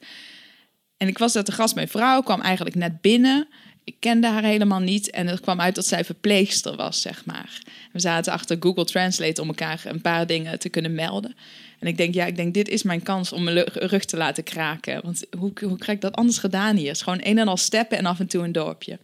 En 0.97 1.07
ik 1.07 1.17
was 1.17 1.33
daar 1.33 1.43
te 1.43 1.51
gast. 1.51 1.75
Mijn 1.75 1.87
vrouw 1.87 2.21
kwam 2.21 2.41
eigenlijk 2.41 2.75
net 2.75 3.01
binnen. 3.01 3.47
Ik 3.83 3.95
kende 3.99 4.27
haar 4.27 4.43
helemaal 4.43 4.79
niet. 4.79 5.09
En 5.09 5.27
het 5.27 5.39
kwam 5.39 5.61
uit 5.61 5.75
dat 5.75 5.85
zij 5.85 6.03
verpleegster 6.03 6.75
was, 6.75 7.01
zeg 7.01 7.25
maar. 7.25 7.61
We 7.91 7.99
zaten 7.99 8.33
achter 8.33 8.57
Google 8.59 8.85
Translate 8.85 9.41
om 9.41 9.47
elkaar 9.47 9.81
een 9.85 10.01
paar 10.01 10.27
dingen 10.27 10.59
te 10.59 10.69
kunnen 10.69 10.93
melden. 10.93 11.35
En 11.79 11.87
ik 11.87 11.97
denk, 11.97 12.13
ja, 12.13 12.25
ik 12.25 12.35
denk, 12.35 12.53
dit 12.53 12.69
is 12.69 12.83
mijn 12.83 13.03
kans 13.03 13.31
om 13.31 13.43
mijn 13.43 13.63
rug 13.73 14.05
te 14.05 14.17
laten 14.17 14.43
kraken. 14.43 15.01
Want 15.03 15.23
hoe, 15.37 15.51
hoe 15.59 15.77
krijg 15.77 15.97
ik 15.97 16.01
dat 16.01 16.15
anders 16.15 16.37
gedaan 16.37 16.75
hier? 16.75 16.87
Het 16.87 16.95
is 16.95 17.01
gewoon 17.01 17.21
een 17.23 17.37
en 17.37 17.47
al 17.47 17.57
steppen 17.57 17.97
en 17.97 18.05
af 18.05 18.19
en 18.19 18.27
toe 18.27 18.43
een 18.43 18.51
dorpje. 18.51 18.99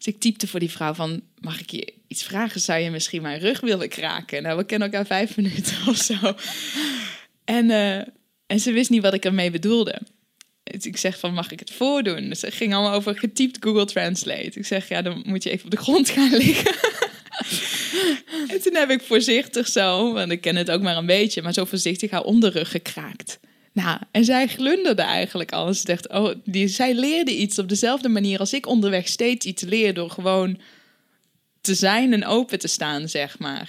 Dus 0.00 0.14
ik 0.14 0.20
typte 0.20 0.46
voor 0.46 0.60
die 0.60 0.70
vrouw 0.70 0.94
van, 0.94 1.22
mag 1.40 1.60
ik 1.60 1.70
je 1.70 1.92
iets 2.08 2.22
vragen? 2.22 2.60
Zou 2.60 2.80
je 2.80 2.90
misschien 2.90 3.22
mijn 3.22 3.40
rug 3.40 3.60
willen 3.60 3.88
kraken? 3.88 4.42
Nou, 4.42 4.56
we 4.56 4.64
kennen 4.64 4.90
elkaar 4.90 5.06
vijf 5.06 5.36
minuten 5.36 5.76
of 5.88 5.96
zo. 5.96 6.34
En, 7.44 7.70
eh, 7.70 7.96
en 8.46 8.60
ze 8.60 8.72
wist 8.72 8.90
niet 8.90 9.02
wat 9.02 9.14
ik 9.14 9.24
ermee 9.24 9.50
bedoelde. 9.50 10.00
Dus 10.62 10.86
ik 10.86 10.96
zeg 10.96 11.18
van, 11.18 11.34
mag 11.34 11.50
ik 11.50 11.58
het 11.58 11.70
voordoen? 11.70 12.28
Dus 12.28 12.42
het 12.42 12.54
ging 12.54 12.74
allemaal 12.74 12.92
over 12.92 13.18
getypt 13.18 13.56
Google 13.60 13.84
Translate. 13.84 14.58
Ik 14.58 14.66
zeg, 14.66 14.88
ja, 14.88 15.02
dan 15.02 15.22
moet 15.26 15.42
je 15.42 15.50
even 15.50 15.64
op 15.64 15.70
de 15.70 15.76
grond 15.76 16.08
gaan 16.08 16.36
liggen. 16.36 16.74
en 18.52 18.62
toen 18.62 18.74
heb 18.74 18.90
ik 18.90 19.02
voorzichtig 19.02 19.68
zo, 19.68 20.12
want 20.12 20.32
ik 20.32 20.40
ken 20.40 20.56
het 20.56 20.70
ook 20.70 20.82
maar 20.82 20.96
een 20.96 21.06
beetje, 21.06 21.42
maar 21.42 21.52
zo 21.52 21.64
voorzichtig 21.64 22.10
haar 22.10 22.22
onderrug 22.22 22.70
gekraakt. 22.70 23.40
Nou, 23.82 23.98
en 24.10 24.24
zij 24.24 24.46
glunderde 24.46 25.02
eigenlijk 25.02 25.52
al. 25.52 25.66
En 25.66 25.74
ze 25.74 25.84
dacht, 25.84 26.08
oh, 26.08 26.34
die, 26.44 26.68
zij 26.68 26.94
leerde 26.94 27.36
iets 27.36 27.58
op 27.58 27.68
dezelfde 27.68 28.08
manier 28.08 28.38
als 28.38 28.52
ik 28.52 28.66
onderweg 28.66 29.08
steeds 29.08 29.46
iets 29.46 29.62
leer 29.62 29.94
door 29.94 30.10
gewoon 30.10 30.58
te 31.60 31.74
zijn 31.74 32.12
en 32.12 32.26
open 32.26 32.58
te 32.58 32.68
staan, 32.68 33.08
zeg 33.08 33.38
maar. 33.38 33.68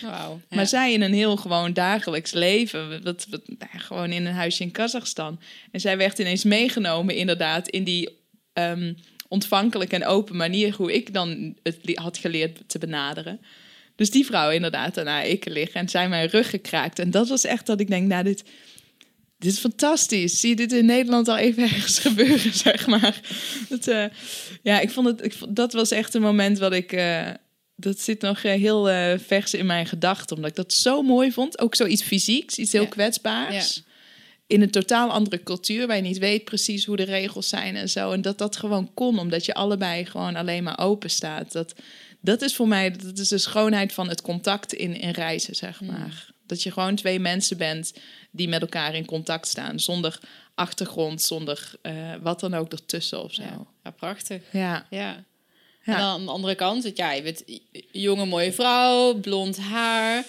Maar 0.50 0.68
zij 0.68 0.94
in 0.94 1.02
een 1.02 1.14
heel 1.14 1.36
gewoon 1.36 1.74
dagelijks 1.74 2.32
leven, 2.32 3.04
wat, 3.04 3.28
wat, 3.30 3.42
nou 3.48 3.70
ja, 3.74 3.80
gewoon 3.80 4.12
in 4.12 4.26
een 4.26 4.34
huisje 4.34 4.64
in 4.64 4.72
Kazachstan. 4.72 5.40
En 5.72 5.80
zij 5.80 5.98
werd 5.98 6.20
ineens 6.20 6.44
meegenomen, 6.44 7.16
inderdaad, 7.16 7.68
in 7.68 7.84
die 7.84 8.10
ehm, 8.54 8.94
ontvankelijke 9.28 9.96
en 9.96 10.06
open 10.06 10.36
manier 10.36 10.74
hoe 10.76 10.94
ik 10.94 11.14
dan 11.14 11.56
het 11.64 11.78
had 11.94 12.18
geleerd 12.18 12.60
te 12.68 12.80
benaderen. 12.80 13.40
Dus 13.96 14.12
die 14.12 14.26
vrouw 14.26 14.50
inderdaad 14.50 14.96
daarna 14.96 15.22
ik 15.22 15.46
liggen 15.46 15.80
en 15.80 15.90
zij 15.90 16.10
mijn 16.10 16.28
rug 16.28 16.50
gekraakt. 16.50 17.00
En 17.00 17.12
dat 17.12 17.28
was 17.28 17.44
echt 17.44 17.66
dat 17.66 17.80
ik 17.80 17.88
denk, 17.88 18.08
nou 18.08 18.24
dit, 18.24 18.44
dit 19.42 19.54
is 19.54 19.60
fantastisch. 19.60 20.40
Zie 20.40 20.50
je 20.50 20.56
dit 20.56 20.72
in 20.72 20.86
Nederland 20.86 21.28
al 21.28 21.38
even 21.38 21.64
ergens 21.74 22.00
gebeuren, 22.00 22.54
zeg 22.54 22.88
maar. 22.88 23.22
Dat, 23.70 23.88
eh, 23.88 24.06
ja, 24.62 24.80
ik 24.80 24.90
vond 24.90 25.08
het, 25.08 25.24
ik 25.24 25.34
vond, 25.34 25.56
dat 25.56 25.74
was 25.74 25.92
echt 25.92 26.14
een 26.14 26.22
moment 26.22 26.58
wat 26.58 26.74
ik... 26.74 26.92
Uh, 26.94 27.30
dat 27.76 28.00
zit 28.00 28.22
nog 28.22 28.44
uh, 28.44 28.52
heel 28.52 28.86
vers 29.20 29.54
in 29.54 29.66
mijn 29.66 29.86
gedachten, 29.86 30.36
omdat 30.36 30.50
ik 30.52 30.56
dat 30.56 30.74
zo 30.74 31.02
mooi 31.02 31.32
vond. 31.32 31.60
Ook 31.60 31.76
zoiets 31.76 32.04
fysieks, 32.04 32.58
iets 32.58 32.72
heel 32.72 32.82
ja. 32.82 32.88
kwetsbaars. 32.88 33.76
Ja 33.76 33.90
in 34.52 34.62
een 34.62 34.72
totaal 34.72 35.10
andere 35.10 35.44
cultuur, 35.44 35.88
waar 35.88 35.96
je 35.96 36.02
niet 36.02 36.18
weet 36.18 36.44
precies 36.44 36.86
hoe 36.86 36.96
de 36.96 37.04
regels 37.04 37.50
zijn 37.50 37.76
en 37.76 37.90
zo. 37.90 38.12
En 38.12 38.22
dat 38.22 38.38
dat 38.38 38.56
gewoon 38.56 38.94
kon, 38.94 39.20
omdat 39.20 39.46
je 39.46 39.54
allebei 39.54 40.06
gewoon 40.06 40.36
alleen 40.36 40.64
maar 40.64 40.80
open 40.80 41.10
staat. 41.10 41.52
Dat, 41.52 41.74
dat 42.22 42.42
is 42.42 42.56
voor 42.56 42.68
mij, 42.68 42.92
dat 42.92 43.18
is 43.18 43.28
de 43.28 43.38
schoonheid 43.38 43.94
van 43.94 44.10
het 44.10 44.22
contact 44.22 44.74
in, 44.74 45.00
in 45.00 45.10
reizen, 45.10 45.56
zeg 45.56 45.82
maar. 45.82 46.31
Dat 46.52 46.64
je 46.64 46.72
gewoon 46.72 46.96
twee 46.96 47.20
mensen 47.20 47.58
bent 47.58 47.94
die 48.32 48.48
met 48.48 48.62
elkaar 48.62 48.96
in 48.96 49.06
contact 49.06 49.48
staan, 49.48 49.80
zonder 49.80 50.20
achtergrond, 50.56 51.22
zonder 51.22 51.72
uh, 51.84 52.14
wat 52.22 52.40
dan 52.40 52.54
ook 52.54 52.72
ertussen 52.72 53.24
of 53.24 53.34
zo. 53.34 53.42
Ja, 53.42 53.66
ja 53.84 53.92
prachtig. 53.92 54.42
Ja. 54.52 54.86
ja. 54.90 55.24
En 55.84 55.94
dan 55.94 56.02
aan 56.02 56.26
de 56.26 56.32
andere 56.32 56.56
kant, 56.56 56.84
dat 56.84 56.98
ja, 56.98 57.12
je 57.12 57.22
bent 57.22 57.44
jonge 57.92 58.26
mooie 58.26 58.54
vrouw, 58.54 59.14
blond 59.14 59.58
haar. 59.58 60.26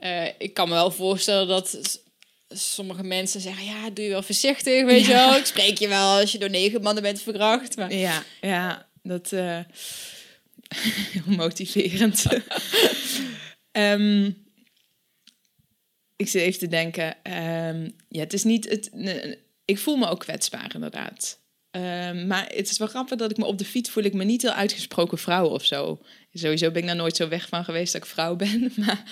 Uh, 0.00 0.26
ik 0.38 0.54
kan 0.54 0.68
me 0.68 0.74
wel 0.74 0.90
voorstellen 0.90 1.48
dat 1.48 2.00
sommige 2.48 3.02
mensen 3.02 3.40
zeggen, 3.40 3.64
ja, 3.64 3.90
doe 3.90 4.04
je 4.04 4.10
wel 4.10 4.22
voorzichtig, 4.22 4.84
weet 4.84 5.06
je 5.06 5.12
wel. 5.12 5.36
Ik 5.36 5.46
spreek 5.46 5.78
je 5.78 5.88
wel 5.88 6.18
als 6.18 6.32
je 6.32 6.38
door 6.38 6.50
negen 6.50 6.82
mannen 6.82 7.02
bent 7.02 7.22
verkracht. 7.22 7.76
Maar... 7.76 7.94
Ja, 7.94 8.22
ja, 8.40 8.86
dat 9.02 9.32
uh, 9.32 9.58
heel 11.12 11.36
motiverend. 11.36 12.26
um, 13.72 14.36
ik 16.22 16.28
zit 16.28 16.42
even 16.42 16.58
te 16.58 16.68
denken, 16.68 17.06
um, 17.06 17.92
ja, 18.08 18.20
het 18.20 18.32
is 18.32 18.44
niet 18.44 18.68
het. 18.68 18.90
ik 19.64 19.78
voel 19.78 19.96
me 19.96 20.08
ook 20.08 20.20
kwetsbaar, 20.20 20.70
inderdaad. 20.74 21.40
Um, 21.76 22.26
maar 22.26 22.50
het 22.54 22.70
is 22.70 22.78
wel 22.78 22.88
grappig 22.88 23.18
dat 23.18 23.30
ik 23.30 23.36
me 23.36 23.44
op 23.44 23.58
de 23.58 23.64
fiets 23.64 23.90
voel 23.90 24.04
ik 24.04 24.14
me 24.14 24.24
niet 24.24 24.42
heel 24.42 24.50
uitgesproken 24.50 25.18
vrouw 25.18 25.46
of 25.46 25.64
zo. 25.64 26.00
Sowieso 26.32 26.70
ben 26.70 26.80
ik 26.80 26.86
daar 26.86 26.96
nooit 26.96 27.16
zo 27.16 27.28
weg 27.28 27.48
van 27.48 27.64
geweest 27.64 27.92
dat 27.92 28.02
ik 28.02 28.08
vrouw 28.08 28.36
ben. 28.36 28.72
Maar 28.76 29.02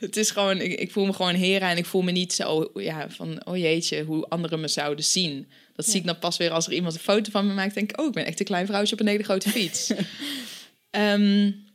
het 0.00 0.16
is 0.16 0.30
gewoon, 0.30 0.60
ik, 0.60 0.80
ik 0.80 0.92
voel 0.92 1.06
me 1.06 1.12
gewoon 1.12 1.34
heren 1.34 1.68
en 1.68 1.76
ik 1.76 1.86
voel 1.86 2.02
me 2.02 2.10
niet 2.10 2.32
zo 2.32 2.70
ja, 2.74 3.10
van, 3.10 3.46
oh 3.46 3.56
jeetje, 3.56 4.04
hoe 4.04 4.28
anderen 4.28 4.60
me 4.60 4.68
zouden 4.68 5.04
zien. 5.04 5.50
Dat 5.74 5.86
zie 5.86 6.00
ik 6.00 6.06
dan 6.06 6.18
pas 6.18 6.36
weer 6.36 6.50
als 6.50 6.66
er 6.66 6.72
iemand 6.72 6.94
een 6.94 7.00
foto 7.00 7.30
van 7.30 7.46
me 7.46 7.54
maakt. 7.54 7.74
Denk 7.74 7.90
ik, 7.90 8.00
oh, 8.00 8.06
ik 8.06 8.12
ben 8.12 8.26
echt 8.26 8.40
een 8.40 8.46
klein 8.46 8.66
vrouwtje 8.66 8.94
op 8.94 9.00
een 9.00 9.06
hele 9.06 9.22
grote 9.22 9.48
fiets. 9.48 9.92
um, 10.90 11.64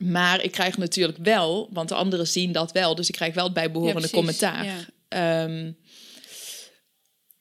maar 0.00 0.42
ik 0.42 0.50
krijg 0.50 0.78
natuurlijk 0.78 1.18
wel, 1.22 1.68
want 1.72 1.88
de 1.88 1.94
anderen 1.94 2.26
zien 2.26 2.52
dat 2.52 2.72
wel. 2.72 2.94
Dus 2.94 3.08
ik 3.08 3.14
krijg 3.14 3.34
wel 3.34 3.44
het 3.44 3.52
bijbehorende 3.52 4.02
ja, 4.02 4.08
commentaar. 4.08 4.64
Ja. 5.08 5.42
Um, 5.42 5.76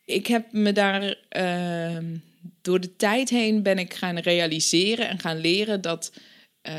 ik 0.05 0.27
heb 0.27 0.51
me 0.51 0.71
daar 0.71 1.15
uh, 1.37 1.97
door 2.61 2.79
de 2.79 2.95
tijd 2.95 3.29
heen 3.29 3.63
ben 3.63 3.79
ik 3.79 3.93
gaan 3.93 4.17
realiseren 4.17 5.09
en 5.09 5.19
gaan 5.19 5.37
leren 5.37 5.81
dat. 5.81 6.11
Uh, 6.69 6.75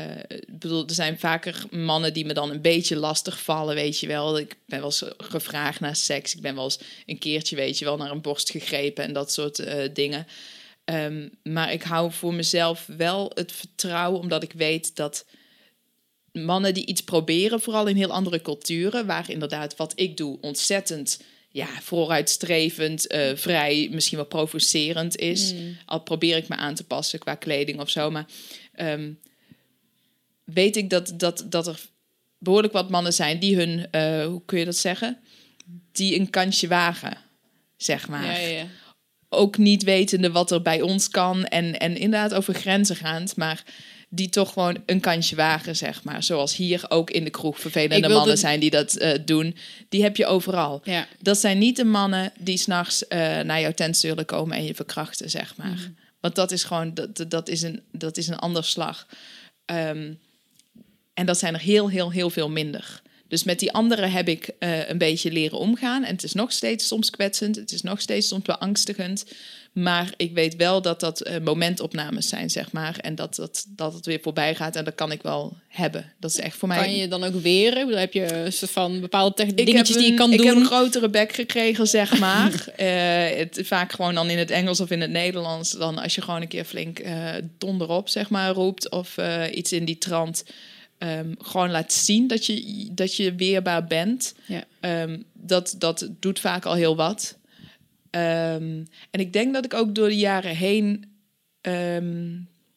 bedoel, 0.47 0.87
er 0.87 0.93
zijn 0.93 1.19
vaker 1.19 1.63
mannen 1.71 2.13
die 2.13 2.25
me 2.25 2.33
dan 2.33 2.49
een 2.49 2.61
beetje 2.61 2.95
lastig 2.95 3.41
vallen, 3.41 3.75
weet 3.75 3.99
je 3.99 4.07
wel. 4.07 4.39
Ik 4.39 4.55
ben 4.65 4.79
wel 4.79 4.87
eens 4.87 5.03
gevraagd 5.17 5.79
naar 5.79 5.95
seks. 5.95 6.35
Ik 6.35 6.41
ben 6.41 6.55
wel 6.55 6.63
eens 6.63 6.79
een 7.05 7.17
keertje, 7.17 7.55
weet 7.55 7.79
je 7.79 7.85
wel, 7.85 7.97
naar 7.97 8.11
een 8.11 8.21
borst 8.21 8.49
gegrepen 8.49 9.03
en 9.03 9.13
dat 9.13 9.31
soort 9.31 9.59
uh, 9.59 9.83
dingen. 9.93 10.27
Um, 10.85 11.31
maar 11.43 11.73
ik 11.73 11.83
hou 11.83 12.11
voor 12.11 12.33
mezelf 12.33 12.85
wel 12.97 13.31
het 13.33 13.51
vertrouwen, 13.51 14.19
omdat 14.19 14.43
ik 14.43 14.53
weet 14.53 14.95
dat 14.95 15.25
mannen 16.31 16.73
die 16.73 16.85
iets 16.85 17.03
proberen, 17.03 17.61
vooral 17.61 17.87
in 17.87 17.95
heel 17.95 18.11
andere 18.11 18.41
culturen, 18.41 19.05
waar 19.05 19.29
inderdaad 19.29 19.75
wat 19.75 19.93
ik 19.95 20.17
doe 20.17 20.37
ontzettend 20.41 21.19
ja, 21.49 21.67
vooruitstrevend, 21.81 23.13
uh, 23.13 23.35
vrij, 23.35 23.87
misschien 23.91 24.17
wel 24.17 24.27
provocerend 24.27 25.17
is. 25.17 25.53
Mm. 25.53 25.77
Al 25.85 25.99
probeer 25.99 26.37
ik 26.37 26.47
me 26.47 26.55
aan 26.55 26.75
te 26.75 26.83
passen 26.83 27.19
qua 27.19 27.35
kleding 27.35 27.79
of 27.79 27.89
zo. 27.89 28.11
Maar 28.11 28.25
um, 28.79 29.19
weet 30.43 30.75
ik 30.75 30.89
dat, 30.89 31.13
dat, 31.15 31.45
dat 31.49 31.67
er 31.67 31.79
behoorlijk 32.37 32.73
wat 32.73 32.89
mannen 32.89 33.13
zijn 33.13 33.39
die 33.39 33.55
hun, 33.55 33.87
uh, 33.91 34.25
hoe 34.25 34.41
kun 34.45 34.59
je 34.59 34.65
dat 34.65 34.75
zeggen? 34.75 35.19
Die 35.91 36.19
een 36.19 36.29
kansje 36.29 36.67
wagen, 36.67 37.17
zeg 37.77 38.07
maar. 38.07 38.25
Ja, 38.25 38.37
ja, 38.37 38.47
ja. 38.47 38.67
Ook 39.29 39.57
niet 39.57 39.83
wetende 39.83 40.31
wat 40.31 40.51
er 40.51 40.61
bij 40.61 40.81
ons 40.81 41.09
kan 41.09 41.45
en, 41.45 41.79
en 41.79 41.97
inderdaad 41.97 42.33
over 42.33 42.53
grenzen 42.53 42.95
gaand. 42.95 43.35
Maar 43.35 43.63
die 44.13 44.29
toch 44.29 44.53
gewoon 44.53 44.83
een 44.85 44.99
kansje 44.99 45.35
wagen, 45.35 45.75
zeg 45.75 46.03
maar. 46.03 46.23
Zoals 46.23 46.55
hier 46.55 46.85
ook 46.87 47.09
in 47.09 47.23
de 47.23 47.29
kroeg 47.29 47.59
vervelende 47.59 48.09
mannen 48.09 48.37
zijn 48.37 48.59
die 48.59 48.69
dat 48.69 49.01
uh, 49.01 49.11
doen. 49.25 49.55
Die 49.89 50.03
heb 50.03 50.17
je 50.17 50.25
overal. 50.25 50.81
Ja. 50.83 51.07
Dat 51.19 51.37
zijn 51.37 51.57
niet 51.57 51.75
de 51.75 51.83
mannen 51.83 52.31
die 52.39 52.57
s'nachts 52.57 53.03
uh, 53.03 53.17
naar 53.39 53.61
jouw 53.61 53.73
tent 53.73 53.97
zullen 53.97 54.25
komen 54.25 54.57
en 54.57 54.63
je 54.63 54.75
verkrachten, 54.75 55.29
zeg 55.29 55.55
maar. 55.57 55.67
Mm. 55.67 55.95
Want 56.19 56.35
dat 56.35 56.51
is 56.51 56.63
gewoon, 56.63 56.93
dat, 56.93 57.25
dat, 57.27 57.49
is, 57.49 57.61
een, 57.61 57.81
dat 57.91 58.17
is 58.17 58.27
een 58.27 58.39
ander 58.39 58.63
slag. 58.63 59.07
Um, 59.65 60.19
en 61.13 61.25
dat 61.25 61.39
zijn 61.39 61.53
er 61.53 61.59
heel, 61.59 61.89
heel, 61.89 62.11
heel 62.11 62.29
veel 62.29 62.49
minder. 62.49 63.01
Dus 63.27 63.43
met 63.43 63.59
die 63.59 63.71
anderen 63.71 64.11
heb 64.11 64.27
ik 64.27 64.49
uh, 64.59 64.89
een 64.89 64.97
beetje 64.97 65.31
leren 65.31 65.57
omgaan. 65.57 66.03
En 66.03 66.13
het 66.13 66.23
is 66.23 66.33
nog 66.33 66.51
steeds 66.51 66.87
soms 66.87 67.09
kwetsend. 67.09 67.55
Het 67.55 67.71
is 67.71 67.81
nog 67.81 68.01
steeds 68.01 68.27
soms 68.27 68.43
beangstigend. 68.43 69.25
Maar 69.71 70.13
ik 70.17 70.33
weet 70.33 70.55
wel 70.55 70.81
dat 70.81 70.99
dat 70.99 71.27
uh, 71.27 71.37
momentopnames 71.39 72.27
zijn, 72.27 72.49
zeg 72.49 72.71
maar. 72.71 72.97
En 72.97 73.15
dat, 73.15 73.35
dat, 73.35 73.65
dat 73.67 73.93
het 73.93 74.05
weer 74.05 74.19
voorbij 74.21 74.55
gaat. 74.55 74.75
En 74.75 74.85
dat 74.85 74.95
kan 74.95 75.11
ik 75.11 75.21
wel 75.21 75.57
hebben. 75.67 76.13
Dat 76.19 76.31
is 76.31 76.39
echt 76.39 76.57
voor 76.57 76.67
mij... 76.67 76.77
Kan 76.77 76.95
je 76.95 77.07
dan 77.07 77.23
ook 77.23 77.41
weren? 77.41 77.89
Dan 77.89 77.99
heb 77.99 78.13
je 78.13 78.33
een 78.33 78.53
soort 78.53 78.71
van 78.71 78.99
bepaalde 78.99 79.53
dingetjes 79.53 79.97
die 79.97 80.11
je 80.11 80.13
kan 80.13 80.31
ik 80.31 80.37
doen? 80.37 80.47
Ik 80.47 80.53
heb 80.53 80.61
een 80.61 80.69
grotere 80.69 81.09
bek 81.09 81.33
gekregen, 81.33 81.87
zeg 81.87 82.19
maar. 82.19 82.51
uh, 82.51 83.37
het, 83.39 83.59
vaak 83.63 83.91
gewoon 83.91 84.15
dan 84.15 84.29
in 84.29 84.37
het 84.37 84.51
Engels 84.51 84.79
of 84.79 84.91
in 84.91 85.01
het 85.01 85.11
Nederlands. 85.11 85.71
Dan 85.71 85.97
als 85.97 86.15
je 86.15 86.21
gewoon 86.21 86.41
een 86.41 86.47
keer 86.47 86.65
flink 86.65 86.99
uh, 86.99 87.29
donderop, 87.57 88.09
zeg 88.09 88.29
maar, 88.29 88.53
roept. 88.53 88.89
Of 88.89 89.17
iets 89.51 89.71
in 89.71 89.85
die 89.85 89.97
trant. 89.97 90.43
Um, 90.97 91.35
gewoon 91.39 91.71
laat 91.71 91.93
zien 91.93 92.27
dat 92.27 92.45
je, 92.45 92.87
dat 92.91 93.15
je 93.15 93.35
weerbaar 93.35 93.87
bent. 93.87 94.33
Ja. 94.45 94.63
Um, 95.03 95.23
dat, 95.33 95.75
dat 95.77 96.07
doet 96.19 96.39
vaak 96.39 96.65
al 96.65 96.73
heel 96.73 96.95
wat. 96.95 97.39
Um, 98.15 98.87
en 99.11 99.19
ik 99.19 99.33
denk 99.33 99.53
dat 99.53 99.65
ik 99.65 99.73
ook 99.73 99.95
door 99.95 100.07
de 100.07 100.17
jaren 100.17 100.55
heen 100.55 101.09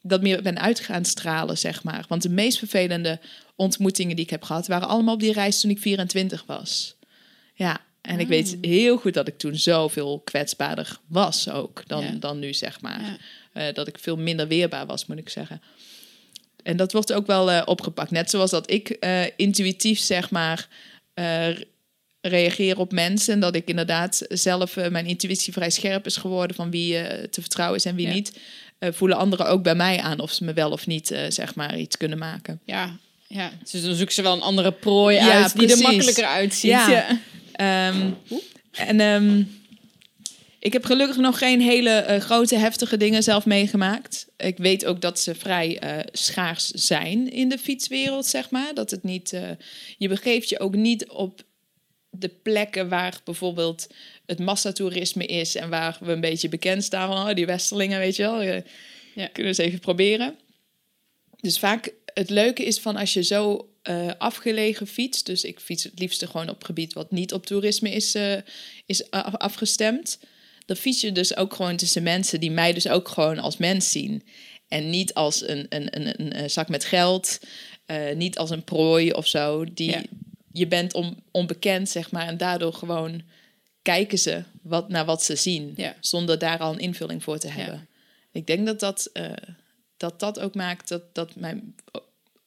dat 0.07 0.22
meer 0.22 0.43
ben 0.43 0.61
uitgaan 0.61 1.05
stralen, 1.05 1.59
zeg 1.59 1.82
maar. 1.82 2.05
Want 2.09 2.22
de 2.22 2.28
meest 2.28 2.59
vervelende 2.59 3.20
ontmoetingen 3.57 4.16
die 4.16 4.24
ik 4.24 4.30
heb 4.30 4.43
gehad... 4.43 4.66
waren 4.66 4.89
allemaal 4.89 5.14
op 5.14 5.20
die 5.20 5.32
reis 5.32 5.61
toen 5.61 5.70
ik 5.70 5.78
24 5.78 6.45
was. 6.47 6.97
Ja, 7.55 7.80
en 8.01 8.20
ik 8.20 8.28
weet 8.28 8.53
ah. 8.62 8.70
heel 8.70 8.97
goed 8.97 9.14
dat 9.14 9.28
ik 9.28 9.39
toen 9.39 9.57
zoveel 9.57 10.20
kwetsbaarder 10.24 10.99
was 11.07 11.51
ook 11.51 11.82
dan, 11.87 12.05
ja. 12.05 12.11
dan 12.11 12.39
nu, 12.39 12.55
zeg 12.55 12.80
maar. 12.80 13.18
Ja. 13.55 13.68
Uh, 13.68 13.74
dat 13.74 13.89
ik 13.89 13.99
veel 13.99 14.16
minder 14.16 14.49
weerbaar 14.49 14.87
was, 14.87 15.07
moet 15.07 15.18
ik 15.18 15.28
zeggen. 15.28 15.62
En 16.62 16.76
dat 16.76 16.93
wordt 16.93 17.12
ook 17.12 17.26
wel 17.26 17.51
uh, 17.51 17.62
opgepakt. 17.64 18.11
Net 18.11 18.30
zoals 18.30 18.51
dat 18.51 18.70
ik 18.70 18.97
uh, 19.01 19.22
intuïtief, 19.37 19.99
zeg 19.99 20.30
maar, 20.30 20.68
uh, 22.25 22.31
reageer 22.31 22.79
op 22.79 22.93
mensen. 22.93 23.41
Dat 23.41 23.55
ik 23.55 23.68
inderdaad 23.68 24.25
zelf 24.29 24.77
mijn 24.91 25.07
intuïtie 25.07 25.53
vrij 25.53 25.70
scherp 25.70 26.07
is 26.07 26.16
geworden 26.16 26.57
van 26.57 26.70
wie 26.70 26.97
te 27.31 27.41
vertrouwen 27.41 27.79
is 27.79 27.85
en 27.85 27.95
wie 27.95 28.07
ja. 28.07 28.12
niet. 28.12 28.39
voelen 28.81 29.16
anderen 29.16 29.47
ook 29.47 29.62
bij 29.62 29.75
mij 29.75 30.01
aan 30.01 30.20
of 30.20 30.33
ze 30.33 30.45
me 30.45 30.53
wel 30.53 30.70
of 30.70 30.87
niet, 30.87 31.14
zeg 31.29 31.55
maar, 31.55 31.79
iets 31.79 31.97
kunnen 31.97 32.18
maken. 32.18 32.61
Ja, 32.64 32.97
ja. 33.27 33.51
Dus 33.70 33.83
dan 33.83 33.95
zoeken 33.95 34.14
ze 34.14 34.22
wel 34.22 34.33
een 34.33 34.41
andere 34.41 34.72
prooi 34.72 35.16
ja, 35.16 35.43
uit 35.43 35.59
die 35.59 35.70
er 35.70 35.79
makkelijker 35.79 36.25
uitziet. 36.25 36.70
Ja. 36.70 36.91
ja. 36.91 37.89
Um, 37.89 38.16
en 38.70 39.01
um, 39.01 39.62
ik 40.59 40.72
heb 40.72 40.85
gelukkig 40.85 41.16
nog 41.16 41.39
geen 41.39 41.61
hele 41.61 42.07
uh, 42.09 42.16
grote, 42.16 42.57
heftige 42.57 42.97
dingen 42.97 43.22
zelf 43.22 43.47
meegemaakt. 43.47 44.27
Ik 44.37 44.57
weet 44.57 44.85
ook 44.85 45.01
dat 45.01 45.20
ze 45.20 45.35
vrij 45.35 45.83
uh, 45.85 45.99
schaars 46.12 46.68
zijn 46.68 47.33
in 47.33 47.49
de 47.49 47.59
fietswereld, 47.59 48.27
zeg 48.27 48.51
maar. 48.51 48.75
Dat 48.75 48.91
het 48.91 49.03
niet, 49.03 49.33
uh, 49.33 49.41
je 49.99 50.09
begeeft 50.09 50.49
je 50.49 50.61
ook 50.61 50.75
niet 50.75 51.09
op 51.09 51.43
de 52.19 52.29
plekken 52.29 52.89
waar 52.89 53.21
bijvoorbeeld 53.25 53.87
het 54.27 54.39
massatoerisme 54.39 55.27
is 55.27 55.55
en 55.55 55.71
waar 55.71 55.99
we 56.01 56.12
een 56.12 56.21
beetje 56.21 56.49
bekend 56.49 56.85
staan 56.85 57.09
van 57.09 57.29
oh, 57.29 57.35
die 57.35 57.47
Westerlingen, 57.47 57.99
weet 57.99 58.17
je 58.17 58.23
wel. 58.23 58.43
ja. 58.43 58.62
Kunnen 59.15 59.33
we 59.35 59.45
eens 59.45 59.59
even 59.59 59.79
proberen. 59.79 60.39
Dus 61.41 61.59
vaak 61.59 61.93
het 62.15 62.31
leuke 62.31 62.65
is 62.65 62.81
van 62.81 62.97
als 62.97 63.12
je 63.12 63.23
zo 63.23 63.69
uh, 63.83 64.11
afgelegen 64.19 64.87
fietst, 64.87 65.27
dus 65.27 65.45
ik 65.45 65.61
fiets 65.61 65.85
het 65.85 65.99
liefste 65.99 66.27
gewoon 66.27 66.49
op 66.49 66.65
gebied 66.65 66.93
wat 66.93 67.11
niet 67.11 67.33
op 67.33 67.47
toerisme 67.47 67.91
is, 67.91 68.15
uh, 68.15 68.37
is 68.87 69.11
afgestemd 69.11 70.19
dan 70.67 70.77
fiets 70.77 71.01
je 71.01 71.12
dus 71.12 71.37
ook 71.37 71.55
gewoon 71.55 71.77
tussen 71.77 72.03
mensen 72.03 72.41
die 72.41 72.51
mij 72.51 72.73
dus 72.73 72.89
ook 72.89 73.09
gewoon 73.09 73.39
als 73.39 73.57
mens 73.57 73.91
zien. 73.91 74.23
En 74.69 74.91
niet 74.91 75.15
als 75.15 75.49
een, 75.49 75.67
een, 75.69 75.97
een, 75.97 76.21
een, 76.21 76.39
een 76.43 76.51
zak 76.51 76.69
met 76.69 76.85
geld, 76.85 77.39
uh, 77.87 78.15
niet 78.15 78.39
als 78.39 78.51
een 78.51 78.65
prooi 78.65 79.12
of 79.12 79.27
zo. 79.27 79.65
Die, 79.75 79.91
ja. 79.91 80.03
Je 80.57 80.67
bent 80.67 80.95
on, 80.95 81.23
onbekend, 81.31 81.89
zeg 81.89 82.11
maar, 82.11 82.27
en 82.27 82.37
daardoor 82.37 82.73
gewoon 82.73 83.23
kijken 83.83 84.19
ze 84.19 84.43
wat, 84.63 84.89
naar 84.89 85.05
wat 85.05 85.23
ze 85.23 85.37
zien, 85.37 85.73
ja. 85.77 85.97
zonder 86.01 86.39
daar 86.39 86.59
al 86.59 86.73
een 86.73 86.79
invulling 86.79 87.23
voor 87.23 87.39
te 87.39 87.49
hebben. 87.49 87.75
Ja. 87.75 87.87
Ik 88.33 88.47
denk 88.47 88.67
dat 88.67 88.81
dat, 88.81 89.11
uh, 89.15 89.33
dat 89.97 90.21
dat 90.21 90.39
ook 90.41 90.55
maakt 90.55 90.89
dat, 90.89 91.15
dat 91.15 91.37
mijn 91.37 91.75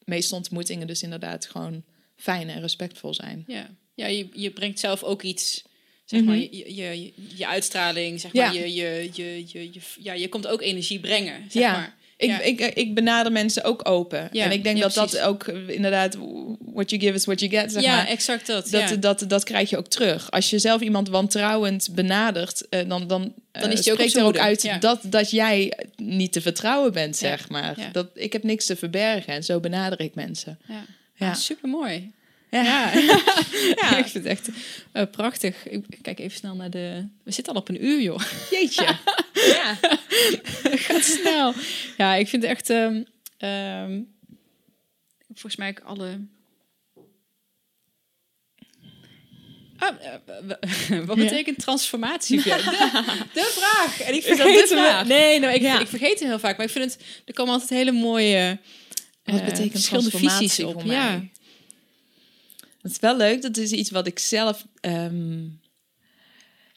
meeste 0.05 0.36
ontmoetingen 0.36 0.88
dus 0.88 1.03
inderdaad 1.03 1.45
gewoon 1.45 1.84
fijn 2.16 2.49
en 2.49 2.62
respectvol 2.62 3.14
zijn. 3.14 3.43
Ja, 3.47 3.70
ja 3.93 4.05
je, 4.08 4.28
je 4.34 4.51
brengt 4.51 4.80
zelf 4.80 5.03
ook 5.03 5.22
iets, 5.24 5.64
zeg 6.05 6.24
maar, 6.24 6.36
Mhm. 6.36 6.43
je, 6.55 6.76
je, 6.76 7.01
je, 7.03 7.14
je 7.36 7.47
uitstraling, 7.47 8.20
zeg 8.20 8.34
maar, 8.34 8.53
je, 8.53 8.74
je, 8.74 9.10
je, 9.14 9.43
je, 9.47 9.70
je, 9.74 9.80
ja, 9.99 10.14
je 10.14 10.30
komt 10.30 10.47
ook 10.47 10.62
energie 10.62 10.99
brengen, 10.99 11.51
zeg 11.51 11.62
Ja. 11.64 11.72
maar. 11.72 11.95
Ik, 12.18 12.30
Ja. 12.30 12.39
ik, 12.41 12.59
ik 12.61 12.93
benader 12.95 13.32
mensen 13.32 13.63
ook 13.63 13.89
open. 13.89 14.30
Ja, 14.32 14.45
En 14.45 14.51
ik 14.51 14.63
denk 14.63 14.78
ja, 14.78 14.84
dat 14.84 14.93
dat 14.93 15.20
ook 15.20 15.43
eh, 15.47 15.70
inderdaad, 15.70 16.18
what 16.74 16.89
you 16.89 17.01
give 17.01 17.13
is 17.13 17.26
what 17.26 17.39
you 17.39 17.51
get, 17.51 17.72
zeg 17.72 17.84
ja, 17.84 17.95
maar. 17.95 18.07
exact 18.07 18.47
dat. 18.47 18.70
Dat, 18.70 19.01
dat, 19.01 19.24
dat 19.28 19.43
krijg 19.43 19.70
je 19.70 19.78
ook 19.78 19.88
terug. 19.88 20.32
Als 20.32 20.49
je 20.49 20.59
zelf 20.59 20.82
iemand 20.82 21.09
wantrouwend 21.09 21.89
benadert, 21.91 22.70
eh, 22.70 22.89
dan, 22.89 23.07
dan, 23.07 23.34
eh, 23.51 23.61
Dan 23.61 23.72
is 23.72 23.82
die 23.82 23.91
ook 23.91 23.97
spreekt 23.99 24.15
er 24.18 24.24
ook 24.24 24.38
uit 24.38 24.82
dat, 24.82 24.99
dat 25.03 25.30
jij 25.32 25.74
niet 25.95 26.32
te 26.32 26.41
vertrouwen 26.41 26.93
bent, 26.93 27.15
zeg 27.18 27.49
maar. 27.49 27.89
Dat, 27.91 28.07
ik 28.13 28.34
heb 28.34 28.43
niks 28.43 28.65
te 28.65 28.76
verbergen 28.76 29.34
en 29.34 29.43
zo 29.43 29.59
benader 29.59 29.99
ik 29.99 30.15
mensen. 30.15 30.59
ja. 30.68 30.86
Ja. 31.20 31.30
Ah, 31.30 31.36
super 31.36 31.70
mooi. 31.70 32.11
Ja. 32.49 32.91
Ja, 33.75 33.89
ja. 33.89 33.97
ik 33.97 34.05
vind 34.05 34.13
het 34.13 34.25
echt 34.25 34.49
eh, 34.91 35.03
prachtig. 35.11 35.67
Ik 35.67 35.83
kijk 36.01 36.19
even 36.19 36.37
snel 36.37 36.55
naar 36.55 36.69
de. 36.69 37.07
We 37.23 37.31
zitten 37.31 37.53
al 37.53 37.59
op 37.59 37.69
een 37.69 37.85
uur, 37.85 38.01
joh. 38.01 38.21
Jeetje. 38.51 38.83
ja. 39.55 39.77
Gaat 40.63 41.03
snel. 41.03 41.53
Ja, 41.97 42.15
ik 42.15 42.27
vind 42.27 42.41
het 42.43 42.51
echt. 42.51 42.69
ehm, 42.69 43.03
ehm, 43.37 44.01
volgens 45.27 45.55
mij 45.55 45.69
ook 45.69 45.79
alle. 45.79 46.19
Ah, 49.77 49.95
eh, 50.89 50.99
wat 51.05 51.17
betekent 51.17 51.57
transformatie? 51.59 52.37
De, 52.43 52.43
de 53.33 53.51
vraag. 53.59 54.01
En 54.01 54.13
ik 54.13 54.27
dat 54.27 54.37
vergeet 54.37 54.69
de 54.69 54.75
vraag? 54.75 55.07
Nee, 55.07 55.39
nou, 55.39 55.53
ik, 55.53 55.61
Ja. 55.61 55.79
ik 55.79 55.87
vergeet 55.87 56.19
het 56.19 56.27
heel 56.27 56.39
vaak. 56.39 56.57
Maar 56.57 56.65
ik 56.65 56.71
vind 56.71 56.93
het. 56.93 57.03
Er 57.25 57.33
komen 57.33 57.53
altijd 57.53 57.69
hele 57.69 57.91
mooie. 57.91 58.59
Wat 59.23 59.39
eh, 59.39 59.45
betekent 59.45 59.71
verschillende 59.71 60.09
transformatie 60.09 60.49
visies 60.49 60.65
op. 60.65 60.73
voor 60.73 60.85
mij? 60.85 61.31
Het 62.88 62.95
is 62.95 63.01
wel 63.01 63.17
leuk. 63.17 63.41
Dat 63.41 63.57
is 63.57 63.71
iets 63.71 63.89
wat 63.91 64.07
ik 64.07 64.19
zelf 64.19 64.65
ehm, 64.79 65.45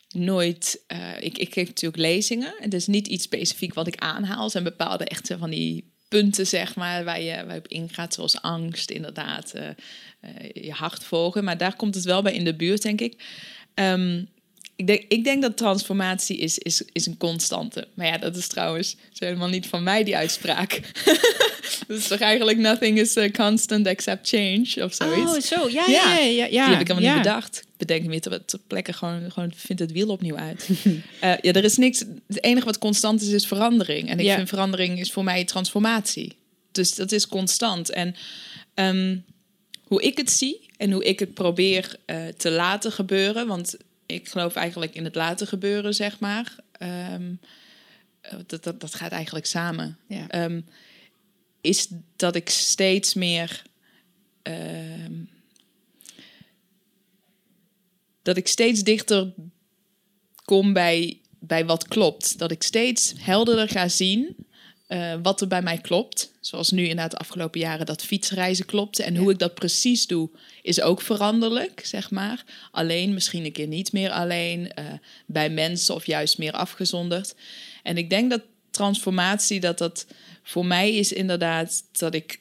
nooit... 0.09 0.83
eh, 0.87 1.21
ik, 1.21 1.39
ik 1.39 1.53
geef 1.53 1.67
natuurlijk 1.67 2.03
lezingen. 2.03 2.55
Het 2.59 2.75
is 2.75 2.87
niet 2.87 3.07
iets 3.07 3.25
specifiek 3.25 3.75
wat 3.75 3.87
ik 3.87 3.97
aanhaal. 3.97 4.43
Het 4.43 4.53
zijn 4.53 4.65
bepaalde 4.65 5.05
echte 5.05 5.39
van 5.39 5.51
die 5.51 5.93
punten, 6.09 6.47
zeg 6.47 6.75
maar, 6.77 7.05
waar 7.05 7.21
je, 7.21 7.45
waar 7.45 7.55
je 7.55 7.59
op 7.59 7.69
ingaat. 7.69 8.15
Zoals 8.15 8.41
angst, 8.43 8.91
inderdaad. 8.91 9.53
eh, 9.53 9.69
eh, 9.69 10.65
je 10.65 10.73
hart 10.73 11.05
volgen. 11.05 11.45
Maar 11.45 11.59
daar 11.59 11.77
komt 11.77 11.95
het 11.95 12.05
wel 12.05 12.23
bij 12.23 12.35
in 12.35 12.45
de 12.45 12.57
buurt, 12.57 12.83
denk 12.83 13.01
ik. 13.01 13.23
Ehm, 13.75 14.25
ik, 14.81 14.87
denk, 14.87 15.05
ik 15.09 15.25
denk 15.25 15.43
dat 15.43 15.57
transformatie 15.57 16.37
is, 16.39 16.59
is, 16.59 16.83
is 16.93 17.07
een 17.07 17.17
constante. 17.17 17.89
Maar 17.95 18.07
ja, 18.07 18.19
dat 18.19 18.37
is 18.37 18.47
trouwens 18.47 18.97
is 19.13 19.19
helemaal 19.21 19.49
niet 19.49 19.67
van 19.67 19.83
mij, 19.83 20.05
die 20.05 20.17
uitspraak. 20.17 20.81
dat 21.89 21.99
is 21.99 22.07
toch 22.07 22.19
eigenlijk 22.19 22.59
nothing 22.59 22.99
is 22.99 23.17
a 23.17 23.31
constant 23.31 23.87
except 23.87 24.29
change, 24.29 24.85
of 24.85 24.95
zoiets. 24.95 25.33
Oh, 25.53 25.59
zo. 25.59 25.69
Ja, 25.69 25.85
Ja. 25.87 26.17
ja, 26.19 26.19
ja. 26.19 26.45
ja, 26.45 26.65
Die 26.65 26.73
heb 26.75 26.81
ik 26.81 26.87
helemaal 26.89 27.09
ja. 27.09 27.15
niet 27.15 27.23
bedacht. 27.23 27.57
Ik 27.57 27.77
bedenk 27.77 28.01
hem 28.01 28.11
weer 28.11 28.21
ter, 28.21 28.45
ter 28.45 28.59
plekke 28.67 28.93
gewoon, 28.93 29.33
gewoon 29.33 29.53
vind 29.57 29.79
het 29.79 29.93
wiel 29.93 30.09
opnieuw 30.09 30.37
uit. 30.37 30.69
Eh, 31.21 31.33
ja, 31.41 31.53
er 31.53 31.65
is 31.65 31.77
niks. 31.77 31.99
Het 32.27 32.43
enige 32.45 32.67
wat 32.67 32.79
constant 32.79 33.23
is, 33.23 33.29
is 33.29 33.47
verandering. 33.47 34.09
En 34.09 34.19
ik 34.19 34.25
Ja. 34.25 34.37
vind 34.37 34.49
verandering 34.49 35.01
is 35.01 35.13
voor 35.13 35.25
mij 35.25 35.45
transformatie. 35.45 36.37
Dus 36.73 36.95
dat 36.95 37.13
is 37.13 37.27
constant. 37.27 37.91
En 37.91 38.15
ehm, 38.75 39.17
hoe 39.83 40.03
ik 40.03 40.17
het 40.17 40.31
zie 40.31 40.61
en 40.77 40.91
hoe 40.93 41.05
ik 41.05 41.19
het 41.19 41.35
probeer 41.35 41.97
eh, 42.05 42.17
te 42.37 42.51
laten 42.51 42.93
gebeuren, 42.93 43.47
want 43.47 43.77
ik 44.15 44.29
geloof 44.29 44.55
eigenlijk 44.55 44.95
in 44.95 45.05
het 45.05 45.15
laten 45.15 45.47
gebeuren, 45.47 45.95
zeg 45.95 46.19
maar. 46.19 46.57
Ehm, 46.73 47.35
eh, 48.21 48.39
dat, 48.47 48.65
dat, 48.65 48.81
dat 48.81 48.95
gaat 48.95 49.13
eigenlijk 49.13 49.47
samen. 49.47 49.99
Ja. 50.07 50.29
Ehm, 50.29 50.61
is 51.61 51.89
dat 52.17 52.35
ik 52.35 52.49
steeds 52.49 53.15
meer. 53.15 53.63
ehm, 54.43 55.13
dat 58.23 58.37
ik 58.37 58.49
steeds 58.49 58.83
dichter 58.83 59.33
kom 60.45 60.73
bij, 60.73 61.21
bij 61.39 61.67
wat 61.67 61.89
klopt. 61.89 62.39
Dat 62.39 62.51
ik 62.51 62.63
steeds 62.63 63.13
helderder 63.17 63.69
ga 63.69 63.89
zien 63.89 64.37
eh, 64.91 65.15
wat 65.23 65.41
er 65.41 65.47
bij 65.47 65.63
mij 65.63 65.79
klopt. 65.79 66.31
Zoals 66.41 66.71
nu 66.71 66.83
inderdaad 66.83 67.11
de 67.11 67.17
afgelopen 67.17 67.61
jaren 67.61 67.87
dat 67.87 68.03
fietsreizen 68.05 68.67
klopt. 68.67 68.99
En 68.99 69.17
hoe 69.17 69.31
ik 69.31 69.39
dat 69.39 69.55
precies 69.55 70.07
doe, 70.07 70.31
is 70.63 70.81
ook 70.81 71.01
veranderlijk, 71.01 71.81
zeg 71.85 72.11
maar. 72.11 72.45
Alleen, 72.71 73.15
misschien 73.15 73.45
een 73.45 73.53
keer 73.53 73.67
niet 73.67 73.93
meer 73.93 74.11
alleen. 74.11 74.73
eh, 74.73 74.85
bij 75.27 75.51
mensen 75.51 75.95
of 75.95 76.07
juist 76.07 76.39
meer 76.39 76.53
afgezonderd. 76.53 77.35
En 77.83 77.97
ik 77.97 78.11
denk 78.11 78.31
dat 78.31 78.43
transformatie, 78.71 79.61
dat 79.61 79.79
dat 79.79 80.07
voor 80.43 80.67
mij 80.67 80.95
is 80.95 81.13
inderdaad 81.13 81.83
dat 81.93 82.15
ik 82.15 82.41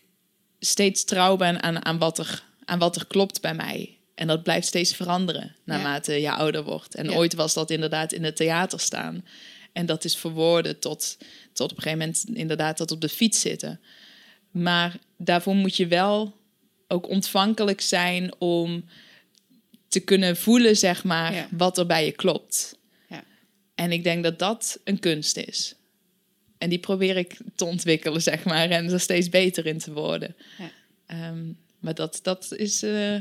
steeds 0.59 1.03
trouw 1.03 1.35
ben 1.35 1.63
aan, 1.63 1.85
aan, 1.85 1.97
wat, 1.97 2.17
er, 2.17 2.43
aan 2.65 2.79
wat 2.79 2.95
er 2.95 3.05
klopt 3.07 3.41
bij 3.41 3.53
mij. 3.53 3.97
En 4.15 4.27
dat 4.27 4.43
blijft 4.43 4.67
steeds 4.67 4.95
veranderen 4.95 5.55
naarmate 5.63 6.13
je 6.21 6.31
ouder 6.31 6.63
wordt. 6.63 6.95
En 6.95 7.09
Ja. 7.09 7.15
ooit 7.15 7.33
was 7.33 7.53
dat 7.53 7.69
inderdaad 7.69 8.11
in 8.11 8.23
het 8.23 8.35
theater 8.35 8.79
staan. 8.79 9.25
En 9.73 9.85
dat 9.85 10.03
is 10.03 10.15
verwoorden 10.17 10.79
tot, 10.79 11.17
tot 11.53 11.71
op 11.71 11.77
een 11.77 11.83
gegeven 11.83 12.05
moment 12.05 12.25
inderdaad 12.33 12.77
dat 12.77 12.91
op 12.91 13.01
de 13.01 13.09
fiets 13.09 13.39
zitten. 13.41 13.79
Maar 14.51 14.97
daarvoor 15.17 15.55
moet 15.55 15.75
je 15.75 15.87
wel 15.87 16.37
ook 16.87 17.07
ontvankelijk 17.09 17.81
zijn 17.81 18.33
om 18.37 18.85
te 19.87 19.99
kunnen 19.99 20.37
voelen, 20.37 20.77
zeg 20.77 21.03
maar, 21.03 21.33
Ja. 21.33 21.47
wat 21.51 21.77
er 21.77 21.85
bij 21.85 22.05
je 22.05 22.11
klopt. 22.11 22.77
Ja. 23.09 23.23
En 23.75 23.91
ik 23.91 24.03
denk 24.03 24.23
dat 24.23 24.39
dat 24.39 24.79
een 24.83 24.99
kunst 24.99 25.37
is. 25.37 25.75
En 26.57 26.69
die 26.69 26.79
probeer 26.79 27.17
ik 27.17 27.37
te 27.55 27.65
ontwikkelen, 27.65 28.21
zeg 28.21 28.43
maar, 28.43 28.69
en 28.69 28.89
er 28.91 28.99
steeds 28.99 29.29
beter 29.29 29.65
in 29.65 29.77
te 29.77 29.91
worden. 29.93 30.35
Ja. 30.57 30.71
Ehm, 31.05 31.45
maar 31.79 31.93
dat, 31.95 32.19
dat 32.23 32.51
is. 32.55 32.83
eh, 32.83 33.15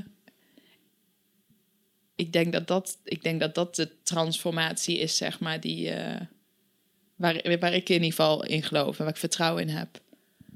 ik, 2.15 2.33
denk 2.33 2.53
dat 2.53 2.67
dat, 2.67 2.99
ik 3.05 3.23
denk 3.23 3.41
dat 3.41 3.55
dat 3.55 3.75
de 3.77 3.89
transformatie 4.03 4.99
is, 4.99 5.17
zeg 5.17 5.41
maar, 5.41 5.61
die. 5.61 5.91
eh, 5.91 6.21
waar, 7.19 7.59
waar 7.61 7.75
ik 7.75 7.89
in 7.89 7.95
ieder 7.95 8.09
geval 8.11 8.45
in 8.45 8.63
geloof 8.63 8.99
en 8.99 9.05
waar 9.05 9.13
ik 9.15 9.21
vertrouwen 9.21 9.63
in 9.63 9.69
heb. 9.69 10.01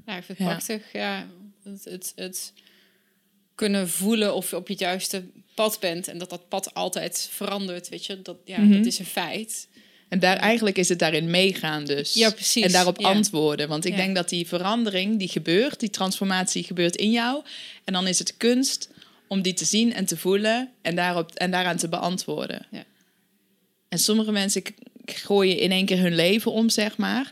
Ja, 0.05 0.17
ik 0.17 0.23
vind 0.23 0.37
het 0.37 0.47
Ja. 0.47 0.53
prachtig. 0.53 0.91
Ja, 0.93 1.27
het, 1.63 1.83
het, 1.83 2.13
het 2.15 2.53
kunnen 3.55 3.89
voelen 3.89 4.35
of 4.35 4.49
je 4.49 4.55
op 4.55 4.67
het 4.67 4.79
juiste 4.79 5.23
pad 5.55 5.79
bent 5.79 6.07
en 6.07 6.17
dat 6.17 6.29
dat 6.29 6.47
pad 6.49 6.73
altijd 6.73 7.27
verandert, 7.31 7.89
weet 7.89 8.05
je, 8.05 8.21
dat, 8.21 8.37
ja, 8.45 8.59
Mhm. 8.59 8.71
dat 8.77 8.85
is 8.85 8.99
een 8.99 9.05
feit. 9.05 9.67
En 10.09 10.19
daar, 10.19 10.37
eigenlijk 10.37 10.77
is 10.77 10.89
het 10.89 10.99
daarin 10.99 11.29
meegaan 11.29 11.85
dus. 11.85 12.13
Ja, 12.13 12.29
precies. 12.31 12.63
En 12.65 12.71
daarop 12.71 12.99
Ja. 12.99 13.07
antwoorden. 13.07 13.67
Want 13.67 13.85
ik 13.85 13.91
Ja. 13.91 13.97
denk 13.97 14.15
dat 14.15 14.29
die 14.29 14.47
verandering 14.47 15.19
die 15.19 15.27
gebeurt, 15.27 15.79
die 15.79 15.89
transformatie 15.89 16.63
gebeurt 16.63 16.95
in 16.95 17.11
jou. 17.11 17.43
En 17.83 17.93
dan 17.93 18.07
is 18.07 18.19
het 18.19 18.37
kunst 18.37 18.89
om 19.27 19.41
die 19.41 19.53
te 19.53 19.65
zien 19.65 19.93
en 19.93 20.05
te 20.05 20.17
voelen 20.17 20.71
en, 20.81 20.95
daarop, 20.95 21.31
en 21.33 21.51
daaraan 21.51 21.77
te 21.77 21.89
beantwoorden. 21.89 22.65
Ja. 22.71 22.83
En 23.89 23.99
sommige 23.99 24.31
mensen 24.31 24.63
gooien 25.05 25.57
in 25.57 25.71
één 25.71 25.85
keer 25.85 25.99
hun 25.99 26.15
leven 26.15 26.51
om, 26.51 26.69
zeg 26.69 26.97
maar. 26.97 27.31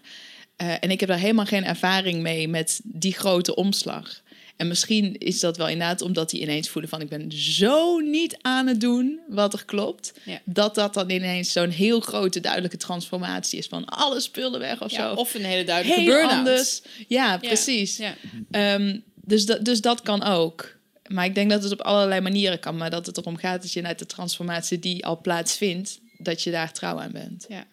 Eh, 0.55 0.73
en 0.79 0.91
ik 0.91 0.99
heb 0.99 1.09
daar 1.09 1.17
helemaal 1.17 1.45
geen 1.45 1.65
ervaring 1.65 2.21
mee 2.21 2.47
met 2.47 2.79
die 2.83 3.13
grote 3.13 3.55
omslag. 3.55 4.21
En 4.61 4.67
misschien 4.67 5.17
is 5.17 5.39
dat 5.39 5.57
wel 5.57 5.67
inderdaad 5.67 6.01
omdat 6.01 6.29
die 6.29 6.41
ineens 6.41 6.69
voelen 6.69 6.89
van... 6.89 7.01
ik 7.01 7.09
ben 7.09 7.31
zo 7.31 7.99
niet 7.99 8.37
aan 8.41 8.67
het 8.67 8.81
doen 8.81 9.19
wat 9.27 9.53
er 9.53 9.65
klopt. 9.65 10.13
Ja. 10.23 10.41
Dat 10.45 10.75
dat 10.75 10.93
dan 10.93 11.09
ineens 11.09 11.51
zo'n 11.51 11.69
heel 11.69 11.99
grote 11.99 12.39
duidelijke 12.39 12.77
transformatie 12.77 13.59
is... 13.59 13.67
van 13.67 13.85
alle 13.85 14.19
spullen 14.19 14.59
weg 14.59 14.81
of 14.81 14.91
Ja, 14.91 15.09
zo. 15.09 15.13
of 15.13 15.33
een 15.33 15.45
hele 15.45 15.63
duidelijke 15.63 16.03
burn-out. 16.03 16.31
anders. 16.31 16.81
Ja, 17.07 17.37
precies. 17.37 17.97
Ja. 17.97 18.15
Ehm, 18.51 18.99
dus, 19.15 19.45
dat, 19.45 19.65
dus 19.65 19.81
dat 19.81 20.01
kan 20.01 20.23
ook. 20.23 20.75
Maar 21.07 21.25
ik 21.25 21.35
denk 21.35 21.49
dat 21.49 21.63
het 21.63 21.71
op 21.71 21.81
allerlei 21.81 22.21
manieren 22.21 22.59
kan. 22.59 22.77
Maar 22.77 22.89
dat 22.89 23.05
het 23.05 23.17
erom 23.17 23.37
gaat 23.37 23.61
dat 23.61 23.71
je 23.71 23.83
uit 23.83 23.99
de 23.99 24.05
transformatie 24.05 24.79
die 24.79 25.05
al 25.05 25.21
plaatsvindt... 25.21 25.99
dat 26.23 26.43
je 26.43 26.51
daar 26.51 26.73
trouw 26.73 26.99
aan 26.99 27.11
bent. 27.11 27.45
Ja. 27.49 27.67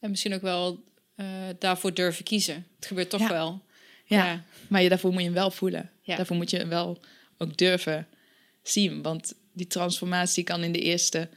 En 0.00 0.10
misschien 0.10 0.34
ook 0.34 0.42
wel 0.42 0.84
eh, 1.14 1.26
daarvoor 1.58 1.94
durven 1.94 2.24
kiezen. 2.24 2.66
Het 2.76 2.86
gebeurt 2.86 3.10
toch 3.10 3.20
Ja. 3.20 3.28
wel. 3.28 3.62
Ja. 4.04 4.24
Ja. 4.26 4.44
Maar 4.68 4.82
je, 4.82 4.88
daarvoor 4.88 5.10
moet 5.10 5.18
je 5.20 5.26
hem 5.26 5.34
wel 5.34 5.50
voelen. 5.50 5.90
Ja. 6.02 6.16
Daarvoor 6.16 6.36
moet 6.36 6.50
je 6.50 6.56
hem 6.56 6.68
wel 6.68 7.00
ook 7.38 7.56
durven 7.56 8.06
zien. 8.62 9.02
Want 9.02 9.34
die 9.52 9.66
transformatie 9.66 10.44
kan 10.44 10.62
in 10.62 10.72
de 10.72 10.80
eerste 10.80 11.28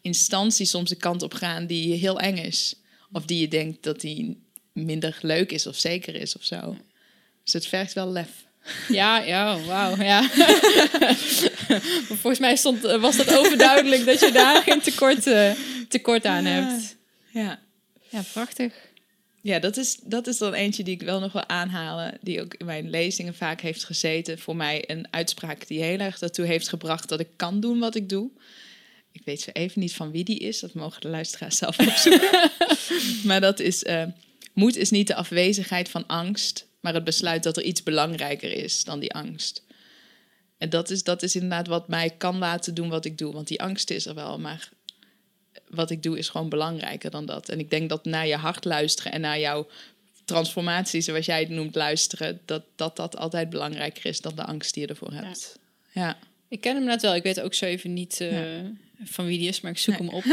instantie 0.00 0.66
soms 0.66 0.90
een 0.90 0.96
kant 0.96 1.22
op 1.22 1.34
gaan 1.34 1.66
die 1.66 1.94
heel 1.94 2.20
eng 2.20 2.36
is. 2.36 2.74
Of 3.12 3.24
die 3.24 3.40
je 3.40 3.48
denkt 3.48 3.82
dat 3.82 4.00
die 4.00 4.42
minder 4.72 5.18
leuk 5.22 5.52
is 5.52 5.66
of 5.66 5.76
zeker 5.76 6.14
is 6.14 6.36
of 6.36 6.44
zo. 6.44 6.76
Dus 7.44 7.52
het 7.52 7.66
vergt 7.66 7.92
wel 7.92 8.10
lef. 8.10 8.46
Ja, 8.88 9.18
ja, 9.18 9.60
wauw, 9.60 10.02
ja. 10.02 10.28
Volgens 12.20 12.38
mij 12.38 12.56
stond, 12.56 12.80
was 12.82 13.16
dat 13.16 13.36
overduidelijk 13.36 14.04
dat 14.06 14.20
je 14.20 14.30
daar 14.32 14.62
geen 14.62 14.80
tekort, 14.80 15.26
eh, 15.26 15.50
tekort 15.88 16.24
aan 16.24 16.44
hebt. 16.44 16.96
Ja. 17.30 17.60
Ja, 18.08 18.22
prachtig. 18.32 18.72
Ja, 19.40 19.58
dat 19.58 19.76
is, 19.76 19.98
dat 20.02 20.26
is 20.26 20.38
dan 20.38 20.54
eentje 20.54 20.82
die 20.82 20.94
ik 20.94 21.02
wel 21.02 21.20
nog 21.20 21.32
wil 21.32 21.48
aanhalen. 21.48 22.18
Die 22.20 22.40
ook 22.40 22.54
in 22.54 22.66
mijn 22.66 22.90
lezingen 22.90 23.34
vaak 23.34 23.60
heeft 23.60 23.84
gezeten. 23.84 24.38
Voor 24.38 24.56
mij 24.56 24.84
een 24.86 25.06
uitspraak 25.10 25.66
die 25.66 25.82
heel 25.82 25.98
erg 25.98 26.18
daartoe 26.18 26.46
heeft 26.46 26.68
gebracht 26.68 27.08
dat 27.08 27.20
ik 27.20 27.28
kan 27.36 27.60
doen 27.60 27.78
wat 27.78 27.94
ik 27.94 28.08
doe. 28.08 28.30
Ik 29.12 29.22
weet 29.24 29.40
zo 29.40 29.50
even 29.52 29.80
niet 29.80 29.94
van 29.94 30.10
wie 30.10 30.24
die 30.24 30.38
is. 30.38 30.60
Dat 30.60 30.74
mogen 30.74 31.00
de 31.00 31.08
luisteraars 31.08 31.56
zelf 31.56 31.78
opzoeken. 31.88 32.50
maar 33.24 33.40
dat 33.40 33.60
is... 33.60 33.82
eh, 33.82 34.02
moed 34.52 34.76
is 34.76 34.90
niet 34.90 35.06
de 35.06 35.14
afwezigheid 35.14 35.88
van 35.88 36.06
angst. 36.06 36.66
Maar 36.82 36.94
het 36.94 37.04
besluit 37.04 37.42
dat 37.42 37.56
er 37.56 37.62
iets 37.62 37.82
belangrijker 37.82 38.52
is 38.52 38.84
dan 38.84 39.00
die 39.00 39.12
angst. 39.12 39.62
En 40.58 40.70
dat 40.70 40.90
is, 40.90 41.02
dat 41.02 41.22
is 41.22 41.34
inderdaad 41.34 41.66
wat 41.66 41.88
mij 41.88 42.10
kan 42.10 42.38
laten 42.38 42.74
doen 42.74 42.88
wat 42.88 43.04
ik 43.04 43.18
doe. 43.18 43.32
Want 43.32 43.48
die 43.48 43.62
angst 43.62 43.90
is 43.90 44.06
er 44.06 44.14
wel, 44.14 44.38
maar 44.38 44.68
wat 45.68 45.90
ik 45.90 46.02
doe 46.02 46.18
is 46.18 46.28
gewoon 46.28 46.48
belangrijker 46.48 47.10
dan 47.10 47.26
dat. 47.26 47.48
En 47.48 47.58
ik 47.58 47.70
denk 47.70 47.88
dat 47.88 48.04
naar 48.04 48.26
je 48.26 48.36
hart 48.36 48.64
luisteren 48.64 49.12
en 49.12 49.20
naar 49.20 49.40
jouw 49.40 49.68
transformatie, 50.24 51.00
zoals 51.00 51.26
jij 51.26 51.40
het 51.40 51.48
noemt, 51.48 51.74
luisteren, 51.74 52.40
dat 52.44 52.64
dat, 52.76 52.96
dat 52.96 53.16
altijd 53.16 53.50
belangrijker 53.50 54.06
is 54.06 54.20
dan 54.20 54.34
de 54.34 54.44
angst 54.44 54.74
die 54.74 54.82
je 54.82 54.88
ervoor 54.88 55.12
hebt. 55.12 55.58
Ja. 55.92 56.18
Ik 56.48 56.60
ken 56.60 56.74
hem 56.74 56.84
net 56.84 57.02
wel. 57.02 57.14
Ik 57.14 57.22
weet 57.22 57.40
ook 57.40 57.54
zo 57.54 57.64
even 57.64 57.92
niet 57.92 58.20
uh, 58.20 58.38
van 59.04 59.26
wie 59.26 59.38
die 59.38 59.48
is, 59.48 59.60
maar 59.60 59.70
ik 59.70 59.78
zoek 59.78 59.98
hem 59.98 60.08
op. 60.08 60.24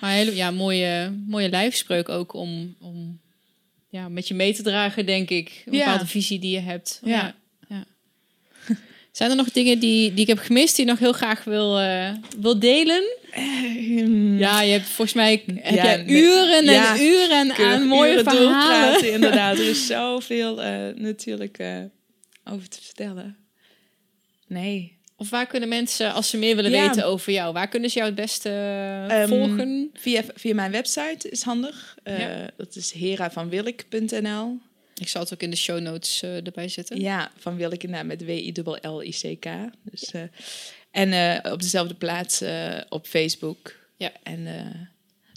Maar 0.00 0.10
hele, 0.10 0.34
ja, 0.34 0.50
mooie, 0.50 1.12
mooie 1.26 1.48
lijfspreuk 1.48 2.08
ook 2.08 2.32
om, 2.32 2.76
om 2.80 3.20
ja, 3.88 4.08
met 4.08 4.28
je 4.28 4.34
mee 4.34 4.54
te 4.54 4.62
dragen, 4.62 5.06
denk 5.06 5.30
ik. 5.30 5.62
Een 5.66 5.72
Ja. 5.72 5.78
bepaalde 5.84 6.06
visie 6.06 6.38
die 6.38 6.50
je 6.50 6.60
hebt. 6.60 7.00
Ja. 7.04 7.34
Ja. 7.68 7.84
Zijn 9.12 9.30
er 9.30 9.36
nog 9.36 9.50
dingen 9.50 9.78
die, 9.78 10.12
die 10.14 10.20
ik 10.20 10.26
heb 10.26 10.38
gemist 10.38 10.76
die 10.76 10.84
je 10.84 10.90
nog 10.90 11.00
heel 11.00 11.12
graag 11.12 11.44
wil, 11.44 11.78
eh, 11.78 12.10
wil 12.40 12.58
delen? 12.58 13.02
Ja, 14.38 14.60
je 14.62 14.72
hebt 14.72 14.86
volgens 14.86 15.12
mij 15.16 15.42
heb 15.46 15.74
Ja, 15.74 15.84
jij 15.84 16.06
uren 16.06 16.66
en 16.66 16.72
Ja, 16.72 17.00
uren 17.00 17.52
aan 17.54 17.86
mooie 17.86 18.12
uren 18.12 18.24
verhalen. 18.24 19.12
inderdaad. 19.14 19.58
Er 19.58 19.68
is 19.68 19.86
zoveel 19.86 20.62
eh, 20.62 20.94
natuurlijk 20.94 21.58
eh, 21.58 21.78
over 22.44 22.68
te 22.68 22.78
vertellen. 22.82 23.36
Nee. 24.46 24.97
Of 25.20 25.30
waar 25.30 25.46
kunnen 25.46 25.68
mensen, 25.68 26.12
als 26.12 26.30
ze 26.30 26.36
meer 26.36 26.56
willen 26.56 26.70
Ja. 26.70 26.86
weten 26.86 27.06
over 27.06 27.32
jou, 27.32 27.52
waar 27.52 27.68
kunnen 27.68 27.90
ze 27.90 27.96
jou 27.98 28.10
het 28.10 28.20
beste 28.20 28.48
eh, 28.48 29.20
Ehm, 29.22 29.28
volgen? 29.28 29.90
Via, 29.94 30.22
via 30.34 30.54
mijn 30.54 30.70
website 30.70 31.28
is 31.30 31.42
handig. 31.42 31.96
Eh, 32.02 32.18
Ja. 32.20 32.50
Dat 32.56 32.76
is 32.76 32.92
heravanwillik.nl. 32.92 34.58
Ik 34.94 35.08
zal 35.08 35.22
het 35.22 35.32
ook 35.32 35.42
in 35.42 35.50
de 35.50 35.56
show 35.56 35.80
notes 35.80 36.22
eh, 36.22 36.46
erbij 36.46 36.68
zetten. 36.68 37.00
Ja, 37.00 37.30
van 37.36 37.56
inderdaad 37.56 38.06
met 38.06 38.24
W-I-L-L-I-C-K. 38.24 39.46
Dus, 39.82 40.10
en 40.90 41.40
op 41.52 41.60
dezelfde 41.62 41.94
plaats 41.94 42.42
op 42.88 43.06
Facebook. 43.06 43.74
Ja. 43.96 44.12
En 44.22 44.46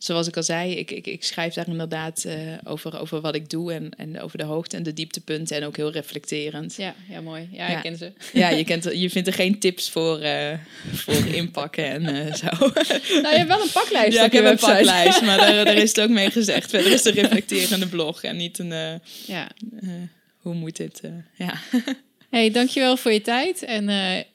zoals 0.04 0.28
ik 0.28 0.38
al 0.38 0.44
zei, 0.44 0.76
ik, 0.76 0.92
ik, 0.92 1.08
ik 1.08 1.24
schrijf 1.24 1.54
daar 1.54 1.68
inderdaad 1.68 2.24
eh, 2.24 2.36
over, 2.64 3.00
over 3.00 3.22
wat 3.22 3.36
ik 3.36 3.50
doe 3.50 3.74
en, 3.74 3.90
en 3.98 4.22
over 4.22 4.38
de 4.38 4.44
hoogte 4.44 4.78
en 4.78 4.84
de 4.84 4.94
dieptepunten 4.94 5.56
en 5.58 5.64
ook 5.64 5.76
heel 5.76 5.92
reflecterend. 5.92 6.76
Ja, 6.76 6.96
ja 7.10 7.22
mooi. 7.22 7.50
Ja, 7.52 7.70
Ja. 7.70 7.76
ik 7.76 7.82
ken 7.82 7.98
ze. 7.98 8.12
Ja, 8.34 8.50
je, 8.50 8.64
kent, 8.72 8.84
je 8.94 9.10
vindt 9.10 9.28
er 9.28 9.34
geen 9.34 9.60
tips 9.60 9.90
voor, 9.90 10.20
eh, 10.20 10.58
voor 10.92 11.26
inpakken 11.26 11.86
en 11.86 12.06
eh, 12.06 12.34
zo. 12.34 12.48
Nou, 13.22 13.34
je 13.34 13.38
hebt 13.38 13.48
wel 13.48 13.62
een 13.62 13.72
paklijst 13.74 14.18
Ja, 14.18 14.26
ik 14.26 14.32
heb 14.32 14.46
een 14.46 14.58
paklijst, 14.58 15.22
maar 15.22 15.38
daar, 15.38 15.66
daar 15.66 15.76
is 15.76 15.90
het 15.90 16.02
ook 16.02 16.10
mee 16.10 16.32
gezegd. 16.40 16.70
Verder 16.70 16.92
is 16.92 17.04
het 17.04 17.16
een 17.16 17.22
reflecterende 17.22 17.88
blog 17.88 18.24
en 18.24 18.38
niet 18.38 18.60
een... 18.60 19.02
Ja. 19.28 19.50
hoe 20.38 20.54
moet 20.54 20.78
dit? 20.78 21.02
ja. 21.36 21.54
Hey, 22.30 22.52
dankjewel 22.52 22.98
voor 22.98 23.12
je 23.12 23.22
tijd 23.22 23.64
en 23.64 23.90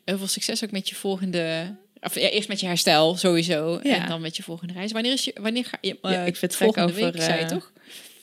heel 0.05 0.18
veel 0.18 0.26
succes 0.26 0.64
ook 0.64 0.70
met 0.70 0.88
je 0.88 0.94
volgende... 0.94 1.74
Of, 2.01 2.14
ja, 2.14 2.28
eerst 2.28 2.48
met 2.48 2.60
je 2.60 2.66
herstel 2.66 3.16
sowieso 3.16 3.81
Ja. 3.82 4.02
en 4.02 4.09
dan 4.09 4.20
met 4.20 4.36
je 4.36 4.43
volgende 4.43 4.73
reis. 4.73 4.93
Wanneer, 4.93 5.12
is 5.12 5.24
je, 5.24 5.35
wanneer 5.40 5.64
ga 5.64 5.78
je... 5.81 5.98
eh, 6.02 6.10
Ja, 6.12 6.23
ik 6.24 6.36
vertrek 6.36 6.62
volgende 6.62 6.89
over, 6.93 7.12
week, 7.12 7.23
zei 7.23 7.39
je 7.39 7.44
eh, 7.44 7.48
toch? 7.51 7.73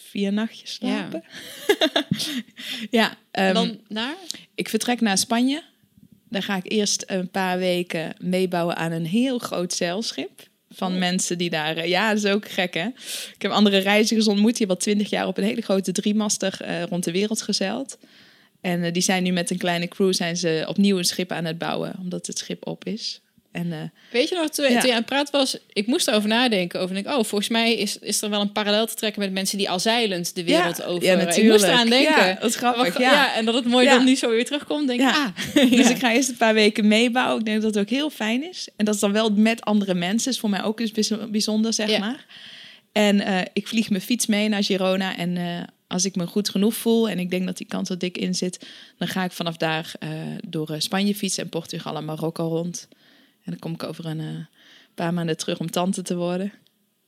Vier 0.09 0.33
nachtjes 0.33 0.77
Ja. 0.81 0.87
slapen. 0.87 1.23
Ja, 2.89 3.17
En 3.31 3.45
ehm, 3.45 3.53
dan 3.53 3.79
naar? 3.87 4.15
ik 4.55 4.69
vertrek 4.69 5.01
naar 5.01 5.17
Spanje. 5.17 5.63
Daar 6.29 6.43
ga 6.43 6.55
ik 6.55 6.71
eerst 6.71 7.03
een 7.07 7.29
paar 7.29 7.57
weken 7.57 8.13
meebouwen 8.19 8.75
aan 8.75 8.91
een 8.91 9.05
heel 9.05 9.37
groot 9.39 9.73
zeilschip. 9.73 10.51
Van 10.69 10.91
Oh. 10.93 10.99
mensen 10.99 11.37
die 11.37 11.49
daar... 11.49 11.77
eh, 11.77 11.87
Ja, 11.89 12.13
dat 12.13 12.23
is 12.23 12.31
ook 12.31 12.49
gek, 12.49 12.73
hè? 12.73 12.85
Ik 13.35 13.41
heb 13.41 13.51
andere 13.51 13.77
reizigers 13.77 14.27
ontmoet. 14.27 14.49
Die 14.49 14.57
hebben 14.57 14.75
al 14.75 14.81
twintig 14.81 15.09
jaar 15.09 15.27
op 15.27 15.37
een 15.37 15.43
hele 15.43 15.61
grote 15.61 15.91
driemaster 15.91 16.57
eh, 16.61 16.83
rond 16.83 17.03
de 17.03 17.11
wereld 17.11 17.41
gezeild. 17.41 17.97
En 18.61 18.93
die 18.93 19.01
zijn 19.01 19.23
nu 19.23 19.31
met 19.31 19.49
een 19.49 19.57
kleine 19.57 19.87
crew 19.87 20.13
zijn 20.13 20.37
ze 20.37 20.65
opnieuw 20.67 20.97
een 20.97 21.03
schip 21.05 21.31
aan 21.31 21.45
het 21.45 21.57
bouwen. 21.57 21.95
Omdat 21.99 22.27
het 22.27 22.37
schip 22.37 22.67
op 22.67 22.85
is. 22.85 23.21
En 23.53 23.71
eh, 23.73 23.79
Weet 24.11 24.29
je 24.29 24.35
nog, 24.35 24.49
toen, 24.49 24.71
Ja. 24.71 24.79
toen 24.79 24.85
je 24.89 24.91
aan 24.91 24.97
het 25.01 25.05
praten 25.05 25.31
was, 25.39 25.57
ik 25.73 25.87
moest 25.87 26.07
erover 26.07 26.29
nadenken. 26.29 26.79
Over, 26.79 26.93
denk, 26.95 27.07
ik, 27.07 27.11
oh, 27.13 27.23
volgens 27.23 27.49
mij 27.49 27.75
is, 27.75 27.97
is 27.97 28.21
er 28.21 28.29
wel 28.29 28.41
een 28.41 28.51
parallel 28.51 28.85
te 28.85 28.93
trekken 28.93 29.21
met 29.21 29.31
mensen 29.31 29.57
die 29.57 29.69
al 29.69 29.79
zeilend 29.79 30.35
de 30.35 30.43
wereld 30.43 30.77
ja, 30.77 30.83
over. 30.83 31.03
Ja, 31.03 31.11
ik 31.13 31.17
natuurlijk. 31.25 31.49
moest 31.49 31.63
eraan 31.63 31.89
denken. 31.89 32.25
Ja, 32.25 32.33
dat 32.33 32.49
is 32.49 32.55
grappig. 32.55 32.99
Ja. 32.99 33.11
ja. 33.11 33.35
en 33.35 33.45
dat 33.45 33.53
het 33.55 33.65
mooi 33.65 33.87
dan 33.87 34.05
nu 34.05 34.15
zo 34.15 34.29
weer 34.29 34.45
terugkomt. 34.45 34.87
Denk 34.87 34.99
ik, 34.99 35.05
Ja. 35.05 35.33
ah. 35.55 35.69
Dus 35.77 35.89
ik 35.89 35.97
ga 35.97 36.13
eerst 36.13 36.29
een 36.29 36.37
paar 36.37 36.53
weken 36.53 36.87
meebouwen. 36.87 37.39
Ik 37.39 37.45
denk 37.45 37.61
dat 37.61 37.73
het 37.73 37.83
ook 37.83 37.89
heel 37.89 38.09
fijn 38.09 38.49
is. 38.49 38.67
En 38.75 38.85
dat 38.85 38.95
is 38.95 38.99
dan 39.01 39.11
wel 39.11 39.29
met 39.31 39.61
andere 39.61 39.93
mensen. 39.93 40.31
is 40.31 40.39
voor 40.39 40.49
mij 40.49 40.63
ook 40.63 40.79
eens 40.79 40.91
bijz- 40.91 41.29
bijzonder, 41.29 41.73
zeg 41.73 41.99
maar. 41.99 42.25
En 42.91 43.19
eh, 43.21 43.41
ik 43.53 43.67
vlieg 43.67 43.89
mijn 43.89 44.01
fiets 44.01 44.25
mee 44.25 44.49
naar 44.49 44.63
Girona. 44.63 45.17
En 45.17 45.37
eh, 45.37 45.43
als 45.87 46.05
ik 46.05 46.15
me 46.15 46.27
goed 46.27 46.49
genoeg 46.49 46.73
voel 46.73 47.09
en 47.09 47.19
ik 47.19 47.29
denk 47.29 47.45
dat 47.45 47.57
die 47.57 47.67
kans 47.67 47.89
er 47.89 47.97
dik 47.99 48.17
in 48.17 48.35
zit, 48.35 48.65
dan 48.97 49.07
ga 49.07 49.23
ik 49.23 49.31
vanaf 49.31 49.57
daar 49.57 49.91
door 50.47 50.75
Spanje 50.77 51.15
fietsen 51.15 51.43
en 51.43 51.49
Portugal 51.49 51.95
en 51.95 52.05
Marokko 52.05 52.47
rond. 52.47 52.87
En 53.43 53.51
dan 53.51 53.59
kom 53.59 53.73
ik 53.73 53.83
over 53.83 54.05
een 54.05 54.19
eh, 54.19 54.25
paar 54.95 55.13
maanden 55.13 55.37
terug 55.37 55.59
om 55.59 55.71
tante 55.71 56.01
te 56.01 56.15
worden. 56.15 56.53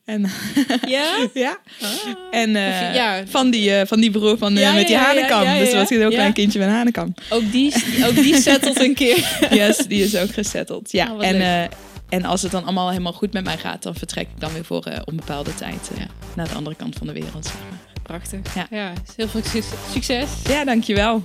En 0.06 0.22
Ja? 0.88 1.28
ja, 1.34 1.58
Ah. 1.82 1.90
en 2.32 2.56
eh, 2.56 2.96
ja. 2.96 3.24
van, 3.28 3.50
die, 3.50 3.76
eh, 3.76 3.88
van 3.88 4.00
die 4.00 4.12
broer 4.12 4.38
van, 4.38 4.54
Ja, 4.54 4.74
met 4.74 4.88
die 4.88 4.98
hanenkam. 4.98 5.44
ja, 5.44 5.58
Dus 5.58 5.74
was 5.74 5.90
een 5.90 5.98
heel 5.98 6.10
klein 6.10 6.34
kindje 6.34 6.60
met 6.60 6.68
een 6.68 6.74
hanenkam. 6.74 7.14
Ook 7.30 7.52
die, 7.52 7.74
ook 8.06 8.16
die 8.16 8.36
settelt 8.42 8.80
een 8.80 8.94
keer. 8.94 9.38
Yes, 9.60 9.78
die 9.78 10.04
is 10.04 10.16
ook 10.18 10.32
gesetteld. 10.34 10.92
Ja, 10.92 11.14
Oh, 11.14 11.26
en, 11.26 11.70
en 12.10 12.26
als 12.26 12.42
het 12.42 12.52
dan 12.52 12.64
allemaal 12.64 12.90
helemaal 12.90 13.14
goed 13.14 13.34
met 13.34 13.44
mij 13.44 13.58
gaat, 13.58 13.84
dan 13.84 13.96
vertrek 13.96 14.28
ik 14.34 14.40
dan 14.40 14.54
weer 14.54 14.66
voor 14.66 14.84
onbepaalde 15.06 15.56
tijd 15.56 15.90
naar 16.36 16.48
de 16.48 16.54
andere 16.56 16.76
kant 16.76 16.96
van 16.96 17.08
de 17.08 17.14
wereld. 17.14 17.46
Zeg 17.46 17.56
maar. 17.70 17.80
Prachtig. 18.04 18.56
Ja. 18.56 18.68
Ja, 18.70 18.94
heel 19.16 19.28
veel 19.28 19.42
succes- 19.44 19.72
succes. 19.94 20.30
Ja, 20.48 20.64
dankjewel. 20.66 21.24